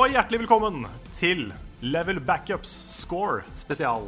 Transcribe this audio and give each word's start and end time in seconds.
Og 0.00 0.08
hjertelig 0.08 0.38
velkommen 0.40 0.86
til 1.12 1.50
Level 1.84 2.22
Backups 2.24 2.70
Score 2.88 3.42
spesial. 3.52 4.06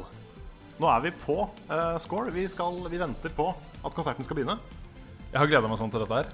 Nå 0.80 0.88
er 0.88 1.02
vi 1.04 1.10
på 1.20 1.34
uh, 1.68 1.98
Score. 2.00 2.32
Vi, 2.32 2.46
skal, 2.48 2.78
vi 2.88 3.00
venter 3.02 3.34
på 3.36 3.50
at 3.52 3.92
konserten 3.92 4.24
skal 4.24 4.38
begynne. 4.38 4.56
Jeg 5.26 5.36
har 5.36 5.50
gleda 5.50 5.68
meg 5.68 5.76
sånn 5.76 5.92
til 5.92 6.00
dette 6.00 6.22
her. 6.22 6.30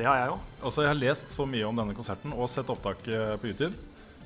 Det 0.00 0.08
har 0.08 0.16
jeg 0.16 0.32
òg. 0.32 0.48
Også, 0.62 0.86
jeg 0.86 0.94
har 0.94 0.96
lest 0.96 1.34
så 1.34 1.44
mye 1.44 1.68
om 1.68 1.82
denne 1.82 1.98
konserten 1.98 2.32
og 2.32 2.48
sett 2.54 2.72
opptak 2.72 3.04
eh, 3.12 3.34
på 3.42 3.52
YouTube. 3.52 3.76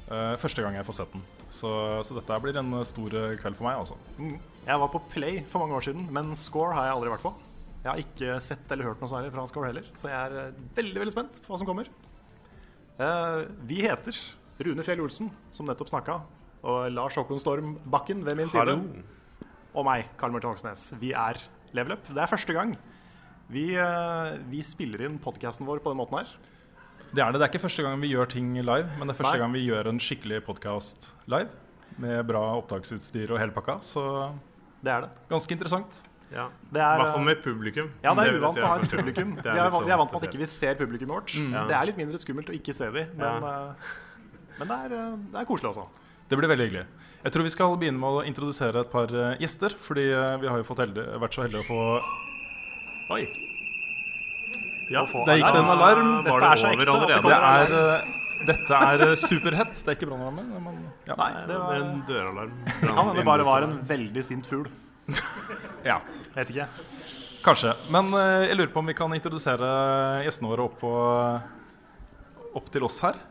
Uh, 0.06 0.38
første 0.38 0.62
gang 0.62 0.78
jeg 0.78 0.86
får 0.86 1.00
sett 1.00 1.18
den. 1.18 1.26
Så, 1.50 1.74
så 2.06 2.20
dette 2.20 2.40
blir 2.46 2.62
en 2.62 2.78
stor 2.86 3.18
kveld 3.42 3.58
for 3.58 3.66
meg. 3.66 3.82
altså. 3.82 3.98
Mm. 4.22 4.38
Jeg 4.70 4.84
var 4.84 4.94
på 4.94 5.04
Play 5.16 5.42
for 5.50 5.66
mange 5.66 5.80
år 5.80 5.90
siden, 5.90 6.06
men 6.14 6.30
Score 6.38 6.78
har 6.78 6.92
jeg 6.92 7.00
aldri 7.00 7.16
vært 7.16 7.26
på. 7.26 7.36
Jeg 7.80 7.90
har 7.90 8.06
ikke 8.06 8.40
sett 8.52 8.70
eller 8.70 8.92
hørt 8.92 9.02
noe 9.02 9.10
særlig 9.10 9.34
fra 9.34 9.50
Score 9.50 9.74
heller, 9.74 9.92
så 9.98 10.14
jeg 10.14 10.30
er 10.46 10.56
veldig 10.78 11.06
veldig 11.08 11.18
spent 11.18 11.42
på 11.42 11.50
hva 11.50 11.58
som 11.58 11.74
kommer. 11.74 11.90
Uh, 13.02 13.48
vi 13.66 13.82
heter 13.82 14.14
Rune 14.60 14.82
Fjell 14.86 15.00
Olsen, 15.04 15.30
som 15.52 15.66
nettopp 15.68 15.90
snakka, 15.90 16.20
og 16.66 16.86
Lars 16.94 17.16
Håkon 17.18 17.40
Storm 17.42 17.74
Bakken 17.92 18.22
ved 18.24 18.38
min 18.40 18.48
side. 18.52 18.76
Og 19.76 19.84
meg, 19.84 20.06
Karl 20.16 20.32
Martin 20.32 20.50
Hoksnes. 20.54 20.88
Vi 21.00 21.10
er 21.12 21.36
Level 21.76 21.92
Up. 21.98 22.06
Det 22.08 22.22
er 22.22 22.30
første 22.30 22.54
gang 22.56 22.72
vi, 23.52 23.74
eh, 23.76 24.38
vi 24.50 24.62
spiller 24.64 25.04
inn 25.06 25.18
podkasten 25.22 25.66
vår 25.68 25.82
på 25.84 25.92
den 25.92 26.00
måten 26.00 26.18
her. 26.22 26.32
Det 27.12 27.22
er 27.22 27.30
det. 27.32 27.38
Det 27.38 27.44
er 27.46 27.52
ikke 27.52 27.62
første 27.68 27.84
gang 27.84 28.00
vi 28.00 28.08
gjør 28.14 28.28
ting 28.32 28.54
live, 28.56 28.88
men 28.98 29.06
det 29.06 29.14
er 29.14 29.20
første 29.22 29.36
Nei. 29.36 29.42
gang 29.44 29.52
vi 29.54 29.66
gjør 29.68 29.86
en 29.92 30.00
skikkelig 30.02 30.40
podkast 30.48 31.12
live. 31.28 31.48
Med 32.02 32.26
bra 32.28 32.40
opptaksutstyr 32.58 33.30
og 33.30 33.38
hele 33.38 33.52
pakka. 33.54 33.78
Så 33.80 34.02
Det 34.82 34.90
er 34.92 35.00
det. 35.02 35.10
ganske 35.30 35.52
interessant. 35.52 36.02
Ja. 36.32 36.48
Det 36.72 36.80
I 36.80 36.82
er, 36.82 36.98
hvert 36.98 37.12
fall 37.14 37.24
med 37.24 37.42
publikum. 37.44 37.90
Ja, 38.02 38.12
det 38.14 38.26
er 38.26 38.38
uvant 38.40 38.56
å 38.58 38.66
ha 38.66 38.74
et 38.80 38.90
publikum. 38.90 39.36
Vi 39.36 39.48
er 39.48 39.56
er, 39.62 39.70
vant 39.70 39.86
med 39.86 40.16
at 40.22 40.26
ikke 40.26 40.38
vi 40.42 40.46
ser 40.50 40.74
publikummet 40.74 41.14
vårt. 41.14 41.36
Ja. 41.52 41.66
Det 41.68 41.76
er 41.76 41.86
litt 41.86 41.96
mindre 42.00 42.18
skummelt 42.18 42.50
å 42.50 42.56
ikke 42.58 42.74
se 42.74 42.90
dem, 42.90 43.06
men, 43.16 43.42
Ja. 43.42 43.70
eh, 43.70 43.74
men 44.58 44.70
det, 44.70 44.76
er, 44.86 44.94
eh, 44.96 45.16
det 45.32 45.40
er 45.40 45.48
koselig 45.48 45.72
også. 45.72 45.86
Det 46.26 46.38
blir 46.38 46.50
veldig 46.50 46.66
hyggelig. 46.66 46.86
Jeg 47.22 47.34
tror 47.34 47.46
vi 47.46 47.52
skal 47.54 47.76
begynne 47.78 48.00
med 48.02 48.18
å 48.18 48.22
introdusere 48.26 48.82
et 48.82 48.90
par 48.90 49.12
eh, 49.12 49.36
gjester. 49.42 49.74
Fordi 49.86 50.06
eh, 50.10 50.36
vi 50.42 50.50
har 50.50 50.62
jo 50.62 50.66
fått 50.66 50.82
heldig, 50.84 51.04
vært 51.22 51.36
så 51.36 51.46
heldige 51.46 51.64
å 51.64 51.68
få 51.68 51.82
Oi. 53.14 53.22
Ja, 54.90 55.04
få 55.06 55.22
Der 55.26 55.38
gikk 55.38 55.52
det 55.54 55.60
en 55.60 55.72
alarm. 55.76 56.08
Var 56.26 56.26
Dette 56.26 56.38
det 56.42 56.48
er 56.48 56.60
så 56.62 56.70
over 56.72 56.86
ekte 56.86 57.10
det 57.12 57.18
allerede? 57.18 57.82
Det 58.46 58.46
er, 58.46 58.48
dette 58.48 58.80
er 58.88 59.04
superhett. 59.20 59.76
Det 59.78 59.92
er 59.92 59.98
ikke 59.98 60.08
brannalarmen? 60.10 60.80
Ja. 61.06 61.14
Nei, 61.20 61.28
det 61.46 61.60
var, 61.60 61.84
en 61.84 62.00
døralarm. 62.08 62.56
kan 62.82 62.98
hende 62.98 63.14
det 63.20 63.26
bare 63.28 63.46
var 63.46 63.66
en 63.66 63.78
veldig 63.86 64.26
sint 64.26 64.50
fugl. 64.50 64.66
ja. 65.90 66.00
Vet 66.34 66.50
ikke. 66.54 66.66
Kanskje. 67.46 67.76
Men 67.94 68.10
jeg 68.42 68.58
lurer 68.58 68.74
på 68.74 68.82
om 68.82 68.90
vi 68.90 68.98
kan 68.98 69.14
introdusere 69.14 69.70
gjestene 70.26 70.50
våre 70.50 70.66
opp, 70.66 70.80
på, 70.82 70.92
opp 72.58 72.74
til 72.74 72.86
oss 72.90 72.98
her. 73.06 73.22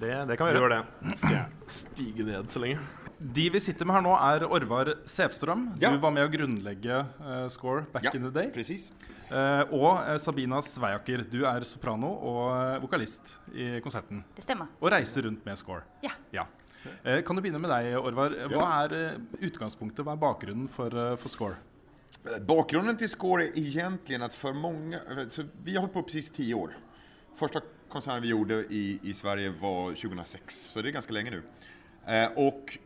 Det, 0.00 0.14
det 0.30 0.36
kan 0.40 0.48
vi 0.48 0.56
gjøre. 0.56 0.80
Det. 1.02 1.14
Skal 1.20 1.34
jeg 1.36 1.74
stige 1.74 2.24
ned 2.24 2.50
så 2.52 2.62
lenge? 2.62 2.80
De 3.20 3.42
vi 3.52 3.60
sitter 3.60 3.84
med 3.84 3.98
her 3.98 4.04
nå, 4.06 4.12
er 4.16 4.46
Orvar 4.48 4.88
Sevstrøm. 5.08 5.66
Ja. 5.82 5.90
Du 5.92 6.00
var 6.00 6.12
med 6.16 6.24
å 6.24 6.30
grunnlegge 6.32 7.02
uh, 7.20 7.48
Score 7.52 7.82
back 7.92 8.06
Ja, 8.08 8.14
in 8.16 8.24
the 8.24 8.30
day. 8.32 8.48
precis. 8.54 8.86
Uh, 9.28 9.60
og 9.76 9.90
uh, 10.06 10.14
Sabina 10.22 10.62
Sveiaker, 10.64 11.26
du 11.28 11.42
er 11.44 11.66
soprano 11.68 12.14
og 12.30 12.80
vokalist 12.86 13.34
i 13.52 13.74
konserten. 13.84 14.22
Det 14.38 14.46
stemmer. 14.46 14.72
Og 14.80 14.88
reiser 14.94 15.28
rundt 15.28 15.44
med 15.44 15.60
Score. 15.60 15.84
Ja. 16.02 16.46
Eh, 17.04 17.20
kan 17.20 17.36
du 17.36 17.42
begynne 17.44 17.60
med 17.60 17.68
deg, 17.68 17.90
Orvar? 18.00 18.32
Hva 18.48 18.68
er 18.86 19.18
utgangspunktet, 19.44 20.00
hva 20.06 20.14
er 20.16 20.22
bakgrunnen 20.22 20.70
for, 20.72 20.96
for 21.20 21.28
Score? 21.28 21.58
Bakgrunnen 22.48 22.96
til 22.96 23.12
Score 23.12 23.50
er 23.50 23.58
egentlig 23.60 24.16
at 24.24 24.32
for 24.32 24.56
många, 24.56 25.02
så 25.28 25.44
vi 25.60 25.76
har 25.76 25.84
holdt 25.84 25.92
på 25.98 26.06
precis 26.08 26.32
ti 26.32 26.48
år. 26.56 26.72
Första 27.36 27.60
konserten 27.90 28.22
vi 28.22 28.28
gjorde 28.28 28.54
i, 28.54 28.98
i 29.02 29.14
Sverige 29.14 29.52
var 29.60 29.90
2006, 29.90 30.56
så 30.56 30.82
det 30.82 30.88
är 30.88 30.92
ganska 30.92 31.12
länge 31.12 31.30
nu. 31.30 31.42
Eh, 32.14 32.30
och 32.36 32.78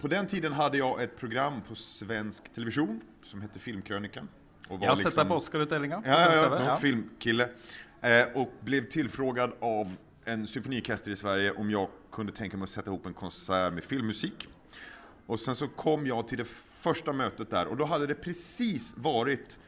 på 0.00 0.08
den 0.08 0.26
tiden 0.26 0.52
hade 0.52 0.78
jag 0.78 1.02
ett 1.02 1.16
program 1.16 1.62
på 1.68 1.74
svensk 1.74 2.54
television 2.54 3.00
som 3.22 3.42
hette 3.42 3.58
Filmkrönikan. 3.58 4.28
Och 4.68 4.78
var 4.78 4.84
Jeg 4.86 4.90
har 4.90 4.96
sett 4.96 5.04
liksom- 5.04 5.22
deg 5.22 5.28
på 5.28 5.34
Oscar-utdelinga. 5.36 6.02
Ja, 6.06 6.34
ja, 6.34 6.56
som 6.56 6.64
ja, 6.64 6.76
filmkille. 6.76 7.48
Eh, 8.00 8.26
och 8.34 8.52
blev 8.60 8.88
tillfrågad 8.88 9.52
av 9.60 9.96
en 10.24 10.46
symfoniorkester 10.46 11.10
i 11.10 11.16
Sverige 11.16 11.50
om 11.50 11.70
jag 11.70 11.88
kunde 12.12 12.32
tänka 12.32 12.56
mig 12.56 12.64
att 12.64 12.70
sätta 12.70 12.90
ihop 12.90 13.06
en 13.06 13.14
konsert 13.14 13.72
med 13.72 13.84
filmmusik. 13.84 14.48
Och 15.26 15.40
sen 15.40 15.54
så 15.54 15.68
kom 15.68 16.06
jag 16.06 16.28
till 16.28 16.38
det 16.38 16.44
första 16.82 17.12
mötet 17.12 17.50
där 17.50 17.66
och 17.66 17.76
då 17.76 17.84
hade 17.84 18.06
det 18.06 18.14
precis 18.14 18.94
varit 18.96 19.58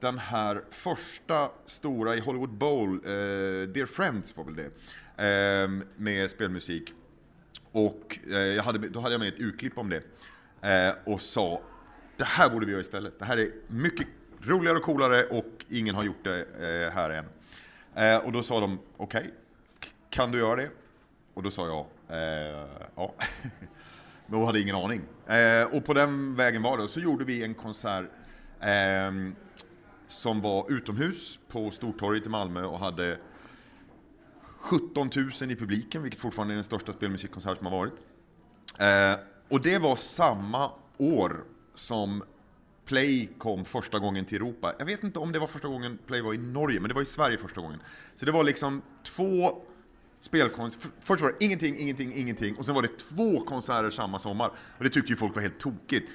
den 0.00 0.18
här 0.18 0.62
första 0.70 1.50
stora 1.66 2.14
i 2.16 2.20
Hollywood 2.20 2.50
Bowl, 2.52 2.88
eh, 2.94 3.68
Dear 3.68 3.86
Friends 3.86 4.36
var 4.36 4.44
väl 4.44 4.56
det, 4.56 4.64
eh, 5.62 5.70
med 5.96 6.30
spelmusik. 6.30 6.92
Och 7.72 8.18
eh, 8.32 8.64
hade, 8.64 8.88
då 8.88 9.00
hade 9.00 9.18
med 9.18 9.28
ett 9.28 9.40
urklipp 9.40 9.78
om 9.78 9.90
det 9.90 10.02
eh, 10.88 10.94
och 11.04 11.22
sa 11.22 11.60
det 12.16 12.24
här 12.24 12.50
borde 12.50 12.66
vi 12.66 12.72
göra 12.72 12.80
istället. 12.82 13.18
Det 13.18 13.24
här 13.24 13.36
är 13.36 13.50
mycket 13.68 14.06
roligare 14.42 14.76
och 14.76 14.82
coolare 14.82 15.24
och 15.24 15.64
ingen 15.68 15.94
har 15.94 16.04
gjort 16.04 16.24
det 16.24 16.38
eh, 16.40 16.92
här 16.94 17.10
än. 17.10 17.24
Eh, 17.94 18.24
och 18.24 18.32
då 18.32 18.42
sa 18.42 18.60
de 18.60 18.78
okej, 18.96 19.30
k- 19.84 19.88
kan 20.10 20.30
du 20.32 20.38
göra 20.38 20.56
det? 20.56 20.70
Och 21.34 21.42
då 21.42 21.50
sa 21.50 21.66
jag 21.66 21.86
ja. 22.96 23.14
Men 24.26 24.38
hon 24.38 24.46
hade 24.46 24.60
ingen 24.60 24.76
aning. 24.76 25.02
Och 25.72 25.84
på 25.84 25.94
den 25.94 26.34
vägen 26.36 26.62
var 26.62 26.76
det. 26.76 26.82
Och 26.82 26.90
så 26.90 27.00
gjorde 27.00 27.24
vi 27.24 27.44
en 27.44 27.54
konsert 27.54 28.04
ehm, 28.60 29.34
som 30.08 30.40
var 30.40 30.72
utomhus 30.72 31.38
på 31.48 31.70
Stortorget 31.70 32.26
i 32.26 32.28
Malmö 32.28 32.64
och 32.64 32.78
hade 32.78 33.18
17 34.58 35.10
000 35.40 35.50
i 35.50 35.56
publiken, 35.56 36.02
vilket 36.02 36.20
fortfarande 36.20 36.54
är 36.54 36.56
den 36.56 36.64
största 36.64 36.92
spelmusikkonsert 36.92 37.58
som 37.58 37.66
har 37.66 37.78
varit. 37.78 37.94
Eh, 38.78 39.24
och 39.48 39.62
det 39.62 39.78
var 39.78 39.96
samma 39.96 40.70
år 40.96 41.44
som 41.74 42.22
Play 42.84 43.28
kom 43.38 43.64
första 43.64 43.98
gången 43.98 44.24
till 44.24 44.36
Europa. 44.36 44.74
Jag 44.78 44.86
vet 44.86 45.02
inte 45.02 45.18
om 45.18 45.32
det 45.32 45.38
var 45.38 45.46
första 45.46 45.68
gången 45.68 45.98
Play 46.06 46.20
var 46.20 46.34
i 46.34 46.38
Norge, 46.38 46.80
men 46.80 46.88
det 46.88 46.94
var 46.94 47.02
i 47.02 47.06
Sverige 47.06 47.38
första 47.38 47.60
gången. 47.60 47.80
Så 48.14 48.26
det 48.26 48.32
var 48.32 48.44
liksom 48.44 48.82
två 49.02 49.62
spelkonserter. 50.20 50.90
Först 51.00 51.22
var 51.22 51.34
det 51.38 51.44
ingenting, 51.44 51.76
ingenting, 51.78 52.12
ingenting 52.14 52.56
och 52.56 52.66
sen 52.66 52.74
var 52.74 52.82
det 52.82 52.98
två 52.98 53.40
konserter 53.40 53.90
samma 53.90 54.18
sommar. 54.18 54.50
Och 54.78 54.84
det 54.84 54.90
tyckte 54.90 55.12
ju 55.12 55.16
folk 55.16 55.34
var 55.34 55.42
helt 55.42 55.58
tokigt. 55.58 56.10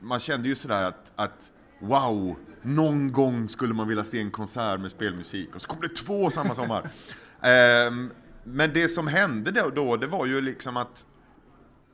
Man 0.00 0.20
kände 0.20 0.48
ju 0.48 0.54
sådär 0.54 0.84
att, 0.84 1.12
att 1.16 1.52
wow, 1.78 2.36
någon 2.62 3.12
gång 3.12 3.48
skulle 3.48 3.74
man 3.74 3.88
vilja 3.88 4.04
se 4.04 4.20
en 4.20 4.30
konsert 4.30 4.80
med 4.80 4.90
spelmusik. 4.90 5.54
Och 5.54 5.62
så 5.62 5.68
kom 5.68 5.80
det 5.80 5.88
två 5.88 6.30
samma 6.30 6.54
sommar. 6.54 6.90
Ehm, 7.44 8.10
men 8.44 8.72
det 8.72 8.88
som 8.88 9.06
hände 9.06 9.50
då, 9.50 9.70
då, 9.70 9.96
det 9.96 10.06
var 10.06 10.26
ju 10.26 10.40
liksom 10.40 10.76
att 10.76 11.06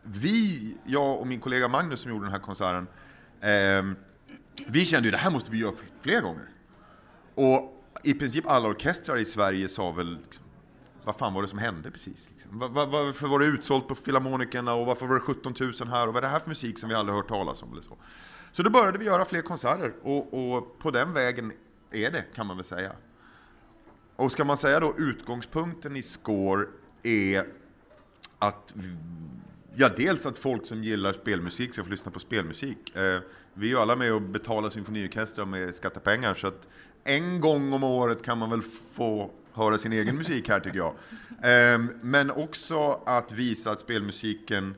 vi, 0.03 0.77
jag 0.85 1.21
och 1.21 1.27
min 1.27 1.41
kollega 1.41 1.69
Magnus 1.69 2.01
som 2.01 2.11
gjorde 2.11 2.25
den 2.25 2.33
här 2.33 2.41
konserten, 2.41 2.87
ehm, 3.41 3.97
vi 4.67 4.87
kände 4.87 5.09
ju 5.09 5.13
det 5.13 5.19
här 5.19 5.31
måste 5.31 5.51
vi 5.51 5.59
göra 5.59 5.73
fler 6.01 6.21
gånger. 6.21 6.49
Och 7.35 7.85
i 8.03 8.15
princip 8.15 8.47
alla 8.47 8.69
orkestrar 8.69 9.17
i 9.17 9.25
Sverige 9.25 9.69
sa 9.69 9.91
väl, 9.91 10.19
liksom, 10.23 10.45
vad 11.05 11.17
fan 11.17 11.35
var 11.35 11.43
det 11.43 11.49
som 11.49 11.59
hände 11.59 11.91
precis? 11.91 12.29
Liksom? 12.33 12.59
Var, 12.59 12.69
var, 12.69 12.87
varför 12.87 13.27
var 13.27 13.39
det 13.39 13.47
utsålt 13.47 13.89
på 13.89 13.95
Filharmonikerna 13.95 14.75
och 14.75 14.87
varför 14.87 15.07
var 15.07 15.15
det 15.15 15.21
17 15.21 15.55
000 15.61 15.73
här 15.89 16.07
och 16.07 16.15
vad 16.15 16.25
är 16.25 16.27
det 16.27 16.33
här 16.33 16.41
för 16.41 16.49
musik 16.49 16.79
som 16.79 16.89
vi 16.89 16.95
aldrig 16.95 17.17
hört 17.17 17.29
talas 17.29 17.63
om? 17.63 17.73
Eller 17.73 17.83
så. 17.83 17.97
Så 18.53 18.63
då 18.63 18.71
började 18.71 18.99
vi 18.99 19.05
göra 19.05 19.25
fler 19.25 19.43
konserter 19.43 19.93
och, 20.03 20.55
och 20.57 20.79
på 20.79 20.91
den 20.91 21.13
vägen 21.13 21.53
är 21.91 22.11
det 22.11 22.25
kan 22.35 22.47
man 22.47 22.57
väl 22.57 22.67
säga. 22.67 22.93
Och 24.17 24.33
ska 24.33 24.45
man 24.45 24.57
säga 24.57 24.81
då 24.81 24.95
utgångspunkten 24.99 25.97
i 25.97 26.03
Score 26.03 26.67
är 27.03 27.47
att 28.39 28.75
Ja, 29.81 29.89
dels 29.97 30.27
att 30.27 30.39
folk 30.39 30.67
som 30.67 30.83
gillar 30.83 31.13
spelmusik 31.13 31.73
ska 31.73 31.85
få 31.85 31.91
lyssna 31.91 32.11
på 32.11 32.21
spelmusik. 32.21 32.97
Eh, 32.97 33.21
vi 33.55 33.67
är 33.67 33.71
ju 33.71 33.79
alla 33.79 33.97
med 33.97 34.13
och 34.13 34.23
betalar 34.23 34.71
symfoniorkestrar 34.71 35.45
med 35.45 35.75
skattepengar 35.75 36.35
så 36.35 36.47
att 36.47 36.69
en 37.05 37.41
gång 37.41 37.73
om 37.73 37.85
året 37.85 38.23
kan 38.23 38.39
man 38.39 38.51
väl 38.51 38.63
få 38.93 39.31
höra 39.53 39.79
sin 39.79 39.93
egen 39.93 40.17
musik 40.17 40.49
här 40.49 40.61
tycker 40.61 40.79
jag. 40.79 40.95
Eh, 41.43 41.81
men 42.01 42.31
också 42.31 43.01
att 43.07 43.33
visa 43.33 43.71
att 43.71 43.81
spelmusiken 43.81 44.75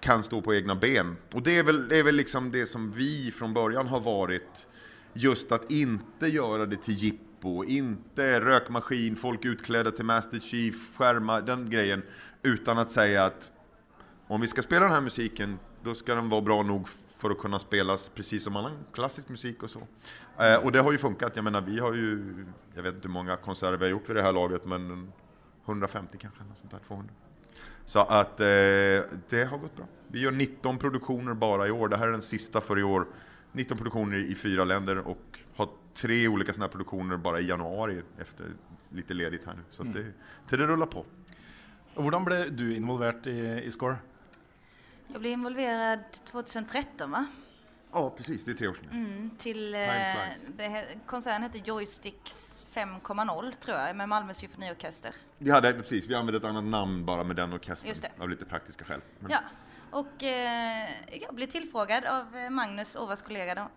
kan 0.00 0.22
stå 0.22 0.42
på 0.42 0.54
egna 0.54 0.76
ben. 0.76 1.16
Och 1.32 1.42
det 1.42 1.58
är 1.58 1.64
väl, 1.64 1.88
det 1.88 1.98
är 1.98 2.04
väl 2.04 2.14
liksom 2.14 2.52
det 2.52 2.66
som 2.66 2.90
vi 2.90 3.32
från 3.36 3.54
början 3.54 3.86
har 3.86 4.00
varit. 4.00 4.66
Just 5.12 5.52
att 5.52 5.72
inte 5.72 6.26
göra 6.26 6.66
det 6.66 6.76
till 6.76 6.94
jippo, 6.94 7.64
inte 7.64 8.40
rökmaskin, 8.40 9.16
folk 9.16 9.44
utklädda 9.44 9.90
till 9.90 10.04
Master 10.04 10.40
Chief, 10.40 10.96
skärmar, 10.96 11.42
den 11.42 11.70
grejen. 11.70 12.02
Utan 12.42 12.78
att 12.78 12.92
säga 12.92 13.24
att 13.24 13.52
om 14.28 14.40
vi 14.40 14.48
ska 14.48 14.62
spela 14.62 14.84
den 14.84 14.94
här 14.94 15.00
musiken, 15.00 15.58
då 15.82 15.94
ska 15.94 16.14
den 16.14 16.28
vara 16.28 16.40
bra 16.40 16.62
nog 16.62 16.88
för 16.88 17.30
att 17.30 17.38
kunna 17.38 17.58
spelas 17.58 18.08
precis 18.08 18.44
som 18.44 18.56
annan 18.56 18.78
klassisk 18.92 19.28
musik 19.28 19.62
och 19.62 19.70
så. 19.70 19.86
Eh, 20.38 20.64
och 20.64 20.72
det 20.72 20.80
har 20.80 20.92
ju 20.92 20.98
funkat. 20.98 21.36
Jag 21.36 21.44
menar, 21.44 21.60
vi 21.60 21.78
har 21.78 21.94
ju, 21.94 22.46
jag 22.74 22.82
vet 22.82 22.94
inte 22.94 23.08
hur 23.08 23.12
många 23.12 23.36
konserter 23.36 23.76
vi 23.76 23.84
har 23.84 23.90
gjort 23.90 24.08
vid 24.08 24.16
det 24.16 24.22
här 24.22 24.32
laget, 24.32 24.64
men 24.64 25.12
150 25.66 26.18
kanske, 26.18 26.44
något 26.44 26.58
sånt 26.58 26.70
där, 26.70 26.80
200. 26.86 27.14
Så 27.90 27.98
att 27.98 28.40
eh, 28.40 28.46
det 29.28 29.48
har 29.50 29.58
gått 29.58 29.76
bra. 29.76 29.86
Vi 30.08 30.20
gör 30.20 30.32
19 30.32 30.78
produktioner 30.78 31.34
bara 31.34 31.66
i 31.68 31.70
år. 31.70 31.88
Det 31.88 31.96
här 31.96 32.06
är 32.06 32.12
den 32.12 32.22
sista 32.22 32.60
för 32.60 32.78
i 32.78 32.82
år. 32.82 33.06
19 33.52 33.76
produktioner 33.76 34.18
i 34.18 34.34
fyra 34.34 34.64
länder 34.64 34.98
och 34.98 35.38
har 35.56 35.68
tre 35.94 36.28
olika 36.28 36.52
sådana 36.52 36.66
här 36.66 36.72
produktioner 36.72 37.16
bara 37.16 37.40
i 37.40 37.48
januari 37.48 38.02
efter 38.18 38.46
lite 38.90 39.14
ledigt 39.14 39.46
här 39.46 39.54
nu. 39.54 39.62
Så 39.70 39.82
att 39.82 39.94
det, 39.94 40.12
till 40.48 40.58
det 40.58 40.66
rullar 40.66 40.86
på. 40.86 40.98
Og 41.96 42.02
Hvordan 42.02 42.24
ble 42.24 42.48
du 42.48 42.76
involvert 42.76 43.26
i, 43.26 43.62
i 43.64 43.70
Score? 43.70 43.96
Jag 45.12 45.20
blev 45.20 45.32
involverad 45.32 46.00
2013 46.24 47.10
va? 47.10 47.26
Ja, 47.92 48.10
precis. 48.10 48.44
Det 48.44 48.50
är 48.50 48.54
tre 48.54 48.68
år 48.68 48.74
sedan. 48.74 48.88
Mm, 48.92 49.30
till, 49.38 49.74
eh, 49.74 49.80
det, 50.56 50.86
konserten 51.06 51.42
hette 51.42 51.58
Joysticks 51.58 52.66
5.0 52.72 53.52
tror 53.52 53.76
jag 53.76 53.96
med 53.96 54.08
Malmö 54.08 54.34
symfoniorkester. 54.34 55.14
Vi, 55.38 55.50
hade, 55.50 55.72
precis, 55.72 56.06
vi 56.06 56.14
använde 56.14 56.38
ett 56.38 56.44
annat 56.44 56.64
namn 56.64 57.04
bara 57.04 57.24
med 57.24 57.36
den 57.36 57.52
orkestern 57.52 58.12
av 58.22 58.28
lite 58.28 58.44
praktiska 58.44 58.84
skäl. 58.84 59.00
Men, 59.18 59.30
Ja, 59.30 59.40
och 59.90 60.22
eh, 60.22 60.88
jag 61.22 61.34
blev 61.34 61.46
tillfrågad 61.46 62.04
av 62.04 62.36
eh, 62.36 62.50
Magnus, 62.50 62.96
Ovas 62.96 63.22
kollega, 63.22 63.68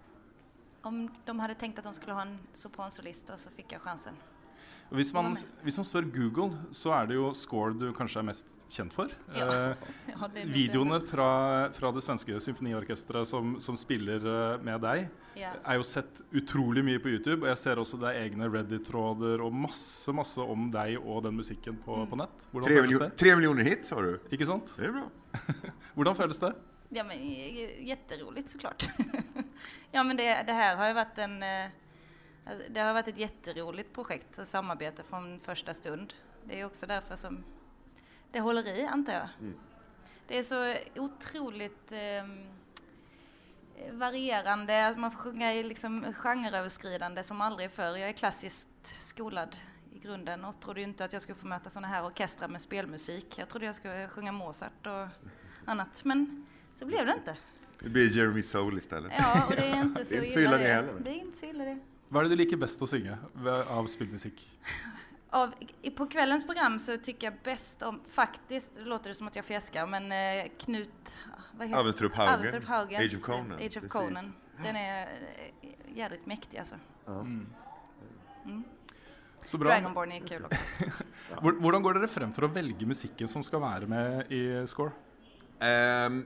om 0.82 1.16
de 1.26 1.40
hade 1.40 1.56
tänkt 1.56 1.78
att 1.78 1.84
de 1.84 1.94
skulle 1.94 2.14
ha 2.14 2.22
en 2.22 2.40
sopransolist 2.54 3.30
och 3.30 3.40
så 3.40 3.50
fick 3.50 3.72
jag 3.72 3.82
chansen. 3.82 4.14
Hvis 4.94 5.10
man, 5.16 5.32
hvis 5.66 5.78
man 5.80 5.86
spør 5.90 6.06
Google, 6.14 6.52
så 6.76 6.92
er 6.94 7.08
det 7.10 7.16
jo 7.18 7.32
Score 7.34 7.74
du 7.74 7.88
kanskje 7.98 8.20
er 8.22 8.26
mest 8.28 8.52
kjent 8.70 8.94
for. 8.94 9.10
Ja. 9.34 9.48
Eh, 9.74 9.88
Ja, 10.14 10.28
det 10.36 10.44
videoene 10.54 11.00
fra, 11.10 11.28
fra 11.74 11.90
det 11.96 12.04
svenske 12.06 12.38
symfoniorkestret 12.46 13.26
som, 13.28 13.56
som 13.64 13.78
spiller 13.80 14.22
eh, 14.22 14.62
med 14.64 14.82
deg. 14.86 15.08
Ja. 15.34 15.56
er 15.66 15.80
jo 15.80 15.86
sett 15.88 16.20
utrolig 16.38 16.84
mye 16.86 17.00
på 17.02 17.10
YouTube. 17.10 17.40
Og 17.42 17.50
jeg 17.50 17.58
ser 17.58 17.80
også 17.82 17.98
det 18.04 18.12
er 18.12 18.28
egne 18.28 18.46
Reddit-tråder 18.54 19.42
og 19.42 19.56
masse 19.64 20.14
masse 20.14 20.38
om 20.46 20.68
deg 20.74 21.00
og 21.02 21.24
den 21.26 21.40
musikken 21.42 21.80
på, 21.82 22.04
Mm. 22.04 22.10
på 22.12 22.20
nett. 22.22 22.46
Hvordan 22.54 22.70
tre, 22.70 22.78
føles 22.84 23.00
det? 23.02 23.10
tre 23.18 23.34
millioner 23.40 23.66
hit, 23.66 23.90
har 23.90 24.06
du. 24.06 24.20
Ikke 24.38 24.46
sant? 24.46 24.76
Det 24.78 24.92
er 24.92 24.94
bra. 24.94 25.08
Hvordan 25.98 26.16
føles 26.22 26.40
det? 26.46 26.54
Ja, 26.94 27.02
men 27.10 27.18
Kjemperolig, 27.82 28.44
så 28.54 28.60
klart. 28.62 28.86
ja, 29.96 30.04
men 30.06 30.18
det, 30.20 30.28
det 30.46 30.54
her 30.54 30.76
har 30.78 30.92
jo 30.92 30.98
vært 31.02 31.24
en... 31.26 31.40
eh, 31.42 31.80
Det 32.70 32.80
har 32.80 32.94
varit 32.94 33.08
ett 33.08 33.18
jätteroligt 33.18 33.94
projekt 33.94 34.38
och 34.40 34.48
samarbete 34.48 35.04
från 35.04 35.40
första 35.40 35.74
stund. 35.74 36.14
Det 36.44 36.60
är 36.60 36.66
också 36.66 36.86
därför 36.86 37.16
som 37.16 37.44
det 38.32 38.40
håller 38.40 38.68
i, 38.68 38.86
antar 38.86 39.14
jag. 39.14 39.30
Det 40.28 40.40
är 40.40 40.44
så 40.44 40.76
otroligt 41.02 41.92
ehm, 41.92 42.48
varierande. 43.92 44.94
Man 44.98 45.12
får 45.12 45.20
sjunga 45.20 45.54
i 45.54 45.64
liksom 45.64 46.14
genreöverskridande 46.14 47.24
som 47.24 47.42
aldrig 47.42 47.72
förr. 47.72 47.98
Jag 47.98 48.10
är 48.10 48.14
klassiskt 48.14 48.96
skolad 49.02 49.56
i 49.96 50.00
grunden 50.00 50.46
och 50.46 50.60
trodde 50.60 50.82
ikke 50.82 50.90
inte 50.90 51.06
att 51.06 51.14
jag 51.14 51.22
skulle 51.22 51.36
få 51.36 51.48
möta 51.48 51.70
sådana 51.70 51.88
här 51.88 52.06
orkestrar 52.06 52.48
med 52.48 52.62
spelmusik. 52.62 53.38
Jag 53.38 53.50
trodde 53.50 53.66
jag 53.66 53.76
skulle 53.76 54.08
sjunga 54.10 54.32
Mozart 54.32 54.88
och 54.88 55.08
annat. 55.66 56.04
Men 56.04 56.46
så 56.76 56.86
blev 56.86 57.06
det 57.06 57.14
inte. 57.14 57.38
Det 57.80 57.90
blir 57.90 58.18
Jeremy 58.18 58.44
Soule 58.44 58.78
istället. 58.78 59.12
Ja, 59.18 59.46
och 59.48 59.56
det 59.56 59.68
är 59.68 59.82
inte 59.82 60.06
så 60.06 60.16
illa 60.16 60.52
det 60.52 60.58
det. 60.58 60.74
heller. 60.74 61.00
Det 61.00 61.10
är 61.10 61.14
inte 61.20 61.40
så 61.40 61.46
illa 61.46 61.64
det. 61.66 61.80
Hva 62.14 62.22
er 62.22 62.28
det 62.30 62.36
du 62.36 62.42
liker 62.44 62.60
best 62.62 62.82
å 62.86 62.88
synge 62.90 63.16
av 63.74 63.88
spillmusikk? 63.90 64.44
Av, 65.34 65.50
på 65.98 66.06
kveldens 66.14 66.44
program 66.46 66.76
så 66.78 67.00
tycker 67.02 67.32
jeg 67.32 67.40
best 67.42 67.82
om, 67.82 67.96
faktisk, 68.14 68.76
det 68.76 68.84
låter 68.86 69.10
det 69.10 69.16
som 69.18 69.28
att 69.28 69.36
jag 69.36 69.46
fjäskar, 69.46 69.88
men 69.90 70.12
eh, 70.12 70.52
Knut... 70.62 71.16
Vad 71.58 71.68
heter- 71.68 71.80
Avenstrup 71.80 72.14
Haugen. 72.16 72.64
Haugens, 72.68 73.02
Age 73.02 73.16
of 73.18 73.26
Conan. 73.26 73.58
Age 73.58 73.78
of 73.78 73.88
Conan. 73.90 74.34
Den 74.64 74.76
är 74.76 75.02
eh, 75.02 75.98
jädrigt 75.98 76.28
altså. 76.60 76.76
alltså. 77.06 77.26
Så 79.44 79.58
bra. 79.58 79.70
Dragonborn 79.70 80.12
er 80.12 80.28
kul 80.28 80.46
også. 80.46 80.92
Hvordan 81.64 81.84
går 81.84 81.98
dere 81.98 82.12
frem 82.12 82.32
for 82.36 82.48
å 82.48 82.52
velge 82.54 82.86
musikken 82.88 83.28
som 83.28 83.44
skal 83.44 83.64
være 83.64 83.90
med 83.90 84.32
i 84.32 84.44
Score? 84.70 84.94
Um, 85.60 86.24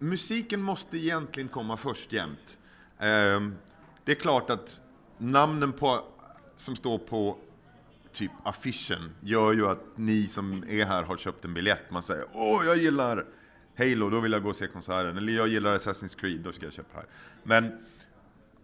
musiken 0.00 0.62
måste 0.64 0.96
egentligen 0.96 1.48
komma 1.48 1.76
först 1.76 2.12
jämt. 2.12 2.58
Ehm, 2.98 3.54
det 4.04 4.12
är 4.12 4.16
klart 4.16 4.50
att 4.50 4.82
namnen 5.18 5.72
på, 5.72 6.04
som 6.56 6.76
står 6.76 6.98
på 6.98 7.38
typ 8.12 8.30
affischen 8.42 9.14
gör 9.20 9.52
ju 9.52 9.66
att 9.66 9.82
ni 9.96 10.26
som 10.26 10.64
är 10.68 10.84
här 10.84 11.02
har 11.02 11.16
köpt 11.16 11.44
en 11.44 11.54
biljett. 11.54 11.90
Man 11.90 12.02
säger 12.02 12.24
åh, 12.32 12.62
jag 12.66 12.76
gillar 12.76 13.26
Halo, 13.78 14.10
då 14.10 14.20
vill 14.20 14.32
jag 14.32 14.42
gå 14.42 14.48
och 14.48 14.56
se 14.56 14.66
konserten. 14.66 15.16
Eller 15.16 15.32
jag 15.32 15.48
gillar 15.48 15.76
Assassin's 15.76 16.16
Creed, 16.18 16.40
då 16.40 16.52
ska 16.52 16.66
jag 16.66 16.72
köpa 16.72 16.88
det 16.92 16.98
här. 16.98 17.06
Men 17.42 17.78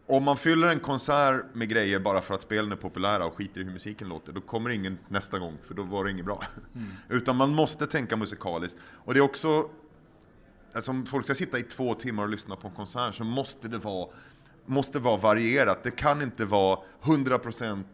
om 0.07 0.25
man 0.25 0.37
fyller 0.37 0.69
en 0.69 0.81
konsert 0.81 1.45
med 1.53 1.69
grejer 1.69 1.99
bara 1.99 2.21
för 2.21 2.35
att 2.35 2.43
spelen 2.43 2.73
är 2.73 2.77
populära 2.77 3.27
och 3.27 3.35
skiter 3.35 3.61
i 3.61 3.65
hur 3.65 3.73
musiken 3.73 4.09
låter, 4.09 4.33
då 4.33 4.41
kommer 4.41 4.71
ingen 4.71 4.99
nästa 5.09 5.39
gång, 5.39 5.59
för 5.67 5.75
då 5.75 5.83
var 5.83 6.05
det 6.05 6.11
inget 6.11 6.25
bra. 6.25 6.43
Utan 7.09 7.37
man 7.37 7.51
måste 7.51 7.87
tänka 7.87 8.17
musikaliskt. 8.17 8.79
Och 8.83 9.15
det 9.15 9.21
är 9.21 9.25
också, 9.25 9.71
alltså 10.73 10.91
om 10.91 11.07
folk 11.07 11.25
ska 11.25 11.35
sitta 11.35 11.59
i 11.59 11.63
två 11.63 11.95
timmar 11.95 12.23
och 12.23 12.29
lyssna 12.29 12.57
på 12.57 12.69
en 12.69 12.75
konsert 12.75 13.15
så 13.15 13.25
måste 13.25 13.69
det 13.69 13.79
vara, 13.79 14.09
måste 14.67 14.99
vara 14.99 15.17
varierat. 15.17 15.83
Det 15.83 15.91
kan 15.91 16.23
inte 16.23 16.45
vara 16.45 16.79
100% 17.03 17.85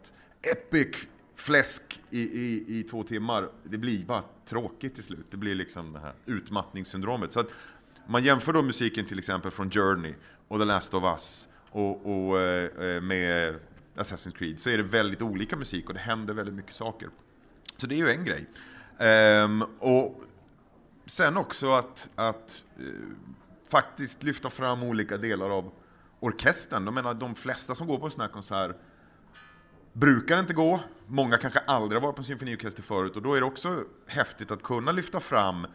epic 0.51 1.07
fläsk 1.35 1.99
i, 2.09 2.21
i, 2.21 2.65
i 2.79 2.83
två 2.83 3.03
timmar. 3.03 3.49
Det 3.63 3.77
blir 3.77 4.05
bara 4.05 4.23
tråkigt 4.45 4.95
till 4.95 5.03
slut. 5.03 5.25
Det 5.31 5.37
blir 5.37 5.55
liksom 5.55 5.93
det 5.93 5.99
här 5.99 6.13
utmattningssyndromet. 6.25 7.33
Så 7.33 7.39
att 7.39 7.47
man 8.07 8.23
jämför 8.23 8.53
då 8.53 8.61
musiken 8.61 9.05
till 9.05 9.19
exempel 9.19 9.51
från 9.51 9.71
Journey 9.71 10.13
och 10.47 10.59
The 10.59 10.65
Last 10.65 10.93
of 10.93 11.03
Us 11.03 11.47
och, 11.69 12.05
och 12.05 12.39
eh, 12.39 13.01
med 13.01 13.55
Assassin's 13.95 14.31
Creed 14.37 14.59
så 14.59 14.69
är 14.69 14.77
det 14.77 14.83
väldigt 14.83 15.21
olika 15.21 15.55
musik 15.55 15.87
och 15.87 15.93
det 15.93 15.99
händer 15.99 16.33
väldigt 16.33 16.55
mycket 16.55 16.75
saker. 16.75 17.09
Så 17.77 17.87
det 17.87 17.95
är 17.95 17.97
ju 17.97 18.09
en 18.09 18.25
grej. 18.25 18.45
Ehm, 18.97 19.63
och 19.79 20.21
sen 21.05 21.37
också 21.37 21.71
att, 21.71 22.09
att 22.15 22.63
eh, 22.79 22.85
faktiskt 23.69 24.23
lyfta 24.23 24.49
fram 24.49 24.83
olika 24.83 25.17
delar 25.17 25.49
av 25.49 25.71
orkestern. 26.19 26.85
Jag 26.85 26.93
menar, 26.93 27.13
de 27.13 27.35
flesta 27.35 27.75
som 27.75 27.87
går 27.87 27.99
på 27.99 28.05
en 28.05 28.11
sån 28.11 28.21
här 28.21 28.27
konsert 28.27 28.75
brukar 29.93 30.39
inte 30.39 30.53
gå. 30.53 30.79
Många 31.07 31.37
kanske 31.37 31.59
aldrig 31.59 32.01
har 32.01 32.07
varit 32.07 32.15
på 32.15 32.21
en 32.21 32.25
symfoniorkester 32.25 32.83
förut 32.83 33.15
och 33.15 33.21
då 33.21 33.33
är 33.33 33.39
det 33.39 33.45
också 33.45 33.83
häftigt 34.07 34.51
att 34.51 34.63
kunna 34.63 34.91
lyfta 34.91 35.19
fram 35.19 35.67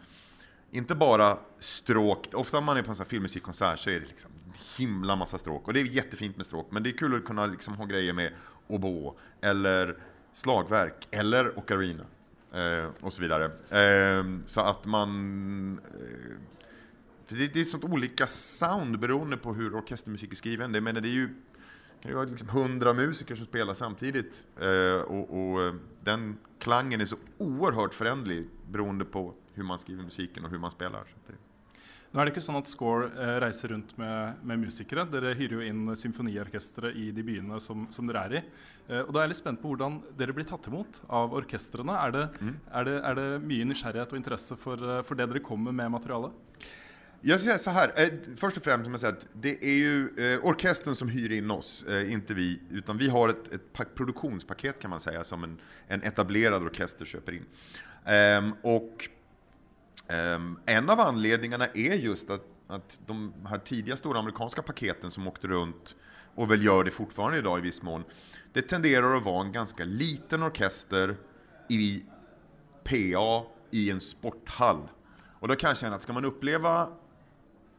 inte 0.71 0.95
bara 0.95 1.37
stråk, 1.59 2.27
ofta 2.33 2.59
när 2.59 2.65
man 2.65 2.77
är 2.77 2.81
på 2.81 2.89
en 2.89 2.95
sån 2.95 3.03
här 3.03 3.09
filmmusikkonsert 3.09 3.79
så 3.79 3.89
är 3.89 3.99
det 3.99 4.05
liksom 4.05 4.31
en 4.45 4.53
himla 4.77 5.15
massa 5.15 5.37
stråk 5.37 5.67
och 5.67 5.73
det 5.73 5.79
är 5.79 5.85
jättefint 5.85 6.37
med 6.37 6.45
stråk 6.45 6.67
men 6.69 6.83
det 6.83 6.89
är 6.89 6.97
kul 6.97 7.15
att 7.15 7.25
kunna 7.25 7.45
liksom 7.45 7.75
ha 7.75 7.85
grejer 7.85 8.13
med 8.13 8.31
oboe 8.67 9.13
eller 9.41 9.97
slagverk 10.33 11.07
eller 11.11 11.59
ocarina 11.59 12.03
eh, 12.53 12.89
och 13.01 13.13
så 13.13 13.21
vidare. 13.21 13.45
Eh, 13.69 14.25
så 14.45 14.61
att 14.61 14.85
man 14.85 15.79
eh, 15.99 16.37
för 17.33 17.39
det, 17.39 17.53
det 17.53 17.61
är 17.61 17.65
sånt 17.65 17.83
olika 17.83 18.27
sound 18.27 18.99
beroende 18.99 19.37
på 19.37 19.53
hur 19.53 19.75
orkestermusik 19.75 20.31
är 20.31 20.35
skriven. 20.35 20.71
Det, 20.71 20.81
menar, 20.81 21.01
det 21.01 21.07
är 21.07 21.17
ju 21.17 21.29
kan 22.01 22.11
ju 22.11 22.15
vara 22.15 22.25
liksom 22.25 22.49
hundra 22.49 22.93
musiker 22.93 23.35
som 23.35 23.45
spelar 23.45 23.73
samtidigt. 23.73 24.45
Eh, 24.59 25.01
och, 25.01 25.51
och 25.51 25.61
eh, 25.61 25.73
den 26.03 26.37
klangen 26.59 27.01
är 27.01 27.05
så 27.05 27.15
oerhört 27.37 27.93
förändlig 27.93 28.47
beroende 28.71 29.05
på 29.05 29.33
hur 29.53 29.63
man 29.63 29.79
skriver 29.79 30.03
musiken 30.03 30.45
och 30.45 30.51
hur 30.51 30.59
man 30.59 30.71
spelar. 30.71 30.99
Så 30.99 31.31
det, 31.31 31.37
Nå 32.13 32.21
er 32.21 32.27
det 32.29 32.35
ikke 32.35 32.43
sånn 32.45 32.59
at 32.59 32.69
Score 32.69 33.07
eh, 33.09 33.37
reiser 33.41 33.71
rundt 33.73 33.95
med, 33.97 34.41
med 34.45 34.59
musikere. 34.67 35.07
Dere 35.09 35.31
hyrer 35.33 35.55
jo 35.55 35.63
inn 35.65 35.95
symfoniorkestre 35.97 36.91
i 36.93 37.07
de 37.09 37.23
byene 37.25 37.57
som, 37.57 37.87
som 37.89 38.05
dere 38.05 38.21
er 38.27 38.35
i. 38.37 38.41
Eh, 38.85 38.99
og 38.99 39.09
da 39.09 39.23
er 39.23 39.25
jeg 39.25 39.31
litt 39.31 39.39
spent 39.39 39.61
på 39.63 39.71
hvordan 39.71 39.95
dere 40.19 40.35
blir 40.37 40.45
tatt 40.45 40.69
imot 40.69 40.99
av 41.09 41.33
orkestrene. 41.39 41.95
Er 41.97 42.13
det, 42.13 42.27
er 42.69 42.85
det, 42.85 42.93
er 43.09 43.17
det 43.17 43.25
mye 43.41 43.65
nysgjerrighet 43.65 44.13
og 44.13 44.21
interesse 44.21 44.59
for, 44.61 44.77
eh, 44.77 45.01
for 45.07 45.17
det 45.17 45.25
dere 45.31 45.41
kommer 45.41 45.73
med 45.73 45.89
materiale? 45.95 46.29
Jag 47.25 47.39
säger 47.39 47.57
så 47.57 47.69
här, 47.69 47.93
eh, 47.95 48.09
först 48.35 48.57
och 48.57 48.63
främst 48.63 48.83
som 48.83 48.93
jag 48.93 48.99
säger 48.99 49.13
att 49.13 49.27
det 49.33 49.65
är 49.65 49.75
ju 49.75 50.09
eh, 50.17 50.45
orkestern 50.45 50.95
som 50.95 51.09
hyr 51.09 51.31
in 51.31 51.51
oss, 51.51 51.83
eh, 51.83 52.11
inte 52.11 52.33
vi, 52.33 52.61
utan 52.71 52.97
vi 52.97 53.09
har 53.09 53.29
ett, 53.29 53.53
ett 53.53 53.95
produktionspaket 53.95 54.79
kan 54.79 54.89
man 54.89 54.99
säga 54.99 55.23
som 55.23 55.43
en, 55.43 55.59
en 55.87 56.03
etablerad 56.03 56.63
orkester 56.63 57.05
köper 57.05 57.31
in. 57.31 57.45
Ehm, 58.05 58.53
och 58.61 59.09
ehm, 60.07 60.59
en 60.65 60.89
av 60.89 60.99
anledningarna 60.99 61.65
är 61.65 61.95
just 61.95 62.29
att, 62.29 62.45
att 62.67 62.99
de 63.05 63.33
här 63.45 63.57
tidiga 63.57 63.97
stora 63.97 64.19
amerikanska 64.19 64.61
paketen 64.61 65.11
som 65.11 65.27
åkte 65.27 65.47
runt 65.47 65.95
och 66.35 66.51
väl 66.51 66.65
gör 66.65 66.83
det 66.83 66.91
fortfarande 66.91 67.37
idag 67.37 67.59
i 67.59 67.61
viss 67.61 67.81
mån, 67.81 68.03
det 68.53 68.61
tenderar 68.61 69.15
att 69.15 69.23
vara 69.23 69.45
en 69.45 69.51
ganska 69.51 69.85
liten 69.85 70.43
orkester 70.43 71.15
i 71.69 72.03
PA 72.83 73.45
i 73.71 73.91
en 73.91 74.01
sporthall. 74.01 74.89
Och 75.39 75.47
då 75.47 75.55
kan 75.55 75.67
jag 75.67 75.77
känna 75.77 75.95
att 75.95 76.01
ska 76.01 76.13
man 76.13 76.25
uppleva 76.25 76.89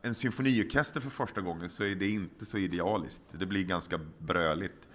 en 0.04 0.14
symfoniorkester 0.14 1.00
för 1.00 1.11
första 1.11 1.40
gången 1.40 1.70
så 1.70 1.84
är 1.84 1.94
det 1.94 2.08
inte 2.08 2.46
så 2.46 2.58
idealiskt. 2.58 3.23
Det 3.30 3.46
blir 3.46 3.64
ganska 3.64 4.00
bröligt. 4.18 4.88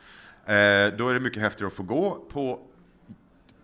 Eh, 0.45 0.97
då 0.97 1.09
är 1.09 1.13
det 1.13 1.19
mycket 1.19 1.41
häftigare 1.41 1.67
att 1.67 1.73
få 1.73 1.83
gå 1.83 2.25
på 2.31 2.59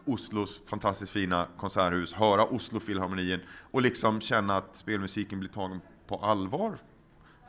Oslos 0.05 0.61
fantastiskt 0.65 1.11
fina 1.11 1.47
konserthus, 1.57 2.13
höra 2.13 2.45
Oslofilharmonien 2.45 3.39
och 3.71 3.81
liksom 3.81 4.21
känna 4.21 4.57
att 4.57 4.75
spelmusiken 4.75 5.39
blir 5.39 5.49
tagen 5.49 5.81
på 6.07 6.17
allvar. 6.17 6.77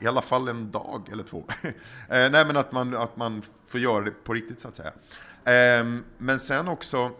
I 0.00 0.06
alla 0.06 0.22
fall 0.22 0.48
en 0.48 0.70
dag 0.70 1.08
eller 1.12 1.24
två. 1.24 1.44
eh, 1.62 1.72
nej, 2.08 2.46
men 2.46 2.56
att 2.56 2.72
man, 2.72 2.96
att 2.96 3.16
man 3.16 3.42
får 3.66 3.80
göra 3.80 4.04
det 4.04 4.10
på 4.10 4.34
riktigt 4.34 4.60
så 4.60 4.68
att 4.68 4.76
säga. 4.76 4.92
Eh, 5.80 5.86
men 6.18 6.40
sen 6.40 6.68
också 6.68 7.12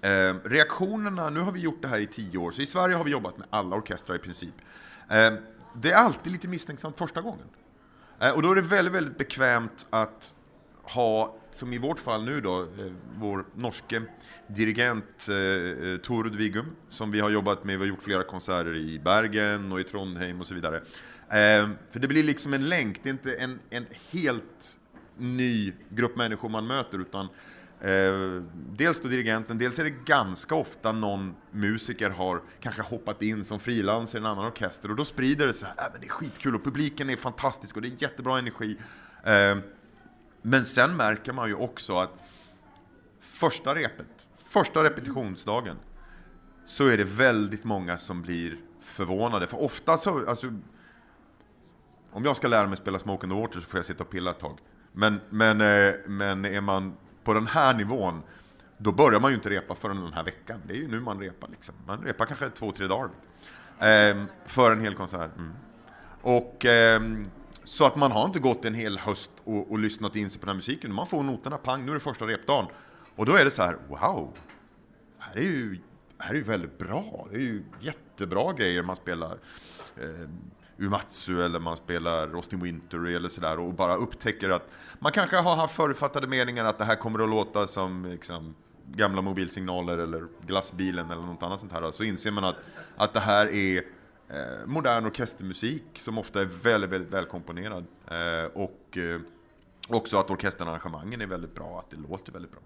Eh, 0.00 0.34
reaktionerna, 0.44 1.30
nu 1.30 1.40
har 1.40 1.52
vi 1.52 1.60
gjort 1.60 1.82
det 1.82 1.88
här 1.88 1.98
i 1.98 2.06
tio 2.06 2.38
år, 2.38 2.52
så 2.52 2.62
i 2.62 2.66
Sverige 2.66 2.96
har 2.96 3.04
vi 3.04 3.10
jobbat 3.10 3.38
med 3.38 3.46
alla 3.50 3.76
orkestrar 3.76 4.16
i 4.16 4.18
princip. 4.18 4.54
Eh, 5.10 5.32
det 5.80 5.92
är 5.92 5.96
alltid 5.96 6.32
lite 6.32 6.48
misstänksamt 6.48 6.98
första 6.98 7.20
gången. 7.20 7.46
Eh, 8.20 8.30
och 8.30 8.42
då 8.42 8.50
är 8.50 8.54
det 8.54 8.62
väldigt, 8.62 8.94
väldigt 8.94 9.18
bekvämt 9.18 9.86
att 9.90 10.34
ha, 10.82 11.36
som 11.50 11.72
i 11.72 11.78
vårt 11.78 11.98
fall 11.98 12.24
nu 12.24 12.40
då, 12.40 12.62
eh, 12.62 12.92
vår 13.18 13.44
norske 13.54 14.02
dirigent 14.46 15.28
eh, 15.28 16.16
eh, 16.16 16.32
Vigum, 16.32 16.66
som 16.88 17.10
vi 17.10 17.20
har 17.20 17.30
jobbat 17.30 17.64
med, 17.64 17.78
vi 17.78 17.84
har 17.84 17.88
gjort 17.88 18.02
flera 18.02 18.24
konserter 18.24 18.76
i 18.76 18.98
Bergen 18.98 19.72
och 19.72 19.80
i 19.80 19.84
Trondheim 19.84 20.40
och 20.40 20.46
så 20.46 20.54
vidare. 20.54 20.76
Eh, 20.76 21.68
för 21.90 21.98
det 21.98 22.08
blir 22.08 22.22
liksom 22.22 22.54
en 22.54 22.68
länk, 22.68 23.00
det 23.02 23.08
är 23.08 23.12
inte 23.12 23.34
en, 23.34 23.58
en 23.70 23.86
helt 24.12 24.78
ny 25.18 25.72
grupp 25.88 26.16
människor 26.16 26.48
man 26.48 26.66
möter, 26.66 26.98
utan 26.98 27.28
Eh, 27.80 28.42
dels 28.76 29.00
då 29.00 29.08
dirigenten, 29.08 29.58
dels 29.58 29.78
är 29.78 29.84
det 29.84 29.94
ganska 30.04 30.54
ofta 30.54 30.92
någon 30.92 31.34
musiker 31.50 32.10
har 32.10 32.42
kanske 32.60 32.82
hoppat 32.82 33.22
in 33.22 33.44
som 33.44 33.60
frilansare 33.60 34.18
i 34.18 34.20
en 34.20 34.26
annan 34.26 34.46
orkester 34.46 34.90
och 34.90 34.96
då 34.96 35.04
sprider 35.04 35.46
det 35.46 35.62
här, 35.62 35.86
äh, 35.86 36.00
det 36.00 36.06
är 36.06 36.10
skitkul 36.10 36.54
och 36.54 36.64
publiken 36.64 37.10
är 37.10 37.16
fantastisk 37.16 37.76
och 37.76 37.82
det 37.82 37.88
är 37.88 38.02
jättebra 38.02 38.38
energi. 38.38 38.76
Eh, 39.24 39.58
men 40.42 40.64
sen 40.64 40.96
märker 40.96 41.32
man 41.32 41.48
ju 41.48 41.54
också 41.54 41.98
att 41.98 42.10
första 43.20 43.74
repet, 43.74 44.26
första 44.36 44.84
repetitionsdagen, 44.84 45.76
så 46.66 46.88
är 46.88 46.96
det 46.96 47.04
väldigt 47.04 47.64
många 47.64 47.98
som 47.98 48.22
blir 48.22 48.56
förvånade. 48.80 49.46
För 49.46 49.60
ofta 49.60 49.96
så, 49.96 50.28
alltså, 50.28 50.46
om 52.10 52.24
jag 52.24 52.36
ska 52.36 52.48
lära 52.48 52.66
mig 52.66 52.76
spela 52.76 52.98
Smoke 52.98 53.26
on 53.26 53.30
the 53.30 53.40
Water 53.40 53.60
så 53.60 53.66
får 53.66 53.78
jag 53.78 53.84
sitta 53.84 54.04
och 54.04 54.10
pilla 54.10 54.30
ett 54.30 54.38
tag. 54.38 54.58
Men, 54.92 55.20
men, 55.30 55.60
eh, 55.60 55.94
men 56.06 56.44
är 56.44 56.60
man 56.60 56.96
på 57.26 57.34
den 57.34 57.46
här 57.46 57.74
nivån, 57.74 58.22
då 58.78 58.92
börjar 58.92 59.20
man 59.20 59.30
ju 59.30 59.34
inte 59.34 59.50
repa 59.50 59.74
förrän 59.74 60.00
den 60.00 60.12
här 60.12 60.24
veckan. 60.24 60.60
Det 60.66 60.72
är 60.74 60.78
ju 60.78 60.88
nu 60.88 61.00
man 61.00 61.20
repar 61.20 61.48
liksom. 61.48 61.74
Man 61.86 62.02
repar 62.02 62.26
kanske 62.26 62.50
två, 62.50 62.72
tre 62.72 62.86
dagar. 62.86 63.10
Eh, 63.78 64.24
för 64.46 64.72
en 64.72 64.80
hel 64.80 64.94
konsert. 64.94 65.30
Mm. 65.36 65.52
Och 66.22 66.64
eh, 66.64 67.02
så 67.64 67.84
att 67.84 67.96
man 67.96 68.12
har 68.12 68.24
inte 68.24 68.38
gått 68.38 68.64
en 68.64 68.74
hel 68.74 68.98
höst 68.98 69.30
och, 69.44 69.70
och, 69.70 69.78
lyssnat 69.78 70.16
in 70.16 70.30
sig 70.30 70.40
på 70.40 70.46
den 70.46 70.52
här 70.52 70.56
musiken. 70.56 70.94
Man 70.94 71.06
får 71.06 71.22
noterna, 71.22 71.58
pang, 71.58 71.84
nu 71.84 71.90
är 71.90 71.94
det 71.94 72.00
första 72.00 72.26
repdagen. 72.26 72.66
Och 73.16 73.26
då 73.26 73.36
är 73.36 73.44
det 73.44 73.50
så 73.50 73.62
här, 73.62 73.76
wow! 73.88 74.32
Här 75.18 75.36
är 75.36 75.42
ju, 75.42 75.78
här 76.18 76.30
är 76.30 76.38
ju 76.38 76.44
väldigt 76.44 76.78
bra. 76.78 77.26
Det 77.30 77.36
är 77.36 77.40
ju 77.40 77.64
jättebra 77.80 78.52
grejer 78.52 78.82
man 78.82 78.96
spelar. 78.96 79.38
Eh, 79.96 80.28
Umatsu 80.78 81.44
eller 81.44 81.58
man 81.58 81.76
spelar 81.76 82.34
Austin 82.34 82.60
Winter 82.60 83.06
eller 83.06 83.28
sådär 83.28 83.58
och 83.58 83.74
bara 83.74 83.96
upptäcker 83.96 84.50
att 84.50 84.68
man 84.98 85.12
kanske 85.12 85.36
har 85.36 85.56
haft 85.56 85.76
förutfattade 85.76 86.26
meningar 86.26 86.64
att 86.64 86.78
det 86.78 86.84
här 86.84 86.96
kommer 86.96 87.22
att 87.22 87.30
låta 87.30 87.66
som 87.66 88.04
liksom, 88.04 88.54
gamla 88.86 89.22
mobilsignaler 89.22 89.98
eller 89.98 90.26
glassbilen 90.46 91.10
eller 91.10 91.22
något 91.22 91.42
annat 91.42 91.60
sånt 91.60 91.72
här. 91.72 91.90
Så 91.90 92.04
inser 92.04 92.30
man 92.30 92.44
att, 92.44 92.56
att 92.96 93.14
det 93.14 93.20
här 93.20 93.46
är 93.46 93.76
eh, 94.28 94.66
modern 94.66 95.06
orkestermusik 95.06 95.84
som 95.94 96.18
ofta 96.18 96.40
är 96.40 96.44
väldigt, 96.44 96.90
väldigt 96.90 97.12
välkomponerad. 97.12 97.86
Eh, 98.10 98.50
och 98.54 98.98
eh, 98.98 99.20
också 99.88 100.18
att 100.18 100.30
orkesterarrangemangen 100.30 101.20
är 101.20 101.26
väldigt 101.26 101.54
bra, 101.54 101.78
att 101.78 101.90
det 101.90 101.96
låter 101.96 102.32
väldigt 102.32 102.52
bra. 102.52 102.60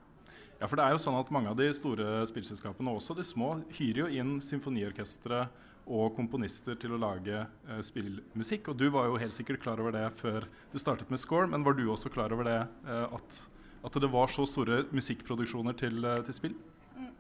Ja, 0.61 0.69
for 0.69 0.77
det 0.77 0.85
er 0.85 0.93
jo 0.93 1.01
sånn 1.01 1.17
at 1.17 1.31
Mange 1.33 1.49
av 1.49 1.57
de 1.57 1.71
store 1.73 2.21
spillselskapene, 2.29 2.93
også 2.93 3.15
de 3.17 3.25
små, 3.25 3.55
hyrer 3.79 4.03
jo 4.03 4.09
inn 4.13 4.35
symfoniorkestre 4.45 5.47
og 5.91 6.15
komponister 6.15 6.79
til 6.79 6.95
å 6.95 7.01
lage 7.01 7.43
eh, 7.43 7.81
spillmusikk. 7.85 8.71
Og 8.71 8.79
du 8.79 8.87
var 8.95 9.11
jo 9.11 9.19
helt 9.21 9.35
sikkert 9.35 9.63
klar 9.65 9.83
over 9.83 9.95
det 9.97 10.07
før 10.21 10.47
du 10.73 10.79
startet 10.79 11.11
med 11.11 11.21
Score, 11.21 11.51
men 11.51 11.67
var 11.67 11.75
du 11.79 11.87
også 11.91 12.13
klar 12.15 12.33
over 12.35 12.47
det 12.47 12.59
eh, 12.87 13.07
at, 13.19 13.41
at, 13.83 14.01
det 14.03 14.11
var 14.13 14.31
så 14.31 14.47
store 14.47 14.85
musikkproduksjoner 14.95 15.79
til, 15.81 16.05
eh, 16.05 16.23
til 16.29 16.39
spill? 16.39 16.59
Mm. 16.97 17.13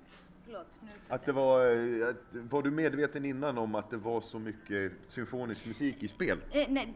Det 1.11 1.35
var, 1.35 1.65
at, 2.11 2.35
var 2.51 2.63
du 2.63 2.71
medveten 2.71 3.25
innan 3.27 3.59
om 3.59 3.75
at 3.81 3.91
det 3.91 3.99
var 4.05 4.21
så 4.23 4.39
mye 4.39 4.91
symfonisk 5.11 5.67
musikk 5.67 6.05
i 6.07 6.11
spill? 6.13 6.45
Eh, 6.55 6.71
nej. 6.71 6.95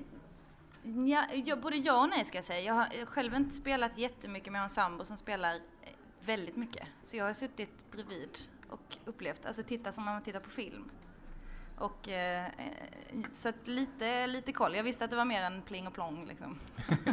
Ja, 0.84 1.24
jag, 1.32 1.60
både 1.60 1.76
ja 1.76 2.02
och 2.02 2.08
nej 2.08 2.24
ska 2.24 2.38
jag 2.38 2.44
säga. 2.44 2.60
Jag 2.60 2.74
har 2.74 3.06
själv 3.06 3.34
inte 3.34 3.54
spelat 3.54 3.98
jättemycket 3.98 4.52
med 4.52 4.62
en 4.62 4.70
sambo 4.70 5.04
som 5.04 5.16
spelar 5.16 5.54
eh, 5.54 5.92
väldigt 6.26 6.56
mycket. 6.56 6.86
Så 7.02 7.16
jag 7.16 7.24
har 7.24 7.32
suttit 7.32 7.90
bredvid 7.90 8.38
och 8.68 8.96
upplevt, 9.04 9.46
alltså 9.46 9.62
titta 9.62 9.92
som 9.92 10.04
när 10.04 10.12
man 10.12 10.22
tittar 10.22 10.40
på 10.40 10.50
film. 10.50 10.90
Och, 11.78 12.08
eh, 12.08 12.46
så 13.32 13.48
att 13.48 13.68
lite, 13.68 14.26
lite 14.26 14.52
koll. 14.52 14.74
Jag 14.74 14.82
visste 14.84 15.04
att 15.04 15.10
det 15.10 15.16
var 15.16 15.24
mer 15.24 15.42
än 15.42 15.62
pling 15.62 15.86
och 15.86 15.94
plong. 15.94 16.26
Liksom. 16.28 16.58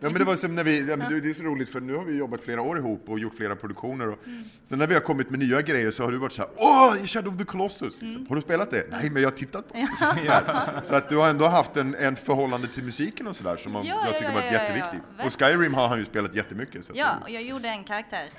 ja, 0.00 0.10
men 0.10 0.14
det 0.14 0.24
var 0.24 0.36
som 0.36 0.54
när 0.54 0.64
vi, 0.64 0.80
det 0.80 1.30
är 1.30 1.34
så 1.34 1.42
roligt 1.42 1.68
för 1.68 1.80
nu 1.80 1.94
har 1.94 2.04
vi 2.04 2.18
jobbat 2.18 2.44
flera 2.44 2.62
år 2.62 2.78
ihop 2.78 3.08
och 3.08 3.18
gjort 3.18 3.34
flera 3.34 3.56
produktioner. 3.56 4.08
Och 4.08 4.26
mm. 4.26 4.44
Sen 4.64 4.78
när 4.78 4.86
vi 4.86 4.94
har 4.94 5.00
kommit 5.00 5.30
med 5.30 5.38
nya 5.38 5.62
grejer 5.62 5.90
så 5.90 6.04
har 6.04 6.12
du 6.12 6.18
varit 6.18 6.32
så 6.32 6.42
här, 6.42 6.50
åh, 6.56 6.96
Shadow 7.06 7.32
of 7.32 7.38
the 7.38 7.44
Colossus! 7.44 8.02
Mm. 8.02 8.26
Har 8.28 8.36
du 8.36 8.42
spelat 8.42 8.70
det? 8.70 8.86
Nej, 8.90 9.10
men 9.10 9.22
jag 9.22 9.30
har 9.30 9.36
tittat 9.36 9.68
på 9.68 9.74
det. 9.74 9.88
Ja. 10.26 10.42
Så 10.84 10.94
att 10.94 11.08
du 11.08 11.16
har 11.16 11.28
ändå 11.28 11.44
haft 11.44 11.76
en, 11.76 11.94
en 11.94 12.16
förhållande 12.16 12.68
till 12.68 12.84
musiken 12.84 13.26
och 13.26 13.36
sådär 13.36 13.56
som 13.56 13.74
ja, 13.74 13.82
jag 13.84 14.18
tycker 14.18 14.24
ja, 14.24 14.34
varit 14.34 14.52
jätteviktig. 14.52 15.00
Och 15.24 15.32
Skyrim 15.32 15.74
har 15.74 15.88
han 15.88 15.98
ju 15.98 16.04
spelat 16.04 16.34
jättemycket. 16.34 16.84
Så 16.84 16.92
ja, 16.94 17.16
och 17.22 17.30
jag 17.30 17.42
gjorde 17.42 17.68
en 17.68 17.84
karaktär. 17.84 18.30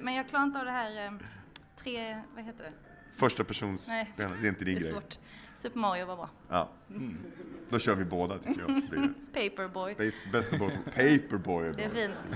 Men 0.00 0.14
jag 0.14 0.28
klarar 0.28 0.44
inte 0.44 0.58
av 0.58 0.64
det 0.64 0.70
här, 0.70 1.06
eh, 1.06 1.12
tre, 1.82 2.22
vad 2.34 2.44
heter 2.44 2.64
det? 2.64 2.83
Första 3.16 3.44
persons 3.44 3.88
Nej, 3.88 4.06
det 4.16 4.22
är 4.22 4.48
inte 4.48 4.64
din 4.64 4.74
det 4.74 4.78
är 4.78 4.80
grej. 4.80 4.90
Svårt. 4.90 5.18
Super 5.54 5.78
Mario 5.78 6.06
var 6.06 6.16
bra. 6.16 6.30
Ja. 6.48 6.68
Mm. 6.90 7.16
Då 7.70 7.78
kör 7.78 7.94
vi 7.94 8.04
båda 8.04 8.38
tycker 8.38 8.60
jag. 8.60 8.84
Paperboy. 9.32 9.94
Best, 9.94 10.18
best 10.32 10.50
Paperboy. 10.84 11.72
Det 11.72 11.84
är 11.84 11.90
fint. 11.90 12.26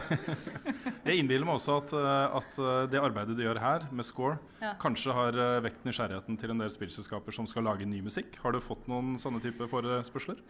jeg 1.05 1.17
innbiller 1.17 1.47
meg 1.47 1.59
også 1.59 1.77
at, 1.79 1.93
eh, 1.95 2.37
at, 2.41 2.59
eh, 2.59 2.81
det 2.91 3.01
arbeidet 3.03 3.37
du 3.39 3.45
gjør 3.45 3.61
her, 3.63 3.87
med 3.93 4.07
Score, 4.07 4.39
ja. 4.63 4.73
kanskje 4.81 5.15
har 5.15 5.39
eh, 5.39 5.61
vekt 5.67 5.85
nysgjerrigheten 5.87 6.39
til 6.41 6.55
en 6.55 6.65
del 6.65 6.73
spillselskaper 6.73 7.35
som 7.35 7.47
skal 7.47 7.69
lage 7.69 7.87
ny 7.87 8.01
musikk. 8.03 8.39
Har 8.43 8.57
du 8.57 8.61
fått 8.65 8.89
noen 8.91 9.17
sånne 9.21 9.43
type 9.45 9.69
forespørsler? 9.71 10.41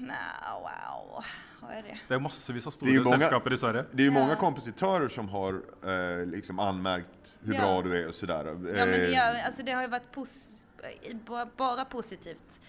Nei, 0.00 0.56
wow. 0.64 1.22
Vad 1.62 1.70
är 1.70 1.82
det? 1.82 1.98
Det 2.08 2.14
är 2.14 2.18
massevis 2.18 2.66
av 2.66 2.70
stora 2.70 3.04
sällskaper 3.04 3.52
i 3.52 3.56
Sverige. 3.56 3.84
Det 3.92 4.02
är 4.02 4.04
ju 4.04 4.10
många 4.10 4.34
ja. 4.34 4.36
kompositörer 4.36 5.08
som 5.08 5.28
har 5.28 5.62
eh, 5.84 6.26
liksom 6.26 6.58
anmärkt 6.58 7.36
hur 7.40 7.54
ja. 7.54 7.60
bra 7.60 7.82
du 7.82 7.96
är 7.98 8.08
och 8.08 8.14
sådär. 8.14 8.44
Ja, 8.46 8.86
men 8.86 8.90
det, 8.90 9.10
ja, 9.10 9.44
alltså 9.46 9.62
det 9.62 9.72
har 9.72 9.82
ju 9.82 9.88
varit 9.88 10.12
pos 10.12 10.62
bara 11.56 11.84
positivt 11.84 12.60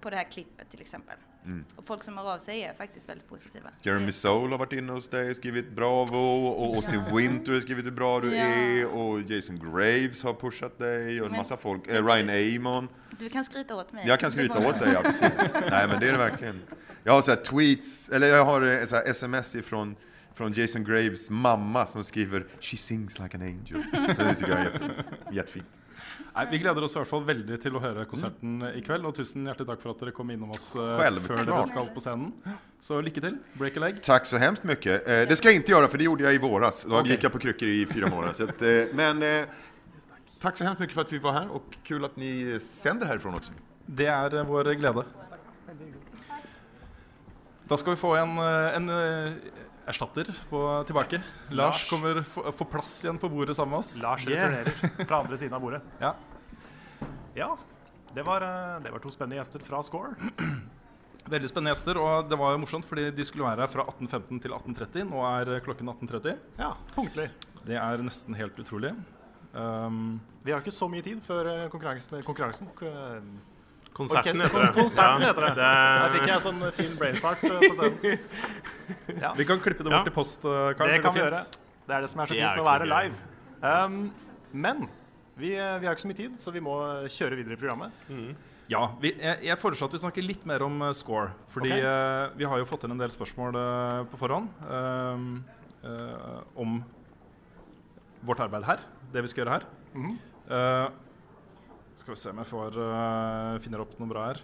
på 0.00 0.10
det 0.10 0.16
her 0.16 0.24
klippet 0.24 0.70
till 0.70 0.80
exempel. 0.80 1.16
Mm. 1.44 1.64
Och 1.76 1.86
folk 1.86 2.02
som 2.02 2.18
hör 2.18 2.34
av 2.34 2.38
sig 2.38 2.62
är 2.62 2.74
faktiskt 2.74 3.08
väldigt 3.08 3.28
positiva. 3.28 3.70
Jeremy 3.82 4.12
Soule 4.12 4.50
har 4.50 4.58
varit 4.58 4.72
inne 4.72 4.92
hos 4.92 5.08
dig 5.08 5.30
och 5.30 5.36
skrivit 5.36 5.70
bravo 5.70 6.46
och 6.46 6.76
Austin 6.76 7.02
ja. 7.08 7.16
Winter 7.16 7.52
har 7.52 7.60
skrivit 7.60 7.84
hur 7.84 7.90
bra 7.90 8.20
du 8.20 8.34
ja. 8.34 8.44
är 8.44 8.86
och 8.86 9.20
Jason 9.20 9.58
Graves 9.58 10.22
har 10.22 10.34
pushat 10.34 10.78
dig 10.78 11.20
och 11.20 11.26
en 11.26 11.32
men, 11.32 11.38
massa 11.38 11.56
folk. 11.56 11.86
Eh, 11.86 12.06
Ryan 12.06 12.56
Amon. 12.56 12.88
Du 13.18 13.28
kan 13.28 13.44
skryta 13.44 13.76
åt 13.76 13.92
mig. 13.92 14.04
Jag 14.06 14.20
kan 14.20 14.32
skryta 14.32 14.68
åt 14.68 14.80
dig, 14.80 14.92
ja 14.92 15.02
precis. 15.02 15.54
Nej 15.70 15.88
men 15.88 16.00
det 16.00 16.08
är 16.08 16.12
det 16.12 16.18
verkligen. 16.18 16.62
Jag 17.04 17.12
har 17.12 17.22
så 17.22 17.30
här 17.30 17.40
tweets, 17.40 18.08
eller 18.08 18.26
jag 18.26 18.44
har 18.44 18.80
eh, 18.80 18.86
så 18.86 18.96
sms 18.96 19.54
ifrån 19.54 19.96
från 20.34 20.52
Jason 20.52 20.84
Graves 20.84 21.30
mamma 21.30 21.86
som 21.86 22.04
skriver 22.04 22.46
She 22.60 22.76
sings 22.76 23.18
like 23.18 23.36
an 23.36 23.42
angel. 23.42 23.84
det 24.16 24.34
tycker 24.34 24.50
jag 24.50 24.60
är 24.60 24.64
jätte, 24.64 25.04
jättefint. 25.32 25.66
Nei, 26.34 26.44
vi 26.50 26.58
gleder 26.58 26.82
oss 26.82 26.96
i 26.96 26.98
hvert 26.98 27.06
fall 27.06 27.22
veldig 27.22 27.56
til 27.62 27.76
å 27.78 27.80
høre 27.82 28.04
konserten 28.10 28.56
mm. 28.58 28.70
i 28.80 28.80
kveld. 28.82 29.04
Og 29.06 29.14
tusen 29.14 29.44
hjertelig 29.46 29.68
takk 29.68 29.84
for 29.84 29.92
at 29.92 30.00
dere 30.02 30.14
kom 30.16 30.32
innom 30.34 30.50
oss 30.56 30.72
uh, 30.74 30.96
før 31.22 31.44
dere 31.46 31.60
skal 31.68 31.90
på 31.94 32.02
scenen. 32.02 32.32
Så 32.82 32.98
lykke 33.06 33.22
til. 33.22 33.36
Break 33.60 33.78
a 33.78 33.84
leg. 33.84 34.00
Takk 34.02 34.26
så 34.26 34.40
hemskt 34.42 34.66
mye. 34.66 34.96
Eh, 34.98 35.22
det 35.30 35.38
skal 35.38 35.52
jeg 35.52 35.62
ikke 35.62 35.76
gjøre, 35.76 35.90
for 35.92 36.02
det 36.02 36.08
gjorde 36.08 36.26
jeg 36.26 36.40
i 36.40 36.42
våras. 36.42 36.82
Da 36.88 36.98
okay. 36.98 37.14
gikk 37.14 37.28
jeg 37.28 37.34
på 37.36 37.42
krykker 37.46 37.70
i 37.70 37.78
fyra 37.86 38.10
måneder. 38.10 38.34
Så 38.34 38.48
att, 38.50 38.66
eh, 38.66 38.90
men 38.98 39.22
eh, 39.22 39.62
takk 40.42 40.58
så 40.58 40.66
hemskt 40.66 40.82
mye 40.82 40.96
for 40.96 41.06
at 41.06 41.14
vi 41.14 41.22
var 41.22 41.38
her, 41.38 41.54
og 41.54 41.78
kul 41.86 42.10
at 42.10 42.18
ni 42.18 42.32
sender 42.64 43.14
herfra 43.14 43.36
også. 43.38 43.54
Det 43.86 44.10
er 44.10 44.34
eh, 44.40 44.50
vår 44.50 44.74
glede. 44.80 45.06
Da 47.70 47.78
skal 47.78 47.94
vi 47.94 48.00
få 48.02 48.16
en, 48.18 48.34
eh, 48.42 48.76
en 48.80 48.90
erstatter 49.90 50.30
på, 50.50 50.60
tilbake. 50.88 51.20
Lars, 51.50 51.56
Lars 51.56 51.90
kommer 51.90 52.22
få 52.52 52.66
plass 52.68 52.96
igjen 53.04 53.18
på 53.20 53.28
bordet 53.32 53.56
sammen 53.56 53.76
med 53.76 53.82
oss. 53.82 53.94
Lars 54.00 54.26
returnerer 54.26 54.70
yeah. 54.72 55.06
fra 55.06 55.20
andre 55.20 55.38
siden 55.40 55.56
av 55.56 55.64
bordet. 55.64 55.82
Ja, 56.04 56.14
ja 57.34 57.50
det, 58.14 58.22
var, 58.22 58.44
eh, 58.46 58.80
det 58.84 58.92
var 58.94 59.02
to 59.02 59.12
spennende 59.12 59.40
gjester 59.40 59.64
fra 59.66 59.82
Score. 59.84 60.14
Veldig 61.34 61.48
spennende 61.48 61.72
gjester, 61.72 61.98
og 62.00 62.28
det 62.28 62.36
var 62.38 62.52
jo 62.52 62.60
morsomt, 62.62 62.86
fordi 62.86 63.08
de 63.16 63.24
skulle 63.24 63.46
være 63.46 63.64
her 63.64 63.72
fra 63.72 63.86
1815 63.88 64.44
til 64.44 64.54
1830. 64.54 65.08
Nå 65.08 65.24
er 65.30 65.64
klokken 65.64 65.90
18.30. 65.94 66.38
Ja, 66.60 66.74
punktlig. 66.94 67.30
Det 67.64 67.78
er 67.80 68.04
nesten 68.04 68.36
helt 68.36 68.58
utrolig. 68.60 68.92
Um, 69.54 70.20
Vi 70.44 70.52
har 70.52 70.60
ikke 70.60 70.74
så 70.74 70.88
mye 70.90 71.04
tid 71.04 71.22
før 71.24 71.48
eh, 71.52 71.66
konkurransen. 71.72 72.22
konkurransen. 72.26 72.68
Konserten 73.94 74.40
heter 74.42 74.64
det. 74.64 74.70
Konserten 74.74 75.22
heter 75.22 75.44
det. 75.46 75.52
det. 75.54 75.68
Der 76.02 76.14
fikk 76.16 76.30
jeg 76.32 76.42
sånn 76.42 76.64
fin 76.74 76.96
brainfart 76.98 77.44
eh, 77.46 77.60
på 77.62 77.74
scenen. 77.78 78.24
Ja. 79.22 79.30
Vi 79.32 79.46
kan 79.48 79.60
klippe 79.64 79.84
det 79.86 79.88
bort 79.88 80.04
ja. 80.04 80.10
i 80.10 80.12
post, 80.12 80.42
uh, 80.44 80.74
Karl. 80.76 80.90
Det 80.92 80.98
kan 81.00 81.14
vi 81.14 81.22
gjøre. 81.22 81.38
Det 81.86 81.94
er 81.96 82.02
det 82.04 82.08
som 82.12 82.20
er 82.20 82.28
så 82.28 82.36
fint 82.36 82.44
med 82.44 82.60
å 82.60 82.66
være 82.66 82.88
live. 82.88 83.28
Um, 83.64 83.94
men 84.52 84.82
vi, 85.38 85.54
eh, 85.56 85.76
vi, 85.80 85.86
har 85.86 85.94
ikke 85.94 86.04
så 86.04 86.10
mye 86.10 86.18
tid, 86.18 86.34
så 86.42 86.52
vi 86.54 86.62
må 86.64 86.74
kjøre 87.10 87.38
videre 87.38 87.56
i 87.56 87.60
programmet. 87.60 87.94
Mm. 88.10 88.34
Ja, 88.72 88.82
vi, 89.00 89.12
jeg, 89.16 89.38
jeg, 89.46 89.58
foreslår 89.60 89.90
at 89.90 89.96
vi 89.96 90.02
snakker 90.02 90.26
litt 90.26 90.44
mer 90.48 90.64
om 90.66 90.82
uh, 90.84 90.90
score. 90.96 91.30
Fordi 91.52 91.72
okay. 91.72 91.86
uh, 91.86 92.34
vi 92.38 92.48
har 92.50 92.60
jo 92.60 92.68
fått 92.68 92.86
inn 92.86 92.96
en 92.96 93.00
del 93.00 93.14
spørsmål 93.14 93.58
uh, 93.60 94.02
på 94.10 94.20
forhånd 94.20 94.50
om 96.60 96.78
vårt 98.24 98.40
arbeid 98.40 98.64
her. 98.68 98.84
Det 99.12 99.24
vi 99.24 99.32
skal 99.32 99.44
gjøre 99.44 99.58
her. 99.58 99.66
Mm. 99.94 100.14
Skal 102.00 102.14
vi 102.14 102.18
se 102.20 102.32
om 102.32 102.40
jeg 102.42 102.50
får, 102.50 102.76
uh, 102.80 103.62
finner 103.64 103.82
opp 103.84 103.94
noe 104.00 104.10
bra 104.10 104.26
her. 104.28 104.40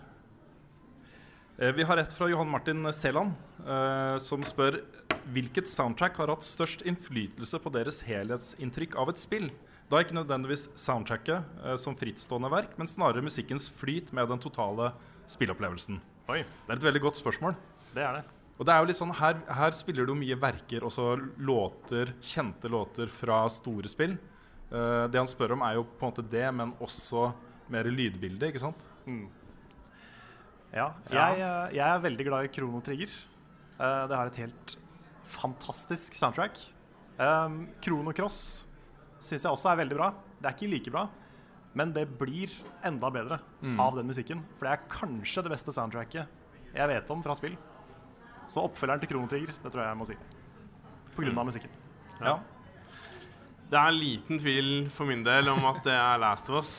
Uh, 1.61 1.71
vi 1.76 1.85
har 1.87 2.00
et 2.00 2.14
fra 2.14 2.28
Johan 2.30 2.50
Martin 2.50 2.87
Seland, 2.95 3.35
uh, 3.66 4.16
som 4.23 4.45
spør 4.47 4.80
Hvilket 5.30 5.69
soundtrack 5.69 6.16
har 6.19 6.30
hatt 6.33 6.47
størst 6.47 6.80
innflytelse 6.88 7.59
på 7.62 7.71
deres 7.75 8.00
helhetsinntrykk 8.07 8.97
av 8.99 9.12
et 9.12 9.21
spill? 9.21 9.50
Da 9.90 10.00
ikke 10.00 10.16
nødvendigvis 10.16 10.69
soundtracket 10.78 11.76
som 11.83 11.95
frittstående 11.99 12.50
verk, 12.50 12.73
men 12.78 12.88
snarere 12.90 13.23
musikkens 13.23 13.69
flyt 13.75 14.11
med 14.16 14.30
den 14.30 14.42
totale 14.42 14.88
spillopplevelsen. 15.30 16.00
Oi, 16.33 16.40
Det 16.40 16.73
er 16.73 16.78
et 16.78 16.88
veldig 16.88 17.02
godt 17.04 17.21
spørsmål. 17.21 17.54
det 17.95 18.02
er 18.07 18.19
det. 18.19 18.25
Og 18.61 18.66
det 18.66 18.75
er 18.75 18.83
jo 18.83 18.88
litt 18.90 18.99
sånn, 18.99 19.14
Her, 19.16 19.38
her 19.49 19.73
spiller 19.73 20.07
du 20.09 20.14
mye 20.14 20.37
verker, 20.40 20.85
også 20.85 21.14
låter, 21.38 22.14
kjente 22.21 22.69
låter 22.69 23.09
fra 23.09 23.45
store 23.49 23.88
spill. 23.88 24.19
Eh, 24.71 25.05
det 25.11 25.19
han 25.19 25.29
spør 25.31 25.57
om, 25.57 25.65
er 25.67 25.79
jo 25.81 25.85
på 25.85 26.07
en 26.07 26.12
måte 26.12 26.27
det, 26.31 26.47
men 26.55 26.75
også 26.83 27.31
mer 27.71 27.89
lydbilde, 27.91 28.50
ikke 28.50 28.62
sant? 28.62 28.83
Ja, 30.71 30.93
jeg, 31.11 31.41
eh, 31.43 31.73
jeg 31.75 31.87
er 31.87 32.05
veldig 32.05 32.27
glad 32.29 32.47
i 32.47 32.53
Krono 32.55 32.83
Trigger. 32.87 33.11
Eh, 33.81 34.03
det 34.11 34.19
har 34.19 34.31
et 34.31 34.43
helt 34.45 34.77
fantastisk 35.31 36.15
soundtrack. 36.19 36.59
Um, 37.21 37.67
Chrono 37.85 38.15
Cross 38.17 38.67
syns 39.21 39.45
jeg 39.45 39.50
også 39.50 39.73
er 39.73 39.81
veldig 39.83 39.99
bra. 39.99 40.12
Det 40.41 40.49
er 40.49 40.55
ikke 40.57 40.71
like 40.73 40.93
bra, 40.95 41.03
men 41.77 41.93
det 41.93 42.07
blir 42.19 42.55
enda 42.87 43.11
bedre 43.12 43.41
av 43.79 43.99
den 43.99 44.09
musikken. 44.09 44.41
For 44.57 44.67
det 44.67 44.73
er 44.73 44.87
kanskje 44.91 45.45
det 45.45 45.53
beste 45.53 45.75
soundtracket 45.75 46.39
jeg 46.71 46.89
vet 46.89 47.12
om 47.12 47.23
fra 47.23 47.37
spill. 47.37 47.59
Så 48.49 48.65
oppfølgeren 48.65 49.03
til 49.03 49.11
Krono 49.12 49.29
Trigger, 49.31 49.53
det 49.53 49.71
tror 49.71 49.85
jeg 49.85 49.91
jeg 49.91 50.00
må 50.00 50.09
si. 50.09 50.17
På 51.15 51.27
grunn 51.27 51.43
av 51.43 51.50
musikken. 51.50 51.71
Ja. 52.23 52.39
Det 53.71 53.79
er 53.79 53.95
liten 53.95 54.41
tvil 54.41 54.89
for 54.91 55.07
min 55.07 55.21
del 55.23 55.47
om 55.53 55.61
at 55.69 55.85
det 55.87 55.95
er 55.95 56.19
Last 56.19 56.49
of 56.50 56.57
Us. 56.59 56.71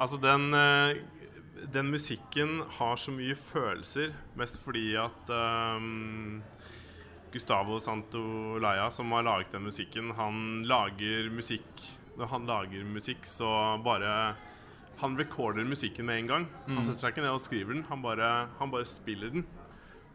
Altså, 0.00 0.16
den, 0.16 0.46
eh, 0.56 1.02
den 1.74 1.90
musikken 1.92 2.62
har 2.78 2.96
så 2.96 3.12
mye 3.12 3.36
følelser, 3.36 4.14
mest 4.40 4.56
fordi 4.62 4.94
at 4.96 5.28
um, 5.28 6.40
Gustavo 7.34 7.76
Santolaya, 7.84 8.88
som 8.90 9.12
har 9.12 9.26
laget 9.28 9.52
den 9.52 9.66
musikken, 9.68 10.14
han 10.16 10.62
lager 10.64 11.28
musikk 11.32 11.84
Når 12.16 12.28
han 12.28 12.46
lager 12.48 12.84
musikk, 12.84 13.24
så 13.24 13.48
bare 13.84 14.34
Han 15.00 15.16
recorder 15.18 15.64
musikken 15.64 16.06
med 16.06 16.18
en 16.18 16.26
gang. 16.26 16.48
Han 16.76 16.84
setter 16.84 17.00
seg 17.00 17.12
ikke 17.12 17.22
ned 17.24 17.36
og 17.36 17.40
skriver 17.40 17.74
den, 17.74 17.84
han 17.88 18.02
bare, 18.02 18.48
han 18.58 18.70
bare 18.70 18.84
spiller 18.88 19.32
den. 19.32 19.44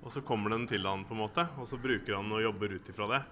Og 0.02 0.12
så 0.14 0.22
kommer 0.22 0.50
den 0.50 0.68
til 0.68 0.86
han, 0.86 1.06
på 1.06 1.14
en 1.14 1.22
måte, 1.22 1.46
og 1.58 1.68
så 1.68 1.78
bruker 1.78 2.16
han 2.16 2.32
og 2.32 2.42
jobber 2.42 2.78
ut 2.78 2.90
ifra 2.90 3.08
det. 3.12 3.24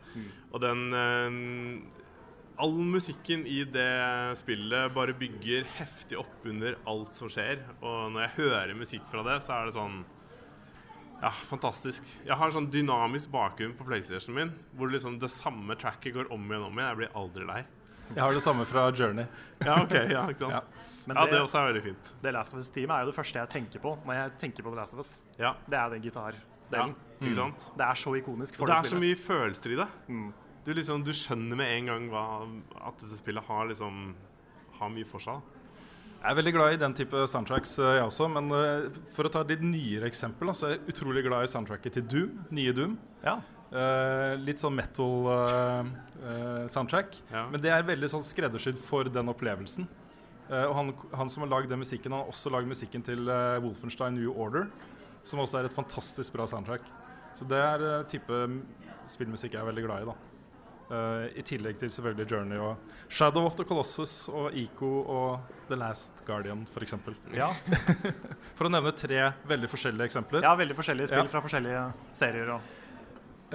Og 0.52 0.62
den 0.62 0.82
eh, 0.94 2.02
All 2.58 2.76
musikken 2.88 3.44
i 3.48 3.64
det 3.68 4.38
spillet 4.40 4.94
bare 4.96 5.16
bygger 5.18 5.66
heftig 5.76 6.20
opp 6.22 6.46
under 6.48 6.78
alt 6.88 7.16
som 7.16 7.28
skjer. 7.32 7.64
Og 7.82 8.14
når 8.14 8.28
jeg 8.28 8.36
hører 8.38 8.76
musikk 8.80 9.08
fra 9.12 9.26
det, 9.28 9.42
så 9.44 9.58
er 9.58 9.70
det 9.70 9.76
sånn 9.76 10.04
Ja, 11.22 11.32
fantastisk. 11.50 12.04
Jeg 12.28 12.36
har 12.38 12.52
sånn 12.52 12.68
dynamisk 12.72 13.32
bakgrunn 13.34 13.74
på 13.76 13.88
PlayStationen 13.88 14.36
min, 14.38 14.54
hvor 14.76 14.92
liksom 14.92 15.18
det 15.20 15.32
samme 15.34 15.76
tracket 15.80 16.14
går 16.16 16.32
om 16.32 16.44
igjen 16.48 16.64
og 16.64 16.70
om 16.72 16.80
igjen. 16.80 16.90
Jeg 16.92 17.00
blir 17.02 17.20
aldri 17.22 17.48
lei. 17.50 17.62
Jeg 18.14 18.22
har 18.22 18.36
det 18.36 18.44
samme 18.46 18.66
fra 18.70 18.84
Journey. 18.94 19.26
Ja, 19.66 19.80
ok, 19.82 19.96
ja, 20.12 20.24
ikke 20.30 20.44
sant? 20.44 20.60
Ja. 20.60 20.92
Men 21.06 21.18
ja, 21.18 21.26
det, 21.26 21.36
det 21.36 21.42
også 21.42 21.60
er 21.60 21.68
veldig 21.72 21.84
fint. 21.86 22.12
det 22.22 22.34
Last 22.36 22.54
of 22.54 22.62
Us-teamet 22.62 22.94
er 22.96 23.06
jo 23.06 23.12
det 23.12 23.16
første 23.18 23.42
jeg 23.42 23.52
tenker 23.52 23.82
på 23.82 23.94
når 24.06 24.18
jeg 24.20 24.34
tenker 24.42 24.66
på 24.66 24.72
The 24.74 24.80
Last 24.80 24.96
of 24.96 25.02
Us. 25.02 25.12
Ja, 25.42 25.56
Det 25.66 25.78
er 25.80 25.92
den 25.94 26.04
ja 26.04 26.10
gitardelen. 26.10 26.96
ikke 27.20 27.36
sant? 27.38 27.68
Det 27.78 27.86
er 27.86 28.00
så 28.02 28.16
ikonisk 28.20 28.58
for 28.60 28.70
det 28.70 28.78
det, 28.78 28.86
er 28.86 28.96
så 28.96 29.02
mye 29.02 29.18
følelser 29.20 29.76
i 29.76 29.80
det. 29.82 29.88
Mm. 30.10 30.30
Du, 30.66 30.72
liksom, 30.74 31.04
du 31.06 31.12
skjønner 31.14 31.60
med 31.60 31.70
en 31.70 31.86
gang 31.92 32.06
hva, 32.10 32.42
at 32.88 32.98
dette 33.04 33.20
spillet 33.20 33.44
har, 33.46 33.68
liksom, 33.70 34.16
har 34.80 34.90
mye 34.90 35.06
for 35.06 35.22
seg. 35.22 35.38
Jeg 36.26 36.32
er 36.32 36.38
veldig 36.40 36.54
glad 36.56 36.74
i 36.74 36.80
den 36.82 36.96
type 36.98 37.20
soundtracks, 37.30 37.76
eh, 37.78 38.00
jeg 38.00 38.08
også. 38.08 38.26
Men 38.34 38.48
eh, 38.58 38.88
for 39.14 39.28
å 39.28 39.30
ta 39.30 39.44
et 39.46 39.52
litt 39.54 39.62
nyere 39.62 40.10
eksempel, 40.10 40.50
så 40.58 40.66
er 40.66 40.72
jeg 40.74 40.90
utrolig 40.96 41.22
glad 41.28 41.46
i 41.46 41.52
soundtracket 41.52 41.94
til 42.00 42.06
Doom. 42.10 42.32
Nye 42.58 42.74
Doom. 42.74 42.94
Ja. 43.22 43.36
Uh, 43.76 44.40
litt 44.40 44.56
sånn 44.62 44.76
metal-soundtrack. 44.78 47.16
Ja. 47.34 47.50
Men 47.52 47.62
det 47.62 47.72
er 47.74 47.84
veldig 47.86 48.10
sånn 48.14 48.24
skreddersydd 48.26 48.78
for 48.80 49.04
den 49.12 49.30
opplevelsen. 49.30 49.88
Og 50.46 50.74
han, 50.78 50.94
han 51.18 51.30
som 51.34 51.42
har 51.42 51.50
lagd 51.52 51.70
den 51.74 51.82
musikken, 51.82 52.14
han 52.14 52.22
har 52.22 52.30
også 52.30 52.54
lagd 52.54 52.68
musikken 52.70 53.02
til 53.04 53.26
Wolfenstein 53.66 54.14
New 54.16 54.32
Order. 54.38 54.66
Som 55.26 55.42
også 55.42 55.58
er 55.60 55.66
et 55.68 55.76
fantastisk 55.76 56.34
bra 56.38 56.46
soundtrack. 56.48 56.86
Så 57.36 57.44
det 57.50 57.58
er 57.58 58.06
type 58.08 58.32
spillmusikk 59.10 59.54
jeg 59.58 59.64
er 59.66 59.72
veldig 59.74 59.86
glad 59.90 60.06
i. 60.06 60.08
da 60.14 60.35
Eh, 60.86 61.40
I 61.40 61.44
tillegg 61.46 61.80
til 61.82 61.90
selvfølgelig 61.90 62.28
Journey 62.30 62.60
og 62.62 62.78
Shadow 63.10 63.48
of 63.48 63.56
the 63.58 63.66
Colossus 63.66 64.30
og 64.30 64.54
Eco 64.54 64.92
og 65.10 65.52
The 65.70 65.80
Last 65.82 66.22
Guardian 66.28 66.68
f.eks. 66.70 66.94
Ja. 67.34 67.50
For 68.58 68.68
å 68.68 68.74
nevne 68.74 68.94
tre 68.94 69.32
veldig 69.50 69.70
forskjellige 69.72 70.12
eksempler. 70.12 70.46
ja, 70.46 70.54
veldig 70.60 70.78
forskjellige 70.78 71.10
spill 71.10 71.26
Ja. 71.26 71.32
fra 71.32 71.42
forskjellige 71.42 71.86
serier. 72.14 72.54
Og. 72.54 72.62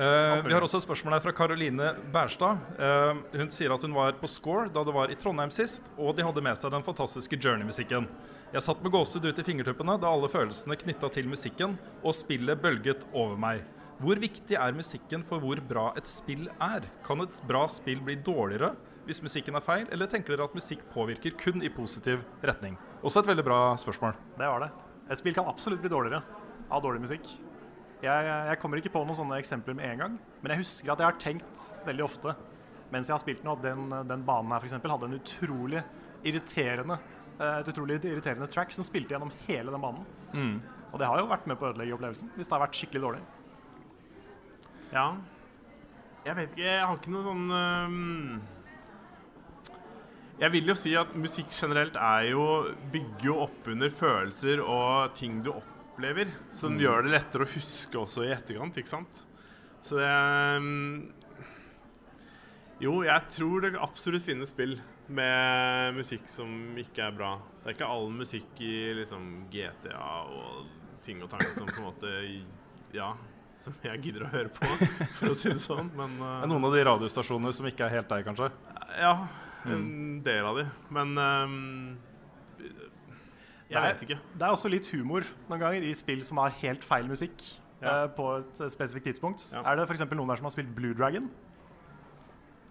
Eh, 0.00 0.42
vi 0.46 0.54
har 0.54 0.62
også 0.62 0.80
et 0.80 0.86
spørsmål 0.88 1.16
her 1.18 1.22
fra 1.28 1.32
Karoline 1.36 1.94
Bærstad. 2.14 2.60
Uh, 2.78 3.22
hun 3.36 3.50
sier 3.50 3.74
at 3.74 3.82
hun 3.86 3.94
var 3.94 4.18
på 4.18 4.28
Score 4.30 4.68
da 4.72 4.82
det 4.86 4.94
var 4.94 5.10
i 5.10 5.18
Trondheim 5.18 5.50
sist, 5.54 5.86
og 5.98 6.16
de 6.16 6.26
hadde 6.26 6.42
med 6.42 6.58
seg 6.58 6.70
den 6.74 6.86
fantastiske 6.86 7.38
Journey-musikken. 7.38 8.06
Jeg 8.50 8.62
satt 8.66 8.82
med 8.82 8.90
gåsehud 8.94 9.26
ut 9.30 9.38
i 9.38 9.46
fingertuppene 9.46 9.98
da 10.02 10.10
alle 10.10 10.30
følelsene 10.30 10.78
knytta 10.78 11.10
til 11.14 11.28
musikken 11.30 11.78
og 12.02 12.14
spillet 12.16 12.58
bølget 12.62 13.06
over 13.12 13.38
meg. 13.38 13.62
Hvor 14.00 14.16
viktig 14.16 14.56
er 14.56 14.72
musikken 14.72 15.20
for 15.28 15.42
hvor 15.42 15.60
bra 15.68 15.90
et 15.98 16.08
spill 16.08 16.46
er? 16.56 16.86
Kan 17.04 17.20
et 17.20 17.40
bra 17.44 17.66
spill 17.68 17.98
bli 18.00 18.14
dårligere 18.16 18.72
hvis 19.04 19.18
musikken 19.24 19.58
er 19.58 19.64
feil, 19.64 19.84
eller 19.92 20.08
tenker 20.08 20.32
dere 20.32 20.46
at 20.46 20.54
musikk 20.56 20.86
påvirker 20.92 21.34
kun 21.36 21.60
i 21.60 21.68
positiv 21.72 22.22
retning? 22.46 22.78
Også 23.04 23.20
et 23.20 23.28
veldig 23.28 23.44
bra 23.44 23.58
spørsmål. 23.80 24.14
Det 24.38 24.48
var 24.48 24.62
det. 24.64 24.70
Et 25.10 25.20
spill 25.20 25.34
kan 25.36 25.48
absolutt 25.50 25.82
bli 25.82 25.90
dårligere 25.92 26.22
av 26.70 26.80
dårlig 26.80 27.02
musikk. 27.04 27.28
Jeg, 28.00 28.30
jeg 28.48 28.60
kommer 28.62 28.80
ikke 28.80 28.92
på 28.94 29.02
noen 29.04 29.18
sånne 29.18 29.40
eksempler 29.42 29.76
med 29.76 29.90
en 29.90 30.02
gang, 30.04 30.14
men 30.40 30.54
jeg 30.54 30.62
husker 30.62 30.94
at 30.94 31.02
jeg 31.02 31.10
har 31.10 31.20
tenkt 31.20 31.64
veldig 31.88 32.06
ofte 32.06 32.34
mens 32.90 33.06
jeg 33.10 33.14
har 33.14 33.22
spilt 33.22 33.44
den, 33.44 33.50
at 33.52 33.60
den, 33.62 33.82
den 34.08 34.22
banen 34.26 34.54
her 34.54 34.64
eksempel, 34.66 34.90
hadde 34.90 35.10
en 35.10 35.18
utrolig 35.18 35.82
irriterende 36.26 36.96
eh, 37.36 37.60
et 37.60 37.68
utrolig 37.70 38.00
irriterende 38.00 38.48
track 38.50 38.72
som 38.74 38.86
spilte 38.86 39.14
gjennom 39.14 39.30
hele 39.44 39.70
den 39.70 39.84
banen. 39.84 40.08
Og 40.90 40.98
det 40.98 41.06
har 41.06 41.20
jo 41.20 41.28
vært 41.30 41.46
med 41.46 41.60
på 41.60 41.68
å 41.68 41.74
ødelegge 41.74 41.94
opplevelsen 41.94 42.32
hvis 42.34 42.48
det 42.48 42.56
har 42.56 42.64
vært 42.64 42.80
skikkelig 42.80 43.04
dårlig. 43.04 43.22
Ja. 44.90 45.10
Jeg 46.24 46.36
vet 46.36 46.50
ikke, 46.52 46.66
jeg 46.66 46.80
har 46.84 46.96
ikke 46.98 47.12
noe 47.14 47.24
sånn 47.24 47.52
um, 47.54 48.40
Jeg 50.42 50.52
vil 50.52 50.72
jo 50.72 50.76
si 50.76 50.92
at 50.98 51.14
musikk 51.16 51.52
generelt 51.54 51.96
er 51.96 52.26
jo 52.32 52.44
bygger 52.92 53.28
jo 53.30 53.36
opp 53.46 53.70
under 53.72 53.92
følelser 53.94 54.60
og 54.64 55.14
ting 55.16 55.40
du 55.44 55.52
opplever. 55.54 56.32
Så 56.52 56.68
den 56.68 56.76
mm. 56.76 56.84
gjør 56.84 57.06
det 57.06 57.14
lettere 57.14 57.46
å 57.46 57.52
huske 57.54 58.02
også 58.02 58.26
i 58.26 58.34
etterkant, 58.34 58.76
ikke 58.80 58.92
sant? 58.92 59.22
Så 59.80 59.96
det 60.00 60.10
øhm, 60.10 61.08
Jo, 62.80 62.98
jeg 63.04 63.32
tror 63.32 63.64
det 63.64 63.74
absolutt 63.80 64.24
finnes 64.24 64.52
spill 64.52 64.76
med 65.10 65.96
musikk 65.96 66.28
som 66.30 66.76
ikke 66.80 67.08
er 67.08 67.16
bra. 67.16 67.34
Det 67.60 67.70
er 67.70 67.76
ikke 67.78 67.90
all 67.92 68.08
musikk 68.12 68.60
i 68.64 68.74
liksom 69.00 69.26
GTA 69.52 70.04
og 70.28 70.68
ting 71.04 71.22
og 71.24 71.32
tang 71.32 71.46
som 71.54 71.68
på 71.68 71.80
en 71.80 71.88
måte 71.88 72.14
Ja, 72.92 73.14
som 73.60 73.74
jeg 73.84 74.00
gidder 74.06 74.24
å 74.24 74.30
høre 74.32 74.50
på, 74.56 74.66
for 75.18 75.32
å 75.32 75.36
si 75.38 75.50
det 75.52 75.60
sånn. 75.62 75.90
Men 75.98 76.14
Det 76.20 76.28
er 76.46 76.50
noen 76.52 76.66
av 76.68 76.74
de 76.76 76.84
radiostasjonene 76.88 77.52
som 77.56 77.66
ikke 77.68 77.86
er 77.86 77.98
helt 77.98 78.08
deg, 78.12 78.24
kanskje? 78.30 78.50
ja, 79.00 79.14
en 79.68 80.20
del 80.24 80.46
av 80.48 80.56
de. 80.62 80.64
Men 80.96 81.12
um, 81.20 81.98
Jeg 83.70 83.82
vet 83.84 84.04
ikke. 84.06 84.16
Det 84.34 84.46
er 84.46 84.54
også 84.56 84.70
litt 84.72 84.88
humor 84.94 85.26
noen 85.50 85.60
ganger 85.62 85.84
i 85.86 85.92
spill 85.94 86.24
som 86.26 86.40
har 86.42 86.54
helt 86.62 86.86
feil 86.88 87.06
musikk 87.10 87.44
Ja. 87.80 88.04
uh, 88.04 88.08
på 88.12 88.24
et 88.40 88.64
spesifikt 88.72 89.06
tidspunkt. 89.10 89.44
Ja. 89.54 89.62
Er 89.70 89.78
det 89.78 89.86
f.eks. 89.88 90.02
noen 90.10 90.28
der 90.32 90.40
som 90.40 90.48
har 90.48 90.56
spilt 90.56 90.72
Blue 90.76 90.96
Dragon? 90.96 91.28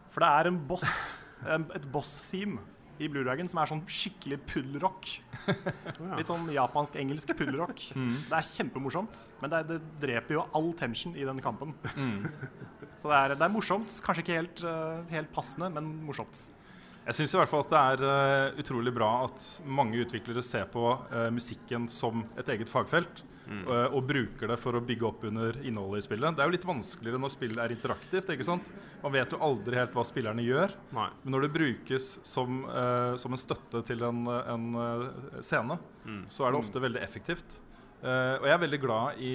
For 0.09 0.25
det 0.25 0.29
er 0.41 0.49
en 0.51 0.59
boss, 0.69 1.15
et 1.77 1.87
boss-theme 1.93 2.59
i 2.99 3.07
Blue 3.11 3.23
Dragon 3.23 3.47
som 3.49 3.61
er 3.61 3.69
sånn 3.71 3.81
skikkelig 3.87 4.39
pullrock. 4.49 5.09
Litt 6.17 6.27
sånn 6.29 6.49
japansk-engelsk 6.51 7.31
puddelrock. 7.39 7.85
Det 8.29 8.35
er 8.35 8.47
kjempemorsomt, 8.51 9.19
men 9.41 9.53
det, 9.53 9.63
det 9.69 9.79
dreper 10.01 10.35
jo 10.39 10.45
all 10.57 10.71
tension 10.77 11.15
i 11.15 11.25
den 11.27 11.39
kampen. 11.43 11.73
Så 12.99 13.07
det 13.07 13.15
er, 13.17 13.35
det 13.39 13.45
er 13.45 13.53
morsomt. 13.53 13.93
Kanskje 14.03 14.25
ikke 14.25 14.35
helt, 14.35 14.63
eh, 14.67 15.03
helt 15.13 15.29
passende, 15.31 15.69
men 15.71 15.87
morsomt. 16.03 16.41
Jeg 17.07 17.15
syns 17.17 17.33
i 17.33 17.39
hvert 17.39 17.49
fall 17.49 17.63
at 17.63 17.71
det 17.71 17.79
er 17.79 18.01
uh, 18.05 18.59
utrolig 18.61 18.91
bra 18.93 19.09
at 19.25 19.43
mange 19.65 19.97
utviklere 20.03 20.43
ser 20.45 20.67
på 20.69 20.83
uh, 20.93 21.29
musikken 21.33 21.87
som 21.89 22.25
et 22.37 22.51
eget 22.53 22.69
fagfelt. 22.69 23.23
eh, 23.73 23.95
og 23.97 24.03
bruker 24.05 24.51
det 24.51 24.59
for 24.61 24.77
å 24.77 24.81
bygge 24.85 25.05
opp 25.07 25.23
under 25.25 25.55
innholdet 25.65 26.03
i 26.03 26.05
spillet. 26.05 26.35
Det 26.37 26.43
er 26.43 26.51
jo 26.51 26.53
litt 26.53 26.67
vanskeligere 26.69 27.21
når 27.23 27.31
spillet 27.33 27.61
er 27.63 27.73
interaktivt. 27.73 28.29
ikke 28.29 28.45
sant? 28.45 28.67
Man 29.01 29.15
vet 29.15 29.33
jo 29.33 29.39
aldri 29.41 29.79
helt 29.79 29.95
hva 29.97 30.03
spillerne 30.05 30.45
gjør. 30.45 30.75
Nei. 30.93 31.07
Men 31.23 31.33
når 31.33 31.47
det 31.47 31.49
brukes 31.55 32.11
som, 32.29 32.59
som 33.17 33.33
en 33.33 33.41
støtte 33.41 33.81
til 33.87 34.05
en, 34.05 34.21
en 34.29 34.67
scene, 35.41 35.79
så 36.29 36.45
er 36.45 36.53
det 36.53 36.61
ofte 36.61 36.83
veldig 36.83 37.01
effektivt. 37.01 37.57
Og 38.03 38.45
jeg 38.45 38.53
er 38.53 38.61
veldig 38.67 38.81
glad 38.85 39.17
i 39.25 39.33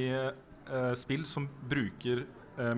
spill 1.02 1.26
som 1.26 1.50
bruker 1.66 2.22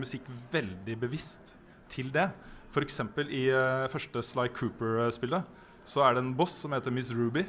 musikk 0.01 0.33
veldig 0.57 0.97
bevisst 1.05 1.53
til 1.93 2.09
det. 2.17 2.31
F.eks. 2.77 3.01
i 3.33 3.49
uh, 3.49 3.89
første 3.89 4.23
Sly 4.23 4.49
Cooper-spillet 4.53 5.43
så 5.87 6.03
er 6.03 6.15
det 6.17 6.23
en 6.25 6.35
boss 6.37 6.51
som 6.65 6.73
heter 6.75 6.91
Miss 6.93 7.13
Ruby. 7.15 7.45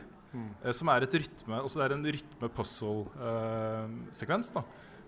eh, 0.61 0.71
som 0.75 0.87
er 0.93 1.01
et 1.03 1.15
rytme, 1.17 1.57
det 1.79 1.85
er 1.87 1.93
en 1.95 2.11
rytme-puzzle-sekvens. 2.13 4.47
da 4.53 4.61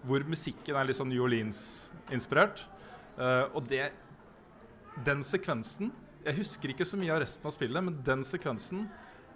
hvor 0.07 0.23
musikken 0.29 0.77
er 0.77 0.87
litt 0.87 0.99
sånn 0.99 1.09
New 1.11 1.23
Orleans-inspirert. 1.25 2.63
Eh, 3.19 3.45
og 3.53 3.65
det 3.67 3.91
Den 5.05 5.21
sekvensen 5.23 5.93
Jeg 6.25 6.35
husker 6.35 6.73
ikke 6.73 6.87
så 6.87 6.97
mye 6.99 7.13
av 7.13 7.21
resten 7.23 7.47
av 7.47 7.53
spillet, 7.55 7.83
men 7.83 7.95
den 8.03 8.23
sekvensen 8.27 8.87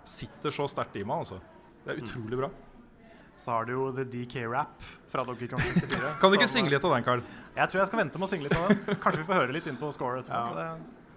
sitter 0.03 0.51
så 0.51 0.65
sterkt 0.67 0.97
i 0.99 1.03
meg, 1.07 1.23
altså. 1.23 1.37
Det 1.85 1.93
er 1.93 2.01
utrolig 2.03 2.39
bra. 2.41 2.49
Så 3.37 3.51
har 3.51 3.67
du 3.67 3.73
jo 3.73 3.85
The 3.95 4.05
DK 4.07 4.43
Rap 4.51 4.83
fra 5.11 5.23
Donkey 5.27 5.47
Kong 5.51 5.61
64. 5.61 6.17
Kan 6.21 6.31
du 6.31 6.37
ikke 6.37 6.49
synge 6.49 6.73
litt 6.73 6.83
av 6.83 6.95
den, 6.95 7.05
Carl? 7.05 7.23
Jeg 7.53 7.69
tror 7.69 7.83
jeg 7.83 7.89
skal 7.91 8.01
vente 8.01 8.19
med 8.19 8.27
å 8.27 8.31
synge 8.31 8.47
litt 8.47 8.57
av 8.57 8.67
den. 8.69 8.99
Kanskje 9.03 9.21
vi 9.21 9.29
får 9.29 9.39
høre 9.41 9.55
litt 9.55 9.69
inn 9.69 9.79
på 9.79 9.91
score 9.95 10.23
etterpå. 10.23 10.57
Det, 10.57 10.67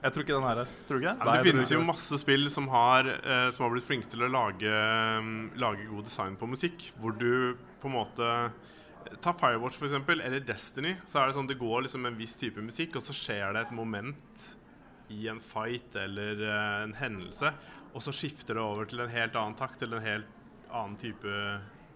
Jeg 0.03 0.15
tror 0.15 0.25
ikke 0.27 0.37
den 0.37 0.47
her 0.47 0.63
er 0.63 0.71
tror 0.89 0.99
du 0.99 1.05
ikke 1.05 1.13
det? 1.15 1.29
Nei, 1.29 1.37
det 1.37 1.51
finnes 1.51 1.73
jo 1.73 1.81
masse 1.87 2.21
spill 2.21 2.51
som 2.53 2.69
har, 2.73 3.09
eh, 3.17 3.49
som 3.55 3.67
har 3.67 3.73
blitt 3.73 3.87
flinke 3.89 4.11
til 4.13 4.27
å 4.27 4.31
lage, 4.31 4.73
um, 5.21 5.51
lage 5.61 5.89
god 5.89 6.09
design 6.09 6.37
på 6.41 6.49
musikk. 6.51 6.91
Hvor 7.01 7.17
du 7.17 7.57
på 7.83 7.91
en 7.91 7.97
måte 7.97 8.33
Ta 9.23 9.33
Firewatch, 9.39 9.77
for 9.79 9.87
eksempel, 9.87 10.21
eller 10.21 10.43
Destiny. 10.43 10.97
Så 11.07 11.21
er 11.21 11.29
det 11.29 11.37
sånn 11.37 11.49
det 11.49 11.59
går 11.61 11.87
liksom 11.87 12.09
en 12.09 12.17
viss 12.19 12.35
type 12.39 12.63
musikk, 12.63 12.99
og 12.99 13.07
så 13.07 13.15
skjer 13.15 13.55
det 13.55 13.67
et 13.67 13.75
moment 13.77 14.47
i 15.15 15.29
en 15.31 15.39
fight 15.41 15.95
eller 15.97 16.41
uh, 16.43 16.83
en 16.83 16.97
hendelse, 16.99 17.53
og 17.95 18.03
så 18.03 18.13
skifter 18.15 18.59
det 18.59 18.65
over 18.65 18.89
til 18.91 19.05
en 19.05 19.13
helt 19.13 19.37
annen 19.39 19.55
takt 19.59 19.85
eller 19.87 20.01
en 20.01 20.09
helt 20.09 20.73
annen 20.75 20.97
type, 20.99 21.37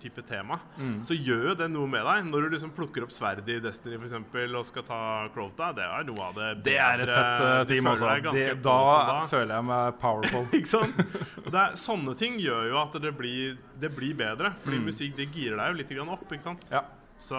type 0.01 0.23
tema. 0.27 0.59
Mm. 0.79 0.99
Så 1.07 1.15
gjør 1.17 1.51
jo 1.51 1.55
det 1.61 1.69
noe 1.73 1.89
med 1.91 2.05
deg. 2.07 2.27
Når 2.31 2.47
du 2.47 2.55
liksom 2.55 2.73
plukker 2.77 3.05
opp 3.07 3.13
sverdet 3.15 3.49
i 3.55 3.61
Destiny 3.63 3.99
for 3.99 4.09
eksempel, 4.09 4.57
og 4.59 4.67
skal 4.67 4.85
ta 4.89 5.01
Crota, 5.35 5.71
det 5.77 5.85
er 5.87 6.07
noe 6.09 6.27
av 6.27 6.37
det 6.39 6.49
Det 6.67 6.77
er 6.81 7.05
et 7.05 7.13
fett 7.13 7.45
uh, 7.45 7.63
team, 7.69 7.89
altså. 7.91 8.13
Det, 8.31 8.47
da 8.65 8.77
da, 9.11 9.17
føler 9.31 9.55
jeg 9.57 9.69
meg 9.71 9.99
powerful. 10.03 10.47
ikke 10.59 10.71
sant? 10.71 11.01
Det 11.47 11.57
er, 11.63 11.77
sånne 11.81 12.17
ting 12.19 12.39
gjør 12.41 12.71
jo 12.71 12.81
at 12.83 12.97
det 13.03 13.13
blir, 13.19 13.59
det 13.81 13.93
blir 13.97 14.17
bedre. 14.19 14.55
Fordi 14.65 14.81
Mm. 14.81 14.87
musikk 14.89 15.17
det 15.19 15.27
girer 15.35 15.59
deg 15.59 15.73
jo 15.73 15.79
litt 15.81 16.13
opp. 16.15 16.33
ikke 16.33 16.47
sant? 16.47 16.69
Ja. 16.73 16.85
Så 17.21 17.37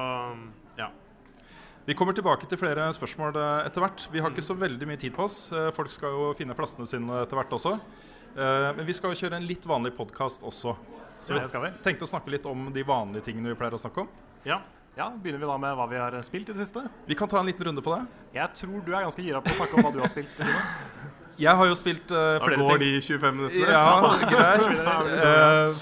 ja. 0.77 0.89
Vi 1.87 1.95
kommer 1.97 2.13
tilbake 2.13 2.45
til 2.47 2.59
flere 2.61 2.91
spørsmål 2.93 3.35
eh, 3.41 3.65
etter 3.65 3.81
hvert. 3.81 4.05
Vi 4.13 4.21
har 4.21 4.29
ikke 4.29 4.45
så 4.45 4.53
veldig 4.53 4.87
mye 4.87 4.99
tid 5.01 5.15
på 5.15 5.25
oss. 5.25 5.51
Eh, 5.51 5.71
Folk 5.73 5.89
skal 5.89 6.13
jo 6.13 6.31
finne 6.37 6.53
plassene 6.53 6.85
sine 6.85 7.23
etter 7.23 7.39
hvert 7.39 7.53
også. 7.57 7.77
Men 8.31 8.85
vi 8.87 8.93
skal 8.95 9.11
jo 9.11 9.25
kjøre 9.25 9.41
en 9.41 9.43
litt 9.43 9.65
vanlig 9.67 9.91
podkast 9.97 10.45
også. 10.47 10.71
Så 11.21 11.37
vi 11.37 11.47
skal 11.47 11.61
vi. 11.67 11.71
tenkte 11.85 12.07
å 12.07 12.09
snakke 12.09 12.33
litt 12.33 12.45
om 12.49 12.67
de 12.73 12.83
vanlige 12.83 13.27
tingene 13.29 13.53
vi 13.53 13.57
pleier 13.59 13.77
å 13.77 13.81
snakke 13.81 14.03
om. 14.05 14.13
ja. 14.47 14.61
Ja, 14.97 15.05
Begynner 15.07 15.39
vi 15.39 15.47
da 15.47 15.53
med 15.57 15.71
hva 15.79 15.85
vi 15.87 15.95
har 15.95 16.15
spilt 16.27 16.49
i 16.51 16.53
det 16.53 16.65
siste? 16.65 16.81
Vi 17.07 17.15
kan 17.15 17.29
ta 17.31 17.39
en 17.39 17.45
liten 17.47 17.63
runde 17.63 17.79
på 17.81 17.93
det. 17.95 18.01
Jeg 18.35 18.51
tror 18.59 18.81
du 18.83 18.89
er 18.91 19.05
ganske 19.05 19.23
gira 19.23 19.39
på 19.39 19.53
å 19.53 19.55
snakke 19.55 19.77
om 19.79 19.85
hva 19.87 19.91
du 19.95 19.99
har 20.03 20.11
spilt. 20.11 20.41
Jeg 21.45 21.55
har 21.57 21.69
jo 21.69 21.77
spilt 21.79 22.11
Da 22.11 22.41
flere 22.43 22.57
går 22.59 22.81
ting. 22.81 22.97
de 22.97 22.99
25 23.05 23.37
minuttene. 23.37 23.71
Ja, 23.71 24.11
greit. 24.33 24.81
Eh, 25.15 25.79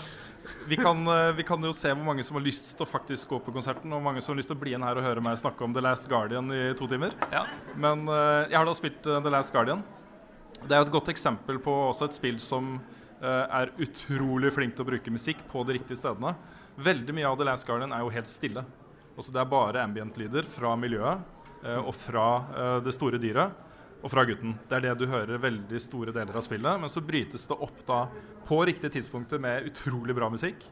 vi, 0.69 0.77
kan, 0.77 1.01
uh, 1.09 1.31
vi 1.33 1.43
kan 1.49 1.65
jo 1.65 1.73
se 1.73 1.89
hvor 1.89 2.05
mange 2.05 2.23
som 2.23 2.37
har 2.37 2.45
lyst 2.45 2.69
til 2.77 2.85
å 2.85 2.89
faktisk 2.91 3.33
gå 3.33 3.39
på 3.47 3.55
konserten, 3.57 3.89
og 3.89 3.97
hvor 3.97 4.05
mange 4.11 4.21
som 4.21 4.35
har 4.35 4.43
lyst 4.43 4.53
til 4.53 4.59
å 4.59 4.61
bli 4.61 4.75
igjen 4.75 4.85
her 4.85 5.01
og 5.01 5.07
høre 5.09 5.25
meg 5.25 5.41
snakke 5.41 5.65
om 5.65 5.73
The 5.73 5.81
Last 5.87 6.05
Guardian 6.13 6.53
i 6.53 6.61
to 6.77 6.85
timer. 6.93 7.17
Ja. 7.33 7.47
Men 7.81 8.05
jeg 8.05 8.55
har 8.61 8.69
da 8.69 8.77
spilt 8.77 9.01
The 9.09 9.33
Last 9.33 9.57
Guardian. 9.57 9.81
Det 10.61 10.69
er 10.77 10.83
jo 10.83 10.91
et 10.91 10.93
godt 10.99 11.09
eksempel 11.17 11.57
på 11.65 11.73
også 11.89 12.11
et 12.11 12.21
spill 12.21 12.37
som 12.43 12.75
er 13.27 13.71
utrolig 13.83 14.51
flink 14.55 14.75
til 14.77 14.85
å 14.85 14.89
bruke 14.89 15.11
musikk 15.11 15.41
på 15.51 15.63
de 15.67 15.75
riktige 15.79 15.97
stedene. 15.99 16.35
Veldig 16.79 17.15
mye 17.17 17.27
av 17.27 17.37
The 17.39 17.47
Last 17.49 17.67
Guardian 17.67 17.91
er 17.95 18.03
jo 18.05 18.13
helt 18.13 18.29
stille. 18.31 18.63
Også 19.19 19.33
det 19.35 19.41
er 19.41 19.49
bare 19.51 19.81
ambient-lyder 19.83 20.45
fra 20.47 20.75
miljøet 20.79 21.25
eh, 21.65 21.79
og 21.81 21.91
fra 21.97 22.27
eh, 22.55 22.77
det 22.85 22.93
store 22.95 23.19
dyret 23.19 23.65
og 23.99 24.07
fra 24.13 24.23
gutten. 24.23 24.53
Det 24.69 24.77
er 24.77 24.85
det 24.85 24.93
du 25.01 25.09
hører 25.11 25.41
veldig 25.43 25.81
store 25.83 26.13
deler 26.15 26.37
av 26.39 26.45
spillet. 26.45 26.79
Men 26.79 26.87
så 26.91 27.03
brytes 27.03 27.43
det 27.49 27.57
opp 27.59 27.81
da 27.89 28.05
på 28.47 28.61
riktige 28.69 28.93
tidspunkter 28.95 29.41
med 29.43 29.67
utrolig 29.67 30.15
bra 30.15 30.29
musikk. 30.31 30.63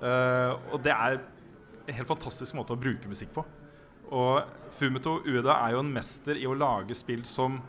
Eh, 0.00 0.54
og 0.72 0.80
det 0.86 0.94
er 0.96 1.18
en 1.20 1.92
helt 1.98 2.08
fantastisk 2.08 2.56
måte 2.56 2.72
å 2.72 2.80
bruke 2.80 3.10
musikk 3.10 3.34
på. 3.36 3.44
Og 4.16 4.40
Fumito 4.78 5.18
Ueda 5.28 5.58
er 5.66 5.74
jo 5.76 5.84
en 5.84 5.92
mester 5.92 6.40
i 6.40 6.48
å 6.48 6.56
lage 6.56 6.96
spill 6.96 7.20
som 7.28 7.60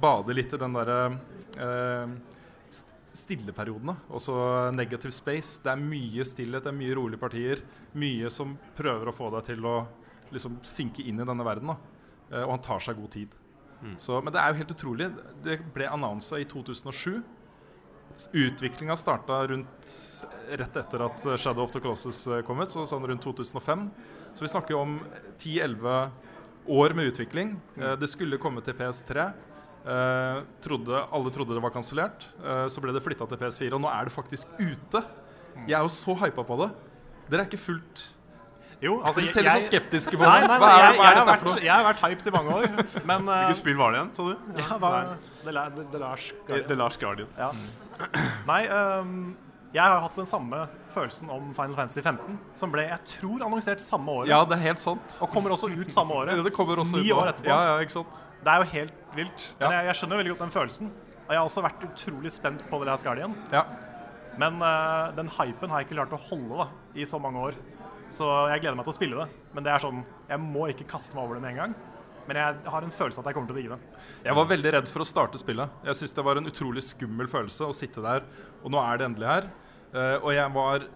bader 0.00 0.34
litt 0.38 0.56
i 0.56 0.58
den 0.58 0.72
derre 0.78 0.98
eh, 1.60 2.16
st- 2.16 2.39
stilleperiodene. 3.16 3.96
Også 4.14 4.34
negative 4.74 5.14
space. 5.14 5.60
Det 5.64 5.72
er 5.72 5.82
mye 5.82 6.26
stillhet, 6.26 6.64
det 6.64 6.72
er 6.72 6.78
mye 6.78 6.96
rolige 6.98 7.22
partier. 7.22 7.64
Mye 7.98 8.30
som 8.32 8.56
prøver 8.78 9.10
å 9.10 9.14
få 9.14 9.30
deg 9.36 9.48
til 9.52 9.66
å 9.66 9.76
liksom 10.30 10.60
synke 10.66 11.04
inn 11.06 11.20
i 11.20 11.26
denne 11.26 11.46
verden. 11.46 11.72
Da. 11.72 11.76
Eh, 12.30 12.44
og 12.44 12.56
han 12.56 12.64
tar 12.64 12.82
seg 12.84 12.98
god 13.00 13.14
tid. 13.16 13.36
Så, 13.96 14.18
men 14.20 14.32
det 14.32 14.40
er 14.42 14.50
jo 14.52 14.60
helt 14.60 14.72
utrolig. 14.74 15.06
Det 15.40 15.60
ble 15.74 15.86
annonsa 15.88 16.40
i 16.40 16.44
2007. 16.48 17.22
Utviklinga 18.36 18.96
starta 18.98 19.38
rundt 19.48 19.92
rett 20.50 20.76
etter 20.76 21.04
at 21.06 21.22
Shadow 21.40 21.64
of 21.64 21.72
the 21.72 21.80
Colossus 21.80 22.26
eh, 22.26 22.42
kom 22.44 22.60
ut, 22.60 22.70
så 22.72 22.84
sånn 22.88 23.06
rundt 23.08 23.24
2005. 23.24 23.86
Så 24.34 24.44
vi 24.44 24.50
snakker 24.52 24.76
om 24.76 24.98
10-11 25.38 26.10
år 26.76 26.96
med 26.98 27.12
utvikling. 27.12 27.54
Eh, 27.78 27.96
det 27.98 28.10
skulle 28.10 28.40
komme 28.42 28.62
til 28.66 28.76
PS3. 28.76 29.30
Eh, 29.80 30.38
trodde, 30.60 30.92
alle 31.08 31.30
trodde 31.32 31.56
det 31.56 31.62
var 31.64 31.72
kansellert. 31.72 32.26
Uh, 32.44 32.66
så 32.68 32.82
ble 32.84 32.92
det 32.92 33.00
flytta 33.00 33.24
til 33.30 33.38
PS4, 33.40 33.72
og 33.78 33.80
nå 33.80 33.88
er 33.88 34.08
det 34.08 34.12
faktisk 34.12 34.50
ute. 34.60 35.00
Jeg 35.66 35.76
er 35.78 35.84
jo 35.86 35.92
så 35.92 36.16
hypa 36.20 36.44
på 36.44 36.58
det. 36.60 36.70
Dere 37.30 37.44
er 37.44 37.48
ikke 37.48 37.60
fullt 37.62 38.02
Jo, 38.82 38.96
altså, 39.06 39.20
Dere 39.20 39.30
ser 39.30 39.44
litt 39.44 39.54
sånn 39.54 39.66
skeptiske 39.68 40.16
på 40.18 40.24
det. 40.24 40.30
nei, 40.30 40.58
Hva 40.58 40.68
er, 40.68 40.82
jeg, 40.82 40.96
hva 40.98 41.06
er 41.06 41.16
jeg, 41.16 41.26
vært, 41.28 41.62
jeg 41.62 41.72
har 41.72 41.84
vært 41.86 42.00
hyped 42.02 42.28
i 42.30 42.32
mange 42.34 42.54
år, 42.56 42.68
men 43.06 43.28
uh, 43.28 43.34
Hvilket 43.44 43.60
spill 43.60 43.76
var 43.78 43.92
det 43.92 44.00
igjen, 44.00 44.12
sa 44.16 44.26
du? 44.26 44.48
ja, 44.62 44.78
hva, 44.82 44.90
The, 45.44 45.54
la- 45.54 45.66
The, 45.78 46.00
Lars 46.02 46.28
The, 46.48 46.60
The 46.68 46.78
Lars 46.80 46.98
Guardian. 47.00 47.30
Ja. 47.38 47.50
Nei, 48.50 48.60
um, 48.72 49.14
jeg 49.70 49.84
har 49.84 50.00
hatt 50.04 50.16
den 50.18 50.28
samme 50.28 50.64
følelsen 50.94 51.30
om 51.32 51.50
Final 51.56 51.76
Fantasy 51.78 52.02
15, 52.02 52.38
som 52.58 52.72
ble, 52.72 52.86
jeg 52.90 53.06
tror, 53.12 53.44
annonsert 53.46 53.82
samme 53.84 54.16
året. 54.20 54.30
Ja, 54.32 54.40
det 54.48 54.56
er 54.58 54.64
helt 54.68 54.82
sant. 54.82 55.18
Og 55.22 55.30
kommer 55.32 55.54
også 55.54 55.70
ut 55.72 55.92
samme 55.94 56.16
året. 56.16 56.40
Det 56.46 56.54
kommer 56.56 56.80
også 56.82 57.00
Ni 57.00 57.10
ut 57.10 57.18
år 57.18 57.32
etterpå. 57.32 57.50
Ja, 57.50 57.60
ja, 57.70 57.76
ikke 57.84 57.98
sant? 57.98 58.18
Det 58.40 58.52
er 58.52 58.62
jo 58.62 58.68
helt 58.72 59.04
vilt. 59.16 59.46
Men 59.60 59.76
jeg, 59.76 59.88
jeg 59.90 60.00
skjønner 60.00 60.20
veldig 60.22 60.34
godt 60.34 60.44
den 60.46 60.54
følelsen. 60.54 60.92
Og 61.26 61.34
jeg 61.34 61.38
har 61.38 61.46
også 61.46 61.62
vært 61.62 61.84
utrolig 61.86 62.32
spent 62.34 62.64
på 62.66 62.80
The 62.80 62.88
Last 62.88 63.06
Guardian. 63.06 63.36
Ja. 63.54 63.64
Men 64.40 64.58
uh, 64.62 65.10
den 65.14 65.30
hypen 65.36 65.70
har 65.70 65.82
jeg 65.82 65.90
ikke 65.90 65.98
klart 66.00 66.16
å 66.16 66.22
holde 66.30 66.64
da, 66.64 66.66
i 66.98 67.06
så 67.06 67.20
mange 67.22 67.50
år. 67.50 67.58
Så 68.10 68.26
jeg 68.50 68.64
gleder 68.64 68.78
meg 68.78 68.88
til 68.88 68.94
å 68.94 68.98
spille 68.98 69.22
det. 69.22 69.40
Men 69.54 69.66
det 69.66 69.72
er 69.74 69.84
sånn, 69.84 70.02
jeg 70.30 70.42
må 70.42 70.66
ikke 70.72 70.88
kaste 70.90 71.14
meg 71.14 71.26
over 71.26 71.38
det 71.38 71.44
med 71.44 71.54
en 71.54 71.62
gang. 71.64 71.78
Men 72.30 72.38
jeg 72.38 72.72
har 72.72 72.84
en 72.86 72.92
følelse 72.94 73.22
at 73.22 73.28
jeg 73.30 73.36
kommer 73.36 73.50
til 73.50 73.56
å 73.56 73.60
digge 73.60 73.76
det. 73.76 74.02
Jeg 74.28 74.36
var 74.38 74.48
veldig 74.50 74.72
redd 74.76 74.90
for 74.90 75.02
å 75.02 75.08
starte 75.08 75.40
spillet. 75.40 75.78
Jeg 75.88 75.98
syns 75.98 76.14
det 76.14 76.24
var 76.26 76.38
en 76.38 76.50
utrolig 76.50 76.84
skummel 76.86 77.30
følelse 77.30 77.66
å 77.66 77.74
sitte 77.74 78.04
der, 78.04 78.26
og 78.62 78.70
nå 78.74 78.82
er 78.82 79.00
det 79.00 79.08
endelig 79.08 79.30
her. 79.30 79.48
Eh, 79.90 80.16
og 80.20 80.32
jeg 80.34 80.54
var 80.54 80.88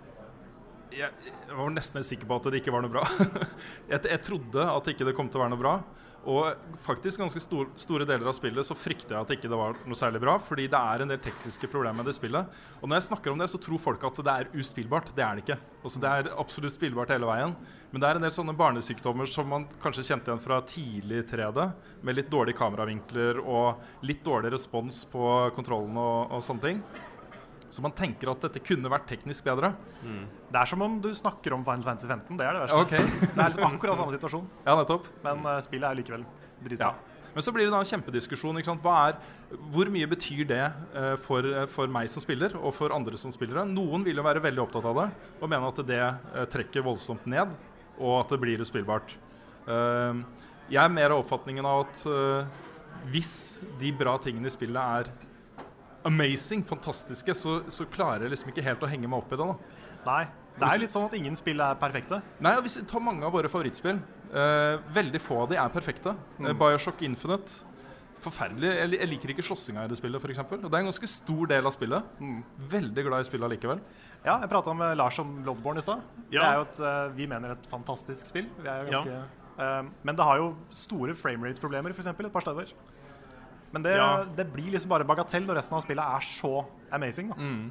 jeg, 0.95 1.11
var 1.51 1.73
nesten 1.75 2.07
sikker 2.07 2.29
på 2.31 2.39
at 2.39 2.49
det 2.53 2.63
ikke 2.63 2.75
var 2.75 2.85
noe 2.85 2.93
bra. 2.93 3.05
jeg, 3.93 4.01
jeg 4.07 4.23
trodde 4.23 4.67
at 4.71 4.91
ikke 4.93 5.07
det 5.09 5.17
kom 5.19 5.31
til 5.31 5.41
å 5.41 5.45
være 5.45 5.55
noe 5.57 5.63
bra. 5.63 5.77
Og 6.25 6.77
faktisk 6.81 7.21
ganske 7.21 7.41
stor, 7.43 7.69
store 7.77 8.07
deler 8.09 8.31
av 8.31 8.33
spillet 8.37 8.65
så 8.65 8.77
frykter 8.77 9.13
jeg 9.13 9.27
at 9.27 9.33
ikke 9.35 9.51
det 9.53 9.59
var 9.61 9.77
noe 9.85 9.99
særlig 9.99 10.23
bra, 10.23 10.39
fordi 10.41 10.67
det 10.73 10.81
er 10.81 11.05
en 11.05 11.13
del 11.13 11.21
tekniske 11.21 11.69
problemer 11.69 12.01
med 12.01 12.09
det 12.09 12.15
spillet. 12.17 12.61
Og 12.81 12.89
når 12.89 12.97
jeg 12.97 13.07
snakker 13.11 13.33
om 13.35 13.43
det, 13.43 13.51
så 13.53 13.61
tror 13.61 13.83
folk 13.83 14.07
at 14.09 14.21
det 14.25 14.35
er 14.35 14.53
uspillbart. 14.57 15.13
Det 15.17 15.25
er 15.25 15.37
det 15.37 15.45
ikke. 15.45 15.59
Også 15.85 16.01
det 16.01 16.13
er 16.13 16.31
absolutt 16.41 16.77
spillbart 16.77 17.13
hele 17.13 17.29
veien. 17.29 17.53
Men 17.93 18.01
det 18.01 18.09
er 18.09 18.21
en 18.21 18.25
del 18.25 18.33
sånne 18.35 18.57
barnesykdommer 18.57 19.29
som 19.29 19.51
man 19.53 19.69
kanskje 19.83 20.07
kjente 20.09 20.33
igjen 20.33 20.45
fra 20.47 20.63
tidlig 20.69 21.27
3D, 21.29 21.67
med 22.05 22.17
litt 22.17 22.33
dårlige 22.33 22.57
kameravinkler 22.63 23.43
og 23.45 24.07
litt 24.09 24.25
dårlig 24.25 24.55
respons 24.57 25.05
på 25.13 25.35
kontrollen 25.57 26.01
og, 26.01 26.39
og 26.39 26.47
sånne 26.47 26.71
ting. 26.71 26.81
Så 27.75 27.83
man 27.83 27.95
tenker 27.97 28.31
at 28.31 28.45
dette 28.45 28.61
kunne 28.63 28.91
vært 28.93 29.09
teknisk 29.11 29.49
bedre. 29.49 29.73
Det 30.05 30.61
er 30.61 30.69
som 30.71 30.83
om 30.85 31.01
du 31.03 31.09
snakker 31.17 31.57
om 31.57 31.65
Final 31.67 31.83
Fantasy 31.83 32.07
15. 32.07 32.37
Det 32.39 32.47
er 32.47 32.55
det 32.55 32.63
verste. 32.63 32.83
Okay. 32.85 33.03
Det 33.35 33.41
er 33.41 33.51
liksom 33.51 33.67
akkurat 33.67 33.99
samme 33.99 34.15
situasjon. 34.15 34.47
ja 34.69 34.77
nettopp. 34.79 35.09
Men 35.25 35.43
uh, 35.43 35.57
spillet 35.65 35.89
er 35.89 35.99
likevel 35.99 36.23
dritbra. 36.63 36.93
Ja. 36.93 37.25
Men 37.35 37.43
så 37.43 37.51
blir 37.51 37.67
det 37.67 37.75
da 37.75 37.81
en 37.83 37.89
kjempediskusjon. 37.89 38.61
Er, 38.63 39.19
hvor 39.75 39.91
mye 39.91 40.11
betyr 40.13 40.45
det 40.53 40.63
uh, 40.95 41.17
for, 41.19 41.51
eh, 41.51 41.67
for 41.67 41.91
meg 41.91 42.07
som 42.13 42.23
spiller, 42.23 42.55
og 42.61 42.77
for 42.77 42.95
andre 42.95 43.19
som 43.19 43.35
spillere? 43.35 43.67
Noen 43.67 44.07
vil 44.07 44.23
jo 44.23 44.27
være 44.27 44.45
veldig 44.45 44.63
opptatt 44.69 44.87
av 44.93 45.03
det 45.03 45.09
og 45.41 45.51
mene 45.51 45.75
at 45.75 45.83
det 45.91 46.03
trekker 46.55 46.87
voldsomt 46.87 47.27
ned, 47.27 47.59
og 47.99 48.21
at 48.21 48.37
det 48.37 48.43
blir 48.45 48.63
uspillbart. 48.63 49.17
Eh, 49.67 50.23
jeg 50.71 50.83
er 50.85 50.95
mer 50.95 51.11
av 51.11 51.25
oppfatningen 51.25 51.67
av 51.67 51.89
at 51.89 52.07
hvis 53.11 53.35
de 53.83 53.91
bra 53.93 54.15
tingene 54.23 54.47
i 54.47 54.55
spillet 54.55 54.79
er 54.81 55.11
amazing, 56.05 56.65
fantastiske, 56.67 57.35
så, 57.35 57.59
så 57.73 57.87
klarer 57.91 58.27
jeg 58.27 58.35
liksom 58.35 58.53
ikke 58.53 58.65
helt 58.67 58.85
å 58.85 58.91
henge 58.91 59.11
meg 59.11 59.23
opp 59.23 59.35
i 59.35 59.41
det. 59.41 59.51
da. 59.51 59.85
Nei. 60.05 60.25
Det 60.55 60.67
er 60.69 60.77
jo 60.77 60.85
litt 60.85 60.93
sånn 60.95 61.09
at 61.09 61.15
ingen 61.19 61.35
spill 61.35 61.59
er 61.65 61.79
perfekte. 61.81 62.21
Nei, 62.45 62.53
og 62.55 62.63
Hvis 62.63 62.77
vi 62.79 62.85
tar 62.87 63.03
mange 63.03 63.27
av 63.27 63.33
våre 63.35 63.49
favorittspill 63.51 63.97
eh, 63.99 64.77
Veldig 64.95 65.19
få 65.19 65.41
av 65.43 65.49
de 65.51 65.59
er 65.59 65.73
perfekte. 65.75 66.13
Mm. 66.39 66.53
Bioshock 66.61 67.03
Infinite 67.03 67.65
Forferdelig. 68.23 68.71
Jeg, 68.71 68.91
jeg 69.01 69.11
liker 69.11 69.33
ikke 69.35 69.45
slåssinga 69.45 69.85
i 69.85 69.91
det 69.91 69.99
spillet, 69.99 70.23
f.eks. 70.23 70.41
Og 70.47 70.69
det 70.69 70.71
er 70.71 70.85
en 70.85 70.89
ganske 70.89 71.09
stor 71.11 71.49
del 71.51 71.67
av 71.67 71.75
spillet. 71.75 72.13
Veldig 72.71 73.05
glad 73.09 73.25
i 73.25 73.27
spillet 73.27 73.49
allikevel. 73.49 73.83
Ja, 74.25 74.39
jeg 74.39 74.49
prata 74.53 74.73
med 74.77 74.95
Lars 74.97 75.19
om 75.21 75.35
Lovborn 75.45 75.81
i 75.81 75.85
stad. 75.85 76.05
Det 76.31 76.41
er 76.41 76.61
jo 76.61 76.65
et, 76.69 76.81
eh, 76.81 77.01
vi 77.19 77.27
mener 77.29 77.57
et 77.57 77.67
fantastisk 77.69 78.31
spill. 78.31 78.47
Vi 78.63 78.71
er 78.71 78.87
jo 78.87 78.95
ganske, 78.95 79.19
eh, 79.59 79.91
men 80.07 80.17
det 80.17 80.29
har 80.31 80.41
jo 80.41 80.53
store 80.71 81.19
framerate-problemer 81.19 81.93
f.eks. 81.93 82.13
et 82.15 82.33
par 82.33 82.47
steder. 82.47 82.71
Men 83.75 83.83
det, 83.83 83.97
Ja. 83.99 84.25
det 84.25 84.47
blir 84.55 84.71
liksom 84.73 84.89
bare 84.93 85.05
bagatell 85.09 85.45
når 85.49 85.59
resten 85.59 85.75
av 85.77 85.83
spillet 85.83 86.05
er 86.17 86.23
så 86.23 86.53
amazing. 86.95 87.33
Da. 87.35 87.71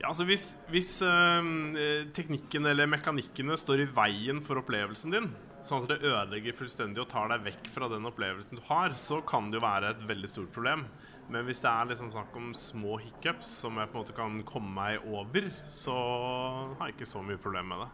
Ja, 0.00 0.08
altså 0.10 0.24
Hvis, 0.26 0.44
hvis 0.70 0.90
eh, 1.02 2.04
teknikken 2.14 2.66
eller 2.70 2.86
mekanikkene 2.90 3.56
står 3.58 3.84
i 3.84 3.88
veien 3.94 4.40
for 4.44 4.60
opplevelsen 4.60 5.10
din, 5.14 5.28
sånn 5.64 5.82
at 5.84 5.88
det 5.94 6.02
ødelegger 6.04 6.56
fullstendig 6.58 7.00
og 7.00 7.08
tar 7.08 7.30
deg 7.32 7.44
vekk 7.46 7.70
fra 7.72 7.88
den 7.88 8.04
opplevelsen 8.10 8.58
du 8.58 8.62
har, 8.68 8.94
så 9.00 9.20
kan 9.26 9.50
det 9.50 9.60
jo 9.60 9.66
være 9.66 9.90
et 9.94 10.02
veldig 10.10 10.28
stort 10.30 10.52
problem. 10.52 10.86
Men 11.30 11.46
hvis 11.46 11.62
det 11.64 11.70
er 11.70 11.86
liksom 11.88 12.10
snakk 12.12 12.34
om 12.36 12.50
små 12.52 12.98
hiccups 13.00 13.46
som 13.62 13.78
jeg 13.80 13.88
på 13.88 13.96
en 13.96 14.02
måte 14.04 14.16
kan 14.18 14.42
komme 14.44 14.74
meg 14.76 15.06
over, 15.08 15.46
så 15.72 15.94
har 16.76 16.90
jeg 16.90 16.98
ikke 16.98 17.08
så 17.08 17.22
mye 17.24 17.40
problem 17.40 17.70
med 17.72 17.86
det. 17.86 17.90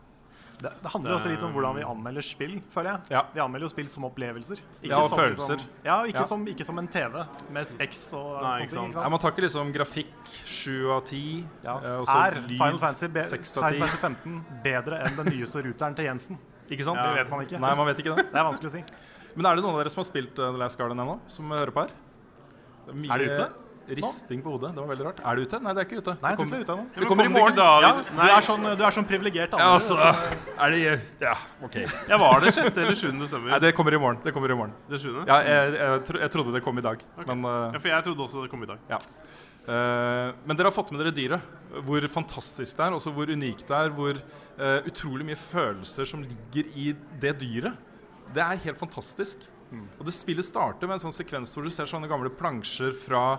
Det, 0.61 0.71
det 0.83 0.91
handler 0.93 1.11
jo 1.13 1.17
også 1.17 1.31
litt 1.33 1.45
om 1.47 1.53
hvordan 1.55 1.77
vi 1.79 1.85
anmelder 1.89 2.25
spill, 2.27 2.59
føler 2.75 2.91
jeg. 2.91 3.15
Ja. 3.15 3.23
Vi 3.33 3.41
anmelder 3.41 3.65
jo 3.65 3.71
spill 3.73 3.87
som 3.89 4.05
opplevelser. 4.11 4.61
Ikke 4.83 4.91
Ja, 4.91 4.99
og 5.01 5.09
som, 5.09 5.19
følelser. 5.23 5.63
Som, 5.63 5.79
ja, 5.87 5.97
ikke, 6.05 6.19
Ja. 6.21 6.25
Som, 6.29 6.45
ikke 6.53 6.67
som 6.69 6.81
en 6.83 6.89
TV 6.93 7.17
med 7.57 7.69
Specs 7.71 8.03
og 8.19 8.27
Nei, 8.45 8.51
sånne 8.59 8.69
ting. 8.69 8.93
Nei, 8.99 9.09
man 9.15 9.23
tar 9.25 9.33
ikke 9.33 9.45
liksom 9.47 9.73
grafikk 9.73 10.13
7 10.45 10.91
av 10.93 11.01
10. 11.09 11.23
Ja. 11.65 11.79
eh, 11.81 12.15
Er 12.17 12.39
Final 12.51 12.79
Fantasy, 12.83 13.09
be 13.09 13.25
6 13.31 13.55
Final 13.57 13.81
Fantasy 13.87 14.03
15 14.05 14.63
bedre 14.67 15.01
enn 15.07 15.17
den 15.23 15.33
nyeste 15.33 15.65
ruteren 15.65 15.97
til 15.97 16.11
Jensen? 16.11 16.39
Ikke 16.71 16.85
sant? 16.87 17.01
Det 17.03 17.17
vet 17.23 17.33
man 17.33 17.47
ikke. 17.47 17.59
Nei, 17.59 17.73
man 17.81 17.89
vet 17.89 17.99
ikke 18.05 18.15
det. 18.15 18.29
Det 18.31 18.39
er 18.39 18.47
vanskelig 18.47 18.71
å 18.71 18.77
si. 18.77 18.85
Men 19.35 19.47
er 19.47 19.57
det 19.59 19.65
noen 19.65 19.75
av 19.75 19.81
dere 19.83 19.91
som 19.91 20.03
har 20.03 20.11
spilt 20.11 20.39
uh, 20.39 20.51
The 20.53 20.59
Last 20.61 20.79
Garden 20.79 20.99
ennå? 21.03 21.17
Som 21.31 21.51
hører 21.55 21.73
på 21.75 21.87
her? 21.87 21.97
Det 22.87 22.95
mye 22.99 23.11
Er 23.15 23.23
det 23.23 23.33
ute? 23.35 23.49
Risting 23.99 24.43
på 24.45 24.53
hodet. 24.55 24.71
Det 24.75 24.81
var 24.83 24.91
veldig 24.93 25.07
rart. 25.09 25.21
Er 25.25 25.37
du 25.37 25.43
ute? 25.43 25.59
Nei, 25.65 25.73
det 25.75 25.83
er 25.83 25.89
ikke 25.89 25.99
ute. 26.01 26.15
Nei, 26.23 26.31
jeg 26.31 26.39
tror 26.39 26.45
kom- 26.45 26.47
ikke 26.47 26.51
det 26.51 26.61
er 26.61 26.65
ute 26.65 26.75
ennå. 26.77 26.87
Det 26.95 27.09
kommer 27.11 27.25
i 27.25 27.33
morgen. 27.35 27.57
Ja, 27.57 27.93
du 28.07 28.23
er 28.27 28.47
sånn, 28.47 28.67
du 28.79 28.85
er 28.85 28.97
sånn 28.97 29.09
privilegert 29.09 29.57
Ja, 29.59 29.71
altså, 29.75 29.97
er 29.99 30.71
det 30.71 31.01
Ja, 31.21 31.35
OK. 31.63 31.75
jeg 31.75 32.19
var 32.19 32.41
det 32.41 32.55
6. 32.55 32.77
eller 32.77 32.95
7. 32.95 33.19
desember. 33.19 33.51
Nei, 33.51 33.59
det 33.59 33.75
kommer 33.75 33.93
i 33.95 33.99
morgen. 33.99 34.19
Det 34.25 34.33
kommer 34.33 34.51
i 34.51 34.55
morgen. 34.55 34.73
Det 34.89 35.01
7. 35.01 35.25
Ja, 35.27 35.41
jeg, 35.43 35.75
jeg, 35.75 36.05
tro, 36.05 36.19
jeg 36.19 36.31
trodde 36.31 36.53
det 36.53 36.63
kom 36.63 36.79
i 36.79 36.81
dag, 36.83 36.99
Ok. 37.19 37.27
men 37.27 37.45
uh, 37.45 37.73
Ja, 37.73 37.79
for 37.79 37.89
jeg 37.89 38.05
trodde 38.05 38.27
også 38.29 38.43
det 38.43 38.51
kom 38.51 38.63
i 38.63 38.67
dag. 38.67 38.79
Ja. 38.89 38.99
Uh, 39.69 40.33
men 40.47 40.57
dere 40.57 40.71
har 40.71 40.75
fått 40.75 40.91
med 40.93 41.03
dere 41.03 41.13
dyret. 41.15 41.41
Hvor 41.85 42.03
fantastisk 42.11 42.77
det 42.77 42.87
er, 42.87 42.93
også 42.97 43.13
hvor 43.15 43.31
unikt 43.31 43.67
det 43.69 43.77
er. 43.77 43.91
Hvor 43.91 44.15
uh, 44.15 44.81
utrolig 44.87 45.27
mye 45.27 45.39
følelser 45.39 46.07
som 46.09 46.23
ligger 46.23 46.71
i 46.75 46.93
det 47.21 47.39
dyret. 47.41 47.75
Det 48.35 48.43
er 48.43 48.57
helt 48.67 48.79
fantastisk. 48.79 49.39
Og 49.71 50.07
det 50.07 50.15
spillet 50.17 50.43
starter 50.43 50.89
med 50.89 50.99
en 50.99 51.05
sånn 51.05 51.15
sekvens 51.15 51.53
hvor 51.55 51.63
du 51.63 51.71
ser 51.71 51.87
sånne 51.87 52.09
gamle 52.11 52.31
plansjer 52.35 52.91
fra 52.97 53.37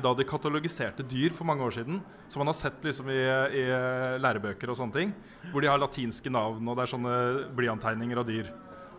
da 0.00 0.12
de 0.16 0.24
katalogiserte 0.24 1.04
dyr 1.04 1.32
for 1.34 1.46
mange 1.48 1.64
år 1.66 1.74
siden. 1.76 2.00
Som 2.28 2.40
man 2.40 2.50
har 2.50 2.56
sett 2.56 2.86
liksom 2.86 3.10
i, 3.12 3.20
i 3.20 3.64
eh, 3.68 4.16
lærebøker 4.22 4.72
og 4.72 4.78
sånne 4.80 4.96
ting. 4.96 5.14
Hvor 5.52 5.64
de 5.64 5.68
har 5.68 5.80
latinske 5.80 6.32
navn, 6.32 6.64
og 6.64 6.78
det 6.78 6.86
er 6.86 6.92
sånne 6.94 7.16
blyantegninger 7.58 8.22
av 8.22 8.28
dyr. 8.28 8.48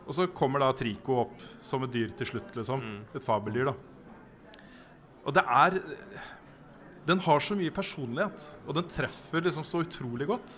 Og 0.05 0.13
så 0.13 0.27
kommer 0.29 0.61
da 0.61 0.69
Trico 0.77 1.17
opp 1.23 1.41
som 1.65 1.85
et 1.85 1.93
dyr 1.95 2.13
til 2.17 2.35
slutt, 2.35 2.53
liksom. 2.57 2.83
Et 3.17 3.25
fabeldyr, 3.25 3.71
da. 3.71 4.59
Og 5.25 5.33
det 5.33 5.41
er 5.41 5.79
Den 7.05 7.19
har 7.21 7.41
så 7.41 7.53
mye 7.53 7.69
personlighet, 7.69 8.41
og 8.65 8.77
den 8.79 8.87
treffer 8.89 9.43
liksom 9.45 9.65
så 9.65 9.83
utrolig 9.85 10.25
godt. 10.25 10.55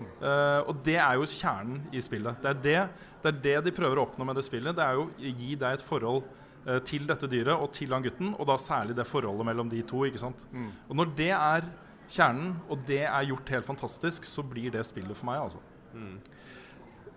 Uh, 0.00 0.64
og 0.64 0.78
det 0.84 0.96
er 0.96 1.18
jo 1.18 1.28
kjernen 1.28 1.82
i 1.92 2.00
spillet. 2.00 2.38
Det 2.40 2.48
er 2.48 2.62
det, 2.64 2.78
det 3.20 3.28
er 3.28 3.40
det 3.44 3.56
de 3.66 3.74
prøver 3.76 4.00
å 4.00 4.06
oppnå 4.06 4.24
med 4.24 4.38
det 4.38 4.46
spillet. 4.46 4.72
Det 4.76 4.84
er 4.84 4.96
jo 4.96 5.08
å 5.10 5.32
gi 5.42 5.50
deg 5.60 5.76
et 5.76 5.84
forhold 5.84 6.24
eh, 6.24 6.39
til 6.84 7.06
dette 7.08 7.28
dyret 7.30 7.56
og 7.56 7.70
til 7.72 7.94
han 7.94 8.04
gutten, 8.04 8.34
og 8.36 8.48
da 8.50 8.58
særlig 8.60 8.96
det 8.98 9.06
forholdet 9.08 9.46
mellom 9.48 9.70
de 9.72 9.80
to. 9.88 10.04
ikke 10.04 10.20
sant? 10.20 10.42
Og 10.88 10.98
når 10.98 11.14
det 11.16 11.30
er 11.32 11.64
kjernen, 12.10 12.58
og 12.68 12.82
det 12.88 13.04
er 13.06 13.28
gjort 13.30 13.52
helt 13.54 13.66
fantastisk, 13.66 14.28
så 14.28 14.44
blir 14.44 14.74
det 14.74 14.84
spillet 14.84 15.16
for 15.16 15.30
meg, 15.30 15.40
altså. 15.46 15.62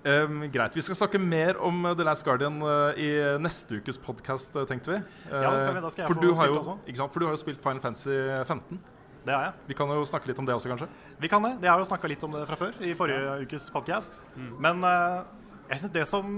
Um, 0.04 0.42
greit. 0.52 0.76
Vi 0.76 0.84
skal 0.84 0.98
snakke 1.00 1.20
mer 1.20 1.60
om 1.64 1.86
uh, 1.86 1.94
The 1.96 2.04
Last 2.04 2.26
Guardian 2.28 2.58
uh, 2.64 2.92
i 3.00 3.08
neste 3.40 3.80
ukes 3.80 4.00
podkast, 4.04 4.56
tenkte 4.68 4.92
vi. 4.92 4.98
Ja, 5.32 5.54
det 5.54 5.62
skal 5.64 5.78
vi. 5.78 5.84
Da 5.84 5.92
skal 5.94 6.04
jeg 6.04 6.12
få 6.12 6.18
du 6.20 6.28
har 6.28 6.42
spilt 6.42 6.52
jo, 6.52 6.58
også. 6.60 6.98
sant? 7.00 7.14
for 7.14 7.24
du 7.24 7.28
har 7.30 7.38
jo 7.38 7.44
spilt 7.44 7.64
Final 7.64 7.84
Fantasy 7.84 8.18
15. 8.48 8.82
Det 9.24 9.32
har 9.32 9.46
jeg. 9.46 9.54
Vi 9.70 9.78
kan 9.80 9.92
jo 9.96 10.04
snakke 10.08 10.28
litt 10.28 10.40
om 10.42 10.48
det 10.48 10.56
også, 10.58 10.72
kanskje. 10.74 10.90
Vi 11.24 11.30
kan 11.32 11.46
det. 11.46 11.54
Jeg 11.64 11.72
har 11.72 11.80
jo 11.80 11.88
snakka 11.88 12.10
litt 12.12 12.24
om 12.28 12.34
det 12.36 12.44
fra 12.50 12.58
før 12.60 12.82
i 12.84 12.92
forrige 12.98 13.38
ukes 13.46 13.70
podcast. 13.72 14.20
Men 14.36 14.84
eh, 14.84 15.22
jeg 15.70 15.84
syns 15.84 15.94
det 15.96 16.04
som 16.10 16.34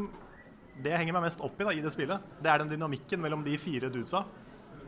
Det 0.84 0.92
jeg 0.92 1.02
henger 1.02 1.16
meg 1.16 1.26
mest 1.28 1.44
opp 1.46 1.60
i 1.62 1.68
da, 1.68 1.74
i 1.74 1.84
det 1.84 1.94
spillet, 1.94 2.24
det 2.44 2.52
er 2.52 2.62
den 2.62 2.74
dynamikken 2.74 3.22
mellom 3.24 3.46
de 3.46 3.56
fire 3.62 3.90
dudesa. 3.92 4.26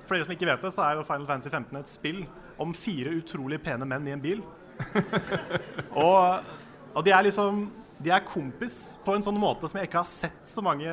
For 0.08 0.15
dere 0.15 0.28
som 0.28 0.36
ikke 0.36 0.50
vet 0.50 0.63
det, 0.63 0.71
så 0.76 0.84
er 0.84 0.97
jo 0.97 1.08
Final 1.08 1.28
Fantasy 1.30 1.52
15 1.52 1.80
et 1.80 1.91
spill 1.91 2.21
om 2.63 2.73
fire 2.76 3.13
utrolig 3.17 3.60
pene 3.63 3.88
menn 3.88 4.08
i 4.08 4.15
en 4.15 4.23
bil. 4.23 4.43
og, 6.04 6.52
og 6.93 7.06
de 7.06 7.13
er 7.15 7.23
liksom 7.26 7.63
De 7.97 8.12
er 8.13 8.21
kompis 8.21 8.97
på 9.02 9.15
en 9.17 9.23
sånn 9.26 9.39
måte 9.41 9.65
som 9.65 9.80
jeg 9.80 9.89
ikke 9.89 10.04
har 10.04 10.10
sett 10.10 10.43
så 10.45 10.62
mange 10.62 10.91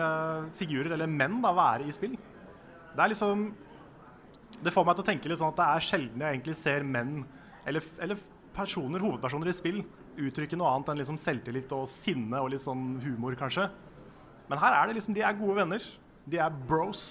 figurer, 0.59 0.95
eller 0.97 1.11
menn, 1.11 1.41
da, 1.45 1.53
være 1.57 1.89
i 1.89 1.95
spill. 1.95 2.15
Det 2.95 3.03
er 3.03 3.13
liksom 3.13 3.51
det 4.65 4.73
får 4.73 4.87
meg 4.87 4.97
til 4.97 5.05
å 5.05 5.09
tenke 5.09 5.31
litt 5.31 5.41
sånn 5.41 5.53
at 5.53 5.59
det 5.59 5.67
er 5.67 5.85
sjelden 5.85 6.23
jeg 6.25 6.37
egentlig 6.37 6.57
ser 6.57 6.87
menn, 6.87 7.19
eller, 7.69 7.85
eller 8.05 8.21
personer, 8.55 9.03
hovedpersoner 9.03 9.51
i 9.51 9.57
spill, 9.57 9.81
uttrykke 10.15 10.59
noe 10.59 10.71
annet 10.71 10.93
enn 10.93 11.01
liksom 11.03 11.19
selvtillit 11.21 11.73
og 11.75 11.89
sinne 11.91 12.41
og 12.41 12.53
litt 12.53 12.63
sånn 12.65 13.01
humor, 13.03 13.37
kanskje. 13.39 13.67
Men 14.51 14.61
her 14.61 14.77
er 14.77 14.91
det 14.91 14.99
liksom, 14.99 15.15
de 15.17 15.25
er 15.25 15.39
gode 15.39 15.57
venner. 15.63 15.87
De 16.29 16.41
er 16.41 16.59
bros. 16.69 17.05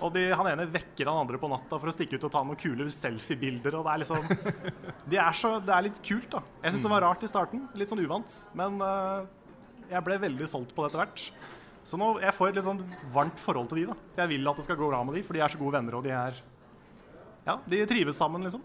Og 0.00 0.12
de, 0.14 0.22
han 0.32 0.48
ene 0.48 0.64
vekker 0.72 1.08
han 1.10 1.22
andre 1.22 1.38
på 1.40 1.48
natta 1.50 1.76
for 1.76 1.90
å 1.90 1.92
stikke 1.92 2.16
ut 2.16 2.24
og 2.26 2.32
ta 2.32 2.42
noen 2.44 2.58
kule 2.60 2.86
selfie-bilder. 2.94 3.76
og 3.76 3.86
Det 3.86 3.92
er 3.92 4.02
liksom, 4.02 4.60
de 5.12 5.20
er 5.20 5.36
så, 5.36 5.52
det 5.64 5.74
er 5.76 5.86
litt 5.90 6.00
kult, 6.06 6.28
da. 6.32 6.42
Jeg 6.64 6.74
syns 6.74 6.86
det 6.86 6.92
var 6.94 7.04
rart 7.04 7.26
i 7.26 7.30
starten. 7.30 7.66
Litt 7.78 7.92
sånn 7.92 8.02
uvant. 8.02 8.36
Men 8.56 8.80
uh, 8.80 9.28
jeg 9.90 10.06
ble 10.06 10.20
veldig 10.22 10.48
solgt 10.48 10.72
på 10.76 10.84
det 10.84 10.90
etter 10.92 11.04
hvert. 11.04 11.24
Så 11.90 11.98
nå, 12.00 12.12
jeg 12.22 12.36
får 12.36 12.50
et 12.50 12.58
litt 12.58 12.66
sånn 12.66 12.80
varmt 13.14 13.40
forhold 13.40 13.70
til 13.70 13.82
de. 13.82 13.90
da. 13.90 13.98
Jeg 14.22 14.32
vil 14.34 14.50
at 14.52 14.60
det 14.60 14.66
skal 14.66 14.78
gå 14.80 14.88
bra 14.92 15.02
med 15.04 15.16
de, 15.16 15.24
for 15.26 15.36
de 15.36 15.44
er 15.44 15.52
så 15.52 15.60
gode 15.60 15.76
venner, 15.78 15.96
og 15.98 16.06
de 16.06 16.14
er 16.16 16.40
Ja, 17.46 17.56
de 17.72 17.84
trives 17.88 18.18
sammen, 18.20 18.44
liksom. 18.44 18.64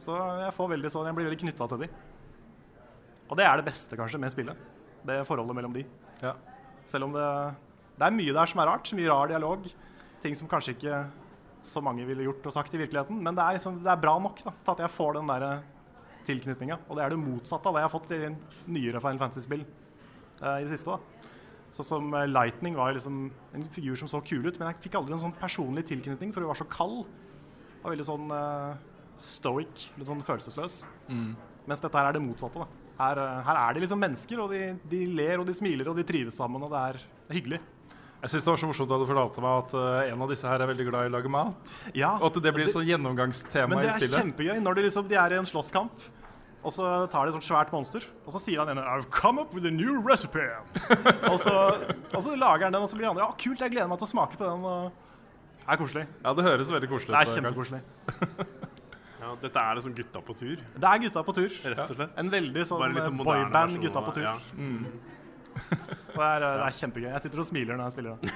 Så 0.00 0.16
jeg, 0.16 0.52
får 0.56 0.70
veldig 0.74 0.92
sånn, 0.92 1.08
jeg 1.10 1.16
blir 1.16 1.28
veldig 1.28 1.42
knytta 1.44 1.68
til 1.72 1.84
de. 1.84 1.88
Og 3.28 3.36
det 3.36 3.44
er 3.44 3.60
det 3.60 3.66
beste, 3.68 3.98
kanskje, 4.00 4.20
med 4.20 4.32
spillet. 4.32 4.68
Det 5.08 5.20
forholdet 5.28 5.56
mellom 5.56 5.76
de. 5.76 5.84
Ja. 6.24 6.32
Selv 6.88 7.08
om 7.08 7.16
det, 7.16 7.28
det 7.98 8.06
er 8.06 8.14
mye 8.16 8.34
der 8.36 8.50
som 8.50 8.62
er 8.62 8.70
rart. 8.70 8.92
Mye 8.96 9.10
rar 9.10 9.30
dialog. 9.30 9.66
Ting 10.22 10.36
som 10.38 10.48
kanskje 10.50 10.74
ikke 10.76 11.02
så 11.68 11.82
mange 11.84 12.06
ville 12.08 12.24
gjort 12.24 12.46
og 12.48 12.54
sagt 12.54 12.74
i 12.74 12.80
virkeligheten. 12.80 13.18
Men 13.22 13.36
det 13.36 13.44
er, 13.44 13.58
liksom, 13.58 13.82
det 13.84 13.92
er 13.92 14.00
bra 14.00 14.14
nok 14.22 14.40
da, 14.44 14.54
til 14.62 14.72
at 14.74 14.82
jeg 14.86 14.94
får 14.94 15.18
den 15.18 15.32
der 15.32 15.46
tilknytninga. 16.28 16.80
Og 16.88 16.96
det 16.98 17.04
er 17.04 17.14
det 17.14 17.20
motsatte 17.20 17.68
av 17.68 17.76
det 17.76 17.82
jeg 17.82 17.88
har 17.88 17.94
fått 17.94 18.14
i 18.16 18.20
nyere 18.72 19.02
Final 19.04 19.22
Fantasy-spill 19.22 19.64
eh, 19.64 20.56
i 20.58 20.64
det 20.64 20.72
siste. 20.72 20.96
da. 20.96 21.28
Så 21.76 21.84
som 21.86 22.08
eh, 22.16 22.28
Lightning 22.30 22.76
var 22.78 22.96
liksom 22.96 23.26
en 23.54 23.68
figur 23.74 23.98
som 24.00 24.10
så 24.10 24.22
kul 24.24 24.46
ut, 24.48 24.58
men 24.60 24.70
jeg 24.70 24.88
fikk 24.88 24.98
aldri 25.00 25.16
en 25.16 25.24
sånn 25.26 25.36
personlig 25.38 25.84
tilknytning, 25.90 26.32
for 26.32 26.44
hun 26.44 26.52
var 26.52 26.60
så 26.60 26.68
kald. 26.72 27.02
Og 27.82 27.90
veldig 27.92 28.08
sånn 28.08 28.32
eh, 28.34 28.74
stoic, 29.20 29.88
litt 29.98 30.08
sånn 30.08 30.24
følelsesløs. 30.24 30.82
Mens 31.68 31.84
dette 31.84 32.00
her 32.00 32.08
er 32.08 32.16
det 32.16 32.24
motsatte. 32.24 32.64
da. 32.64 32.77
Her, 32.98 33.18
eh, 33.22 33.40
her 33.46 33.60
er 33.62 33.74
de 33.76 33.82
liksom 33.84 34.00
mennesker, 34.02 34.40
og 34.42 34.52
de, 34.52 34.62
de 34.90 35.02
ler 35.14 35.38
og 35.38 35.46
de 35.46 35.54
smiler 35.54 35.90
og 35.90 35.98
de 35.98 36.06
trives 36.06 36.38
sammen, 36.38 36.62
og 36.66 36.72
det 36.72 36.84
er, 36.90 37.02
det 37.28 37.34
er 37.34 37.38
hyggelig. 37.38 37.60
Jeg 38.18 38.32
syns 38.32 38.46
det 38.48 38.50
var 38.50 38.58
så 38.58 38.68
morsomt 38.68 38.90
da 38.90 38.96
du 38.98 39.04
fortalte 39.06 39.42
meg 39.44 39.58
at 39.60 39.74
uh, 39.78 40.10
en 40.10 40.22
av 40.24 40.30
disse 40.32 40.48
her 40.50 40.62
er 40.64 40.70
veldig 40.72 40.86
glad 40.88 41.06
i 41.06 41.10
å 41.12 41.14
lage 41.14 41.30
mat. 41.30 41.74
Ja, 41.94 42.16
Og 42.18 42.32
at 42.32 42.40
det 42.42 42.52
blir 42.56 42.66
sånn 42.66 42.88
gjennomgangstema 42.88 43.78
i 43.78 43.92
spillet. 43.92 43.92
Men 43.94 44.00
det 44.02 44.08
er 44.08 44.24
kjempegøy 44.24 44.64
når 44.64 44.78
de, 44.78 44.86
liksom, 44.88 45.06
de 45.06 45.18
er 45.22 45.36
i 45.36 45.38
en 45.38 45.46
slåsskamp, 45.46 46.08
og 46.58 46.74
så 46.74 46.88
tar 47.12 47.28
de 47.28 47.30
et 47.30 47.36
sånt 47.38 47.46
svært 47.46 47.70
monster, 47.70 48.02
og 48.26 48.34
så 48.34 48.40
sier 48.42 48.58
han 48.58 48.72
ene 48.72 48.82
I've 48.82 49.06
come 49.14 49.38
up 49.38 49.54
with 49.54 49.70
a 49.70 49.70
new 49.70 50.00
recipe. 50.02 50.48
og, 51.30 51.38
så, 51.38 51.54
og 52.10 52.18
så 52.24 52.34
lager 52.34 52.66
han 52.66 52.74
den, 52.74 52.82
og 52.82 52.90
så 52.90 52.98
blir 52.98 53.06
de 53.06 53.12
andre 53.12 53.28
Ja, 53.28 53.30
kult, 53.38 53.62
jeg 53.62 53.76
gleder 53.76 53.92
meg 53.92 54.02
til 54.02 54.08
å 54.08 54.12
smake 54.16 54.40
på 54.40 54.48
den. 54.48 54.66
Og 54.66 54.90
det 55.62 55.70
er 55.70 55.80
koselig. 55.84 56.04
Ja, 56.24 56.34
det 56.34 56.48
høres 56.48 56.74
veldig 56.74 56.90
koselig 56.90 57.14
ut. 57.14 57.14
Det 57.14 57.22
er 57.22 57.38
kjempekoselig. 57.38 57.80
Ja, 59.28 59.34
dette 59.42 59.60
er 59.60 59.76
liksom 59.76 59.94
gutta 59.98 60.20
på 60.24 60.34
tur, 60.40 60.56
Det 60.56 60.88
er 60.88 61.00
gutta 61.04 61.22
på 61.26 61.34
tur. 61.36 61.52
rett 61.68 61.84
og 61.84 61.96
slett. 61.98 62.14
En 62.16 62.30
veldig 62.32 62.62
sånn 62.64 62.94
litt 62.94 63.04
sånn 63.04 63.18
boyband 63.20 63.80
gutta 63.82 64.02
på 64.06 64.14
tur. 64.16 64.24
Ja. 64.24 64.36
Så 66.14 66.16
det 66.16 66.28
er, 66.28 66.44
det 66.44 66.66
er 66.68 66.76
kjempegøy. 66.78 67.08
Jeg 67.10 67.22
sitter 67.24 67.42
og 67.42 67.46
smiler 67.48 67.76
når 67.76 67.88
jeg 67.88 67.94
spiller 67.96 68.16
det. 68.16 68.30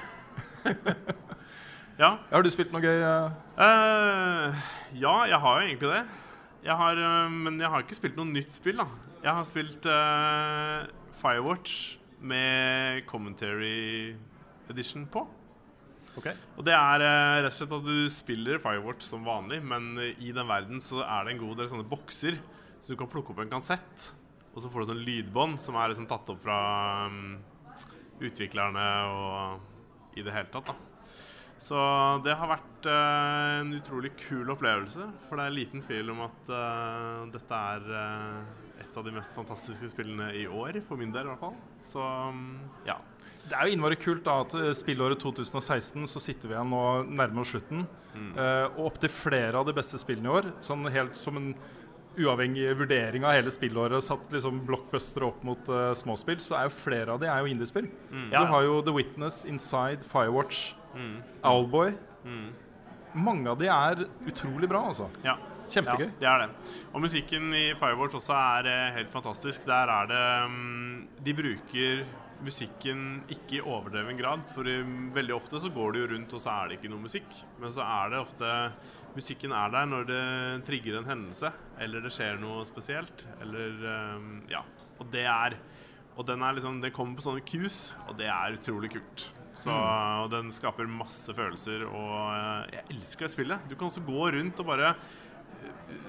ja. 2.03 2.09
Har 2.29 2.43
du 2.45 2.49
spilt 2.53 2.73
noe 2.75 2.83
gøy? 2.83 2.99
Uh, 2.99 3.31
Eh, 3.63 4.61
ja, 4.99 5.15
jeg 5.31 5.39
har 5.39 5.61
jo 5.61 5.67
egentlig 5.67 5.89
det. 5.93 6.03
Jeg 6.67 6.75
har, 6.79 6.99
eh, 6.99 7.29
men 7.31 7.59
jeg 7.59 7.69
har 7.69 7.83
ikke 7.83 7.97
spilt 7.97 8.19
noe 8.19 8.29
nytt 8.29 8.53
spill, 8.55 8.77
da. 8.83 8.87
Jeg 9.23 9.31
har 9.37 9.45
spilt 9.47 9.85
uh, 9.87 10.83
Firewatch 11.15 11.97
med 12.19 13.05
commentary 13.07 14.15
edition 14.69 15.05
på. 15.07 15.25
Ok. 16.19 16.27
Og 16.59 16.65
det 16.67 16.75
er 16.77 17.03
eh, 17.03 17.39
rett 17.41 17.49
og 17.49 17.57
slett 17.57 17.75
at 17.79 17.87
du 17.87 18.11
spiller 18.13 18.61
Firewatch 18.61 19.07
som 19.07 19.25
vanlig, 19.25 19.59
men 19.65 19.95
eh, 20.01 20.13
i 20.21 20.33
den 20.35 20.49
verden 20.49 20.81
så 20.83 21.01
er 21.05 21.25
det 21.25 21.33
en 21.33 21.41
god 21.41 21.61
del 21.61 21.71
sånne 21.71 21.87
bokser, 21.89 22.37
så 22.83 22.93
du 22.93 22.99
kan 22.99 23.09
plukke 23.09 23.33
opp 23.33 23.41
en 23.41 23.53
kansett, 23.55 24.09
og 24.53 24.61
så 24.61 24.69
får 24.69 24.83
du 24.83 24.93
sånn 24.93 25.05
lydbånd 25.07 25.61
som 25.61 25.77
er 25.79 25.89
liksom 25.91 26.07
tatt 26.09 26.29
opp 26.29 26.41
fra 26.43 26.57
um, 27.09 27.37
utviklerne 28.21 28.87
og 29.09 30.17
i 30.19 30.25
det 30.25 30.35
hele 30.35 30.51
tatt, 30.53 30.69
da. 30.69 30.75
Så 31.63 31.79
det 32.25 32.35
har 32.35 32.49
vært 32.51 32.87
uh, 32.91 33.61
en 33.61 33.71
utrolig 33.77 34.11
kul 34.19 34.51
opplevelse, 34.53 35.07
for 35.29 35.39
det 35.39 35.47
er 35.47 35.55
liten 35.55 35.81
tvil 35.85 36.11
om 36.13 36.25
at 36.27 36.51
uh, 36.51 37.23
dette 37.33 37.63
er 37.73 37.87
uh, 37.89 38.83
et 38.83 38.99
av 38.99 39.07
de 39.07 39.15
mest 39.15 39.37
fantastiske 39.37 39.89
spillene 39.93 40.29
i 40.37 40.43
år, 40.45 40.81
for 40.85 40.99
min 40.99 41.13
del 41.13 41.25
i 41.25 41.31
hvert 41.31 41.41
fall. 41.41 41.57
Så 41.81 42.03
um, 42.03 42.59
ja. 42.85 42.99
Det 43.43 43.57
er 43.57 43.67
jo 43.67 43.75
innmari 43.75 43.97
kult 43.99 44.23
da 44.25 44.39
at 44.45 44.55
eh, 44.55 44.71
spillåret 44.77 45.19
2016 45.19 46.07
så 46.09 46.21
sitter 46.23 46.49
vi 46.49 46.55
igjen 46.55 46.71
nå 46.71 46.83
nærme 47.11 47.43
oss 47.43 47.51
slutten. 47.53 47.85
Mm. 48.13 48.31
Uh, 48.37 48.65
og 48.77 48.91
opptil 48.91 49.09
flere 49.11 49.59
av 49.59 49.67
de 49.67 49.75
beste 49.75 49.99
spillene 49.99 50.29
i 50.29 50.35
år. 50.39 50.49
Sånn 50.63 50.85
helt 50.93 51.17
som 51.19 51.39
en 51.39 51.53
uavhengig 52.13 52.75
vurdering 52.77 53.25
av 53.25 53.33
hele 53.33 53.51
spillåret 53.51 54.05
satt 54.05 54.35
liksom 54.35 54.61
blockbuster 54.67 55.25
opp 55.25 55.41
mot 55.47 55.71
uh, 55.73 55.91
småspill, 55.97 56.37
så 56.43 56.59
er 56.59 56.67
jo 56.67 56.75
flere 56.75 57.15
av 57.15 57.23
de 57.23 57.29
er 57.31 57.41
jo 57.41 57.55
indiespill. 57.55 57.89
Ja. 58.29 58.43
Du 58.43 58.53
har 58.53 58.67
jo 58.67 58.81
The 58.85 58.93
Witness, 58.95 59.41
Inside, 59.49 60.05
Firewatch, 60.07 60.75
Owlboy. 61.41 61.95
Mange 63.13 63.49
av 63.49 63.57
de 63.59 63.67
er 63.69 64.05
utrolig 64.29 64.69
bra, 64.69 64.85
altså. 64.93 65.09
Ja. 65.25 65.35
Kjempegøy. 65.73 66.09
Det 66.19 66.27
er 66.27 66.43
det. 66.43 66.73
Og 66.93 67.01
musikken 67.03 67.53
i 67.55 67.63
Firewatch 67.79 68.17
også 68.19 68.35
er 68.35 68.69
eh, 68.69 68.89
helt 68.97 69.11
fantastisk. 69.13 69.65
Der 69.65 69.89
er 69.89 70.09
det 70.11 70.23
um, 70.45 71.07
De 71.25 71.33
bruker 71.37 72.03
musikken 72.45 73.03
ikke 73.31 73.57
i 73.57 73.61
overdreven 73.63 74.17
grad, 74.19 74.43
for 74.53 74.67
veldig 75.15 75.35
ofte 75.35 75.61
så 75.63 75.71
går 75.73 75.93
det 75.93 76.01
jo 76.03 76.09
rundt, 76.13 76.35
og 76.35 76.43
så 76.43 76.53
er 76.53 76.69
det 76.69 76.77
ikke 76.79 76.91
noe 76.93 77.03
musikk. 77.05 77.37
Men 77.61 77.73
så 77.75 77.85
er 77.85 78.13
det 78.13 78.21
ofte 78.23 78.51
Musikken 79.13 79.51
er 79.53 79.69
der 79.69 79.85
når 79.85 80.07
det 80.09 80.21
trigger 80.65 80.95
en 80.97 81.05
hendelse, 81.05 81.51
eller 81.85 82.01
det 82.01 82.09
skjer 82.15 82.39
noe 82.41 82.63
spesielt, 82.65 83.27
eller 83.43 83.83
eh, 83.91 84.23
Ja. 84.55 84.63
Og 84.97 85.09
det 85.13 85.27
er 85.29 85.57
Og 86.17 86.25
den 86.25 86.41
er 86.45 86.53
liksom 86.53 86.79
Det 86.81 86.93
kommer 86.93 87.17
på 87.17 87.25
sånne 87.25 87.45
cues, 87.45 87.93
og 88.07 88.17
det 88.17 88.27
er 88.29 88.57
utrolig 88.57 88.89
kult. 88.95 89.27
Så, 89.53 89.69
og 89.69 90.31
den 90.33 90.49
skaper 90.49 90.89
masse 90.89 91.29
følelser, 91.33 91.85
og 91.85 92.15
eh, 92.33 92.79
jeg 92.79 92.87
elsker 92.95 93.27
det 93.27 93.35
spillet. 93.35 93.69
Du 93.69 93.75
kan 93.75 93.91
også 93.91 94.01
gå 94.01 94.31
rundt 94.33 94.59
og 94.59 94.65
bare 94.71 94.95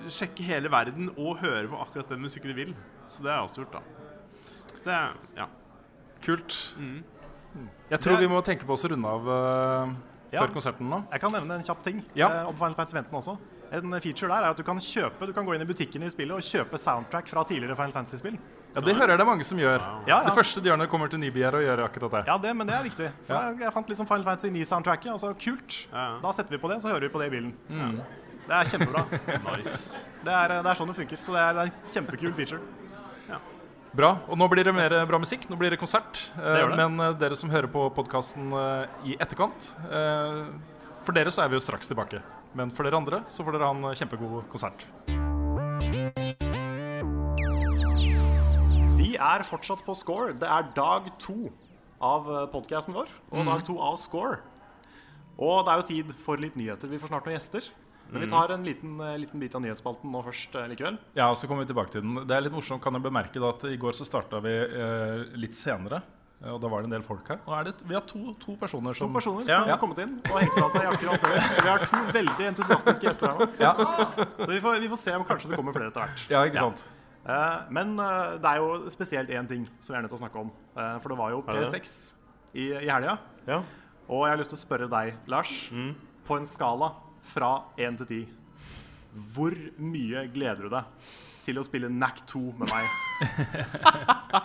sjekke 0.09 0.47
hele 0.47 0.71
verden 0.73 1.11
og 1.13 1.43
høre 1.43 1.69
på 1.69 1.81
akkurat 1.85 2.09
den 2.13 2.25
musikken 2.25 2.55
du 2.55 2.57
vil. 2.57 2.73
Så 3.07 3.23
det 3.23 3.31
har 3.33 3.43
jeg 3.43 3.51
også 3.51 3.63
gjort, 3.63 3.77
da. 3.77 3.83
Så 4.75 4.89
det, 4.89 4.99
ja. 5.37 5.47
Kult. 6.25 6.57
Mm. 6.79 7.03
Jeg 7.91 8.01
tror 8.01 8.17
er- 8.17 8.21
vi 8.25 8.29
må 8.33 8.41
tenke 8.45 8.67
på 8.67 8.73
oss 8.75 8.85
å 8.85 8.91
runde 8.91 9.07
av 9.07 9.29
uh, 9.29 9.95
Ja. 10.33 10.41
før 10.43 10.55
konserten 10.57 10.89
nå. 10.91 11.05
Jeg 11.13 11.21
kan 11.23 11.31
nevne 11.33 11.55
en 11.61 11.63
kjapp 11.63 11.83
ting 11.85 12.03
Ja. 12.17 12.29
uh, 12.43 12.49
om 12.49 12.55
Final 12.57 12.75
Fantasy 12.75 12.97
15 12.97 13.15
også. 13.21 13.37
En 13.75 13.91
feature 14.01 14.29
der 14.31 14.43
er 14.45 14.51
at 14.51 14.57
du 14.57 14.63
kan 14.63 14.77
kjøpe, 14.79 15.27
du 15.27 15.33
kan 15.33 15.45
gå 15.47 15.55
inn 15.55 15.63
i 15.63 15.67
butikken 15.67 16.03
i 16.03 16.11
spillet 16.11 16.31
og 16.37 16.43
kjøpe 16.47 16.79
soundtrack 16.79 17.27
fra 17.29 17.43
tidligere 17.45 17.75
Final 17.77 17.93
Fantasy-spill. 17.93 18.37
Ja, 18.75 18.81
Det 18.81 18.95
hører 18.95 19.09
jeg 19.15 19.19
det 19.19 19.25
er 19.25 19.31
mange 19.31 19.45
som 19.45 19.59
gjør. 19.59 19.79
Ja, 20.07 20.19
ja. 20.19 20.19
Det 20.25 20.35
første 20.35 20.61
de 20.63 20.69
gjør 20.69 20.77
når 20.79 20.87
de 20.87 20.91
kommer 20.93 21.09
til 21.11 21.19
Nibi 21.21 21.43
er 21.43 21.53
å 21.53 21.63
gjøre 21.63 21.85
akkurat 21.89 22.11
det. 22.11 22.25
Ja, 22.27 22.37
det, 22.39 22.53
men 22.57 22.67
det 22.67 22.75
er 22.77 22.83
viktig. 22.85 23.09
For 23.27 23.35
Ja. 23.35 23.41
jeg, 23.51 23.59
jeg 23.61 23.73
fant 23.73 23.89
liksom 23.89 24.07
Final 24.07 24.25
Fantasy 24.25 24.51
9-soundtracket, 24.51 25.13
og 25.13 25.19
så 25.21 25.33
kult. 25.39 25.87
Ja, 25.93 26.05
ja. 26.15 26.21
Da 26.23 26.31
setter 26.33 26.51
vi 26.51 26.59
på 26.59 26.69
det, 26.71 26.83
så 26.83 26.89
hører 26.91 27.01
vi 27.01 27.09
på 27.09 27.19
det 27.23 27.27
i 27.27 27.35
bilen. 27.35 27.55
Mm. 27.71 28.01
Det 28.47 28.55
er 28.55 28.65
kjempebra. 28.65 29.05
Nice. 29.57 30.05
Det 30.25 30.33
er, 30.33 30.49
det 30.63 30.67
er 30.71 30.75
sånn 30.79 30.89
det 30.91 30.97
funker. 30.97 31.19
Så 31.23 31.33
det 31.33 31.41
er, 31.41 31.53
det 31.55 31.61
er 31.63 31.71
en 31.71 31.93
kjempekul 31.95 32.35
feature. 32.35 32.61
Bra. 33.95 34.09
Og 34.27 34.39
nå 34.41 34.49
blir 34.51 34.67
det 34.67 34.75
mer 34.75 34.91
bra 35.07 35.19
musikk. 35.23 35.45
Nå 35.51 35.57
blir 35.61 35.71
det 35.71 35.79
konsert. 35.79 36.19
Det 36.35 36.55
det. 36.59 36.77
Men 36.81 36.99
eh, 37.01 37.13
dere 37.21 37.37
som 37.39 37.51
hører 37.53 37.71
på 37.71 37.87
podkasten 37.95 38.51
i 39.07 39.15
etterkant 39.23 39.69
eh, 39.87 40.41
For 41.07 41.15
dere 41.15 41.31
så 41.35 41.45
er 41.45 41.53
vi 41.53 41.59
jo 41.61 41.63
straks 41.63 41.91
tilbake. 41.91 42.19
Men 42.59 42.73
for 42.75 42.87
dere 42.87 42.99
andre 42.99 43.23
så 43.31 43.47
får 43.47 43.55
dere 43.59 43.69
ha 43.71 43.75
en 43.77 43.85
eh, 43.91 43.95
kjempegod 44.01 44.49
konsert. 44.51 44.87
Vi 48.99 49.15
er 49.21 49.45
fortsatt 49.47 49.85
på 49.87 49.95
Score. 49.99 50.35
Det 50.43 50.49
er 50.51 50.67
dag 50.75 51.07
to 51.23 51.37
av 52.05 52.27
podkasten 52.53 52.95
vår, 52.97 53.09
og 53.31 53.39
Mhm. 53.39 53.47
dag 53.53 53.63
to 53.65 53.79
av 53.81 53.97
Score. 53.97 54.41
Og 55.39 55.65
det 55.67 55.73
er 55.73 55.81
jo 55.81 55.87
tid 55.89 56.13
for 56.25 56.37
litt 56.37 56.55
nyheter. 56.57 56.89
Vi 56.89 56.99
får 57.03 57.09
snart 57.11 57.27
noen 57.27 57.37
gjester. 57.39 57.71
Men 58.13 58.21
vi 58.21 58.29
tar 58.31 58.53
en 58.53 58.63
liten, 58.63 59.01
eh, 59.01 59.17
liten 59.19 59.41
bit 59.41 59.55
av 59.57 59.63
nyhetsspalten 59.65 60.11
nå 60.13 60.21
først 60.23 60.55
eh, 60.61 60.67
likevel. 60.71 60.99
Ja, 61.17 61.31
og 61.33 61.37
så 61.41 61.49
kommer 61.49 61.65
vi 61.65 61.73
tilbake 61.73 61.91
til 61.91 62.03
den. 62.05 62.27
Det 62.29 62.37
er 62.37 62.43
litt 62.45 62.53
morsomt, 62.53 62.83
kan 62.85 62.93
jeg 62.93 63.03
bemerke 63.03 63.41
da, 63.41 63.49
at 63.49 63.65
i 63.65 63.79
går 63.81 63.97
så 63.97 64.05
starta 64.07 64.41
vi 64.45 64.53
eh, 64.55 65.25
litt 65.41 65.57
senere. 65.57 66.03
eh, 66.45 66.51
Og 66.53 66.61
da 66.61 66.69
var 66.69 66.83
det 66.85 66.91
en 66.93 66.95
del 67.01 67.03
folk 67.03 67.27
her. 67.33 67.41
Er 67.49 67.65
det, 67.65 67.75
vi 67.89 67.95
har 67.97 68.03
to, 68.07 68.35
to 68.39 68.55
personer 68.61 68.93
To 68.95 69.07
som 69.09 69.13
personer 69.17 69.47
som 69.49 69.49
Ja. 69.49 69.65
har 69.73 69.79
kommet 69.81 69.99
inn 70.05 70.21
og 70.31 70.37
hengt 70.39 70.59
av 70.63 70.71
seg 70.71 70.85
jakker 70.85 71.09
og. 71.15 71.27
Så 71.57 71.63
vi 71.65 71.69
har 71.73 71.79
to 71.89 72.03
veldig 72.13 72.47
entusiastiske 72.53 73.09
gjester 73.09 73.33
her 73.33 73.39
nå. 73.41 73.49
Ja, 73.59 73.73
Så 74.45 74.51
vi 74.53 74.61
får, 74.61 74.81
vi 74.85 74.89
får 74.93 75.01
se 75.01 75.15
om 75.17 75.25
kanskje 75.25 75.49
det 75.51 75.57
kommer 75.57 75.73
flere 75.73 75.89
etter 75.91 76.05
hvert. 76.05 76.27
ja 76.31 76.45
ikke 76.45 76.61
sant? 76.61 76.85
Eh, 77.27 77.57
men 77.73 77.97
det 77.97 78.45
er 78.53 78.61
jo 78.61 78.85
spesielt 78.93 79.31
én 79.33 79.49
ting 79.49 79.65
som 79.81 79.95
vi 79.95 79.99
er 79.99 80.03
nødt 80.05 80.13
til 80.13 80.21
å 80.21 80.29
snakke 80.29 80.39
om. 80.45 80.53
Eh, 80.77 80.99
for 81.01 81.09
det 81.09 81.19
var 81.19 81.31
jo 81.33 81.41
Er 81.49 81.53
det 81.55 81.73
det? 81.73 81.81
P6 81.81 82.15
i, 82.55 82.69
i 82.85 82.87
helga. 82.93 83.19
Ja. 83.49 83.63
Og 84.09 84.27
jeg 84.27 84.33
har 84.35 84.41
lyst 84.41 84.51
til 84.53 84.59
å 84.59 84.65
spørre 84.67 84.89
deg, 84.91 85.15
Lars, 85.33 85.71
Mm. 85.73 85.95
på 86.27 86.37
en 86.37 86.47
skala 86.47 86.93
fra 87.23 87.63
1 87.79 87.97
til 87.99 88.07
10 88.07 88.29
Hvor 89.35 89.55
mye 89.79 90.27
gleder 90.35 90.63
du 90.63 90.69
deg 90.69 90.85
til 91.45 91.59
å 91.61 91.63
spille 91.65 91.89
NAC 91.89 92.25
2 92.27 92.41
med 92.59 92.69
meg? 92.69 92.85